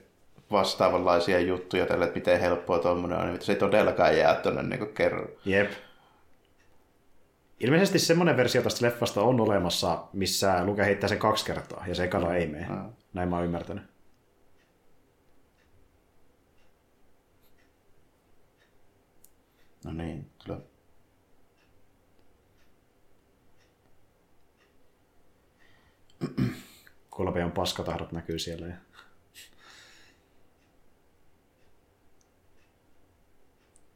vastaavanlaisia 0.51 1.39
juttuja 1.39 1.85
tälle, 1.85 2.05
että 2.05 2.15
miten 2.19 2.39
helppoa 2.39 2.79
tuommoinen 2.79 3.19
on, 3.19 3.29
mutta 3.29 3.45
se 3.45 3.51
ei 3.51 3.59
todellakaan 3.59 4.17
jää 4.17 4.35
tuonne 4.35 4.63
niin 4.63 4.93
kerran. 4.93 5.27
Jep. 5.45 5.71
Ilmeisesti 7.59 7.99
semmoinen 7.99 8.37
versio 8.37 8.61
tästä 8.61 8.85
leffasta 8.85 9.21
on 9.21 9.41
olemassa, 9.41 10.03
missä 10.13 10.65
Luke 10.65 10.85
heittää 10.85 11.09
sen 11.09 11.19
kaksi 11.19 11.45
kertaa, 11.45 11.83
ja 11.87 11.95
se 11.95 12.03
ekana 12.03 12.35
ei 12.35 12.47
mene. 12.47 12.67
Mm. 12.69 12.89
Näin 13.13 13.29
mä 13.29 13.35
oon 13.35 13.45
ymmärtänyt. 13.45 13.83
No 19.85 19.93
niin, 19.93 20.29
kyllä. 20.45 20.59
Kolpeon 27.09 27.51
paskatahdot 27.51 28.11
näkyy 28.11 28.39
siellä. 28.39 28.67
Ja... 28.67 28.75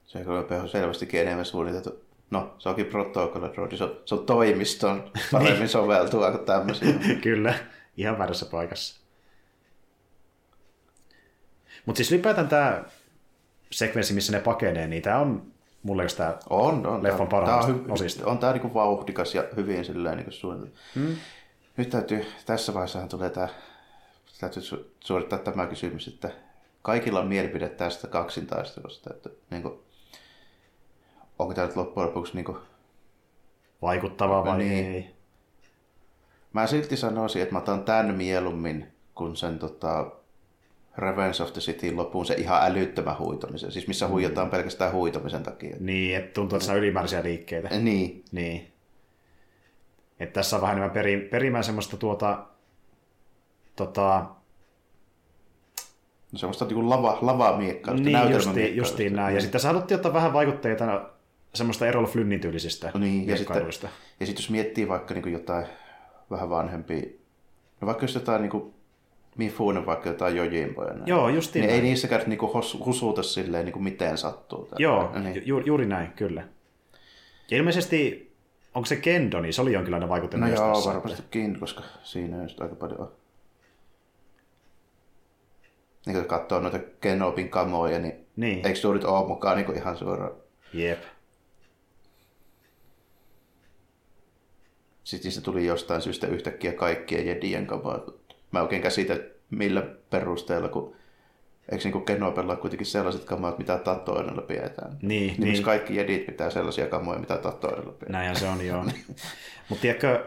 Se 0.05 0.23
kyllä 0.23 0.61
on 0.61 0.69
selvästikin 0.69 1.21
enemmän 1.21 1.45
suunniteltu. 1.45 2.05
No, 2.31 2.55
se 2.59 2.69
onkin 2.69 2.85
protocolla 2.85 3.53
droidi, 3.53 3.77
se 3.77 3.83
on, 3.83 3.99
se 4.05 4.15
on 4.15 4.25
toimiston 4.25 5.11
paremmin 5.31 5.69
soveltua 5.69 6.31
kuin 6.31 6.45
tämmöisiä. 6.45 6.93
Kyllä, 7.23 7.53
ihan 7.97 8.17
väärässä 8.17 8.45
paikassa. 8.45 8.99
Mutta 11.85 11.97
siis 11.97 12.11
ylipäätään 12.11 12.47
tämä 12.47 12.83
sekvenssi, 13.71 14.13
missä 14.13 14.31
ne 14.31 14.39
pakenee, 14.39 14.87
niin 14.87 15.01
tämä 15.01 15.19
on 15.19 15.51
mulle 15.83 16.07
tämä 16.17 16.37
On, 16.49 16.87
on. 16.87 17.03
Leffan 17.03 17.27
parhaista 17.27 17.71
on, 17.71 17.85
osista. 17.89 18.25
on 18.25 18.37
tää 18.37 18.53
niinku 18.53 18.73
vauhdikas 18.73 19.35
ja 19.35 19.43
hyvin 19.55 19.85
silleen 19.85 20.17
niinku 20.17 20.31
suunniteltu. 20.31 20.79
Hmm? 20.95 21.15
Nyt 21.79 21.89
täytyy, 21.89 22.25
tässä 22.45 22.73
vaiheessa 22.73 23.07
tulee 23.07 23.29
tää, 23.29 23.49
täytyy 24.39 24.63
su- 24.63 24.85
suorittaa 24.99 25.39
tämä 25.39 25.67
kysymys, 25.67 26.07
että 26.07 26.29
kaikilla 26.81 27.19
on 27.19 27.27
mielipide 27.27 27.69
tästä 27.69 28.07
kaksintaistelusta, 28.07 29.13
että 29.13 29.29
niinku, 29.49 29.83
onko 31.39 31.53
tämä 31.53 31.67
nyt 31.67 31.75
loppujen 31.75 32.07
lopuksi 32.09 32.35
niinku, 32.35 32.57
vaikuttavaa 33.81 34.45
vai 34.45 34.57
Niin. 34.57 34.85
ei. 34.85 35.15
mä 36.53 36.67
silti 36.67 36.97
sanoisin, 36.97 37.41
että 37.41 37.53
mä 37.55 37.59
otan 37.59 37.83
tämän 37.83 38.15
mieluummin 38.15 38.87
kuin 39.15 39.35
sen 39.35 39.59
tota, 39.59 40.11
Revenge 40.97 41.43
of 41.43 41.53
the 41.53 41.61
City 41.61 41.95
lopun 41.95 42.25
se 42.25 42.33
ihan 42.33 42.63
älyttömän 42.63 43.19
huitomisen, 43.19 43.71
siis 43.71 43.87
missä 43.87 44.07
huijataan 44.07 44.49
pelkästään 44.49 44.93
huitomisen 44.93 45.43
takia. 45.43 45.75
Niin, 45.79 46.17
että 46.17 46.33
tuntuu, 46.33 46.55
että 46.55 46.65
siinä 46.65 46.77
on 46.77 46.83
ylimääräisiä 46.83 47.23
liikkeitä. 47.23 47.69
Niin, 47.69 48.23
Niin. 48.31 48.73
Että 50.19 50.33
tässä 50.33 50.55
on 50.55 50.61
vähän 50.61 50.73
enemmän 50.73 50.93
peri, 50.93 51.17
perimään 51.31 51.63
semmoista 51.63 51.97
tuota, 51.97 52.45
tota, 53.75 54.25
no 56.31 56.39
semmoista 56.39 56.65
niinku 56.65 56.89
lava, 56.89 57.17
lavamiekkailua, 57.21 58.03
niin 58.03 58.31
justi, 58.31 58.75
justiin 58.75 59.15
näin. 59.15 59.35
Ja 59.35 59.41
sitten 59.41 59.53
tässä 59.53 59.67
haluttiin 59.67 59.95
ottaa 59.95 60.13
vähän 60.13 60.33
vaikutteita 60.33 61.09
semmoista 61.53 61.87
Errol 61.87 62.05
Flynnin 62.05 62.39
tyylisistä 62.39 62.91
No 62.93 62.99
niin, 62.99 63.27
ja 63.27 63.37
sitten, 63.37 63.67
ja 64.19 64.25
sitten 64.25 64.43
jos 64.43 64.49
miettii 64.49 64.87
vaikka 64.87 65.13
niin 65.13 65.31
jotain 65.31 65.65
vähän 66.31 66.49
vanhempia, 66.49 67.01
no 67.81 67.85
vaikka 67.85 68.03
jos 68.03 68.15
jotain 68.15 68.41
niin 68.41 68.51
kuin 68.51 68.73
Mifunen 69.37 69.85
vaikka 69.85 70.09
jotain 70.09 70.35
Jojimboja, 70.35 70.93
näin, 70.93 71.07
Joo, 71.07 71.29
justiin 71.29 71.61
niin 71.61 71.75
ei 71.75 71.81
niissäkään 71.81 72.21
niin 72.27 72.39
kuin 72.39 72.51
husuta 72.85 73.23
silleen 73.23 73.65
niin 73.65 73.73
kuin 73.73 73.83
miten 73.83 74.17
sattuu. 74.17 74.69
Joo, 74.77 75.11
niin. 75.19 75.41
ju, 75.45 75.59
juuri 75.59 75.85
näin, 75.85 76.11
kyllä. 76.11 76.43
Ja 77.51 77.57
ilmeisesti, 77.57 78.28
onko 78.79 78.87
se 78.87 78.95
Kendo, 78.95 79.41
niin 79.41 79.53
se 79.53 79.61
oli 79.61 79.73
jonkinlainen 79.73 80.09
vaikutte 80.09 80.37
No 80.37 80.47
joo, 80.47 80.73
tässä. 80.73 80.89
varmastikin, 80.93 81.59
koska 81.59 81.83
siinä 82.03 82.43
just 82.43 82.61
aika 82.61 82.75
paljon 82.75 82.99
on. 83.01 83.11
Niin 86.05 86.15
kun 86.17 86.25
katsoo 86.25 86.59
noita 86.59 86.79
Kenobin 87.01 87.49
kamoja, 87.49 87.99
niin, 87.99 88.25
Niin, 88.35 88.67
eikö 88.67 88.79
tuo 88.81 88.93
nyt 88.93 89.03
ole 89.03 89.27
mukaan 89.27 89.57
niin 89.57 89.75
ihan 89.77 89.97
suoraan? 89.97 90.31
jep. 90.73 90.99
Sitten 95.03 95.31
se 95.31 95.41
tuli 95.41 95.65
jostain 95.65 96.01
syystä 96.01 96.27
yhtäkkiä 96.27 96.73
kaikkien 96.73 97.27
jedien 97.27 97.67
kamaa. 97.67 97.99
Mä 98.51 98.61
oikein 98.61 98.81
käsitä 98.81 99.19
millä 99.49 99.81
perusteella, 100.09 100.69
kun 100.69 100.95
eikö 101.71 101.89
niin 101.89 102.05
Kenopella 102.05 102.53
ole 102.53 102.59
kuitenkin 102.59 102.87
sellaiset 102.87 103.23
kamat, 103.23 103.57
mitä 103.57 103.77
tattoinnilla 103.77 104.41
pidetään. 104.41 104.91
Niin, 105.01 105.35
Niin, 105.37 105.53
niin. 105.53 105.63
kaikki 105.63 105.95
jedit 105.95 106.25
pitää 106.25 106.49
sellaisia 106.49 106.87
kamoja, 106.87 107.19
mitä 107.19 107.37
tattoinnilla 107.37 107.91
pidetään. 107.91 108.11
Näinhän 108.11 108.35
se 108.35 108.47
on, 108.47 108.65
joo. 108.65 108.83
Mutta 109.69 109.81
tiedätkö, 109.81 110.25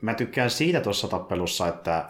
mä 0.00 0.14
tykkään 0.14 0.50
siitä 0.50 0.80
tuossa 0.80 1.08
tappelussa, 1.08 1.68
että 1.68 2.04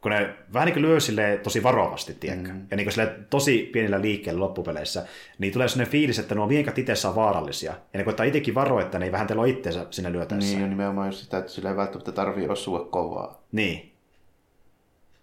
kun 0.00 0.10
ne 0.10 0.34
vähän 0.52 0.66
niin 0.66 0.74
kuin 0.74 0.82
lyö 0.82 0.98
tosi 1.42 1.62
varovasti, 1.62 2.14
tiedätkö? 2.14 2.52
Mm. 2.52 2.66
Ja 2.70 2.76
niin 2.76 2.88
kuin 2.94 3.08
tosi 3.30 3.70
pienillä 3.72 4.00
liikkeillä 4.00 4.40
loppupeleissä, 4.40 5.06
niin 5.38 5.52
tulee 5.52 5.68
sellainen 5.68 5.92
fiilis, 5.92 6.18
että 6.18 6.34
nuo 6.34 6.46
miekat 6.46 6.78
itse 6.78 7.08
on 7.08 7.14
vaarallisia. 7.14 7.72
Ja 7.92 7.98
ne 7.98 8.04
koittaa 8.04 8.26
itsekin 8.26 8.54
varoa, 8.54 8.82
että 8.82 8.98
ne 8.98 9.04
ei 9.04 9.12
vähän 9.12 9.26
telo 9.26 9.44
itseensä 9.44 9.86
sinne 9.90 10.12
lyötäessä. 10.12 10.50
Niin, 10.50 10.60
ja 10.60 10.68
nimenomaan 10.68 11.08
just 11.08 11.18
sitä, 11.18 11.38
että 11.38 11.52
sillä 11.52 11.70
ei 11.70 11.76
välttämättä 11.76 12.12
tarvii 12.12 12.48
osua 12.48 12.84
kovaa. 12.84 13.42
Niin. 13.52 13.92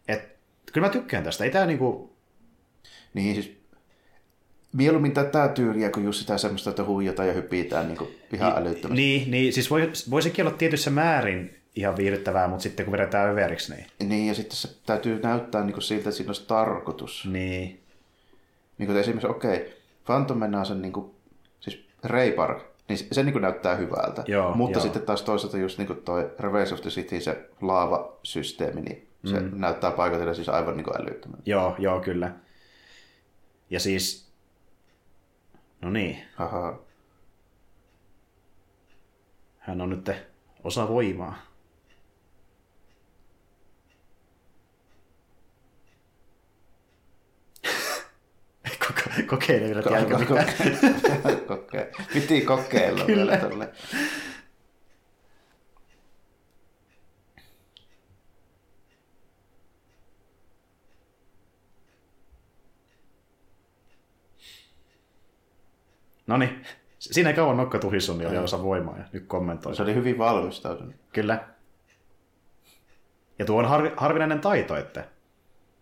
Et, 0.08 0.36
kyllä 0.74 0.88
mä 0.88 0.94
tykkään 0.94 1.24
tästä. 1.24 1.44
Ei 1.44 1.52
tää 1.52 1.66
niinku... 1.66 2.15
Niin 3.16 3.36
siis 3.36 3.58
mieluummin 4.74 5.12
tätä 5.12 5.48
tyyliä 5.48 5.90
kuin 5.90 6.06
just 6.06 6.20
sitä 6.20 6.38
semmoista, 6.38 6.70
että 6.70 6.84
huijataan 6.84 7.28
ja 7.28 7.34
hypitään 7.34 7.88
niin 7.88 8.18
ihan 8.34 8.54
älyttömästi. 8.58 9.02
Niin, 9.02 9.32
niin, 9.32 9.54
siis 9.54 9.70
voi, 9.70 9.92
voi 10.10 10.22
sekin 10.22 10.48
olla 10.48 10.58
tietyssä 10.58 10.92
määrin 10.92 11.56
ihan 11.76 11.98
viihdyttävää, 11.98 12.48
mutta 12.48 12.64
sitten 12.64 12.86
kun 12.86 12.92
vedetään 12.92 13.30
överiksi, 13.30 13.74
niin... 13.74 14.10
Niin, 14.10 14.28
ja 14.28 14.34
sitten 14.34 14.58
se 14.58 14.70
täytyy 14.86 15.20
näyttää 15.24 15.64
niin 15.64 15.74
kuin 15.74 15.84
siltä, 15.84 16.00
että 16.00 16.12
siinä 16.12 16.30
olisi 16.30 16.48
tarkoitus. 16.48 17.28
Niin, 17.32 17.80
Niin 18.78 18.88
kuin 18.88 18.98
esimerkiksi, 18.98 19.28
okei, 19.28 19.58
okay, 19.58 19.70
Phantom 20.06 20.38
Menace, 20.38 20.76
niin 20.76 20.94
kuin, 20.94 21.12
siis 21.60 21.86
Ray 22.04 22.32
Park, 22.32 22.64
niin 22.90 22.98
se, 22.98 23.06
se 23.12 23.24
niin 23.24 23.34
kuin 23.34 23.42
näyttää 23.42 23.76
hyvältä. 23.76 24.24
Joo, 24.28 24.56
Mutta 24.56 24.78
joo. 24.78 24.84
sitten 24.84 25.02
taas 25.02 25.22
toisaalta 25.22 25.58
just 25.58 25.78
niin 25.78 25.88
kuin 25.88 26.02
toi 26.02 26.32
Revenge 26.40 26.74
of 26.74 26.82
the 26.82 26.90
City, 26.90 27.22
se 27.22 27.50
laavasysteemi, 27.62 28.82
niin 28.82 29.08
se 29.26 29.40
mm. 29.40 29.52
näyttää 29.54 29.92
paikotella 29.92 30.34
siis 30.34 30.50
aivan 30.50 30.78
niin 30.78 31.02
älyttömän. 31.02 31.40
joo, 31.46 31.76
joo, 31.80 32.00
kyllä. 32.00 32.32
Ja 33.70 33.80
siis... 33.80 34.26
No 35.82 35.90
niin, 35.90 36.24
Haha. 36.36 36.80
hän 39.60 39.82
on 39.82 39.90
nyt 39.90 40.10
osa 40.64 40.88
voimaa. 40.88 41.38
Kokeile 49.28 49.66
vielä. 49.68 49.82
Koke- 51.48 52.04
Piti 52.14 52.42
kokeilla 52.42 53.08
vielä 53.08 53.38
tolle. 53.38 53.70
No 66.28 66.38
niin, 66.38 66.64
siinä 67.00 67.30
ei 67.30 67.36
kauan 67.36 67.58
nokka 67.58 67.80
tuhissut, 67.80 68.18
niin 68.18 68.30
oli 68.30 68.38
osa 68.38 68.64
voimaa 68.64 68.98
ja 68.98 69.04
nyt 69.14 69.24
kommentoi. 69.28 69.76
Se 69.76 69.82
oli 69.84 69.96
hyvin 69.96 70.18
valmistautunut. 70.18 70.96
Kyllä. 71.14 71.48
Ja 73.40 73.46
tuo 73.46 73.60
on 73.60 73.66
har- 73.66 73.92
harvinainen 73.98 74.40
taito, 74.40 74.76
että 74.76 75.06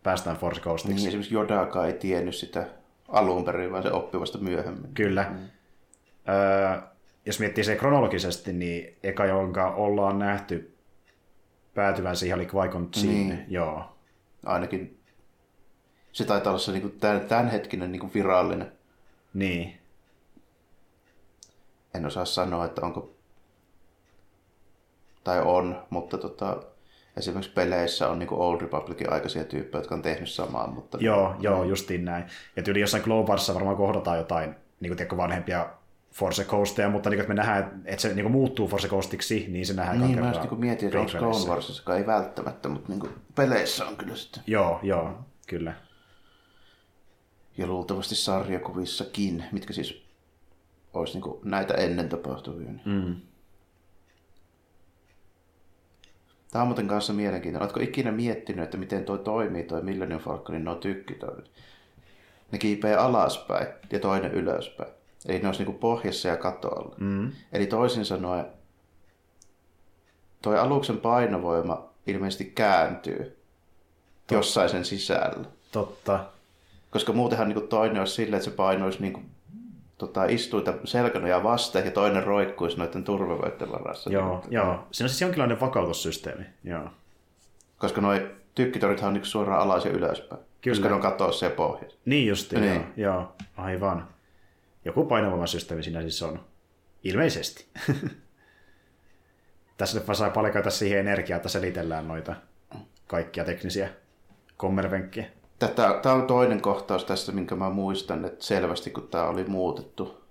päästään 0.03 0.37
Force 0.37 0.61
Ghostiksi. 0.61 0.95
Niin, 0.95 1.07
esimerkiksi 1.07 1.33
Jodaka 1.33 1.85
ei 1.85 1.93
tiennyt 1.93 2.35
sitä 2.35 2.67
alun 3.07 3.45
perin, 3.45 3.71
vaan 3.71 3.83
se 3.83 3.91
oppi 3.91 4.19
vasta 4.19 4.37
myöhemmin. 4.37 4.93
Kyllä. 4.93 5.25
Mm. 5.29 5.37
Öö, 6.29 6.81
jos 7.25 7.39
miettii 7.39 7.63
se 7.63 7.75
kronologisesti, 7.75 8.53
niin 8.53 8.97
eka, 9.03 9.25
jonka 9.25 9.71
ollaan 9.71 10.19
nähty 10.19 10.75
päätyvän 11.73 12.15
siihen, 12.15 12.35
oli 12.37 12.45
Qui-Gon 12.47 12.89
Jinn. 12.95 13.29
Niin. 13.29 13.45
Joo. 13.47 13.97
Ainakin 14.45 14.99
se 16.11 16.25
taitaa 16.25 16.51
olla 16.51 16.59
se 16.59 16.71
niin 16.71 16.81
kuin 16.81 16.99
tämän, 16.99 17.21
tämänhetkinen 17.21 17.91
niin 17.91 17.99
kuin 17.99 18.13
virallinen. 18.13 18.71
Niin. 19.33 19.77
En 21.93 22.05
osaa 22.05 22.25
sanoa, 22.25 22.65
että 22.65 22.81
onko 22.81 23.13
tai 25.23 25.41
on, 25.41 25.83
mutta 25.89 26.17
tota, 26.17 26.63
esimerkiksi 27.17 27.53
peleissä 27.53 28.09
on 28.09 28.19
niin 28.19 28.27
kuin 28.27 28.41
Old 28.41 28.61
Republicin 28.61 29.13
aikaisia 29.13 29.43
tyyppejä, 29.43 29.79
jotka 29.79 29.95
on 29.95 30.01
tehnyt 30.01 30.29
samaa, 30.29 30.67
mutta 30.67 30.97
Joo, 31.01 31.35
joo, 31.39 31.63
justiin 31.63 32.05
näin. 32.05 32.25
Ja 32.55 32.63
tyyli 32.63 32.79
jossain 32.79 33.03
Globarissa 33.03 33.53
varmaan 33.53 33.77
kohdataan 33.77 34.17
jotain 34.17 34.55
niin 34.79 34.97
kuin 35.07 35.17
vanhempia 35.17 35.69
Force 36.13 36.43
Ghosteja, 36.43 36.89
mutta 36.89 37.09
niin, 37.09 37.19
että 37.19 37.33
me 37.33 37.35
nähdään, 37.35 37.81
että 37.85 38.01
se 38.01 38.13
niin 38.13 38.31
muuttuu 38.31 38.67
Force 38.67 38.87
Ghostiksi, 38.87 39.45
niin 39.49 39.65
se 39.65 39.73
nähdään 39.73 40.01
Niin, 40.01 40.19
mä 40.19 40.27
just 40.27 40.41
niin 40.41 40.59
mietin, 40.59 40.87
että 40.87 40.99
onko. 40.99 41.11
Clone 41.11 41.49
Warsissa 41.49 41.97
ei 41.97 42.05
välttämättä, 42.05 42.69
mutta 42.69 42.89
niin 42.89 43.09
peleissä 43.35 43.85
on 43.85 43.97
kyllä 43.97 44.15
sitten. 44.15 44.43
Joo, 44.47 44.79
joo, 44.83 45.19
kyllä. 45.47 45.73
Ja 47.57 47.67
luultavasti 47.67 48.15
sarjakuvissakin, 48.15 49.43
mitkä 49.51 49.73
siis 49.73 50.03
olisi 50.93 51.19
niin 51.19 51.39
näitä 51.43 51.73
ennen 51.73 52.09
tapahtuvia. 52.09 52.71
Niin. 52.71 52.81
Mm. 52.85 53.15
Tämä 56.51 56.61
on 56.61 56.67
muuten 56.67 56.87
kanssa 56.87 57.13
mielenkiintoinen. 57.13 57.63
Oletko 57.63 57.79
ikinä 57.79 58.11
miettinyt, 58.11 58.63
että 58.63 58.77
miten 58.77 59.05
toi 59.05 59.19
toimii, 59.19 59.63
toi 59.63 59.81
Millennium 59.81 60.21
Falconin 60.21 60.63
nuo 60.63 60.75
tykkitoimet? 60.75 61.51
Ne 62.51 62.57
kiipee 62.57 62.95
alaspäin 62.95 63.67
ja 63.91 63.99
toinen 63.99 64.31
ylöspäin. 64.31 64.91
Eli 65.25 65.39
ne 65.39 65.47
olisi 65.47 65.63
niin 65.63 65.77
pohjassa 65.77 66.27
ja 66.27 66.37
katolla. 66.37 66.95
Mm. 66.99 67.31
Eli 67.51 67.65
toisin 67.65 68.05
sanoen, 68.05 68.45
toi 70.41 70.59
aluksen 70.59 70.97
painovoima 70.97 71.89
ilmeisesti 72.07 72.45
kääntyy 72.45 73.37
jossain 74.31 74.69
sen 74.69 74.85
sisällä. 74.85 75.47
Totta. 75.71 76.25
Koska 76.91 77.13
muutenhan 77.13 77.49
niin 77.49 77.67
toinen 77.67 77.99
olisi 77.99 78.13
silleen, 78.13 78.37
että 78.37 78.49
se 78.49 78.55
painoisi 78.55 79.01
niin 79.01 79.13
kuin, 79.13 79.25
tota, 79.97 80.25
istuita 80.25 80.73
selkänojaa 80.83 81.43
vasten 81.43 81.85
ja 81.85 81.91
toinen 81.91 82.23
roikkuisi 82.23 82.77
noiden 82.77 83.03
turvavöiden 83.03 83.71
varassa. 83.71 84.09
Joo, 84.11 84.39
Niin, 84.39 84.53
joo. 84.53 84.87
Siinä 84.91 85.05
on 85.05 85.09
siis 85.09 85.21
jonkinlainen 85.21 85.59
vakautussysteemi. 85.59 86.43
Joo. 86.63 86.89
Koska 87.77 88.01
noi 88.01 88.31
tykkitorithan 88.55 89.07
on 89.07 89.13
niin 89.13 89.25
suoraan 89.25 89.61
alas 89.61 89.85
ja 89.85 89.91
ylöspäin. 89.91 90.41
Kyllä. 90.61 90.75
Koska 90.75 90.87
ne 90.89 90.95
on 90.95 91.01
katossa 91.01 91.45
ja 91.45 91.49
pohjassa. 91.51 91.97
Niin 92.05 92.27
justi, 92.27 92.59
Niin. 92.59 92.73
joo, 92.97 93.13
joo. 93.13 93.35
Aivan. 93.57 94.07
Joku 94.85 95.05
painovoimasysteemi 95.05 95.83
siinä 95.83 96.01
siis 96.01 96.23
on. 96.23 96.39
Ilmeisesti. 97.03 97.65
Tässä 99.77 99.97
nyt 99.99 100.07
vaan 100.07 100.15
saa 100.15 100.29
paljon 100.29 100.53
käytä 100.53 100.69
siihen 100.69 100.99
energiaa, 100.99 101.37
että 101.37 101.49
selitellään 101.49 102.07
noita 102.07 102.35
kaikkia 103.07 103.45
teknisiä 103.45 103.89
kommervenkkejä. 104.57 105.27
Tätä, 105.59 105.99
tämä 106.01 106.15
on 106.15 106.27
toinen 106.27 106.61
kohtaus 106.61 107.05
tästä, 107.05 107.31
minkä 107.31 107.55
mä 107.55 107.69
muistan, 107.69 108.25
että 108.25 108.45
selvästi 108.45 108.89
kun 108.89 109.07
tämä 109.07 109.27
oli 109.27 109.43
muutettu. 109.43 110.23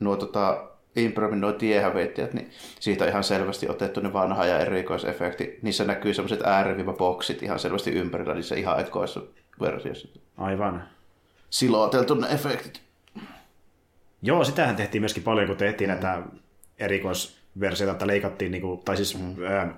Nuo 0.00 0.16
tota, 0.16 0.68
Impromin 0.96 1.40
nuo 1.40 1.52
tiehäveittäjät, 1.52 2.34
niin 2.34 2.50
siitä 2.80 3.04
on 3.04 3.10
ihan 3.10 3.24
selvästi 3.24 3.68
otettu 3.68 4.00
ne 4.00 4.12
vanha 4.12 4.46
ja 4.46 4.58
erikoisefekti. 4.58 5.58
Niissä 5.62 5.84
näkyy 5.84 6.14
semmoiset 6.14 6.42
ääriviivaboksit 6.44 7.42
ihan 7.42 7.58
selvästi 7.58 7.90
ympärillä 7.90 8.34
niissä 8.34 8.54
ihan 8.54 8.80
ekoissa 8.80 9.22
versioissa. 9.60 10.08
Aivan. 10.36 10.88
Siloteltu 11.50 12.14
ne 12.14 12.28
efektit. 12.28 12.80
Joo, 14.22 14.44
sitähän 14.44 14.76
tehtiin 14.76 15.02
myöskin 15.02 15.22
paljon, 15.22 15.46
kun 15.46 15.56
tehtiin 15.56 15.90
mm. 15.90 15.94
näitä 15.94 16.22
erikoisversioita, 16.78 17.92
että 17.92 18.06
leikattiin, 18.06 18.52
niin 18.52 18.62
kuin, 18.62 18.80
tai 18.84 18.96
siis 18.96 19.18
mm. 19.18 19.44
ää, 19.44 19.74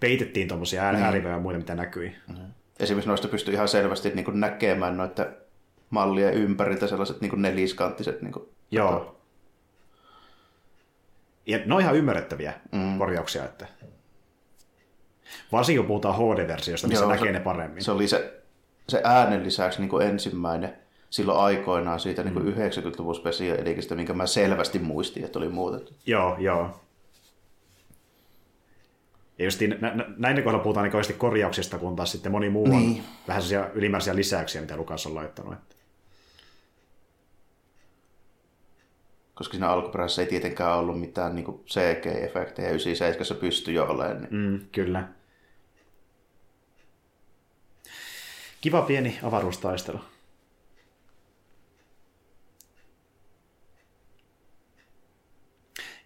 peitettiin 0.00 0.48
tuommoisia 0.48 0.82
ää- 0.82 1.04
ääriväjä 1.04 1.34
ja 1.34 1.40
muita, 1.40 1.58
mitä 1.58 1.74
näkyi. 1.74 2.16
Esimerkiksi 2.84 3.08
noista 3.08 3.28
pystyy 3.28 3.54
ihan 3.54 3.68
selvästi 3.68 4.10
niin 4.10 4.24
kuin 4.24 4.40
näkemään 4.40 4.96
noita 4.96 5.26
mallien 5.90 6.34
ympäriltä 6.34 6.86
sellaiset 6.86 7.20
niin 7.20 7.30
kuin 7.30 7.42
neliskanttiset 7.42 8.22
niin 8.22 8.32
kuin, 8.32 8.48
Joo. 8.70 9.16
Ja 11.46 11.58
ne 11.66 11.74
on 11.74 11.80
ihan 11.80 11.96
ymmärrettäviä 11.96 12.52
mm. 12.72 12.98
korjauksia, 12.98 13.44
että 13.44 13.66
varsinkin 15.52 15.80
kun 15.80 15.88
puhutaan 15.88 16.14
HD-versiosta, 16.14 16.88
niin 16.88 16.96
se 16.96 17.02
Joo, 17.02 17.10
näkee 17.10 17.26
se- 17.26 17.32
ne 17.32 17.40
paremmin. 17.40 17.84
Se 17.84 17.90
oli 17.90 18.08
se, 18.08 18.42
se 18.88 19.00
äänen 19.04 19.44
lisäksi 19.44 19.80
niin 19.80 19.88
kuin 19.88 20.06
ensimmäinen 20.06 20.76
silloin 21.10 21.38
aikoinaan 21.38 22.00
siitä 22.00 22.22
niin 22.22 22.34
kuin 22.34 22.54
90-luvun 22.54 23.14
special 23.14 23.58
edikistä, 23.58 23.94
minkä 23.94 24.12
mä 24.12 24.26
selvästi 24.26 24.78
muistin, 24.78 25.24
että 25.24 25.38
oli 25.38 25.48
muutettu. 25.48 25.92
Joo, 26.06 26.36
joo. 26.38 26.80
Ja 29.38 29.44
just 29.44 29.60
nä- 29.60 29.94
nä- 29.94 30.04
näin 30.16 30.42
kohdalla 30.42 30.62
puhutaan 30.62 30.84
niin 30.84 30.96
oikeasti 30.96 31.12
korjauksista, 31.12 31.78
kun 31.78 31.96
taas 31.96 32.12
sitten 32.12 32.32
moni 32.32 32.50
muu 32.50 32.64
on 32.64 32.70
Niin. 32.70 33.04
vähän 33.28 33.42
sellaisia 33.42 33.74
ylimääräisiä 33.74 34.16
lisäyksiä, 34.16 34.60
mitä 34.60 34.76
Lukas 34.76 35.06
on 35.06 35.14
laittanut. 35.14 35.54
Koska 39.34 39.52
siinä 39.52 39.68
alkuperäisessä 39.68 40.22
ei 40.22 40.28
tietenkään 40.28 40.78
ollut 40.78 41.00
mitään 41.00 41.34
niin 41.34 41.46
CG-efektejä, 41.46 42.68
97 42.70 43.40
pystyi 43.40 43.74
jo 43.74 43.84
olemaan. 43.84 44.20
Niin. 44.22 44.28
Mm, 44.34 44.60
kyllä. 44.72 45.08
Kiva 48.60 48.82
pieni 48.82 49.18
avaruustaistelu. 49.22 50.00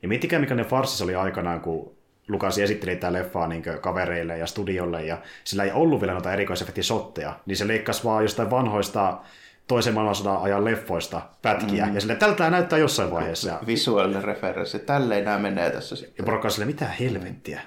Ja 0.03 0.09
miettikää, 0.09 0.39
mikä 0.39 0.55
ne 0.55 0.65
farssis 0.65 1.03
oli 1.03 1.15
aikanaan, 1.15 1.61
kun 1.61 1.98
Lukas 2.29 2.59
esitteli 2.59 2.97
tämä 2.97 3.13
leffaa 3.13 3.47
niin 3.47 3.63
kavereille 3.81 4.39
ja 4.39 4.47
studiolle, 4.47 5.05
ja 5.05 5.19
sillä 5.45 5.65
ei 5.65 5.73
ollut 5.73 6.01
vielä 6.01 6.13
noita 6.13 6.33
erikoisefektisotteja, 6.33 7.41
niin 7.47 7.57
se 7.57 7.69
leikkasi 7.69 8.05
vaan 8.05 8.25
jostain 8.25 8.51
vanhoista 8.51 9.19
toisen 9.67 9.95
maailmansodan 9.95 10.43
ajan 10.43 10.65
leffoista 10.65 11.23
pätkiä, 11.43 11.87
mm. 11.87 11.95
ja 11.95 12.01
sille 12.01 12.15
tältä 12.15 12.37
tämä 12.37 12.51
näyttää 12.51 12.79
jossain 12.79 13.11
vaiheessa. 13.11 13.61
Visuaalinen 13.67 14.25
referenssi. 14.25 14.79
Tälleen 14.79 15.25
nämä 15.25 15.39
menee 15.39 15.71
tässä 15.71 15.97
sitten. 15.97 16.15
ja 16.19 16.25
porukka 16.25 16.51
sille, 16.51 16.67
mitä 16.67 16.87
helvettiä. 16.87 17.61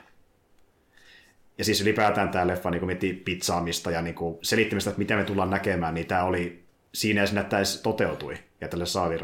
Ja 1.58 1.66
siis 1.66 1.82
ylipäätään 1.82 2.30
tämä 2.30 2.48
leffa 2.48 2.72
niin 2.72 2.86
miettii 2.86 3.14
pizzaamista 3.14 3.92
ja 3.92 4.02
niin 4.02 4.16
kuin 4.16 4.38
selittämistä, 4.42 4.90
että 4.90 5.00
mitä 5.00 5.16
me 5.16 5.24
tullaan 5.24 5.50
näkemään, 5.50 5.94
niin 5.94 6.08
tämä 6.08 6.24
oli 6.24 6.64
siinä 6.94 7.22
ja 7.22 7.28
siinä, 7.28 7.42
että 7.42 7.50
tämä 7.50 7.64
toteutui, 7.84 8.36
ja 8.62 8.68
tälle 8.68 8.86
saatiin 8.86 9.22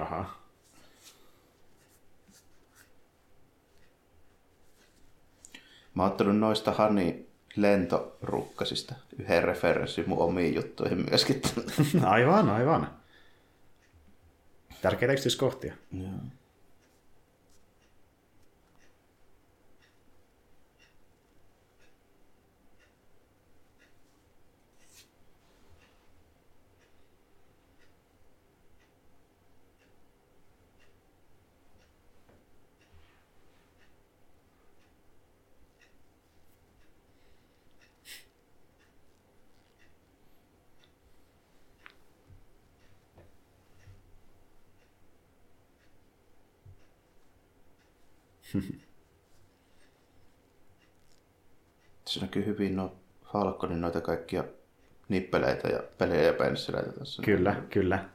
Mä 5.97 6.03
oon 6.03 6.11
ottanut 6.11 6.37
noista 6.37 6.71
Hani 6.71 7.27
lentorukkasista 7.55 8.95
yhden 9.19 9.43
referenssin 9.43 10.09
mun 10.09 10.19
omiin 10.19 10.55
juttuihin 10.55 11.05
myöskin. 11.09 11.41
Aivan, 12.05 12.49
aivan. 12.49 12.89
Tärkeitä 14.81 15.13
yksityiskohtia. 15.13 15.73
Joo. 15.91 16.09
Se 52.17 52.25
näkyy 52.25 52.45
hyvin 52.45 52.75
no 52.75 52.95
Falconin 53.33 53.81
noita 53.81 54.01
kaikkia 54.01 54.43
nippeleitä 55.09 55.67
ja 55.67 55.83
pelejä 55.97 56.23
ja 56.23 56.33
pensseleitä 56.33 56.91
tässä. 56.91 57.23
Kyllä, 57.23 57.55
kyllä. 57.69 58.09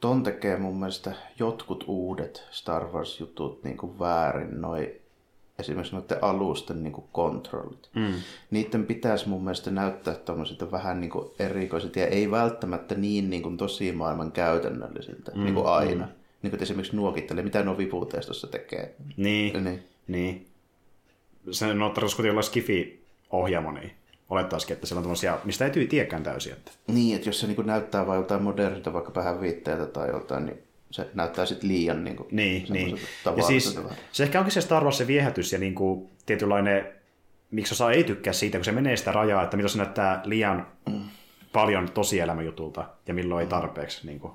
Ton 0.00 0.22
tekee 0.22 0.56
mun 0.56 0.78
mielestä 0.78 1.12
jotkut 1.38 1.84
uudet 1.86 2.46
Star 2.50 2.84
Wars-jutut 2.84 3.64
niin 3.64 3.76
kuin 3.76 3.98
väärin, 3.98 4.60
noi, 4.60 5.00
esimerkiksi 5.58 5.94
noiden 5.94 6.24
alusten 6.24 6.82
niin 6.82 6.92
kuin 6.92 7.04
kontrollit. 7.12 7.88
Mm. 7.94 8.12
Niiden 8.50 8.86
pitäisi 8.86 9.28
mun 9.28 9.44
mielestä 9.44 9.70
näyttää 9.70 10.14
tommosilta 10.14 10.70
vähän 10.70 11.00
niin 11.00 11.10
kuin 11.10 11.30
erikoisilta 11.38 11.98
ja 11.98 12.06
ei 12.06 12.30
välttämättä 12.30 12.94
niin, 12.94 13.30
niin 13.30 13.42
kuin 13.42 13.56
tosi 13.56 13.92
maailman 13.92 14.32
käytännöllisiltä, 14.32 15.32
mm, 15.34 15.44
niin 15.44 15.54
kuin 15.54 15.66
aina. 15.66 16.06
Mm. 16.06 16.12
Niin 16.42 16.50
kuin 16.50 16.62
esimerkiksi 16.62 16.96
nuokittelee, 16.96 17.44
mitä 17.44 17.62
nuo 17.62 17.78
viputestossa 17.78 18.46
tekee. 18.46 18.94
Niin, 19.16 19.64
Niin. 19.64 19.82
niin. 20.08 20.46
Se 21.50 21.66
on 21.66 21.78
tarkoitus 21.78 22.14
kuitenkin 22.14 22.32
olla 22.32 22.42
Skifi-ohjaamo, 22.42 23.72
niin 23.72 23.92
olettaisikin, 24.30 24.74
että 24.74 24.86
siellä 24.86 24.98
on 24.98 25.04
tämmöisiä, 25.04 25.38
mistä 25.44 25.66
ei 25.66 25.86
tiedäkään 25.86 26.22
täysin. 26.22 26.52
Että... 26.52 26.70
Niin, 26.86 27.16
että 27.16 27.28
jos 27.28 27.40
se 27.40 27.46
niin 27.46 27.56
kuin 27.56 27.66
näyttää 27.66 28.06
vain 28.06 28.16
joltain 28.16 28.42
modernilta, 28.42 28.92
vaikka 28.92 29.14
vähän 29.14 29.40
viitteeltä 29.40 29.86
tai 29.86 30.08
joltain, 30.08 30.46
niin 30.46 30.62
se 30.94 31.08
näyttää 31.14 31.46
sitten 31.46 31.68
liian 31.68 32.04
niin 32.04 32.16
kuin, 32.16 32.28
Niin, 32.32 32.66
niin. 32.68 32.98
Ja 33.36 33.42
siis 33.42 33.78
se 34.12 34.22
ehkä 34.22 34.38
onkin 34.38 34.52
se 34.52 34.60
Star 34.60 34.84
Wars 34.84 34.98
se 34.98 35.06
viehätys 35.06 35.52
ja 35.52 35.58
niin 35.58 35.74
kuin 35.74 36.10
tietynlainen, 36.26 36.86
miksi 37.50 37.74
osa 37.74 37.90
ei 37.90 38.04
tykkää 38.04 38.32
siitä, 38.32 38.58
kun 38.58 38.64
se 38.64 38.72
menee 38.72 38.96
sitä 38.96 39.12
rajaa, 39.12 39.42
että 39.42 39.56
milloin 39.56 39.70
se 39.70 39.78
näyttää 39.78 40.20
liian 40.24 40.66
mm. 40.88 41.00
paljon 41.52 41.90
tosielämäjutulta 41.90 42.84
ja 43.06 43.14
milloin 43.14 43.40
ei 43.40 43.46
tarpeeksi. 43.46 44.06
Niin 44.06 44.20
kuin. 44.20 44.32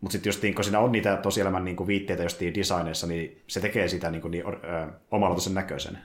Mutta 0.00 0.12
sitten 0.12 0.30
just 0.30 0.42
niin, 0.42 0.54
kun 0.54 0.64
siinä 0.64 0.78
on 0.78 0.92
niitä 0.92 1.16
tosielämän 1.16 1.64
niin 1.64 1.76
kuin 1.76 1.86
viitteitä 1.86 2.22
justiin 2.22 2.54
designeissa, 2.54 3.06
niin 3.06 3.42
se 3.46 3.60
tekee 3.60 3.88
sitä 3.88 4.10
niin, 4.10 4.22
kuin, 4.22 4.30
niin 4.30 4.44
ö, 4.46 4.52
omalaatuisen 5.10 5.54
näköisen. 5.54 5.98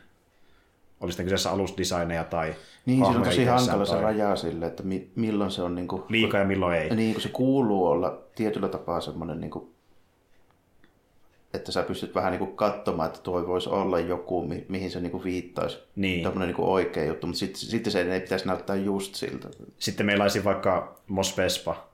Oli 1.02 1.12
sitten 1.12 1.26
kyseessä 1.26 1.52
alusdesigneja 1.52 2.24
tai 2.24 2.56
Niin, 2.86 3.00
se 3.00 3.06
on 3.06 3.14
hahmoja 3.14 3.30
tosi 3.32 3.46
hankala 3.46 3.86
se 3.86 3.92
tai 3.92 4.02
raja 4.02 4.36
sille, 4.36 4.66
että 4.66 4.84
mi- 4.84 5.10
milloin 5.16 5.52
se 5.52 5.62
on 5.62 5.76
niin 5.76 5.88
kuin, 5.88 6.04
liikaa 6.10 6.40
ja 6.40 6.46
milloin 6.48 6.78
ei. 6.78 6.96
niin 6.96 7.14
kun 7.14 7.22
se 7.22 7.30
kuuluu 7.30 7.86
olla 7.88 8.20
tietyllä 8.36 8.68
tapaa 8.68 9.02
semmoinen, 9.02 9.40
niin 9.42 9.52
kuin, 9.52 9.70
että 11.54 11.72
sä 11.72 11.84
pystyt 11.84 12.16
vähän 12.16 12.32
niin 12.32 12.40
kuin 12.40 12.56
katsomaan, 12.56 13.08
että 13.08 13.20
tuo 13.20 13.48
voisi 13.48 13.70
olla 13.70 14.00
joku, 14.00 14.48
mi- 14.48 14.66
mihin 14.70 14.92
se 14.92 15.00
niin 15.00 15.12
kuin 15.12 15.24
viittaisi. 15.24 15.80
Niin. 15.96 16.24
Tämmöinen 16.24 16.48
niin 16.48 16.56
kuin 16.56 16.70
oikea 16.70 17.06
juttu, 17.06 17.28
mutta 17.28 17.40
sitten 17.40 17.60
sit 17.60 17.86
se 17.86 18.02
ei 18.02 18.20
pitäisi 18.20 18.48
näyttää 18.48 18.76
just 18.76 19.16
siltä. 19.16 19.50
Sitten 19.80 20.06
meillä 20.06 20.24
olisi 20.24 20.44
vaikka 20.44 20.96
Mos 21.08 21.38
Vespa, 21.38 21.88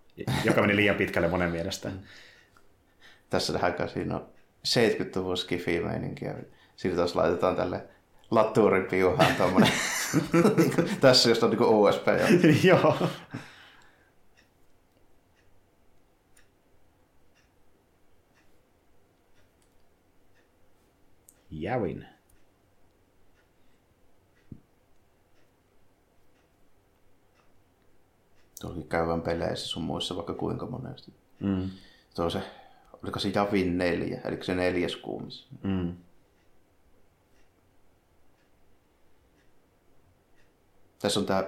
joka 0.46 0.62
meni 0.62 0.76
liian 0.76 0.96
pitkälle 0.96 1.28
monen 1.28 1.52
mielestä. 1.52 1.92
Tässä 3.30 3.54
nähdään, 3.54 3.90
siinä 3.90 4.16
on 4.16 4.26
70-luvun 4.68 5.38
skifi-meininkiä. 5.38 6.36
Siitä 6.76 6.96
taas 6.98 7.16
laitetaan 7.16 7.56
tälle 7.56 7.82
laturin 8.36 8.86
piuhaan 8.86 9.36
tommonen. 9.36 9.72
Niinku, 10.58 10.82
Tässä 11.02 11.30
just 11.30 11.44
on 11.44 11.50
niin 11.50 11.62
USB. 11.62 12.08
Joo. 12.64 12.96
Jävin. 21.52 22.06
Tuollakin 28.62 28.88
käydään 28.88 29.22
peleissä 29.22 29.68
sun 29.68 29.84
muissa 29.84 30.16
vaikka 30.16 30.34
kuinka 30.34 30.66
monesti. 30.66 31.14
Mm. 31.40 31.70
Tuo 32.16 32.30
se, 32.30 32.42
oliko 33.04 33.20
se 33.20 33.32
Javin 33.36 33.78
neljä, 33.78 34.22
eli 34.26 34.44
se 34.44 34.56
neljäs 34.56 34.96
kuumis. 34.96 35.48
Mm. 35.64 35.96
Tässä 41.04 41.20
on 41.20 41.26
tää 41.26 41.44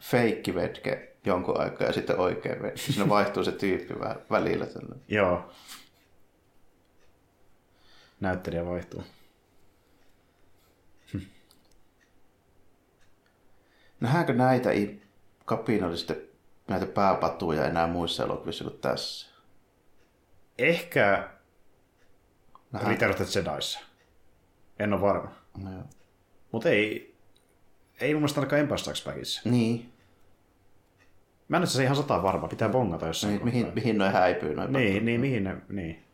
feikki 0.00 0.54
vetke 0.54 1.16
jonkun 1.24 1.60
aikaa 1.60 1.86
ja 1.86 1.92
sitten 1.92 2.18
oikea 2.18 2.62
vetke. 2.62 2.76
Siinä 2.80 3.08
vaihtuu 3.08 3.44
se 3.44 3.52
tyyppi 3.52 3.94
vä- 3.94 4.20
välillä. 4.30 4.66
Tällä. 4.66 4.96
Joo. 5.08 5.50
Näyttelijä 8.20 8.66
vaihtuu. 8.66 9.02
Nähdäänkö 14.00 14.32
näitä 14.32 14.70
i- 14.72 15.02
kapinallisesti 15.44 16.36
näitä 16.68 16.86
pääpatuja 16.86 17.66
enää 17.66 17.86
muissa 17.86 18.24
elokuvissa 18.24 18.64
kuin 18.64 18.78
tässä? 18.78 19.26
Ehkä 20.58 21.30
Nähdään. 22.72 22.92
Return 22.92 23.10
of 23.10 23.16
the 23.16 23.40
Jediissa. 23.40 23.78
En 24.78 24.92
ole 24.92 25.00
varma. 25.00 25.32
No. 25.58 25.70
Mutta 26.52 26.68
ei, 26.68 27.15
ei 28.00 28.14
mun 28.14 28.20
mielestä 28.20 28.40
ainakaan 28.40 28.60
Empire 28.60 28.78
Strikes 28.78 29.04
Backissa. 29.04 29.50
niin, 29.50 29.92
Mä 31.48 31.56
en 31.56 31.66
se 31.66 31.82
ihan 31.82 31.96
sata 31.96 32.22
varma, 32.22 32.48
pitää 32.48 32.68
bongata 32.68 33.06
jossain 33.06 33.34
niin 33.34 33.44
mihin, 33.44 33.72
mihin 33.74 33.98
noin 33.98 34.12
häipyy 34.12 34.54
noin 34.54 34.72
Niin, 34.72 35.04
niin, 35.04 35.20
mihin 35.20 35.44
ne, 35.44 35.56
niin. 35.68 36.04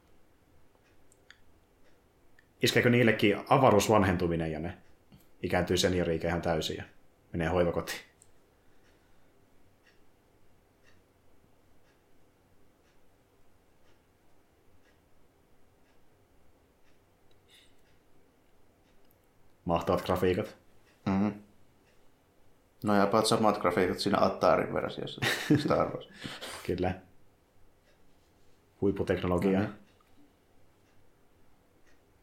Iskeekö 2.62 2.90
niillekin 2.90 3.36
avaruusvanhentuminen 3.48 4.52
ja 4.52 4.58
ne 4.58 4.78
ikääntyy 5.42 5.76
seniori 5.76 6.20
ihan 6.24 6.42
täysin 6.42 6.76
ja 6.76 6.84
menee 7.32 7.48
hoivakotiin? 7.48 8.00
Mahtavat 19.64 20.02
grafiikat. 20.06 20.56
Mm-hmm. 21.06 21.32
No 22.82 22.94
ja 22.94 23.02
about 23.02 23.26
samat 23.26 23.58
grafiikat 23.58 23.98
siinä 23.98 24.18
Attarin 24.20 24.74
versiossa 24.74 25.20
Star 25.58 25.88
Wars. 25.90 26.08
Kyllä. 26.66 26.94
Huipputeknologia. 28.80 29.60
Mhm. 29.60 29.70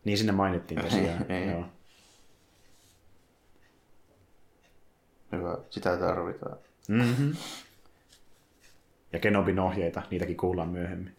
Niin 0.06 0.18
sinne 0.18 0.31
mainittiin 0.31 0.81
tosiaan. 0.81 1.26
Ei, 1.31 1.38
ei. 1.44 1.49
Joo. 1.52 1.65
Hyvä, 5.31 5.57
sitä 5.69 5.98
tarvitaan. 5.98 6.57
Mm-hmm. 6.88 7.36
Ja 9.14 9.19
Kenobin 9.19 9.60
ohjeita, 9.60 10.02
niitäkin 10.11 10.38
kuullaan 10.38 10.69
myöhemmin. 10.69 11.15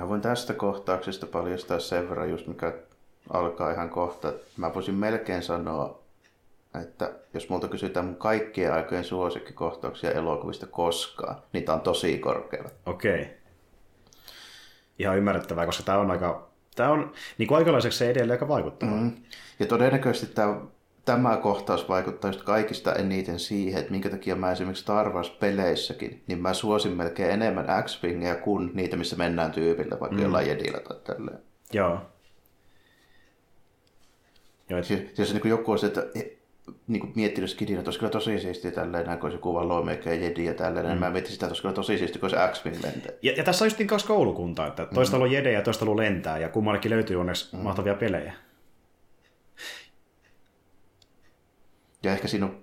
Mä 0.00 0.08
voin 0.08 0.20
tästä 0.20 0.54
kohtauksesta 0.54 1.26
paljastaa 1.26 1.78
sen 1.78 2.08
verran 2.08 2.30
just 2.30 2.46
mikä 2.46 2.72
alkaa 3.32 3.70
ihan 3.70 3.90
kohta. 3.90 4.32
Mä 4.56 4.74
voisin 4.74 4.94
melkein 4.94 5.42
sanoa, 5.42 6.00
että 6.82 7.12
jos 7.34 7.48
multa 7.48 7.68
kysytään 7.68 8.06
mun 8.06 8.16
kaikkien 8.16 8.72
aikojen 8.72 9.04
suosikkikohtauksia 9.04 10.10
elokuvista 10.10 10.66
koskaan, 10.66 11.36
niin 11.52 11.64
tää 11.64 11.74
on 11.74 11.80
tosi 11.80 12.18
korkealla. 12.18 12.70
Okei. 12.86 13.36
Ihan 14.98 15.18
ymmärrettävää, 15.18 15.66
koska 15.66 15.82
tämä 15.82 15.98
on 15.98 16.10
aika... 16.10 16.50
Tämä 16.76 16.90
on 16.90 17.12
niin 17.38 17.46
kuin 17.46 17.58
aikalaiseksi 17.58 17.98
se 17.98 18.10
edelleen 18.10 18.36
aika 18.36 18.48
vaikuttava. 18.48 18.90
Mm. 18.90 19.02
Mm. 19.02 19.12
Ja 19.58 19.66
todennäköisesti 19.66 20.34
tämä, 20.34 20.60
tämä 21.12 21.36
kohtaus 21.36 21.88
vaikuttaa 21.88 22.28
just 22.28 22.42
kaikista 22.42 22.94
eniten 22.94 23.38
siihen, 23.38 23.80
että 23.80 23.92
minkä 23.92 24.10
takia 24.10 24.36
mä 24.36 24.52
esimerkiksi 24.52 24.82
Star 24.82 25.12
Wars-peleissäkin, 25.12 26.22
niin 26.26 26.42
mä 26.42 26.54
suosin 26.54 26.92
melkein 26.92 27.30
enemmän 27.30 27.66
X-Wingeä 27.84 28.34
kuin 28.34 28.70
niitä, 28.74 28.96
missä 28.96 29.16
mennään 29.16 29.50
tyypillä, 29.50 30.00
vaikka 30.00 30.16
mm. 30.16 30.22
jollain 30.22 30.48
jedillä 30.48 30.80
tai 30.80 30.96
tälleen. 31.04 31.38
Joo. 31.72 31.98
Joo, 34.68 34.78
et, 34.78 34.84
Siis, 34.84 35.18
jos 35.18 35.34
niin 35.34 35.48
joku 35.48 35.70
olisi, 35.70 35.86
että 35.86 36.06
niin 36.86 37.00
kuin 37.00 37.12
miettinyt 37.14 37.50
skidinä, 37.50 37.78
että 37.78 37.88
olisi 37.88 37.98
kyllä 37.98 38.12
tosi 38.12 38.40
siistiä 38.40 38.70
tälleen, 38.70 39.06
näin, 39.06 39.18
kun 39.18 39.26
olisi 39.26 39.36
joku 39.36 39.68
Lawmaker 39.68 40.12
ja 40.12 40.14
Jedi 40.14 40.44
ja 40.44 40.54
tälleen, 40.54 40.86
mm. 40.86 40.98
mä 40.98 41.10
mietin 41.10 41.32
sitä, 41.32 41.46
että 41.46 41.50
olisi 41.50 41.62
kyllä 41.62 41.74
tosi 41.74 41.98
siistiä, 41.98 42.20
kun 42.20 42.30
olisi 42.34 42.52
X-Wing 42.52 42.84
lentää. 42.84 43.12
ja, 43.22 43.32
ja 43.36 43.44
tässä 43.44 43.64
on 43.64 43.66
just 43.66 43.78
niin 43.78 43.88
kaksi 43.88 44.06
koulukuntaa, 44.06 44.66
että 44.66 44.86
toista 44.86 45.16
mm. 45.16 45.22
on 45.22 45.30
jede 45.30 45.52
ja 45.52 45.62
toista 45.62 45.84
on 45.84 45.96
lentää, 45.96 46.38
ja 46.38 46.48
kummallekin 46.48 46.90
löytyy 46.90 47.16
onneksi 47.16 47.56
mm. 47.56 47.62
mahtavia 47.62 47.94
pelejä. 47.94 48.32
Ja 52.02 52.12
ehkä 52.12 52.28
siinä 52.28 52.46
on 52.46 52.58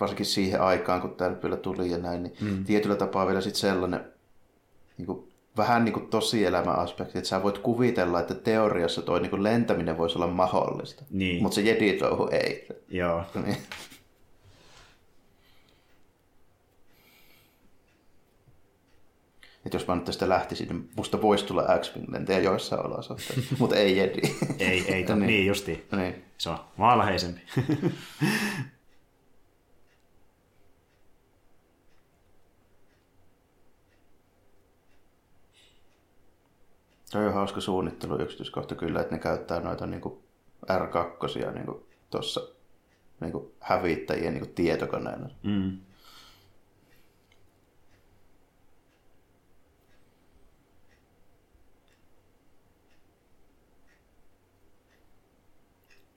varsinkin 0.00 0.26
siihen 0.26 0.60
aikaan, 0.60 1.00
kun 1.00 1.14
tämä 1.14 1.36
vielä 1.42 1.56
tuli 1.56 1.90
ja 1.90 1.98
näin, 1.98 2.22
niin 2.22 2.36
mm. 2.40 2.64
tietyllä 2.64 2.96
tapaa 2.96 3.26
vielä 3.26 3.40
sitten 3.40 3.60
sellainen 3.60 4.00
niin 4.98 5.06
kuin, 5.06 5.32
vähän 5.56 5.84
niin 5.84 5.92
kuin 5.92 6.06
tosielämäaspekti, 6.06 7.18
että 7.18 7.28
sä 7.28 7.42
voit 7.42 7.58
kuvitella, 7.58 8.20
että 8.20 8.34
teoriassa 8.34 9.02
toi 9.02 9.20
niin 9.20 9.30
kuin 9.30 9.42
lentäminen 9.42 9.98
voisi 9.98 10.18
olla 10.18 10.26
mahdollista. 10.26 11.04
Niin. 11.10 11.42
Mutta 11.42 11.54
se 11.54 11.60
jedi-touhu 11.60 12.28
ei. 12.32 12.68
Joo. 12.88 13.22
Että 19.66 19.76
jos 19.76 19.86
mä 19.86 19.94
nyt 19.94 20.04
tästä 20.04 20.28
lähtisin, 20.28 20.68
niin 20.68 20.90
musta 20.96 21.22
voisi 21.22 21.44
tulla 21.46 21.78
X-Wing 21.80 22.12
lentäjä 22.12 22.38
joissain 22.38 22.86
olosuhteissa, 22.86 23.56
mutta 23.60 23.76
ei 23.76 23.96
jedi. 23.96 24.20
Ei, 24.58 24.94
ei, 24.94 25.04
to, 25.08 25.14
niin. 25.14 25.26
niin 25.26 25.46
justi. 25.46 25.86
niin. 25.96 26.24
Se 26.38 26.50
on 26.50 26.58
maalaheisempi. 26.76 27.40
Toi 37.12 37.26
on 37.26 37.34
hauska 37.34 37.60
suunnittelu 37.60 38.22
yksityiskohta 38.22 38.74
kyllä, 38.74 39.00
että 39.00 39.14
ne 39.14 39.18
käyttää 39.18 39.60
noita 39.60 39.86
niin 39.86 40.00
kuin 40.00 40.18
R2 40.72 41.52
niin 41.54 41.66
tuossa 42.10 42.40
niin 43.20 43.32
hävittäjien 43.60 44.32
niin 44.34 44.44
kuin 44.44 44.54
tietokoneena. 44.54 45.28
mm. 45.42 45.78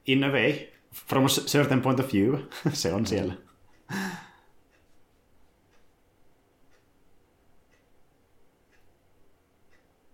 In 0.10 0.24
a 0.24 0.28
way, 0.28 0.54
from 1.08 1.26
a 1.26 1.28
certain 1.28 1.82
point 1.82 2.00
of 2.00 2.14
view, 2.14 2.40
se 2.74 2.94
on 2.94 3.06
siellä. 3.06 3.34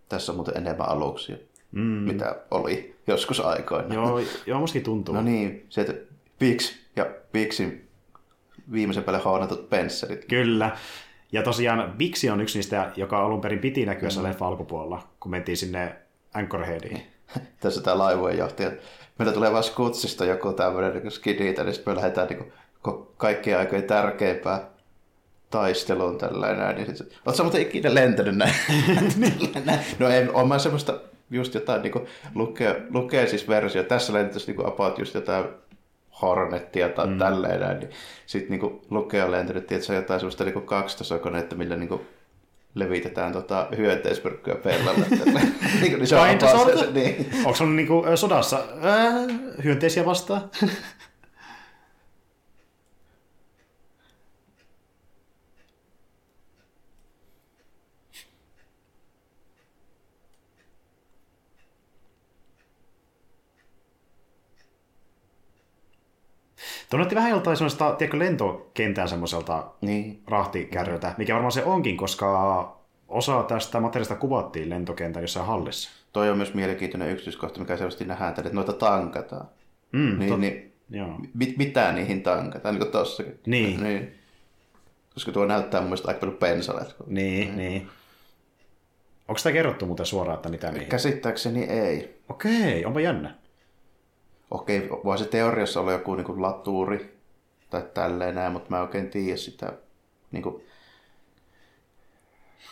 Tässä 0.10 0.32
on 0.32 0.36
muuten 0.36 0.58
enemmän 0.58 0.90
aluksia, 0.90 1.38
mm. 1.72 1.82
mitä 1.82 2.36
oli 2.52 2.96
joskus 3.08 3.40
aikoina. 3.40 3.94
Joo, 3.94 4.22
joo 4.46 4.60
mustakin 4.60 4.84
tuntuu. 4.84 5.16
No 5.16 5.22
niin, 5.22 5.66
se, 5.70 5.82
että 5.82 5.94
Pix 6.40 6.76
ja 6.96 7.06
Pixin 7.32 7.88
viimeisen 8.72 9.04
päälle 9.04 9.24
haunatut 9.24 9.70
pensselit. 9.70 10.26
Kyllä. 10.26 10.78
Ja 11.32 11.44
tosiaan 11.44 11.94
Bixi 11.98 12.30
on 12.30 12.42
yksi 12.42 12.58
niistä, 12.58 12.92
joka 12.96 13.26
alun 13.26 13.42
perin 13.42 13.60
piti 13.60 13.86
näkyä 13.86 14.10
mm. 14.18 14.24
leffa 14.24 14.48
alkupuolella, 14.48 15.08
kun 15.20 15.32
mentiin 15.32 15.58
sinne 15.58 15.96
Anchorheadiin. 16.34 17.15
Tässä 17.60 17.82
tämä 17.82 17.98
laivojen 17.98 18.38
johtaja. 18.38 18.72
Meillä 19.20 19.34
tulee 19.34 19.52
vaan 19.52 19.64
Skutsista 19.64 20.26
joku 20.26 20.54
tämmöinen 20.54 20.94
niin 20.94 21.12
skiditä, 21.12 21.64
niin 21.64 21.74
sitten 21.74 21.94
me 21.94 21.98
lähdetään 21.98 22.28
niin 22.28 22.52
kuin, 22.82 23.08
kaikkien 23.18 23.60
aikojen 23.60 23.84
tärkeimpää 23.84 24.70
taisteluun 25.50 26.18
tällainen. 26.18 26.76
Niin 26.76 26.98
sit, 26.98 27.20
Oletko 27.26 27.44
muuten 27.44 27.62
ikinä 27.62 27.94
lentänyt 27.94 28.38
näin? 28.38 28.54
no 30.00 30.10
en, 30.10 30.36
on 30.36 30.48
mä 30.48 30.60
semmoista 30.60 31.00
just 31.32 31.54
jotain 31.54 31.82
niin 31.82 32.08
lukee, 32.36 32.82
lukee 32.90 33.28
siis 33.28 33.48
versio. 33.48 33.84
Tässä 33.84 34.14
lentäisi 34.14 34.52
niin 34.52 34.68
about 34.68 35.00
just 35.00 35.14
jotain 35.14 35.46
Hornettia 36.22 36.90
tai 36.90 37.08
mm. 37.08 37.18
tälleen 37.18 37.60
näin, 37.60 37.80
niin 37.80 37.90
sitten 38.26 38.60
niin 38.60 38.82
lukee 38.90 39.24
on 39.24 39.32
lentänyt, 39.32 39.72
että 39.72 39.86
se 39.86 39.92
on 39.92 39.96
jotain 39.96 40.20
semmoista 40.20 40.44
niin 40.44 40.62
kaksitasokoneetta, 40.62 41.56
millä 41.56 41.76
niin 41.76 42.02
levitetään 42.76 43.34
tota 43.34 43.68
hyönteismyrkkyä 43.78 44.56
pellalle. 44.56 45.06
niin, 45.10 45.28
niin 45.98 46.08
se 46.08 46.16
on 46.16 46.80
se, 46.80 46.92
niin. 46.92 47.30
Onko 47.38 47.56
se 47.56 47.66
niin 47.66 47.88
kuin, 47.88 48.18
sodassa 48.18 48.58
äh, 48.86 49.14
hyönteisiä 49.64 50.06
vastaan? 50.06 50.50
Tunnettiin 66.96 67.16
vähän 67.18 67.32
joltain 67.32 67.58
sellaista, 67.58 67.92
tiedätkö, 67.92 68.20
lentokentän 68.20 69.10
semmoiselta 69.10 69.68
niin. 69.82 70.22
rahtikärryltä, 70.28 71.14
mikä 71.18 71.34
varmaan 71.34 71.52
se 71.52 71.64
onkin, 71.64 71.98
koska 71.98 72.78
osa 73.08 73.44
tästä 73.44 73.80
materiaalista 73.80 74.16
kuvattiin 74.16 74.70
lentokentän 74.70 75.24
jossain 75.24 75.46
hallissa. 75.46 75.90
Toi 76.14 76.30
on 76.30 76.38
myös 76.38 76.54
mielenkiintoinen 76.54 77.12
yksityiskohta, 77.12 77.60
mikä 77.60 77.78
selvästi 77.78 78.06
nähdään, 78.06 78.30
että 78.38 78.50
noita 78.54 78.74
tankataan. 78.74 79.48
Mm, 79.92 80.20
niin, 80.20 80.30
tot... 80.30 80.40
niin, 80.40 80.74
Joo. 80.90 81.20
Mit, 81.34 81.58
mitä 81.58 81.92
niihin 81.92 82.24
tankataan, 82.24 82.76
niin 82.76 82.82
kuin 82.82 82.92
tossakin. 82.92 83.40
Niin. 83.46 83.84
niin. 83.84 84.14
Koska 85.14 85.32
tuo 85.32 85.46
näyttää 85.46 85.82
mun 85.82 85.90
mielestä 85.90 86.08
aika 86.08 86.20
paljon 86.20 86.38
pensalle. 86.38 86.86
Niin, 87.08 87.08
niin. 87.08 87.58
niin. 87.58 87.90
Onko 89.28 89.38
sitä 89.38 89.52
kerrottu 89.52 89.86
muuten 89.86 90.06
suoraan, 90.06 90.36
että 90.36 90.50
mitä 90.50 90.72
niihin? 90.72 90.90
Käsittääkseni 90.90 91.64
ei. 91.64 92.22
Okei, 92.30 92.86
onpa 92.86 93.02
jännä 93.02 93.45
okei, 94.52 94.90
voi 94.90 95.18
se 95.18 95.26
teoriassa 95.26 95.80
olla 95.80 95.92
joku 95.92 96.16
niin 96.16 96.26
kuin 96.26 96.42
latuuri 96.42 97.18
tai 97.70 97.84
tälleen 97.94 98.36
näin, 98.36 98.52
mutta 98.52 98.70
mä 98.70 98.78
en 98.78 98.84
oikein 98.84 99.10
tiedä 99.10 99.38
sitä. 99.38 99.74
Niin 100.32 100.44
kuin, 100.44 100.64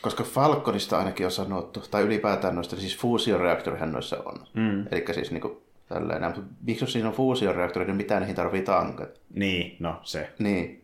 koska 0.02 0.24
Falconista 0.24 0.98
ainakin 0.98 1.26
on 1.26 1.32
sanottu, 1.32 1.84
tai 1.92 2.04
ylipäätään 2.04 2.56
noista, 2.56 2.76
siis 2.76 2.98
fuusioreaktorihan 2.98 3.92
noissa 3.92 4.18
on. 4.26 4.48
Mm. 4.54 4.88
Eli 4.92 5.06
siis 5.14 5.32
niin 5.32 5.42
kuin, 5.42 5.58
tälleen 5.90 6.22
näin. 6.22 6.36
Mutta 6.36 6.54
miksi 6.62 6.84
jos 6.84 6.94
siinä 6.94 7.08
on 7.08 7.16
fuusioreaktori, 7.16 7.86
niin 7.86 7.96
mitä 7.96 8.20
niihin 8.20 8.36
tarvii 8.36 8.62
tankat? 8.62 9.22
Niin, 9.34 9.78
no 9.80 10.00
se. 10.04 10.30
Niin. 10.40 10.83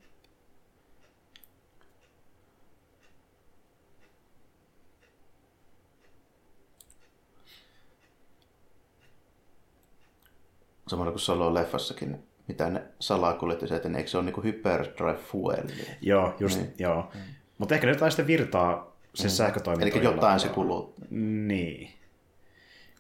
Samalla 10.90 11.12
kuin 11.12 11.22
Solo-leffassakin, 11.22 12.16
mitä 12.48 12.70
ne 12.70 12.84
salakuljetti 13.00 13.76
että 13.76 13.90
eikö 13.98 14.10
se 14.10 14.18
ole 14.18 14.26
niin 14.26 14.44
hyperdrive 14.44 15.18
fuel? 15.18 15.64
Joo, 16.02 16.34
just, 16.40 16.58
niin. 16.60 16.74
joo. 16.78 17.12
Mm. 17.14 17.22
Mutta 17.58 17.76
ehkä 17.76 17.88
ne 17.88 17.94
jotain 17.94 18.12
sitten 18.12 18.28
virtaa 18.28 18.96
se 19.16 19.28
mm. 19.28 19.30
sähkötoiminta. 19.30 19.98
Eli 19.98 20.06
jotain 20.06 20.40
se 20.40 20.50
kuluu. 20.50 20.94
Niin. 21.48 21.90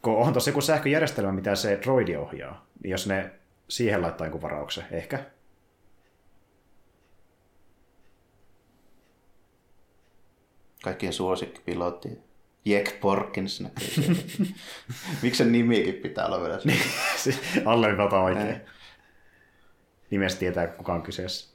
Kun 0.02 0.18
on 0.18 0.34
tossa 0.34 0.50
joku 0.50 0.62
sähköjärjestelmä, 0.62 1.32
mitä 1.32 1.56
se 1.56 1.80
droidi 1.84 2.16
ohjaa, 2.16 2.66
niin 2.84 2.92
jos 2.92 3.08
ne 3.08 3.32
siihen 3.70 4.02
laittaa 4.02 4.28
jonkun 4.28 4.42
varauksen, 4.42 4.86
ehkä. 4.92 5.26
Kaikkien 10.84 11.14
suosikkipilotti. 11.14 12.29
Jack 12.70 13.00
Porkins 13.00 13.62
näkyy 13.62 13.88
Miksi 15.22 15.38
sen 15.38 15.52
nimikin 15.52 15.94
pitää 15.94 16.26
olla 16.26 16.42
vielä 16.42 16.60
niin, 16.64 16.82
siis 17.24 17.40
Alleviivata 17.66 18.20
oikein. 18.20 18.62
Nimestä 20.10 20.40
tietää, 20.40 20.68
kuka 20.68 20.94
on 20.94 21.02
kyseessä. 21.02 21.50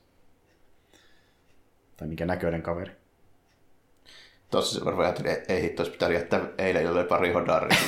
Tai 1.97 2.09
mikä 2.09 2.27
näköinen 2.27 2.63
kaveri. 2.63 2.93
Tuossa 4.51 4.79
se 4.79 4.85
varmaan 4.85 5.05
ajattelin, 5.07 5.33
että 5.33 5.53
ei 5.53 5.63
hitto, 5.63 5.83
olisi 5.83 5.93
pitänyt 5.93 6.19
jättää 6.19 6.41
eilen 6.59 6.85
jolle 6.85 7.05
pari 7.05 7.33
hodaria. 7.33 7.79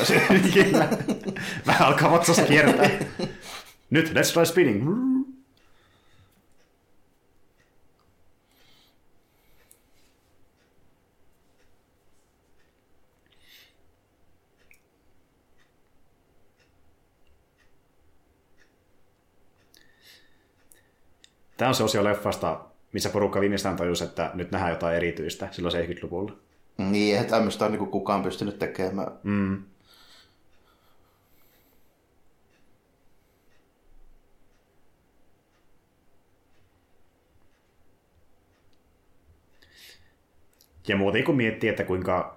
Vähän 1.66 1.89
alkaa 1.89 2.11
vatsasta 2.11 2.43
kiertää. 2.43 2.90
Nyt, 3.90 4.09
let's 4.09 4.32
try 4.32 4.47
spinning. 4.47 5.16
Tämä 21.57 21.69
on 21.69 21.74
se 21.74 21.85
osio 21.85 22.05
leffasta, 22.05 22.61
missä 22.93 23.11
porukka 23.11 23.41
viimeistään 23.41 23.77
tajusi, 23.77 24.05
että 24.05 24.31
nyt 24.35 24.51
nähdään 24.51 24.73
jotain 24.73 24.97
erityistä 24.97 25.49
silloin 25.51 25.74
70-luvulla. 25.74 26.33
Niin, 26.78 27.15
eihän 27.15 27.27
tämmöistä 27.31 27.65
on 27.65 27.73
niin 27.73 27.87
kukaan 27.87 28.23
pystynyt 28.23 28.59
tekemään. 28.59 29.12
Mm. 29.23 29.62
Ja 40.89 40.97
muuten 40.97 41.24
kun 41.24 41.37
miettii, 41.37 41.70
että 41.70 41.85
kuinka 41.85 42.37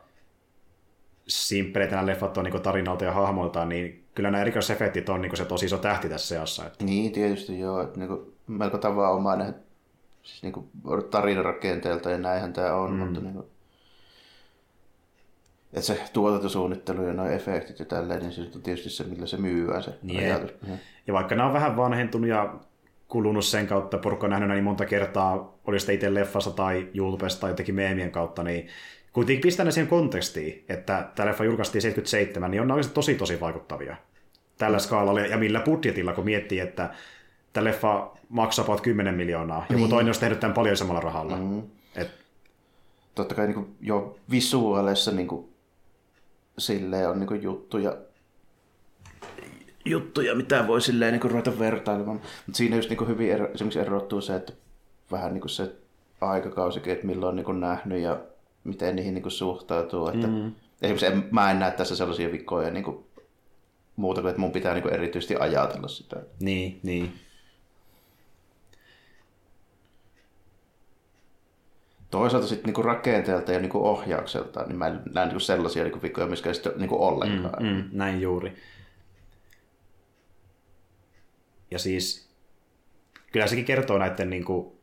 simppeleitä 1.28 1.96
nämä 1.96 2.06
leffat 2.06 2.38
on 2.38 2.44
niin 2.44 2.62
tarinalta 2.62 3.06
ja 3.06 3.12
hahmoiltaan, 3.12 3.70
niin 3.70 4.04
kyllä 4.16 4.32
nämä 4.32 4.42
erikoisefektit 4.42 5.10
on 5.10 5.22
niin 5.22 5.38
se 5.38 5.46
tosi 5.46 5.66
iso 5.66 5.78
tähti 5.78 6.10
tässä 6.10 6.28
seassa. 6.28 6.66
Että... 6.66 6.86
Niin, 6.86 7.12
tietysti 7.12 7.60
joo. 7.60 7.82
Että 7.82 8.00
niin 8.00 8.08
kuin 8.08 8.39
melko 8.50 8.78
tavanomainen 8.78 9.56
siis 10.24 10.44
niin 10.44 10.70
tarinarakenteelta 11.10 12.12
ja 12.12 12.18
näinhän 12.18 12.54
tämä 12.54 12.74
on, 12.74 12.92
mm. 12.92 12.98
mutta 12.98 13.20
niin 13.20 13.34
kuin, 13.34 13.46
että 15.74 15.82
se 15.82 16.02
tuotantosuunnittelu 16.14 17.04
ja 17.04 17.14
nuo 17.14 17.26
efektit 17.26 17.80
ja 17.80 17.86
tälleen, 17.86 18.20
niin 18.20 18.32
se 18.32 18.42
on 18.42 18.62
tietysti 18.62 18.90
se, 18.90 19.04
millä 19.04 19.28
se 19.28 19.38
myyään 19.38 19.84
se 19.84 19.94
niin 20.04 20.20
ajatus. 20.20 20.52
Ja 21.08 21.14
vaikka 21.14 21.36
nämä 21.36 21.48
on 21.48 21.54
vähän 21.54 21.78
vanhentunut 21.78 22.30
ja 22.30 22.54
kulunut 23.08 23.46
sen 23.46 23.68
kautta, 23.68 23.98
porukka 23.98 24.26
on 24.26 24.32
nähnyt 24.32 24.50
niin 24.50 24.64
monta 24.64 24.86
kertaa, 24.86 25.56
oli 25.68 25.80
sitä 25.80 25.92
itse 25.92 26.14
leffassa 26.14 26.52
tai 26.52 26.88
YouTubesta 26.94 27.42
tai 27.42 27.50
jotenkin 27.50 27.76
meemien 27.76 28.12
kautta, 28.12 28.44
niin 28.44 28.68
kuitenkin 29.14 29.42
pistää 29.42 29.72
siihen 29.72 29.90
kontekstiin, 29.90 30.66
että 30.70 31.10
tämä 31.16 31.30
leffa 31.30 31.44
julkaistiin 31.44 31.82
77, 31.82 32.52
niin 32.52 32.62
on 32.62 32.72
oikeasti 32.72 32.94
tosi 32.94 33.16
tosi 33.16 33.40
vaikuttavia 33.40 33.96
tällä 34.58 34.80
skaalalla 34.80 35.20
ja 35.20 35.38
millä 35.38 35.60
budjetilla, 35.60 36.14
kun 36.14 36.26
miettii, 36.26 36.60
että 36.60 36.90
tämä 37.54 37.64
leffa 37.64 38.12
maksaa 38.30 38.66
about 38.66 38.82
10 38.82 39.16
miljoonaa. 39.16 39.66
Joku 39.70 39.80
niin. 39.80 39.90
toinen 39.90 40.08
olisi 40.08 40.20
tehnyt 40.20 40.40
tämän 40.40 40.54
paljon 40.54 40.78
samalla 40.78 41.02
rahalla. 41.02 41.36
Mm. 41.36 41.64
Et... 41.96 42.12
Totta 43.16 43.36
kai 43.36 43.46
niin 43.46 43.56
kuin, 43.56 43.76
jo 43.82 44.20
visuaalissa 44.32 45.12
niin 45.12 45.28
kuin, 45.28 45.50
silleen 46.58 47.10
on 47.10 47.20
niin 47.20 47.28
kuin, 47.28 47.44
juttuja, 47.44 47.98
juttuja, 49.86 50.36
mitä 50.36 50.68
voi 50.68 50.82
silleen 50.82 51.12
niin 51.12 51.22
kuin, 51.22 51.32
ruveta 51.32 51.60
vertailemaan. 51.60 52.22
Mutta 52.46 52.58
siinä 52.58 52.76
just 52.76 52.90
niin 52.90 52.98
kuin, 52.98 53.08
hyvin 53.08 53.32
ero, 53.32 53.52
esimerkiksi 53.54 53.80
erottuu 53.80 54.22
se, 54.22 54.36
että 54.36 54.54
vähän 55.12 55.34
niin 55.34 55.42
kuin 55.42 55.50
se 55.50 55.76
aikakausikin, 56.22 56.94
että 56.94 57.08
milloin 57.08 57.30
on 57.30 57.36
niin 57.36 57.46
kuin, 57.46 57.60
nähnyt 57.60 58.00
ja 58.02 58.20
miten 58.64 58.96
niihin 58.96 59.14
niin 59.14 59.24
kuin, 59.24 59.32
suhtautuu. 59.32 60.08
Että, 60.08 60.28
mm. 60.28 60.52
Esimerkiksi 60.82 61.06
en, 61.06 61.28
mä 61.32 61.52
en 61.52 61.60
näe 61.60 61.72
tässä 61.72 61.96
sellaisia 61.96 62.32
vikkoja 62.32 62.72
niin 62.72 62.84
kuin, 62.84 63.06
muuta 63.96 64.22
kuin, 64.22 64.30
että 64.30 64.42
mun 64.42 64.52
pitää 64.52 64.74
niin 64.74 64.84
kuin, 64.84 64.94
erityisesti 64.94 65.36
ajatella 65.36 65.88
sitä. 65.88 66.18
Niin, 66.40 66.80
niin. 66.84 67.14
Toisaalta 72.12 72.48
sitten 72.48 72.66
niinku 72.66 72.82
rakenteelta 72.82 73.52
ja 73.52 73.60
niinku 73.60 73.88
ohjaukselta, 73.88 74.64
niin 74.64 74.78
mä 74.78 74.88
en 74.88 75.02
näe 75.14 75.26
niinku 75.26 75.40
sellaisia 75.40 75.84
niinku 75.84 76.02
vikoja 76.02 76.28
myöskään 76.28 76.56
sitten 76.56 76.74
niinku 76.78 77.04
ollenkaan. 77.04 77.64
Mm, 77.64 77.70
mm, 77.70 77.84
näin 77.92 78.22
juuri. 78.22 78.54
Ja 81.72 81.80
siis 81.80 82.30
kyllä 83.32 83.48
sekin 83.48 83.66
kertoo 83.66 83.98
näiden 83.98 84.30
niinku 84.30 84.80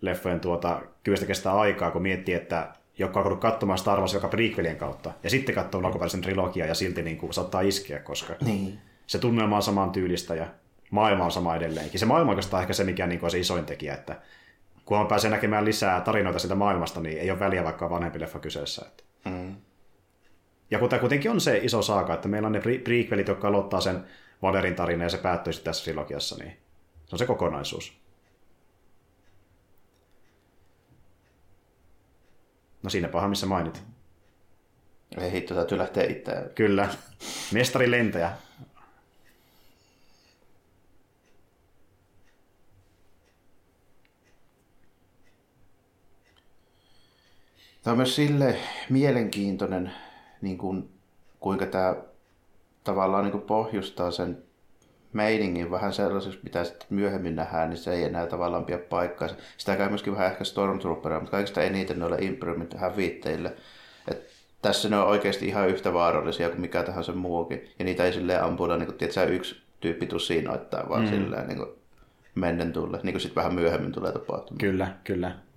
leffojen 0.00 0.40
tuota, 0.40 0.82
kyvystä 1.04 1.26
kestää 1.26 1.58
aikaa, 1.58 1.90
kun 1.90 2.02
miettii, 2.02 2.34
että 2.34 2.72
joka 2.98 3.20
on 3.20 3.38
katsomaan 3.38 3.78
Star 3.78 3.98
Wars 3.98 4.14
joka 4.14 4.28
prequelien 4.28 4.76
kautta, 4.76 5.12
ja 5.22 5.30
sitten 5.30 5.54
katsoo 5.54 5.80
alkuperäisen 5.84 6.20
trilogia 6.20 6.66
ja 6.66 6.74
silti 6.74 7.02
niin 7.02 7.18
kuin, 7.18 7.34
saattaa 7.34 7.60
iskeä, 7.60 7.98
koska 7.98 8.34
niin. 8.44 8.78
se 9.06 9.18
tunnelma 9.18 9.56
on 9.56 9.62
saman 9.62 9.90
tyylistä 9.90 10.34
ja 10.34 10.46
maailma 10.90 11.24
on 11.24 11.30
sama 11.30 11.56
edelleenkin. 11.56 12.00
Se 12.00 12.06
maailma 12.06 12.32
on 12.32 12.60
ehkä 12.60 12.72
se, 12.72 12.84
mikä 12.84 13.06
niin 13.06 13.20
kuin, 13.20 13.26
on 13.26 13.30
se 13.30 13.38
isoin 13.38 13.64
tekijä, 13.64 13.94
että 13.94 14.20
kun 14.88 15.06
pääsee 15.06 15.30
näkemään 15.30 15.64
lisää 15.64 16.00
tarinoita 16.00 16.38
siitä 16.38 16.54
maailmasta, 16.54 17.00
niin 17.00 17.18
ei 17.18 17.30
ole 17.30 17.38
väliä 17.38 17.64
vaikka 17.64 17.84
on 17.84 17.90
vanhempi 17.90 18.20
leffa 18.20 18.38
kyseessä. 18.38 18.86
Että. 18.86 19.04
Mm. 19.24 19.56
Ja 20.70 20.78
kun 20.78 20.88
tämä 20.88 21.00
kuitenkin 21.00 21.30
on 21.30 21.40
se 21.40 21.58
iso 21.62 21.82
saaka, 21.82 22.14
että 22.14 22.28
meillä 22.28 22.46
on 22.46 22.52
ne 22.52 22.60
prequelit, 22.60 23.28
jotka 23.28 23.48
aloittaa 23.48 23.80
sen 23.80 24.04
Vaderin 24.42 24.74
tarina 24.74 25.04
ja 25.04 25.10
se 25.10 25.18
päättyy 25.18 25.52
sitten 25.52 25.70
tässä 25.70 25.84
trilogiassa, 25.84 26.36
niin 26.36 26.52
se 27.06 27.14
on 27.14 27.18
se 27.18 27.26
kokonaisuus. 27.26 28.00
No 32.82 32.90
siinä 32.90 33.08
paha, 33.08 33.28
missä 33.28 33.46
mainit. 33.46 33.82
Ei 35.20 35.32
hitto, 35.32 35.54
täytyy 35.54 35.78
lähteä 35.78 36.04
itse. 36.04 36.32
Kyllä. 36.54 36.88
Mestari 37.52 37.90
lentäjä. 37.90 38.32
Tämä 47.88 47.92
on 47.92 47.98
myös 47.98 48.16
sille 48.16 48.56
mielenkiintoinen, 48.90 49.92
niin 50.42 50.58
kuin, 50.58 50.90
kuinka 51.40 51.66
tämä 51.66 51.96
tavallaan 52.84 53.24
niin 53.24 53.32
kuin 53.32 53.42
pohjustaa 53.42 54.10
sen 54.10 54.38
meiningin 55.12 55.70
vähän 55.70 55.92
sellaiseksi, 55.92 56.38
mitä 56.42 56.64
sitten 56.64 56.86
myöhemmin 56.90 57.36
nähdään, 57.36 57.70
niin 57.70 57.78
se 57.78 57.92
ei 57.92 58.04
enää 58.04 58.26
tavallaan 58.26 58.64
pidä 58.64 58.78
paikkaa. 58.78 59.28
Sitä 59.56 59.76
käy 59.76 59.88
myöskin 59.88 60.12
vähän 60.12 60.32
ehkä 60.32 60.44
Stormtrooperia, 60.44 61.20
mutta 61.20 61.30
kaikista 61.30 61.62
eniten 61.62 61.98
noille 61.98 62.16
Imperiumin 62.20 62.68
hävittäjille. 62.76 63.54
Et 64.08 64.26
tässä 64.62 64.88
ne 64.88 64.96
on 64.96 65.08
oikeasti 65.08 65.46
ihan 65.46 65.68
yhtä 65.68 65.92
vaarallisia 65.92 66.48
kuin 66.48 66.60
mikä 66.60 66.82
tahansa 66.82 67.12
muukin. 67.12 67.68
Ja 67.78 67.84
niitä 67.84 68.04
ei 68.04 68.12
silleen 68.12 68.44
ampuilla, 68.44 68.76
niin 68.76 68.86
kuin, 68.86 68.98
tiedätkö, 68.98 69.24
yksi 69.24 69.62
tyyppi 69.80 70.06
tusinoittaa, 70.06 70.88
vaan 70.88 71.02
mm. 71.02 71.08
silleen 71.08 71.48
niin 71.48 71.58
kuin, 71.58 71.70
mennen 72.34 72.72
tulle, 72.72 73.00
niin 73.02 73.14
kuin 73.14 73.20
sitten 73.20 73.36
vähän 73.42 73.54
myöhemmin 73.54 73.92
tulee 73.92 74.12
tapahtumaan. 74.12 74.58
Kyllä, 74.58 74.88
kyllä. 75.04 75.47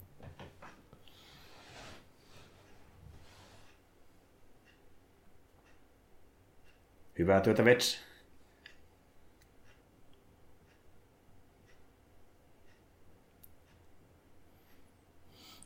Hyvää 7.22 7.42
työtä, 7.42 7.66
Vets. 7.66 8.00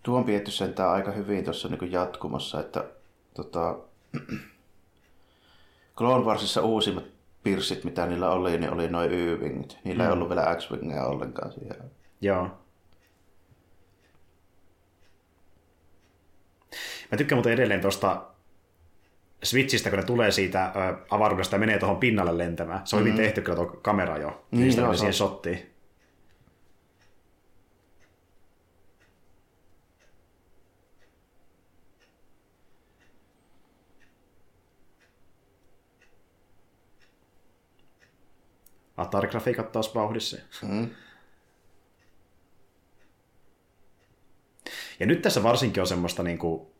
Tuo 0.04 0.18
on 0.18 0.26
pietty 0.26 0.52
sentään 0.52 0.90
aika 0.90 1.12
hyvin 1.12 1.44
tuossa 1.44 1.68
niin 1.68 1.92
jatkumossa, 1.92 2.60
että 2.60 2.84
tota, 3.34 3.78
Clone 5.98 6.26
Warsissa 6.26 6.62
uusimmat 6.62 7.04
pirssit, 7.44 7.84
mitä 7.84 8.06
niillä 8.06 8.30
oli, 8.30 8.58
niin 8.58 8.74
oli 8.74 8.88
noin 8.88 9.12
Y-wingit. 9.12 9.78
Niillä 9.84 10.04
mm. 10.04 10.10
ei 10.10 10.14
ollut 10.14 10.30
vielä 10.30 10.56
X-wingeja 10.56 11.06
ollenkaan 11.06 11.52
siihen. 11.52 11.92
Joo. 12.22 12.44
Mä 17.12 17.18
tykkään 17.18 17.38
muuten 17.38 17.54
edelleen 17.54 17.82
tuosta 17.82 18.35
Switchistä, 19.46 19.90
kun 19.90 20.00
ne 20.00 20.06
tulee 20.06 20.32
siitä 20.32 20.66
ö, 20.66 20.98
avaruudesta 21.10 21.56
ja 21.56 21.60
menee 21.60 21.80
tuohon 21.80 21.98
pinnalle 21.98 22.38
lentämään. 22.38 22.82
Se 22.84 22.96
on 22.96 23.02
mm-hmm. 23.02 23.14
hyvin 23.14 23.26
tehty 23.26 23.42
kyllä 23.42 23.56
tuo 23.56 23.66
kamera 23.66 24.18
jo. 24.18 24.46
Niin, 24.52 24.64
Niistä 24.64 24.82
joo, 24.82 24.94
siihen 24.94 25.14
shottiin. 25.14 25.76
Atari-grafiikat 38.98 39.72
taas 39.72 39.96
vauhdissa. 39.96 40.38
Mm. 40.62 40.90
Ja 45.00 45.06
nyt 45.06 45.22
tässä 45.22 45.44
varsinkin 45.44 45.82
on 45.82 45.88
semmoista 45.88 46.24
niin 46.24 46.38
kuin 46.38 46.75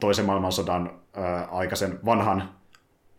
toisen 0.00 0.24
maailmansodan 0.26 0.90
ää, 1.14 1.48
aikaisen 1.50 1.98
vanhan 2.04 2.48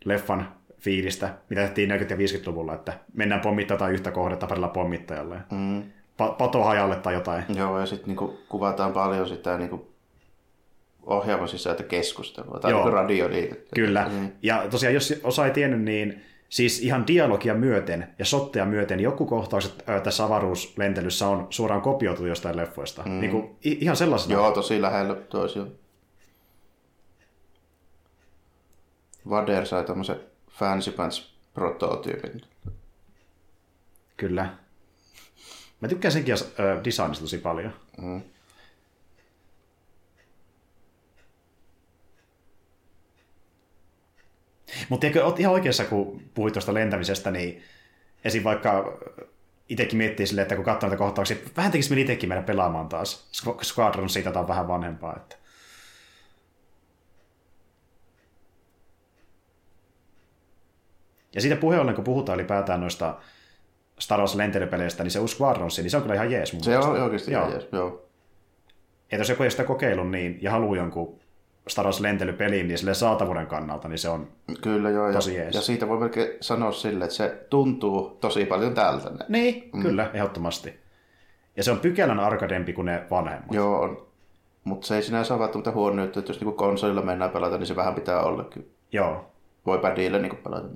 leffan 0.04 0.52
fiilistä, 0.78 1.34
mitä 1.50 1.60
tehtiin 1.60 1.90
40- 1.90 1.92
ja 1.92 2.16
50-luvulla, 2.16 2.74
että 2.74 2.92
mennään 3.14 3.40
pommittamaan 3.40 3.92
yhtä 3.92 4.10
kohdetta 4.10 4.46
parilla 4.46 4.68
pommittajalle. 4.68 5.36
Mm. 5.50 5.82
Pa- 6.22 6.34
pato 6.38 6.64
hajalle 6.64 6.96
tai 6.96 7.14
jotain. 7.14 7.44
Joo, 7.56 7.80
ja 7.80 7.86
sitten 7.86 8.08
niinku 8.08 8.38
kuvataan 8.48 8.92
paljon 8.92 9.28
sitä 9.28 9.58
niinku 9.58 9.92
ohjaavan 11.02 11.48
sisältä 11.48 11.82
keskustelua, 11.82 12.58
tai 12.60 12.70
Joo. 12.70 12.80
niinku 12.80 12.96
radioliikettä. 12.96 13.74
Kyllä. 13.74 14.10
Mm. 14.12 14.30
Ja 14.42 14.64
tosiaan, 14.70 14.94
jos 14.94 15.20
osa 15.24 15.46
ei 15.46 15.50
tiennyt, 15.50 15.80
niin 15.80 16.22
siis 16.48 16.80
ihan 16.82 17.06
dialogia 17.06 17.54
myöten 17.54 18.08
ja 18.18 18.24
sotteja 18.24 18.64
myöten 18.64 19.00
joku 19.00 19.26
kohtaukset 19.26 19.82
ää, 19.86 20.00
tässä 20.00 20.24
avaruuslentelyssä 20.24 21.28
on 21.28 21.46
suoraan 21.50 21.82
kopioitu 21.82 22.26
jostain 22.26 22.56
leffoista. 22.56 23.02
Mm. 23.02 23.20
Niin 23.20 23.30
kuin, 23.30 23.56
ihan 23.62 23.96
sellaisena. 23.96 24.34
Joo, 24.34 24.50
tosi 24.50 24.82
lähellä 24.82 25.14
toisiaan. 25.14 25.68
Vader 29.30 29.66
sai 29.66 29.84
tämmöisen 29.84 30.20
Fancy 30.50 30.90
Pants 30.90 31.34
prototyypin. 31.54 32.42
Kyllä. 34.16 34.54
Mä 35.80 35.88
tykkään 35.88 36.12
senkin 36.12 36.34
äh, 36.34 36.84
designista 36.84 37.24
tosi 37.24 37.38
paljon. 37.38 37.72
Mm. 37.98 38.22
Mutta 44.88 45.00
tiedätkö, 45.00 45.24
oot 45.24 45.40
ihan 45.40 45.52
oikeassa, 45.52 45.84
kun 45.84 46.22
puhuit 46.34 46.52
tuosta 46.52 46.74
lentämisestä, 46.74 47.30
niin 47.30 47.62
esim. 48.24 48.44
vaikka 48.44 48.98
itsekin 49.68 49.96
miettii 49.96 50.26
silleen, 50.26 50.42
että 50.42 50.56
kun 50.56 50.64
katsoo 50.64 50.88
näitä 50.88 50.98
kohtauksia, 50.98 51.36
vähän 51.56 51.72
tekisi 51.72 51.90
mieli 51.90 52.00
itsekin 52.00 52.28
mennä 52.28 52.42
pelaamaan 52.42 52.88
taas. 52.88 53.28
Squ- 53.32 53.64
Squadron 53.64 54.08
siitä 54.08 54.40
on 54.40 54.48
vähän 54.48 54.68
vanhempaa. 54.68 55.16
Että. 55.16 55.36
Ja 61.34 61.40
siitä 61.40 61.56
puheen 61.56 61.80
ollen, 61.80 61.94
kun 61.94 62.04
puhutaan 62.04 62.38
ylipäätään 62.38 62.80
noista 62.80 63.14
Star 63.98 64.18
Wars 64.20 64.34
lentelypeleistä, 64.34 65.02
niin 65.02 65.10
se 65.10 65.18
uusi 65.18 65.36
Squadrons, 65.36 65.78
niin 65.78 65.90
se 65.90 65.96
on 65.96 66.02
kyllä 66.02 66.14
ihan 66.14 66.30
jees 66.30 66.52
mun 66.52 66.64
Se 66.64 66.70
mielestä. 66.70 66.90
on 66.92 67.02
oikeasti 67.02 67.32
Joo. 67.32 67.42
joo. 67.42 67.52
jees, 67.52 67.68
joo. 67.72 68.02
Ja 69.12 69.18
jos 69.18 69.28
joku 69.28 69.42
ei 69.42 69.50
sitä 69.50 69.64
kokeillut 69.64 70.10
niin, 70.10 70.38
ja 70.42 70.50
haluaa 70.50 70.76
jonkun 70.76 71.18
Star 71.68 71.84
Wars 71.84 72.00
lentelypeliin, 72.00 72.68
niin 72.68 72.78
sille 72.78 72.94
saatavuuden 72.94 73.46
kannalta, 73.46 73.88
niin 73.88 73.98
se 73.98 74.08
on 74.08 74.28
Kyllä 74.62 74.90
joo. 74.90 75.06
Ja, 75.06 75.12
Tosi 75.12 75.34
jees. 75.34 75.54
ja 75.54 75.60
siitä 75.60 75.88
voi 75.88 75.98
melkein 75.98 76.28
sanoa 76.40 76.72
sille, 76.72 77.04
että 77.04 77.16
se 77.16 77.46
tuntuu 77.50 78.16
tosi 78.20 78.44
paljon 78.44 78.74
tältä. 78.74 79.10
Niin, 79.28 79.70
mm. 79.72 79.82
kyllä, 79.82 80.10
ehdottomasti. 80.14 80.80
Ja 81.56 81.62
se 81.64 81.70
on 81.70 81.80
pykälän 81.80 82.20
arkadempi 82.20 82.72
kuin 82.72 82.86
ne 82.86 83.02
vanhemmat. 83.10 83.54
Joo, 83.54 83.80
on. 83.80 84.06
Mutta 84.64 84.86
se 84.86 84.96
ei 84.96 85.02
sinänsä 85.02 85.34
ole 85.34 85.40
välttämättä 85.40 85.70
huono 85.70 86.02
juttu, 86.02 86.18
että 86.18 86.30
jos 86.30 86.40
niinku 86.40 86.56
konsolilla 86.56 87.02
mennään 87.02 87.30
pelata, 87.30 87.58
niin 87.58 87.66
se 87.66 87.76
vähän 87.76 87.94
pitää 87.94 88.22
olla. 88.22 88.44
Kyllä. 88.44 88.66
Joo. 88.92 89.30
Voi 89.66 89.78
padilla 89.78 90.18
niinku 90.18 90.36
pelata. 90.36 90.68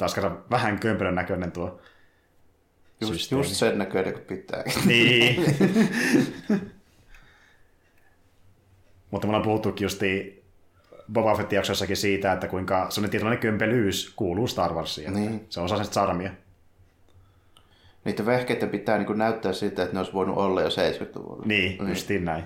Taas 0.00 0.14
kerran 0.14 0.44
vähän 0.50 0.78
kömpelön 0.78 1.14
näköinen 1.14 1.52
tuo 1.52 1.80
Just, 3.00 3.12
systeemi. 3.12 3.44
just 3.44 3.56
sen 3.56 3.78
näköinen 3.78 4.12
kuin 4.12 4.24
pitää. 4.24 4.62
Niin. 4.86 5.44
Mutta 9.10 9.26
me 9.26 9.30
ollaan 9.30 9.42
puhuttukin 9.42 9.84
justi 9.84 10.42
Boba 11.12 11.34
Fettin 11.36 11.56
jaksossakin 11.56 11.96
siitä, 11.96 12.32
että 12.32 12.48
kuinka 12.48 12.86
sellainen 12.90 13.10
tietynlainen 13.10 13.40
kömpelyys 13.42 14.12
kuuluu 14.16 14.46
Star 14.46 14.74
Warsiin. 14.74 15.14
Niin. 15.14 15.46
Se 15.48 15.60
on 15.60 15.64
osa 15.64 15.76
sen 15.76 15.92
charmia. 15.92 16.30
Niiden 18.04 18.26
vehkeiden 18.26 18.68
pitää 18.68 18.98
niinku 18.98 19.12
näyttää 19.12 19.52
siltä, 19.52 19.82
että 19.82 19.94
ne 19.94 20.00
olisi 20.00 20.12
voinut 20.12 20.36
olla 20.36 20.62
jo 20.62 20.68
70-luvulla. 20.68 21.42
Niin, 21.46 21.78
niin. 21.78 21.88
justiin 21.88 22.24
näin. 22.24 22.44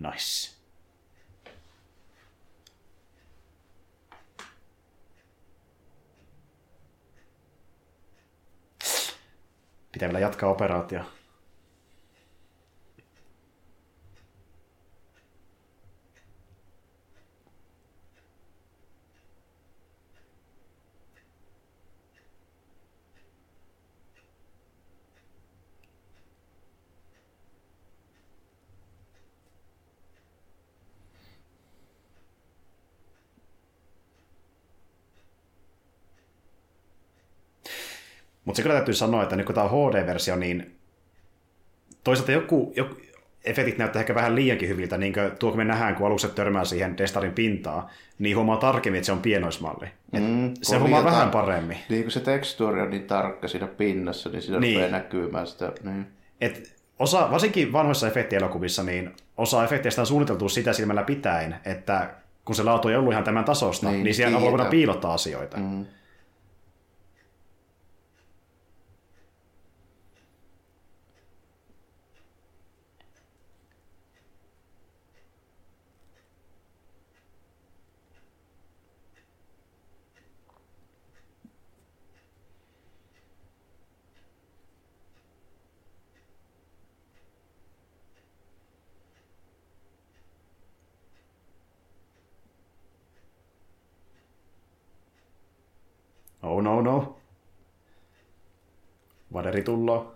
Nice. 0.00 0.50
Pitää 9.92 10.08
vielä 10.08 10.18
jatkaa 10.18 10.50
operaatio. 10.50 11.19
Mutta 38.50 38.56
se 38.56 38.62
kyllä 38.62 38.74
täytyy 38.74 38.94
sanoa, 38.94 39.22
että 39.22 39.36
nyt 39.36 39.46
kun 39.46 39.54
tämä 39.54 39.66
on 39.66 39.92
HD-versio, 39.92 40.36
niin 40.36 40.76
toisaalta 42.04 42.32
joku, 42.32 42.72
joku, 42.76 42.94
efektit 43.44 43.78
näyttää 43.78 44.00
ehkä 44.00 44.14
vähän 44.14 44.34
liiankin 44.34 44.68
hyviltä, 44.68 44.98
niin 44.98 45.12
kuin 45.12 45.30
tuo 45.38 45.50
kun 45.50 45.58
me 45.58 45.64
nähdään, 45.64 45.94
kun 45.94 46.06
alukset 46.06 46.34
törmää 46.34 46.64
siihen 46.64 46.98
Destarin 46.98 47.32
pintaa, 47.32 47.90
niin 48.18 48.36
huomaa 48.36 48.56
tarkemmin, 48.56 48.98
että 48.98 49.06
se 49.06 49.12
on 49.12 49.20
pienoismalli. 49.20 49.86
Et 50.12 50.22
Mm, 50.22 50.54
se 50.62 50.76
huomaa 50.76 50.98
jotain- 50.98 51.14
vähän 51.14 51.30
paremmin. 51.30 51.78
Niin 51.88 52.02
kun 52.02 52.10
se 52.12 52.20
tekstuuri 52.20 52.80
on 52.80 52.90
niin 52.90 53.06
tarkka 53.06 53.48
siinä 53.48 53.66
pinnassa, 53.66 54.28
niin 54.30 54.42
siinä 54.42 54.58
Niin. 54.60 54.74
rupeaa 54.74 54.90
näkymään 54.90 55.46
sitä. 55.46 55.72
Niin. 55.84 56.06
Et 56.40 56.76
osa, 56.98 57.30
varsinkin 57.30 57.72
vanhoissa 57.72 58.06
efektielokuvissa, 58.08 58.82
niin 58.82 59.10
osa 59.36 59.64
efekteistä 59.64 60.00
on 60.02 60.06
suunniteltu 60.06 60.48
sitä 60.48 60.72
silmällä 60.72 61.02
pitäen, 61.02 61.56
että 61.64 62.10
kun 62.44 62.54
se 62.54 62.62
laatu 62.62 62.88
ei 62.88 62.96
ollut 62.96 63.12
ihan 63.12 63.24
tämän 63.24 63.44
tasosta, 63.44 63.86
niin, 63.86 63.92
Niin, 63.94 64.04
niin 64.04 64.14
siellä 64.14 64.30
tiedetään. 64.30 64.50
voidaan 64.52 64.70
piilottaa 64.70 65.14
asioita. 65.14 65.56
Mm. 65.56 65.62
Mm. 65.64 65.86
Oh 96.42 96.60
no 96.62 96.80
no. 96.82 97.16
Vaderi 99.60 99.64
tulloo. 99.64 100.14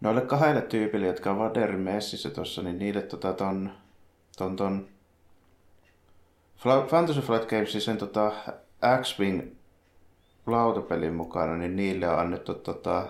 Noille 0.00 0.20
kahdelle 0.20 0.62
tyypille, 0.62 1.06
jotka 1.06 1.30
on 1.30 1.38
Vaderin 1.38 1.80
messissä 1.80 2.30
tuossa, 2.30 2.62
niin 2.62 2.78
niille 2.78 3.02
tota 3.02 3.32
ton, 3.32 3.72
ton, 4.36 4.56
ton 4.56 4.88
Fantasy 6.88 7.20
Flight 7.20 7.48
Gamesin 7.48 7.80
sen 7.80 7.98
tota 7.98 8.32
X-Wing 9.02 9.54
lautapelin 10.46 11.14
mukana, 11.14 11.56
niin 11.56 11.76
niille 11.76 12.08
on 12.08 12.18
annettu 12.18 12.54
tota, 12.54 13.06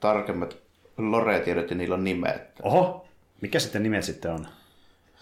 tarkemmat 0.00 0.56
lore-tiedot 1.00 1.70
ja 1.70 1.76
niillä 1.76 1.94
on 1.94 2.04
nimet. 2.04 2.60
Oho, 2.62 3.08
mikä 3.40 3.58
sitten 3.58 3.82
nimet 3.82 4.04
sitten 4.04 4.32
on? 4.32 4.46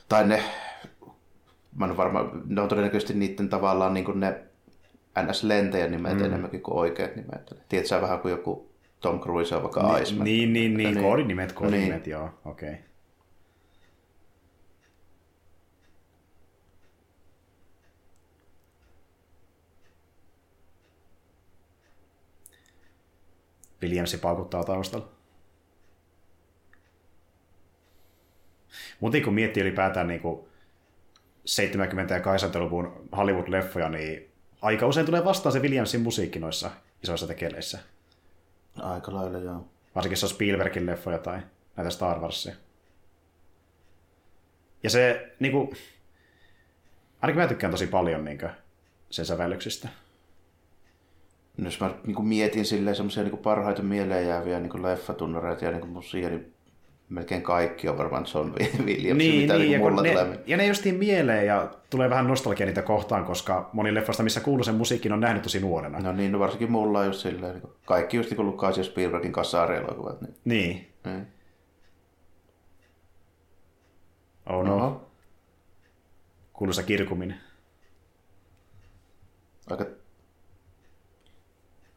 Tai 0.08 0.26
ne, 0.26 0.42
mä 1.76 1.86
en 1.86 1.96
varma, 1.96 2.30
ne 2.46 2.60
on 2.60 2.68
todennäköisesti 2.68 3.14
niiden 3.14 3.48
tavallaan 3.48 3.94
niin 3.94 4.04
kuin 4.04 4.20
ne 4.20 4.40
NS-lentäjän 5.22 5.90
nimet 5.90 6.18
mm. 6.18 6.24
enemmänkin 6.24 6.62
kuin 6.62 6.76
oikeat 6.78 7.16
nimet. 7.16 7.56
Tiedätkö 7.68 7.88
sä 7.88 8.00
vähän 8.00 8.18
kuin 8.18 8.30
joku 8.30 8.70
Tom 9.00 9.20
Cruise 9.20 9.56
on 9.56 9.62
vaikka 9.62 9.98
Iceman. 9.98 10.24
Niin, 10.24 10.52
niin, 10.52 10.76
niin, 10.76 10.94
Niin. 10.94 11.04
koodinimet, 11.04 11.52
koodinimet, 11.52 12.06
Niin. 12.06 12.10
joo, 12.12 12.30
okei. 12.44 12.70
Okay. 12.70 12.88
Williamsi 23.82 24.18
paukuttaa 24.18 24.64
taustalla. 24.64 25.17
Mutta 29.00 29.18
kun 29.24 29.34
miettii 29.34 29.62
ylipäätään 29.62 30.08
niin 30.08 30.20
kuin 30.20 30.48
70- 31.48 32.12
ja 32.12 32.18
80-luvun 32.18 33.08
Hollywood-leffoja, 33.16 33.88
niin 33.88 34.30
aika 34.62 34.86
usein 34.86 35.06
tulee 35.06 35.24
vastaan 35.24 35.52
se 35.52 35.58
Williamsin 35.58 36.00
musiikki 36.00 36.38
noissa 36.38 36.70
isoissa 37.02 37.26
tekeleissä. 37.26 37.78
Aika 38.76 39.14
lailla, 39.14 39.38
joo. 39.38 39.68
Varsinkin 39.94 40.16
se 40.16 40.26
on 40.26 40.30
Spielbergin 40.30 40.86
leffoja 40.86 41.18
tai 41.18 41.40
näitä 41.76 41.90
Star 41.90 42.20
Warsia. 42.20 42.54
Ja 44.82 44.90
se, 44.90 45.32
niinku, 45.40 45.74
ainakin 47.22 47.42
mä 47.42 47.48
tykkään 47.48 47.70
tosi 47.70 47.86
paljon 47.86 48.24
niinku, 48.24 48.46
sen 49.10 49.24
sävellyksistä. 49.24 49.88
No, 51.56 51.64
jos 51.64 51.80
mä 51.80 51.94
niin 52.06 52.26
mietin 52.26 52.64
silleen 52.64 52.96
semmoisia 52.96 53.22
niin 53.22 53.38
parhaita 53.38 53.82
mieleen 53.82 54.26
jääviä 54.26 54.60
niin 54.60 54.82
leffatunnareita 54.82 55.64
ja 55.64 55.70
niin 55.70 55.88
musia, 55.88 56.28
niin 56.28 56.54
melkein 57.08 57.42
kaikki 57.42 57.88
on 57.88 57.98
varmaan 57.98 58.26
John 58.34 58.52
Williams, 58.84 59.18
Niin, 59.18 59.40
mitä 59.40 59.52
niin 59.54 59.58
niin 59.60 59.70
ja, 59.72 59.78
kun 59.78 59.88
mulla 59.90 60.02
ne, 60.02 60.10
tulee. 60.14 60.40
ja 60.46 60.56
ne 60.56 60.66
justiin 60.66 60.94
mieleen 60.94 61.46
ja 61.46 61.70
tulee 61.90 62.10
vähän 62.10 62.26
nostalgia 62.26 62.66
niitä 62.66 62.82
kohtaan, 62.82 63.24
koska 63.24 63.70
moni 63.72 63.94
leffoista, 63.94 64.22
missä 64.22 64.40
kuuluu 64.40 64.64
sen 64.64 64.74
musiikin, 64.74 65.12
on 65.12 65.20
nähnyt 65.20 65.42
tosi 65.42 65.60
nuorena. 65.60 65.98
No 66.00 66.12
niin, 66.12 66.32
no 66.32 66.38
varsinkin 66.38 66.72
mulla 66.72 66.98
on 67.00 67.06
just 67.06 67.20
silleen, 67.20 67.54
niin 67.54 67.72
kaikki 67.86 68.16
just 68.16 68.30
niin 68.30 68.46
Lucas 68.46 68.78
ja 68.78 68.84
Spielbergin 68.84 69.32
kassaarielokuvat. 69.32 70.20
Niin, 70.20 70.34
Niin. 70.44 70.94
niin. 71.04 71.26
Oh 74.46 74.64
no, 74.64 74.76
Oho. 74.76 75.10
kuuluisa 76.52 76.82
kirkuminen. 76.82 77.40
Aika, 79.70 79.86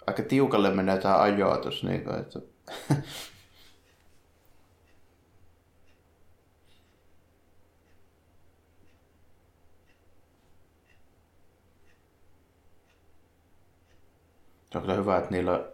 aika 0.08 0.24
tiukalle 0.24 0.72
menee 0.74 0.98
tämä 0.98 1.22
ajoitus. 1.22 1.84
Niin 1.84 2.04
kuin, 2.04 2.20
että... 2.20 2.40
Se 14.72 14.78
on 14.78 14.82
kyllä 14.82 14.96
hyvä, 14.96 15.18
että 15.18 15.32
niillä 15.32 15.66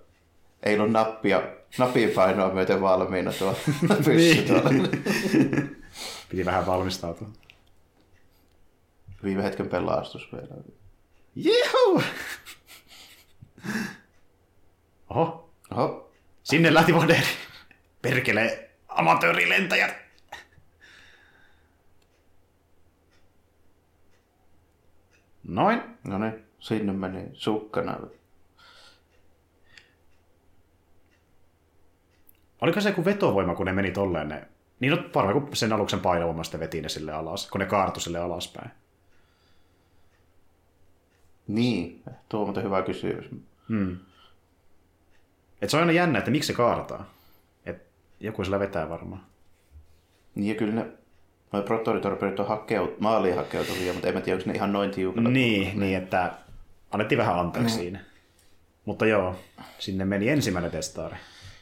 ei 0.63 0.79
ole 0.79 0.89
nappia, 0.89 1.41
napipainoa 1.77 2.53
myöten 2.53 2.81
valmiina 2.81 3.31
tuo 3.33 3.55
pyssy 4.05 4.41
tuolla. 4.41 4.69
Piti 6.29 6.45
vähän 6.45 6.65
valmistautua. 6.65 7.27
Viime 9.23 9.43
hetken 9.43 9.69
pelastus 9.69 10.31
vielä. 10.31 10.63
Jehu! 11.35 12.03
Oho, 15.09 15.49
Oho, 15.71 16.11
sinne 16.43 16.73
lähti 16.73 16.95
Vaderi. 16.95 17.27
Perkele, 18.01 18.69
amatöörilentäjät. 18.87 19.95
Noin. 25.43 25.81
no 26.03 26.17
niin, 26.17 26.45
sinne 26.59 26.93
meni 26.93 27.29
sukkana. 27.33 27.99
Oliko 32.61 32.81
se 32.81 32.89
joku 32.89 33.05
vetovoima, 33.05 33.55
kun 33.55 33.65
ne 33.65 33.73
meni 33.73 33.91
tolleen 33.91 34.29
ne... 34.29 34.47
Niin 34.79 34.91
no 34.91 35.03
varmaan 35.15 35.41
kun 35.41 35.55
sen 35.55 35.73
aluksen 35.73 35.99
painovoima 35.99 36.43
sitten 36.43 36.59
veti 36.59 36.81
ne 36.81 36.89
sille 36.89 37.11
alas, 37.11 37.49
kun 37.51 37.59
ne 37.59 37.65
kaartui 37.65 38.01
sille 38.01 38.19
alaspäin. 38.19 38.71
Niin, 41.47 42.03
tuo 42.29 42.39
on 42.39 42.47
muuten 42.47 42.63
hyvä 42.63 42.81
kysymys. 42.81 43.25
Hmm. 43.69 43.97
Et 45.61 45.69
se 45.69 45.77
on 45.77 45.83
aina 45.83 45.93
jännä, 45.93 46.19
että 46.19 46.31
miksi 46.31 46.47
se 46.47 46.53
kaartaa. 46.53 47.09
Et 47.65 47.81
joku 48.19 48.43
sillä 48.43 48.59
vetää 48.59 48.89
varmaan. 48.89 49.21
Niin 50.35 50.49
ja 50.49 50.55
kyllä 50.55 50.73
ne, 50.73 50.85
noi 51.51 51.61
prottoritorpedot 51.61 52.39
on 52.39 52.47
hakeut, 52.47 52.99
maaliin 52.99 53.35
hakeutuvia, 53.35 53.93
mutta 53.93 54.07
en 54.07 54.13
mä 54.13 54.21
tiedä, 54.21 54.37
onko 54.37 54.49
ne 54.49 54.55
ihan 54.55 54.73
noin 54.73 54.91
tiukalla. 54.91 55.29
Niin, 55.29 55.79
niin, 55.79 55.97
että 55.97 56.33
annettiin 56.91 57.17
vähän 57.17 57.39
anteeksi 57.39 57.75
siinä. 57.75 57.99
Mutta 58.85 59.05
joo, 59.05 59.35
sinne 59.79 60.05
meni 60.05 60.29
ensimmäinen 60.29 60.71
testaari. 60.71 61.15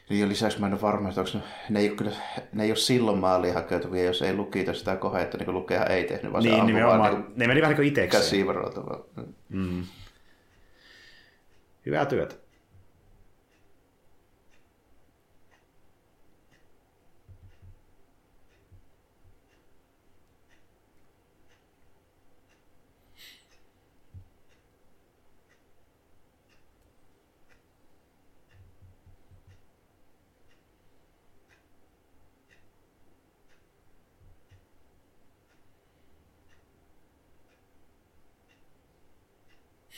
Niin 0.10 0.22
ja 0.22 0.28
lisäksi 0.28 0.60
mä 0.60 0.68
en 0.68 0.74
ole 0.74 0.82
varma, 0.82 1.10
että 1.10 1.22
onko 1.22 1.32
ne, 1.38 1.44
ne, 1.70 1.80
ei 1.80 1.90
ole 1.90 1.98
kyllä, 1.98 2.12
ne 2.54 2.64
ei 2.64 2.70
ole 2.70 2.76
silloin 2.76 3.18
maaliin 3.20 3.54
hakeutuvia, 3.54 4.04
jos 4.04 4.22
ei 4.22 4.34
lukita 4.34 4.74
sitä 4.74 4.96
kohdetta, 4.96 5.38
niin 5.38 5.46
kuin 5.46 5.56
lukeahan 5.56 5.92
ei 5.92 6.04
tehnyt, 6.04 6.32
vaan 6.32 6.44
se 6.44 6.50
Niin, 6.50 6.60
ampui 6.62 6.74
nimenomaan. 6.74 7.00
vaan 7.00 7.14
niin 7.16 7.34
Ne 7.36 7.48
meni 7.48 7.62
vähän 7.62 7.76
kuin 7.76 7.88
itsekseen. 7.88 8.24
käsivaralta. 8.24 8.82
Hyvää 11.86 12.06
työtä. 12.06 12.36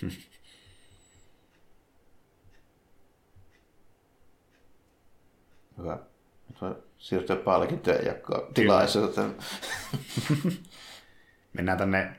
Hyvä. 5.77 5.99
Nyt 6.49 6.61
voi 6.61 6.75
siirtyä 6.97 7.35
palkintojen 7.35 8.05
jakoon 8.05 8.53
tilaisuuteen. 8.53 9.35
Mennään 11.53 11.77
tänne, 11.77 12.15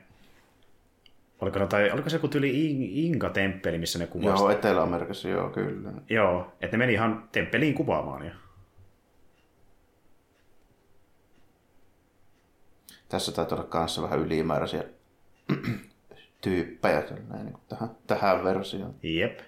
oliko, 1.39 1.67
tai, 1.67 1.91
oliko 1.91 2.09
se 2.09 2.15
joku 2.15 2.27
tyyli 2.27 2.51
Inka-temppeli, 3.05 3.77
missä 3.77 3.99
ne 3.99 4.07
kuvasivat? 4.07 4.39
Joo, 4.39 4.49
Etelä-Amerikassa, 4.49 5.29
joo, 5.29 5.49
kyllä. 5.49 5.91
Joo, 6.09 6.53
että 6.61 6.77
ne 6.77 6.81
meni 6.81 6.93
ihan 6.93 7.29
temppeliin 7.31 7.73
kuvaamaan. 7.73 8.25
Ja... 8.25 8.35
Tässä 13.09 13.31
taitaa 13.31 13.57
olla 13.57 13.67
kanssa 13.67 14.01
vähän 14.01 14.19
ylimääräisiä 14.19 14.83
tyyppejä 16.41 17.03
näin, 17.29 17.45
niin 17.45 17.57
tähän, 17.69 17.89
tähän 18.07 18.43
versioon. 18.43 18.95
Jep. 19.03 19.39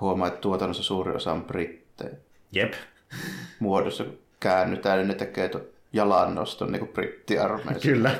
Huomaa, 0.00 0.28
että 0.28 0.40
tuotannossa 0.40 0.82
suuri 0.82 1.12
osa 1.12 1.32
on 1.32 1.44
brittejä. 1.44 2.16
Jep. 2.52 2.72
Muodossa 3.60 4.04
käännytään, 4.40 4.98
niin 4.98 5.08
ne 5.08 5.14
tekee 5.14 5.50
jalannoston 5.92 6.72
niin 6.72 6.80
kuin 6.80 6.92
brittiarmeissa. 6.92 7.88
Kyllä. 7.88 8.18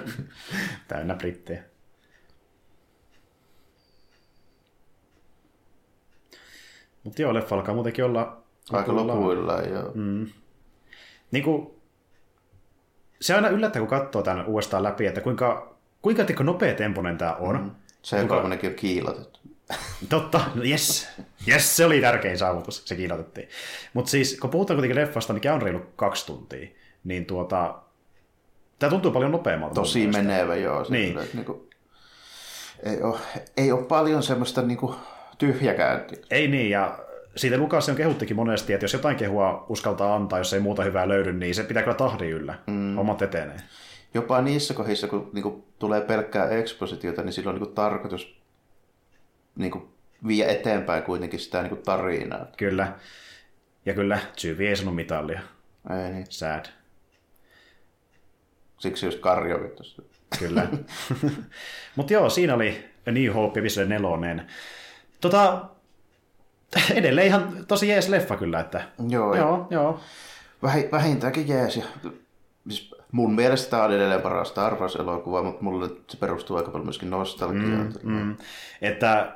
Täynnä 0.89 1.15
brittejä. 1.15 1.63
Mutta 7.09 7.23
joo, 7.23 7.35
leffa 7.35 7.57
alkaa 7.57 7.75
muutenkin 7.75 8.05
olla... 8.05 8.43
Aika 8.73 8.97
lopuilla, 8.97 9.63
joo. 9.63 9.91
Mm. 9.95 10.27
Niin 11.31 11.45
kuin, 11.45 11.71
se 13.21 13.35
aina 13.35 13.49
yllättää, 13.49 13.81
kun 13.81 13.89
katsoo 13.89 14.23
tämän 14.23 14.47
uudestaan 14.47 14.83
läpi, 14.83 15.07
että 15.07 15.21
kuinka, 15.21 15.77
kuinka 16.03 16.25
teko 16.25 16.43
nopea 16.43 16.75
temponen 16.75 17.19
tämä 17.19 17.35
on. 17.35 17.63
Mm. 17.63 17.71
Seuraavanenkin 18.03 18.71
on 18.71 18.77
kiilotettu. 18.77 19.41
Totta, 20.09 20.41
no 20.55 20.63
yes. 20.63 21.09
Yes, 21.49 21.77
se 21.77 21.85
oli 21.85 22.01
tärkein 22.01 22.39
saavutus, 22.39 22.83
se 22.85 22.97
kiilotettiin. 22.97 23.49
Mutta 23.95 24.11
siis, 24.11 24.39
kun 24.41 24.51
puhutaan 24.51 24.77
kuitenkin 24.77 24.97
leffasta, 24.97 25.33
mikä 25.33 25.55
on 25.55 25.63
reilu 25.63 25.81
kaksi 25.97 26.27
tuntia, 26.27 26.69
niin 27.05 27.27
tuota, 27.27 27.75
tämä 28.79 28.91
tuntuu 28.91 29.11
paljon 29.13 29.33
nopeammalta. 29.33 29.75
Tosi 29.75 30.07
menevä, 30.07 30.57
joo. 30.57 30.85
Se 30.85 30.93
Niin. 30.93 31.09
kyllä, 31.09 31.23
että 31.25 31.37
niinku, 31.37 31.69
ei, 32.83 33.03
ole, 33.03 33.19
ei 33.57 33.73
ole 33.73 33.83
paljon 33.85 34.23
semmoista 34.23 34.63
niinku, 34.63 34.95
tyhjäkäyntiä. 35.39 36.19
Ei 36.31 36.49
niin, 36.49 36.71
ja 36.71 36.99
siitä 37.37 37.59
Lukas 37.59 37.89
on 37.89 37.97
kehuttikin 37.97 38.37
monesti, 38.37 38.73
että 38.73 38.85
jos 38.85 38.93
jotain 38.93 39.17
kehua 39.17 39.67
uskaltaa 39.69 40.15
antaa, 40.15 40.39
jos 40.39 40.53
ei 40.53 40.61
muuta 40.61 40.85
hyvää 40.85 41.09
löydy, 41.09 41.33
niin 41.33 41.55
se 41.55 41.63
pitää 41.63 41.83
kyllä 41.83 41.97
tahdin 41.97 42.31
yllä. 42.31 42.55
Mm. 42.67 42.97
Hommat 42.97 43.23
etenee. 43.23 43.57
Jopa 44.15 44.43
niissä 44.43 44.75
kohdissa, 44.75 45.09
kun 45.09 45.31
niinku, 45.33 45.65
tulee 45.79 46.01
pelkkää 46.01 46.49
ekspositiota, 46.49 47.23
niin 47.23 47.33
silloin 47.33 47.55
on 47.55 47.61
niinku, 47.61 47.75
tarkoitus 47.75 48.41
niinku, 49.57 49.93
viedä 50.27 50.53
eteenpäin 50.53 51.03
kuitenkin 51.03 51.41
sitä 51.41 51.63
niinku, 51.63 51.77
tarinaa. 51.77 52.47
Kyllä. 52.57 52.93
Ja 53.87 53.95
kyllä, 53.95 54.19
Tsyvi 54.37 54.67
ei 54.67 54.77
sanonut 54.77 54.97
mitallia. 54.97 55.41
Ei 56.05 56.13
niin. 56.13 56.27
Sad. 56.29 56.65
Siksi 58.79 59.07
just 59.07 59.21
Karjo. 59.21 59.59
Kyllä. 60.39 60.69
Mutta 61.97 62.13
joo, 62.13 62.31
siinä 62.31 62.55
oli 62.55 62.85
A 63.09 63.11
New 63.11 63.33
Hope 63.33 63.61
episode 63.61 63.87
nelonen. 63.87 64.47
Tota, 65.21 65.65
edelleen 66.95 67.27
ihan 67.27 67.65
tosi 67.69 67.89
jees 67.89 68.09
leffa 68.09 68.37
kyllä, 68.37 68.61
että... 68.61 68.83
Joo, 69.09 69.35
Joo, 69.35 69.67
joo. 69.71 70.01
vähi, 70.63 70.89
vähintäänkin 70.93 71.49
jees. 71.49 71.77
Ja, 71.77 71.85
siis 72.69 72.95
mun 73.13 73.35
mielestä 73.35 73.71
tämä 73.71 73.85
on 73.85 73.93
edelleen 73.93 74.21
paras 74.21 74.49
Star 74.49 74.75
Wars-elokuva, 74.75 75.43
mutta 75.43 75.65
mulle 75.65 75.91
se 76.09 76.17
perustuu 76.17 76.57
aika 76.57 76.71
paljon 76.71 76.87
myöskin 76.87 77.11
nostalgiaan. 77.11 77.95
Mm, 78.03 78.13
Mm. 78.13 78.37
Että 78.83 79.33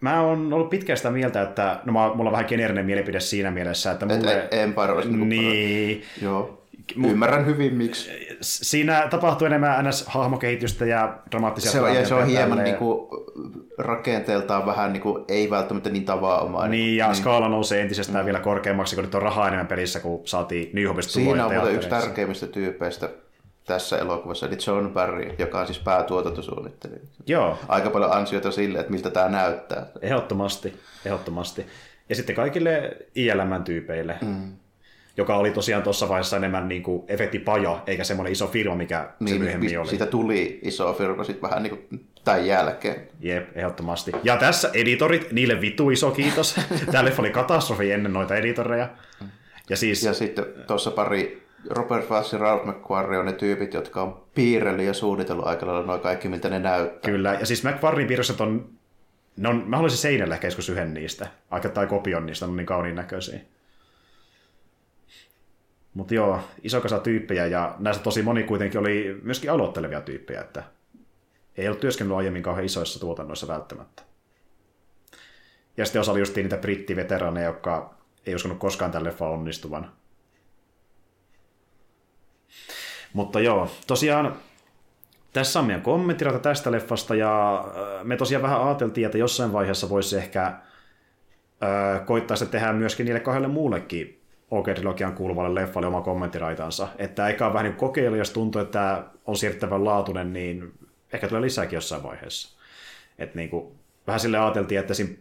mä 0.00 0.20
oon 0.22 0.52
ollut 0.52 0.70
pitkään 0.70 0.96
sitä 0.96 1.10
mieltä, 1.10 1.42
että 1.42 1.80
no 1.84 1.92
mä, 1.92 2.14
mulla 2.14 2.30
on 2.30 2.32
vähän 2.32 2.46
geneerinen 2.48 2.86
mielipide 2.86 3.20
siinä 3.20 3.50
mielessä, 3.50 3.90
että 3.92 4.06
Et, 4.10 4.18
mulle... 4.18 4.38
et, 4.44 4.54
Empire 4.54 4.92
olisi 4.92 5.08
niinku 5.08 5.24
Niin, 5.24 5.98
paras. 6.00 6.22
Joo. 6.22 6.62
Ymmärrän 7.06 7.46
hyvin, 7.46 7.74
miksi. 7.74 8.10
siinä 8.40 9.06
tapahtuu 9.10 9.46
enemmän 9.46 9.84
NS-hahmokehitystä 9.84 10.84
ja 10.84 11.18
dramaattisia 11.30 11.70
Se 11.70 11.80
on, 11.80 11.94
ja 11.94 12.06
se 12.06 12.14
on 12.14 12.26
hieman 12.26 12.48
tälleen. 12.48 12.64
niinku, 12.64 13.08
rakenteeltaan 13.78 14.66
vähän 14.66 14.92
niinku, 14.92 15.24
ei 15.28 15.50
välttämättä 15.50 15.90
niin 15.90 16.04
tavanomainen. 16.04 16.70
Niin, 16.70 16.96
ja 16.96 17.14
skaala 17.14 17.48
nousee 17.48 17.82
entisestään 17.82 18.24
mm. 18.24 18.26
vielä 18.26 18.40
korkeammaksi, 18.40 18.94
kun 18.94 19.04
nyt 19.04 19.14
on 19.14 19.22
rahaa 19.22 19.46
enemmän 19.48 19.66
pelissä, 19.66 20.00
kun 20.00 20.20
saatiin 20.24 20.70
New 20.72 20.86
Hopesta 20.86 21.12
Siinä 21.12 21.46
on 21.46 21.54
muuten 21.54 21.74
yksi 21.74 21.88
tärkeimmistä 21.88 22.46
tyypeistä 22.46 23.08
tässä 23.66 23.98
elokuvassa, 23.98 24.46
eli 24.46 24.56
John 24.66 24.90
Barry, 24.90 25.34
joka 25.38 25.60
on 25.60 25.66
siis 25.66 25.78
päätuotantosuunnittelija. 25.78 27.00
Joo, 27.26 27.58
Aika 27.68 27.90
paljon 27.90 28.12
ansiota 28.12 28.50
sille, 28.50 28.78
että 28.78 28.92
miltä 28.92 29.10
tämä 29.10 29.28
näyttää. 29.28 29.86
ehdottomasti, 30.02 30.80
ehdottomasti. 31.04 31.66
Ja 32.08 32.14
sitten 32.14 32.36
kaikille 32.36 32.96
ILM-tyypeille, 33.14 34.18
mm. 34.22 34.52
Joka 35.16 35.36
oli 35.36 35.50
tosiaan 35.50 35.82
tuossa 35.82 36.08
vaiheessa 36.08 36.36
enemmän 36.36 36.68
niin 36.68 36.82
kuin 36.82 37.04
efektipaja, 37.08 37.82
eikä 37.86 38.04
semmoinen 38.04 38.32
iso 38.32 38.46
firma, 38.46 38.74
mikä 38.74 39.08
se 39.18 39.24
Niin, 39.24 39.42
myöhemmin 39.42 39.66
niin, 39.68 39.80
oli. 39.80 39.88
siitä 39.88 40.06
tuli 40.06 40.58
iso 40.62 40.92
firma 40.92 41.24
sitten 41.24 41.50
vähän 41.50 41.62
niin 41.62 41.70
kuin 41.76 42.06
tämän 42.24 42.46
jälkeen. 42.46 43.08
Jep, 43.20 43.56
ehdottomasti. 43.56 44.12
Ja 44.22 44.36
tässä 44.36 44.70
editorit, 44.74 45.32
niille 45.32 45.60
vitu 45.60 45.90
iso 45.90 46.10
kiitos. 46.10 46.56
Tämä 46.92 47.04
leffa 47.04 47.22
oli 47.22 47.30
katastrofi 47.30 47.92
ennen 47.92 48.12
noita 48.12 48.36
editoreja. 48.36 48.88
Ja 49.70 49.76
siis, 49.76 50.02
Ja 50.02 50.14
sitten 50.14 50.44
tuossa 50.66 50.90
pari 50.90 51.46
Robert 51.70 52.08
Fass 52.08 52.32
ja 52.32 52.38
Ralph 52.38 52.66
McQuarrie 52.66 53.18
on 53.18 53.26
ne 53.26 53.32
tyypit, 53.32 53.74
jotka 53.74 54.02
on 54.02 54.22
piirrellyt 54.34 54.86
ja 54.86 54.94
suunnitellut 54.94 55.46
aika 55.46 55.66
lailla 55.66 55.86
noin 55.86 56.00
kaikki, 56.00 56.28
miltä 56.28 56.48
ne 56.48 56.58
näyttää. 56.58 57.10
kyllä. 57.12 57.36
Ja 57.40 57.46
siis 57.46 57.64
McFarrin 57.64 58.06
piirrokset 58.06 58.40
on, 58.40 58.68
ne 59.36 59.48
on, 59.48 59.64
mä 59.66 59.76
haluaisin 59.76 59.98
seinällä 59.98 60.34
ehkä 60.34 60.46
joskus 60.46 60.68
yhden 60.68 60.94
niistä. 60.94 61.26
Aika 61.50 61.68
tai 61.68 61.86
kopion 61.86 62.26
niistä, 62.26 62.46
ne 62.46 62.50
on 62.50 62.56
niin 62.56 62.66
kauniin 62.66 62.94
näköisiä. 62.96 63.40
Mutta 65.96 66.14
joo, 66.14 66.40
iso 66.62 66.80
kasa 66.80 66.98
tyyppejä 66.98 67.46
ja 67.46 67.74
näistä 67.78 68.02
tosi 68.02 68.22
moni 68.22 68.42
kuitenkin 68.42 68.80
oli 68.80 69.20
myöskin 69.22 69.50
aloittelevia 69.50 70.00
tyyppejä, 70.00 70.40
että 70.40 70.62
ei 71.56 71.68
ollut 71.68 71.80
työskennellyt 71.80 72.18
aiemmin 72.18 72.42
kauhean 72.42 72.64
isoissa 72.64 73.00
tuotannoissa 73.00 73.48
välttämättä. 73.48 74.02
Ja 75.76 75.84
sitten 75.84 76.00
osa 76.00 76.12
oli 76.12 76.20
just 76.20 76.36
niitä 76.36 76.56
brittiveteraneja, 76.56 77.46
jotka 77.46 77.94
ei 78.26 78.34
uskonut 78.34 78.58
koskaan 78.58 78.90
tälle 78.90 79.08
leffan 79.08 79.28
onnistuvan. 79.28 79.92
Mutta 83.12 83.40
joo, 83.40 83.70
tosiaan 83.86 84.36
tässä 85.32 85.58
on 85.58 85.66
meidän 85.66 85.82
kommenttirata 85.82 86.38
tästä 86.38 86.72
leffasta, 86.72 87.14
ja 87.14 87.58
äh, 87.58 88.04
me 88.04 88.16
tosiaan 88.16 88.42
vähän 88.42 88.66
ajateltiin, 88.66 89.06
että 89.06 89.18
jossain 89.18 89.52
vaiheessa 89.52 89.88
voisi 89.88 90.16
ehkä 90.16 90.46
äh, 90.46 92.06
koittaa 92.06 92.36
se 92.36 92.46
tehdä 92.46 92.72
myöskin 92.72 93.06
niille 93.06 93.20
kahdelle 93.20 93.48
muullekin 93.48 94.25
OK-trilogian 94.50 95.14
kuuluvalle 95.14 95.60
leffalle 95.60 95.88
oma 95.88 96.00
kommenttiraitansa. 96.00 96.88
Että 96.98 97.28
eikä 97.28 97.46
ole 97.46 97.54
vähän 97.54 97.64
niin 97.64 97.76
kokeilu, 97.76 98.16
jos 98.16 98.30
tuntuu, 98.30 98.60
että 98.60 98.72
tämä 98.72 99.04
on 99.26 99.36
siirtävän 99.36 99.84
laatuinen, 99.84 100.32
niin 100.32 100.72
ehkä 101.12 101.28
tulee 101.28 101.42
lisääkin 101.42 101.76
jossain 101.76 102.02
vaiheessa. 102.02 102.58
Et 103.18 103.34
niin 103.34 103.50
kuin, 103.50 103.74
vähän 104.06 104.20
sille 104.20 104.38
ajateltiin, 104.38 104.80
että 104.80 104.94
siinä 104.94 105.14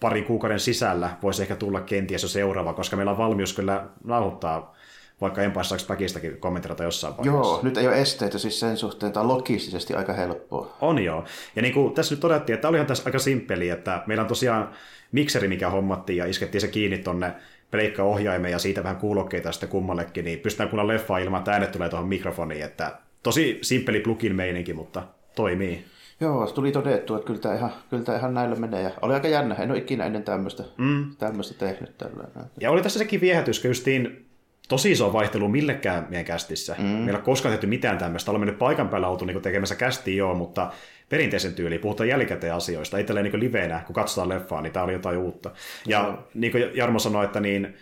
parin 0.00 0.24
kuukauden 0.24 0.60
sisällä 0.60 1.10
voisi 1.22 1.42
ehkä 1.42 1.56
tulla 1.56 1.80
kenties 1.80 2.22
jo 2.22 2.28
seuraava, 2.28 2.72
koska 2.72 2.96
meillä 2.96 3.12
on 3.12 3.18
valmius 3.18 3.52
kyllä 3.52 3.86
nauhoittaa 4.04 4.74
vaikka 5.20 5.42
Empire 5.42 5.64
Strikes 5.64 5.86
Backistakin 5.86 6.38
kommenttirata 6.38 6.84
jossain 6.84 7.16
vaiheessa. 7.16 7.48
Joo, 7.48 7.60
nyt 7.62 7.76
ei 7.76 7.86
ole 7.86 8.00
esteitä 8.00 8.38
siis 8.38 8.60
sen 8.60 8.76
suhteen, 8.76 9.12
tämä 9.12 9.22
on 9.22 9.28
logistisesti 9.28 9.94
aika 9.94 10.12
helppoa. 10.12 10.76
On 10.80 11.04
joo. 11.04 11.24
Ja 11.56 11.62
niin 11.62 11.74
kuin 11.74 11.94
tässä 11.94 12.14
nyt 12.14 12.20
todettiin, 12.20 12.54
että 12.54 12.68
olihan 12.68 12.86
tässä 12.86 13.02
aika 13.06 13.18
simppeli, 13.18 13.68
että 13.68 14.02
meillä 14.06 14.22
on 14.22 14.28
tosiaan 14.28 14.70
mikseri, 15.12 15.48
mikä 15.48 15.70
hommattiin 15.70 16.16
ja 16.16 16.26
iskettiin 16.26 16.60
se 16.60 16.68
kiinni 16.68 16.98
tonne 16.98 17.34
pleikkaohjaimeen 17.70 18.52
ja 18.52 18.58
siitä 18.58 18.82
vähän 18.82 18.96
kuulokkeita 18.96 19.52
sitten 19.52 19.68
kummallekin, 19.68 20.24
niin 20.24 20.38
pystytään 20.38 20.68
kuulla 20.68 20.86
leffaa 20.86 21.18
ilman, 21.18 21.38
että 21.38 21.52
äänet 21.52 21.72
tulee 21.72 21.88
tuohon 21.88 22.08
mikrofoniin, 22.08 22.64
että 22.64 22.98
tosi 23.22 23.58
simppeli 23.62 24.00
plugin 24.00 24.34
meininki, 24.34 24.72
mutta 24.72 25.02
toimii. 25.36 25.84
Joo, 26.20 26.46
se 26.46 26.54
tuli 26.54 26.72
todettu, 26.72 27.14
että 27.14 27.26
kyllä 27.26 27.40
tämä 27.40 27.54
ihan, 27.54 27.72
kyllä 27.90 28.02
tämä 28.04 28.18
ihan 28.18 28.34
näillä 28.34 28.56
menee. 28.56 28.82
Ja 28.82 28.90
oli 29.02 29.14
aika 29.14 29.28
jännä, 29.28 29.54
en 29.54 29.70
ole 29.70 29.78
ikinä 29.78 30.04
ennen 30.04 30.22
tämmöistä, 30.22 30.64
mm. 30.78 31.16
tämmöistä 31.18 31.54
tehnyt 31.58 31.98
tällä. 31.98 32.24
Ja 32.60 32.70
oli 32.70 32.82
tässä 32.82 32.98
sekin 32.98 33.20
viehätys, 33.20 33.60
kun 33.60 33.70
justiin 33.70 34.26
tosi 34.68 34.92
iso 34.92 35.12
vaihtelu 35.12 35.48
millekään 35.48 36.06
meidän 36.10 36.24
kästissä. 36.24 36.76
Mm. 36.78 36.84
Meillä 36.84 37.10
ei 37.10 37.14
ole 37.14 37.22
koskaan 37.22 37.52
tehty 37.52 37.66
mitään 37.66 37.98
tämmöistä. 37.98 38.30
Olemme 38.30 38.46
nyt 38.46 38.58
paikan 38.58 38.88
päällä 38.88 39.08
oltu 39.08 39.24
niin 39.24 39.42
tekemässä 39.42 39.74
kästiä 39.74 40.14
joo, 40.14 40.34
mutta 40.34 40.70
perinteisen 41.08 41.54
tyyliin 41.54 41.80
puhutaan 41.80 42.08
jälkikäteen 42.08 42.54
asioista. 42.54 42.98
Ei 42.98 43.04
tälleen 43.04 43.24
niin 43.24 43.40
liveenä, 43.40 43.82
kun 43.86 43.94
katsotaan 43.94 44.28
leffaa, 44.28 44.60
niin 44.60 44.72
tämä 44.72 44.84
oli 44.84 44.92
jotain 44.92 45.18
uutta. 45.18 45.50
Ja 45.86 46.18
niin 46.34 46.52
kuin 46.52 46.64
Jarmo 46.74 46.98
sanoi, 46.98 47.24
että 47.24 47.40
niin, 47.40 47.76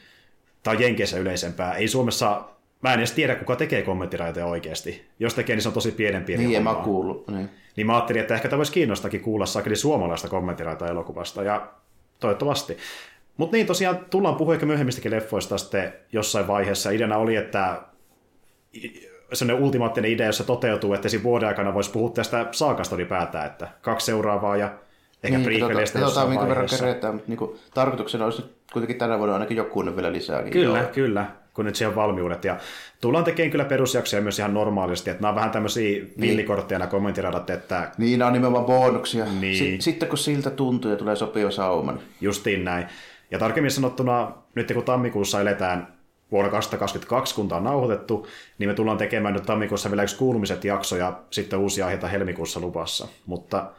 tämä 0.62 0.76
on 0.76 0.82
Jenkeissä 0.82 1.18
yleisempää. 1.18 1.74
Ei 1.74 1.88
Suomessa, 1.88 2.44
mä 2.82 2.92
en 2.92 2.98
edes 2.98 3.12
tiedä, 3.12 3.34
kuka 3.34 3.56
tekee 3.56 3.82
kommenttiraitoja 3.82 4.46
oikeasti. 4.46 5.04
Jos 5.18 5.34
tekee, 5.34 5.56
niin 5.56 5.62
se 5.62 5.68
on 5.68 5.74
tosi 5.74 5.92
pienen 5.92 6.24
pieni 6.24 6.44
Niin, 6.44 6.56
en 6.56 6.62
mä 6.62 6.74
kuullut. 6.74 7.28
Niin. 7.28 7.50
Niin 7.76 7.86
mä 7.86 7.94
ajattelin, 7.94 8.22
että 8.22 8.34
ehkä 8.34 8.48
tämä 8.48 8.58
voisi 8.58 8.72
kiinnostakin 8.72 9.20
kuulla 9.20 9.46
sakeli 9.46 9.76
suomalaista 9.76 10.28
kommenttiraitaa 10.28 10.88
elokuvasta, 10.88 11.42
ja 11.42 11.72
toivottavasti. 12.20 12.76
Mutta 13.36 13.56
niin, 13.56 13.66
tosiaan 13.66 14.06
tullaan 14.10 14.36
puhua 14.36 14.54
ehkä 14.54 14.66
myöhemmistäkin 14.66 15.10
leffoista 15.10 15.58
sitten 15.58 15.92
jossain 16.12 16.46
vaiheessa. 16.46 16.90
Ideana 16.90 17.16
oli, 17.16 17.36
että 17.36 17.82
sellainen 19.32 19.64
ultimaattinen 19.64 20.10
idea, 20.10 20.26
jossa 20.26 20.44
toteutuu, 20.44 20.94
että 20.94 21.08
siinä 21.08 21.22
vuoden 21.22 21.48
aikana 21.48 21.74
voisi 21.74 21.90
puhua 21.90 22.10
tästä 22.10 22.46
saakasta 22.50 22.96
ylipäätään, 22.96 23.46
että 23.46 23.68
kaksi 23.82 24.06
seuraavaa 24.06 24.56
ja 24.56 24.70
Ehkä 25.22 25.38
niin, 25.38 25.44
prequeleistä 25.44 25.98
katsotaan, 25.98 26.24
jossain 26.24 26.28
minkä 26.28 26.48
verran 26.48 27.12
mutta 27.12 27.24
niin 27.26 27.60
tarkoituksena 27.74 28.24
olisi 28.24 28.44
kuitenkin 28.72 28.98
tänä 28.98 29.18
vuonna 29.18 29.34
ainakin 29.34 29.56
jokunen 29.56 29.96
vielä 29.96 30.12
lisääkin. 30.12 30.52
Kyllä, 30.52 30.78
Joo. 30.78 30.88
kyllä, 30.94 31.26
kun 31.54 31.64
nyt 31.64 31.74
on 31.86 31.94
valmiudet. 31.94 32.44
Ja 32.44 32.56
tullaan 33.00 33.24
tekemään 33.24 33.50
kyllä 33.50 33.64
perusjaksoja 33.64 34.22
myös 34.22 34.38
ihan 34.38 34.54
normaalisti, 34.54 35.10
että 35.10 35.22
nämä 35.22 35.28
on 35.28 35.34
vähän 35.34 35.50
tämmöisiä 35.50 36.02
villikortteja 36.20 36.78
nämä 36.78 36.90
kommenttiradat, 36.90 37.50
että 37.50 37.90
Niin, 37.98 38.18
nämä 38.18 38.26
on 38.26 38.32
nimenomaan 38.32 38.64
bonuksia. 38.64 39.24
Niin. 39.40 39.56
Si- 39.56 39.76
sitten 39.80 40.08
kun 40.08 40.18
siltä 40.18 40.50
tuntuu 40.50 40.90
ja 40.90 40.96
tulee 40.96 41.16
sopiva 41.16 41.50
sauma, 41.50 41.92
niin 41.92 42.04
justiin 42.20 42.64
näin. 42.64 42.86
Ja 43.30 43.38
tarkemmin 43.38 43.70
sanottuna, 43.70 44.32
nyt 44.54 44.72
kun 44.72 44.84
tammikuussa 44.84 45.40
eletään 45.40 45.88
vuonna 46.32 46.50
2022, 46.50 47.34
kun 47.34 47.48
tämä 47.48 47.56
on 47.56 47.64
nauhoitettu, 47.64 48.26
niin 48.58 48.68
me 48.68 48.74
tullaan 48.74 48.98
tekemään 48.98 49.34
nyt 49.34 49.46
tammikuussa 49.46 49.90
vielä 49.90 50.02
yksi 50.02 50.16
kuulumiset 50.16 50.64
jakso 50.64 50.96
ja 50.96 51.22
sitten 51.30 51.58
uusia 51.58 51.84
aiheita 51.84 52.08
helmikuussa 52.08 52.60
luvassa. 52.60 53.08
Mutta 53.26 53.70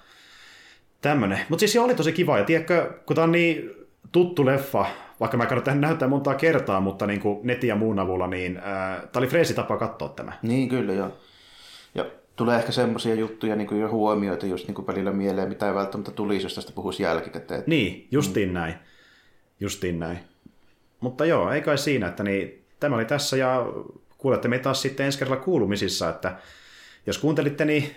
tämmönen. 1.01 1.39
Mutta 1.49 1.59
siis 1.59 1.73
se 1.73 1.79
oli 1.79 1.95
tosi 1.95 2.11
kiva. 2.11 2.37
Ja 2.37 2.43
tiedätkö, 2.43 2.93
kun 3.05 3.15
tämä 3.15 3.23
on 3.23 3.31
niin 3.31 3.71
tuttu 4.11 4.45
leffa, 4.45 4.85
vaikka 5.19 5.37
mä 5.37 5.47
en 5.71 5.81
näyttää 5.81 6.07
montaa 6.07 6.35
kertaa, 6.35 6.81
mutta 6.81 7.07
niin 7.07 7.19
kuin 7.19 7.39
netin 7.43 7.67
ja 7.67 7.75
muun 7.75 7.99
avulla, 7.99 8.27
niin 8.27 8.57
äh, 8.57 8.63
tämä 8.63 9.09
oli 9.15 9.27
freesi 9.27 9.53
tapa 9.53 9.77
katsoa 9.77 10.09
tämä. 10.09 10.31
Niin, 10.41 10.69
kyllä 10.69 10.93
joo. 10.93 11.11
Ja 11.95 12.05
tulee 12.35 12.57
ehkä 12.57 12.71
semmoisia 12.71 13.15
juttuja 13.15 13.55
niin 13.55 13.67
kuin 13.67 13.81
jo 13.81 13.89
huomioita 13.89 14.45
just 14.45 14.67
niin 14.67 14.75
kuin 14.75 14.87
välillä 14.87 15.11
mieleen, 15.11 15.49
mitä 15.49 15.67
ei 15.67 15.75
välttämättä 15.75 16.11
tulisi, 16.11 16.45
jos 16.45 16.55
tästä 16.55 16.71
puhuisi 16.71 17.03
jälkikäteen. 17.03 17.63
Niin, 17.67 18.07
justiin 18.11 18.49
mm. 18.49 18.53
näin. 18.53 18.73
Justiin 19.59 19.99
näin. 19.99 20.19
Mutta 21.03 21.25
joo, 21.25 21.51
ei 21.51 21.61
kai 21.61 21.77
siinä, 21.77 22.07
että 22.07 22.23
niin, 22.23 22.65
tämä 22.79 22.95
oli 22.95 23.05
tässä 23.05 23.37
ja 23.37 23.65
kuulette 24.17 24.47
me 24.47 24.59
taas 24.59 24.81
sitten 24.81 25.05
ensi 25.05 25.19
kerralla 25.19 25.43
kuulumisissa, 25.43 26.09
että 26.09 26.35
jos 27.05 27.17
kuuntelitte, 27.17 27.65
niin 27.65 27.89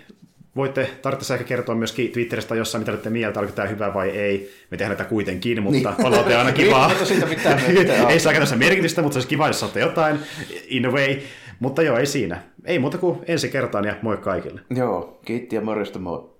voitte 0.55 0.89
tarvittaessa 1.01 1.33
ehkä 1.33 1.45
kertoa 1.45 1.75
myöskin 1.75 2.11
Twitteristä 2.11 2.55
jossain, 2.55 2.81
mitä 2.81 2.91
olette 2.91 3.09
mieltä, 3.09 3.39
oliko 3.39 3.53
tämä 3.53 3.67
hyvä 3.67 3.93
vai 3.93 4.09
ei. 4.09 4.53
Me 4.71 4.77
tehdään 4.77 4.97
tätä 4.97 5.09
kuitenkin, 5.09 5.63
mutta 5.63 5.89
niin. 5.89 6.03
palaute 6.03 6.33
on 6.33 6.39
aina 6.39 6.51
kivaa. 6.51 6.91
Mitään. 7.27 7.59
ei 8.11 8.19
saa 8.19 8.31
käytännössä 8.31 8.55
merkitystä, 8.55 9.01
mutta 9.01 9.13
se 9.13 9.17
olisi 9.17 9.27
kiva, 9.27 9.47
jos 9.47 9.59
saatte 9.59 9.79
jotain, 9.79 10.19
in 10.67 10.85
a 10.85 10.91
way. 10.91 11.17
Mutta 11.59 11.81
joo, 11.81 11.97
ei 11.97 12.05
siinä. 12.05 12.41
Ei 12.65 12.79
muuta 12.79 12.97
kuin 12.97 13.19
ensi 13.27 13.49
kertaan 13.49 13.85
ja 13.85 13.95
moi 14.01 14.17
kaikille. 14.17 14.61
Joo, 14.69 15.19
kiitti 15.25 15.55
ja 15.55 15.61
morjesta 15.61 15.99
moi. 15.99 16.36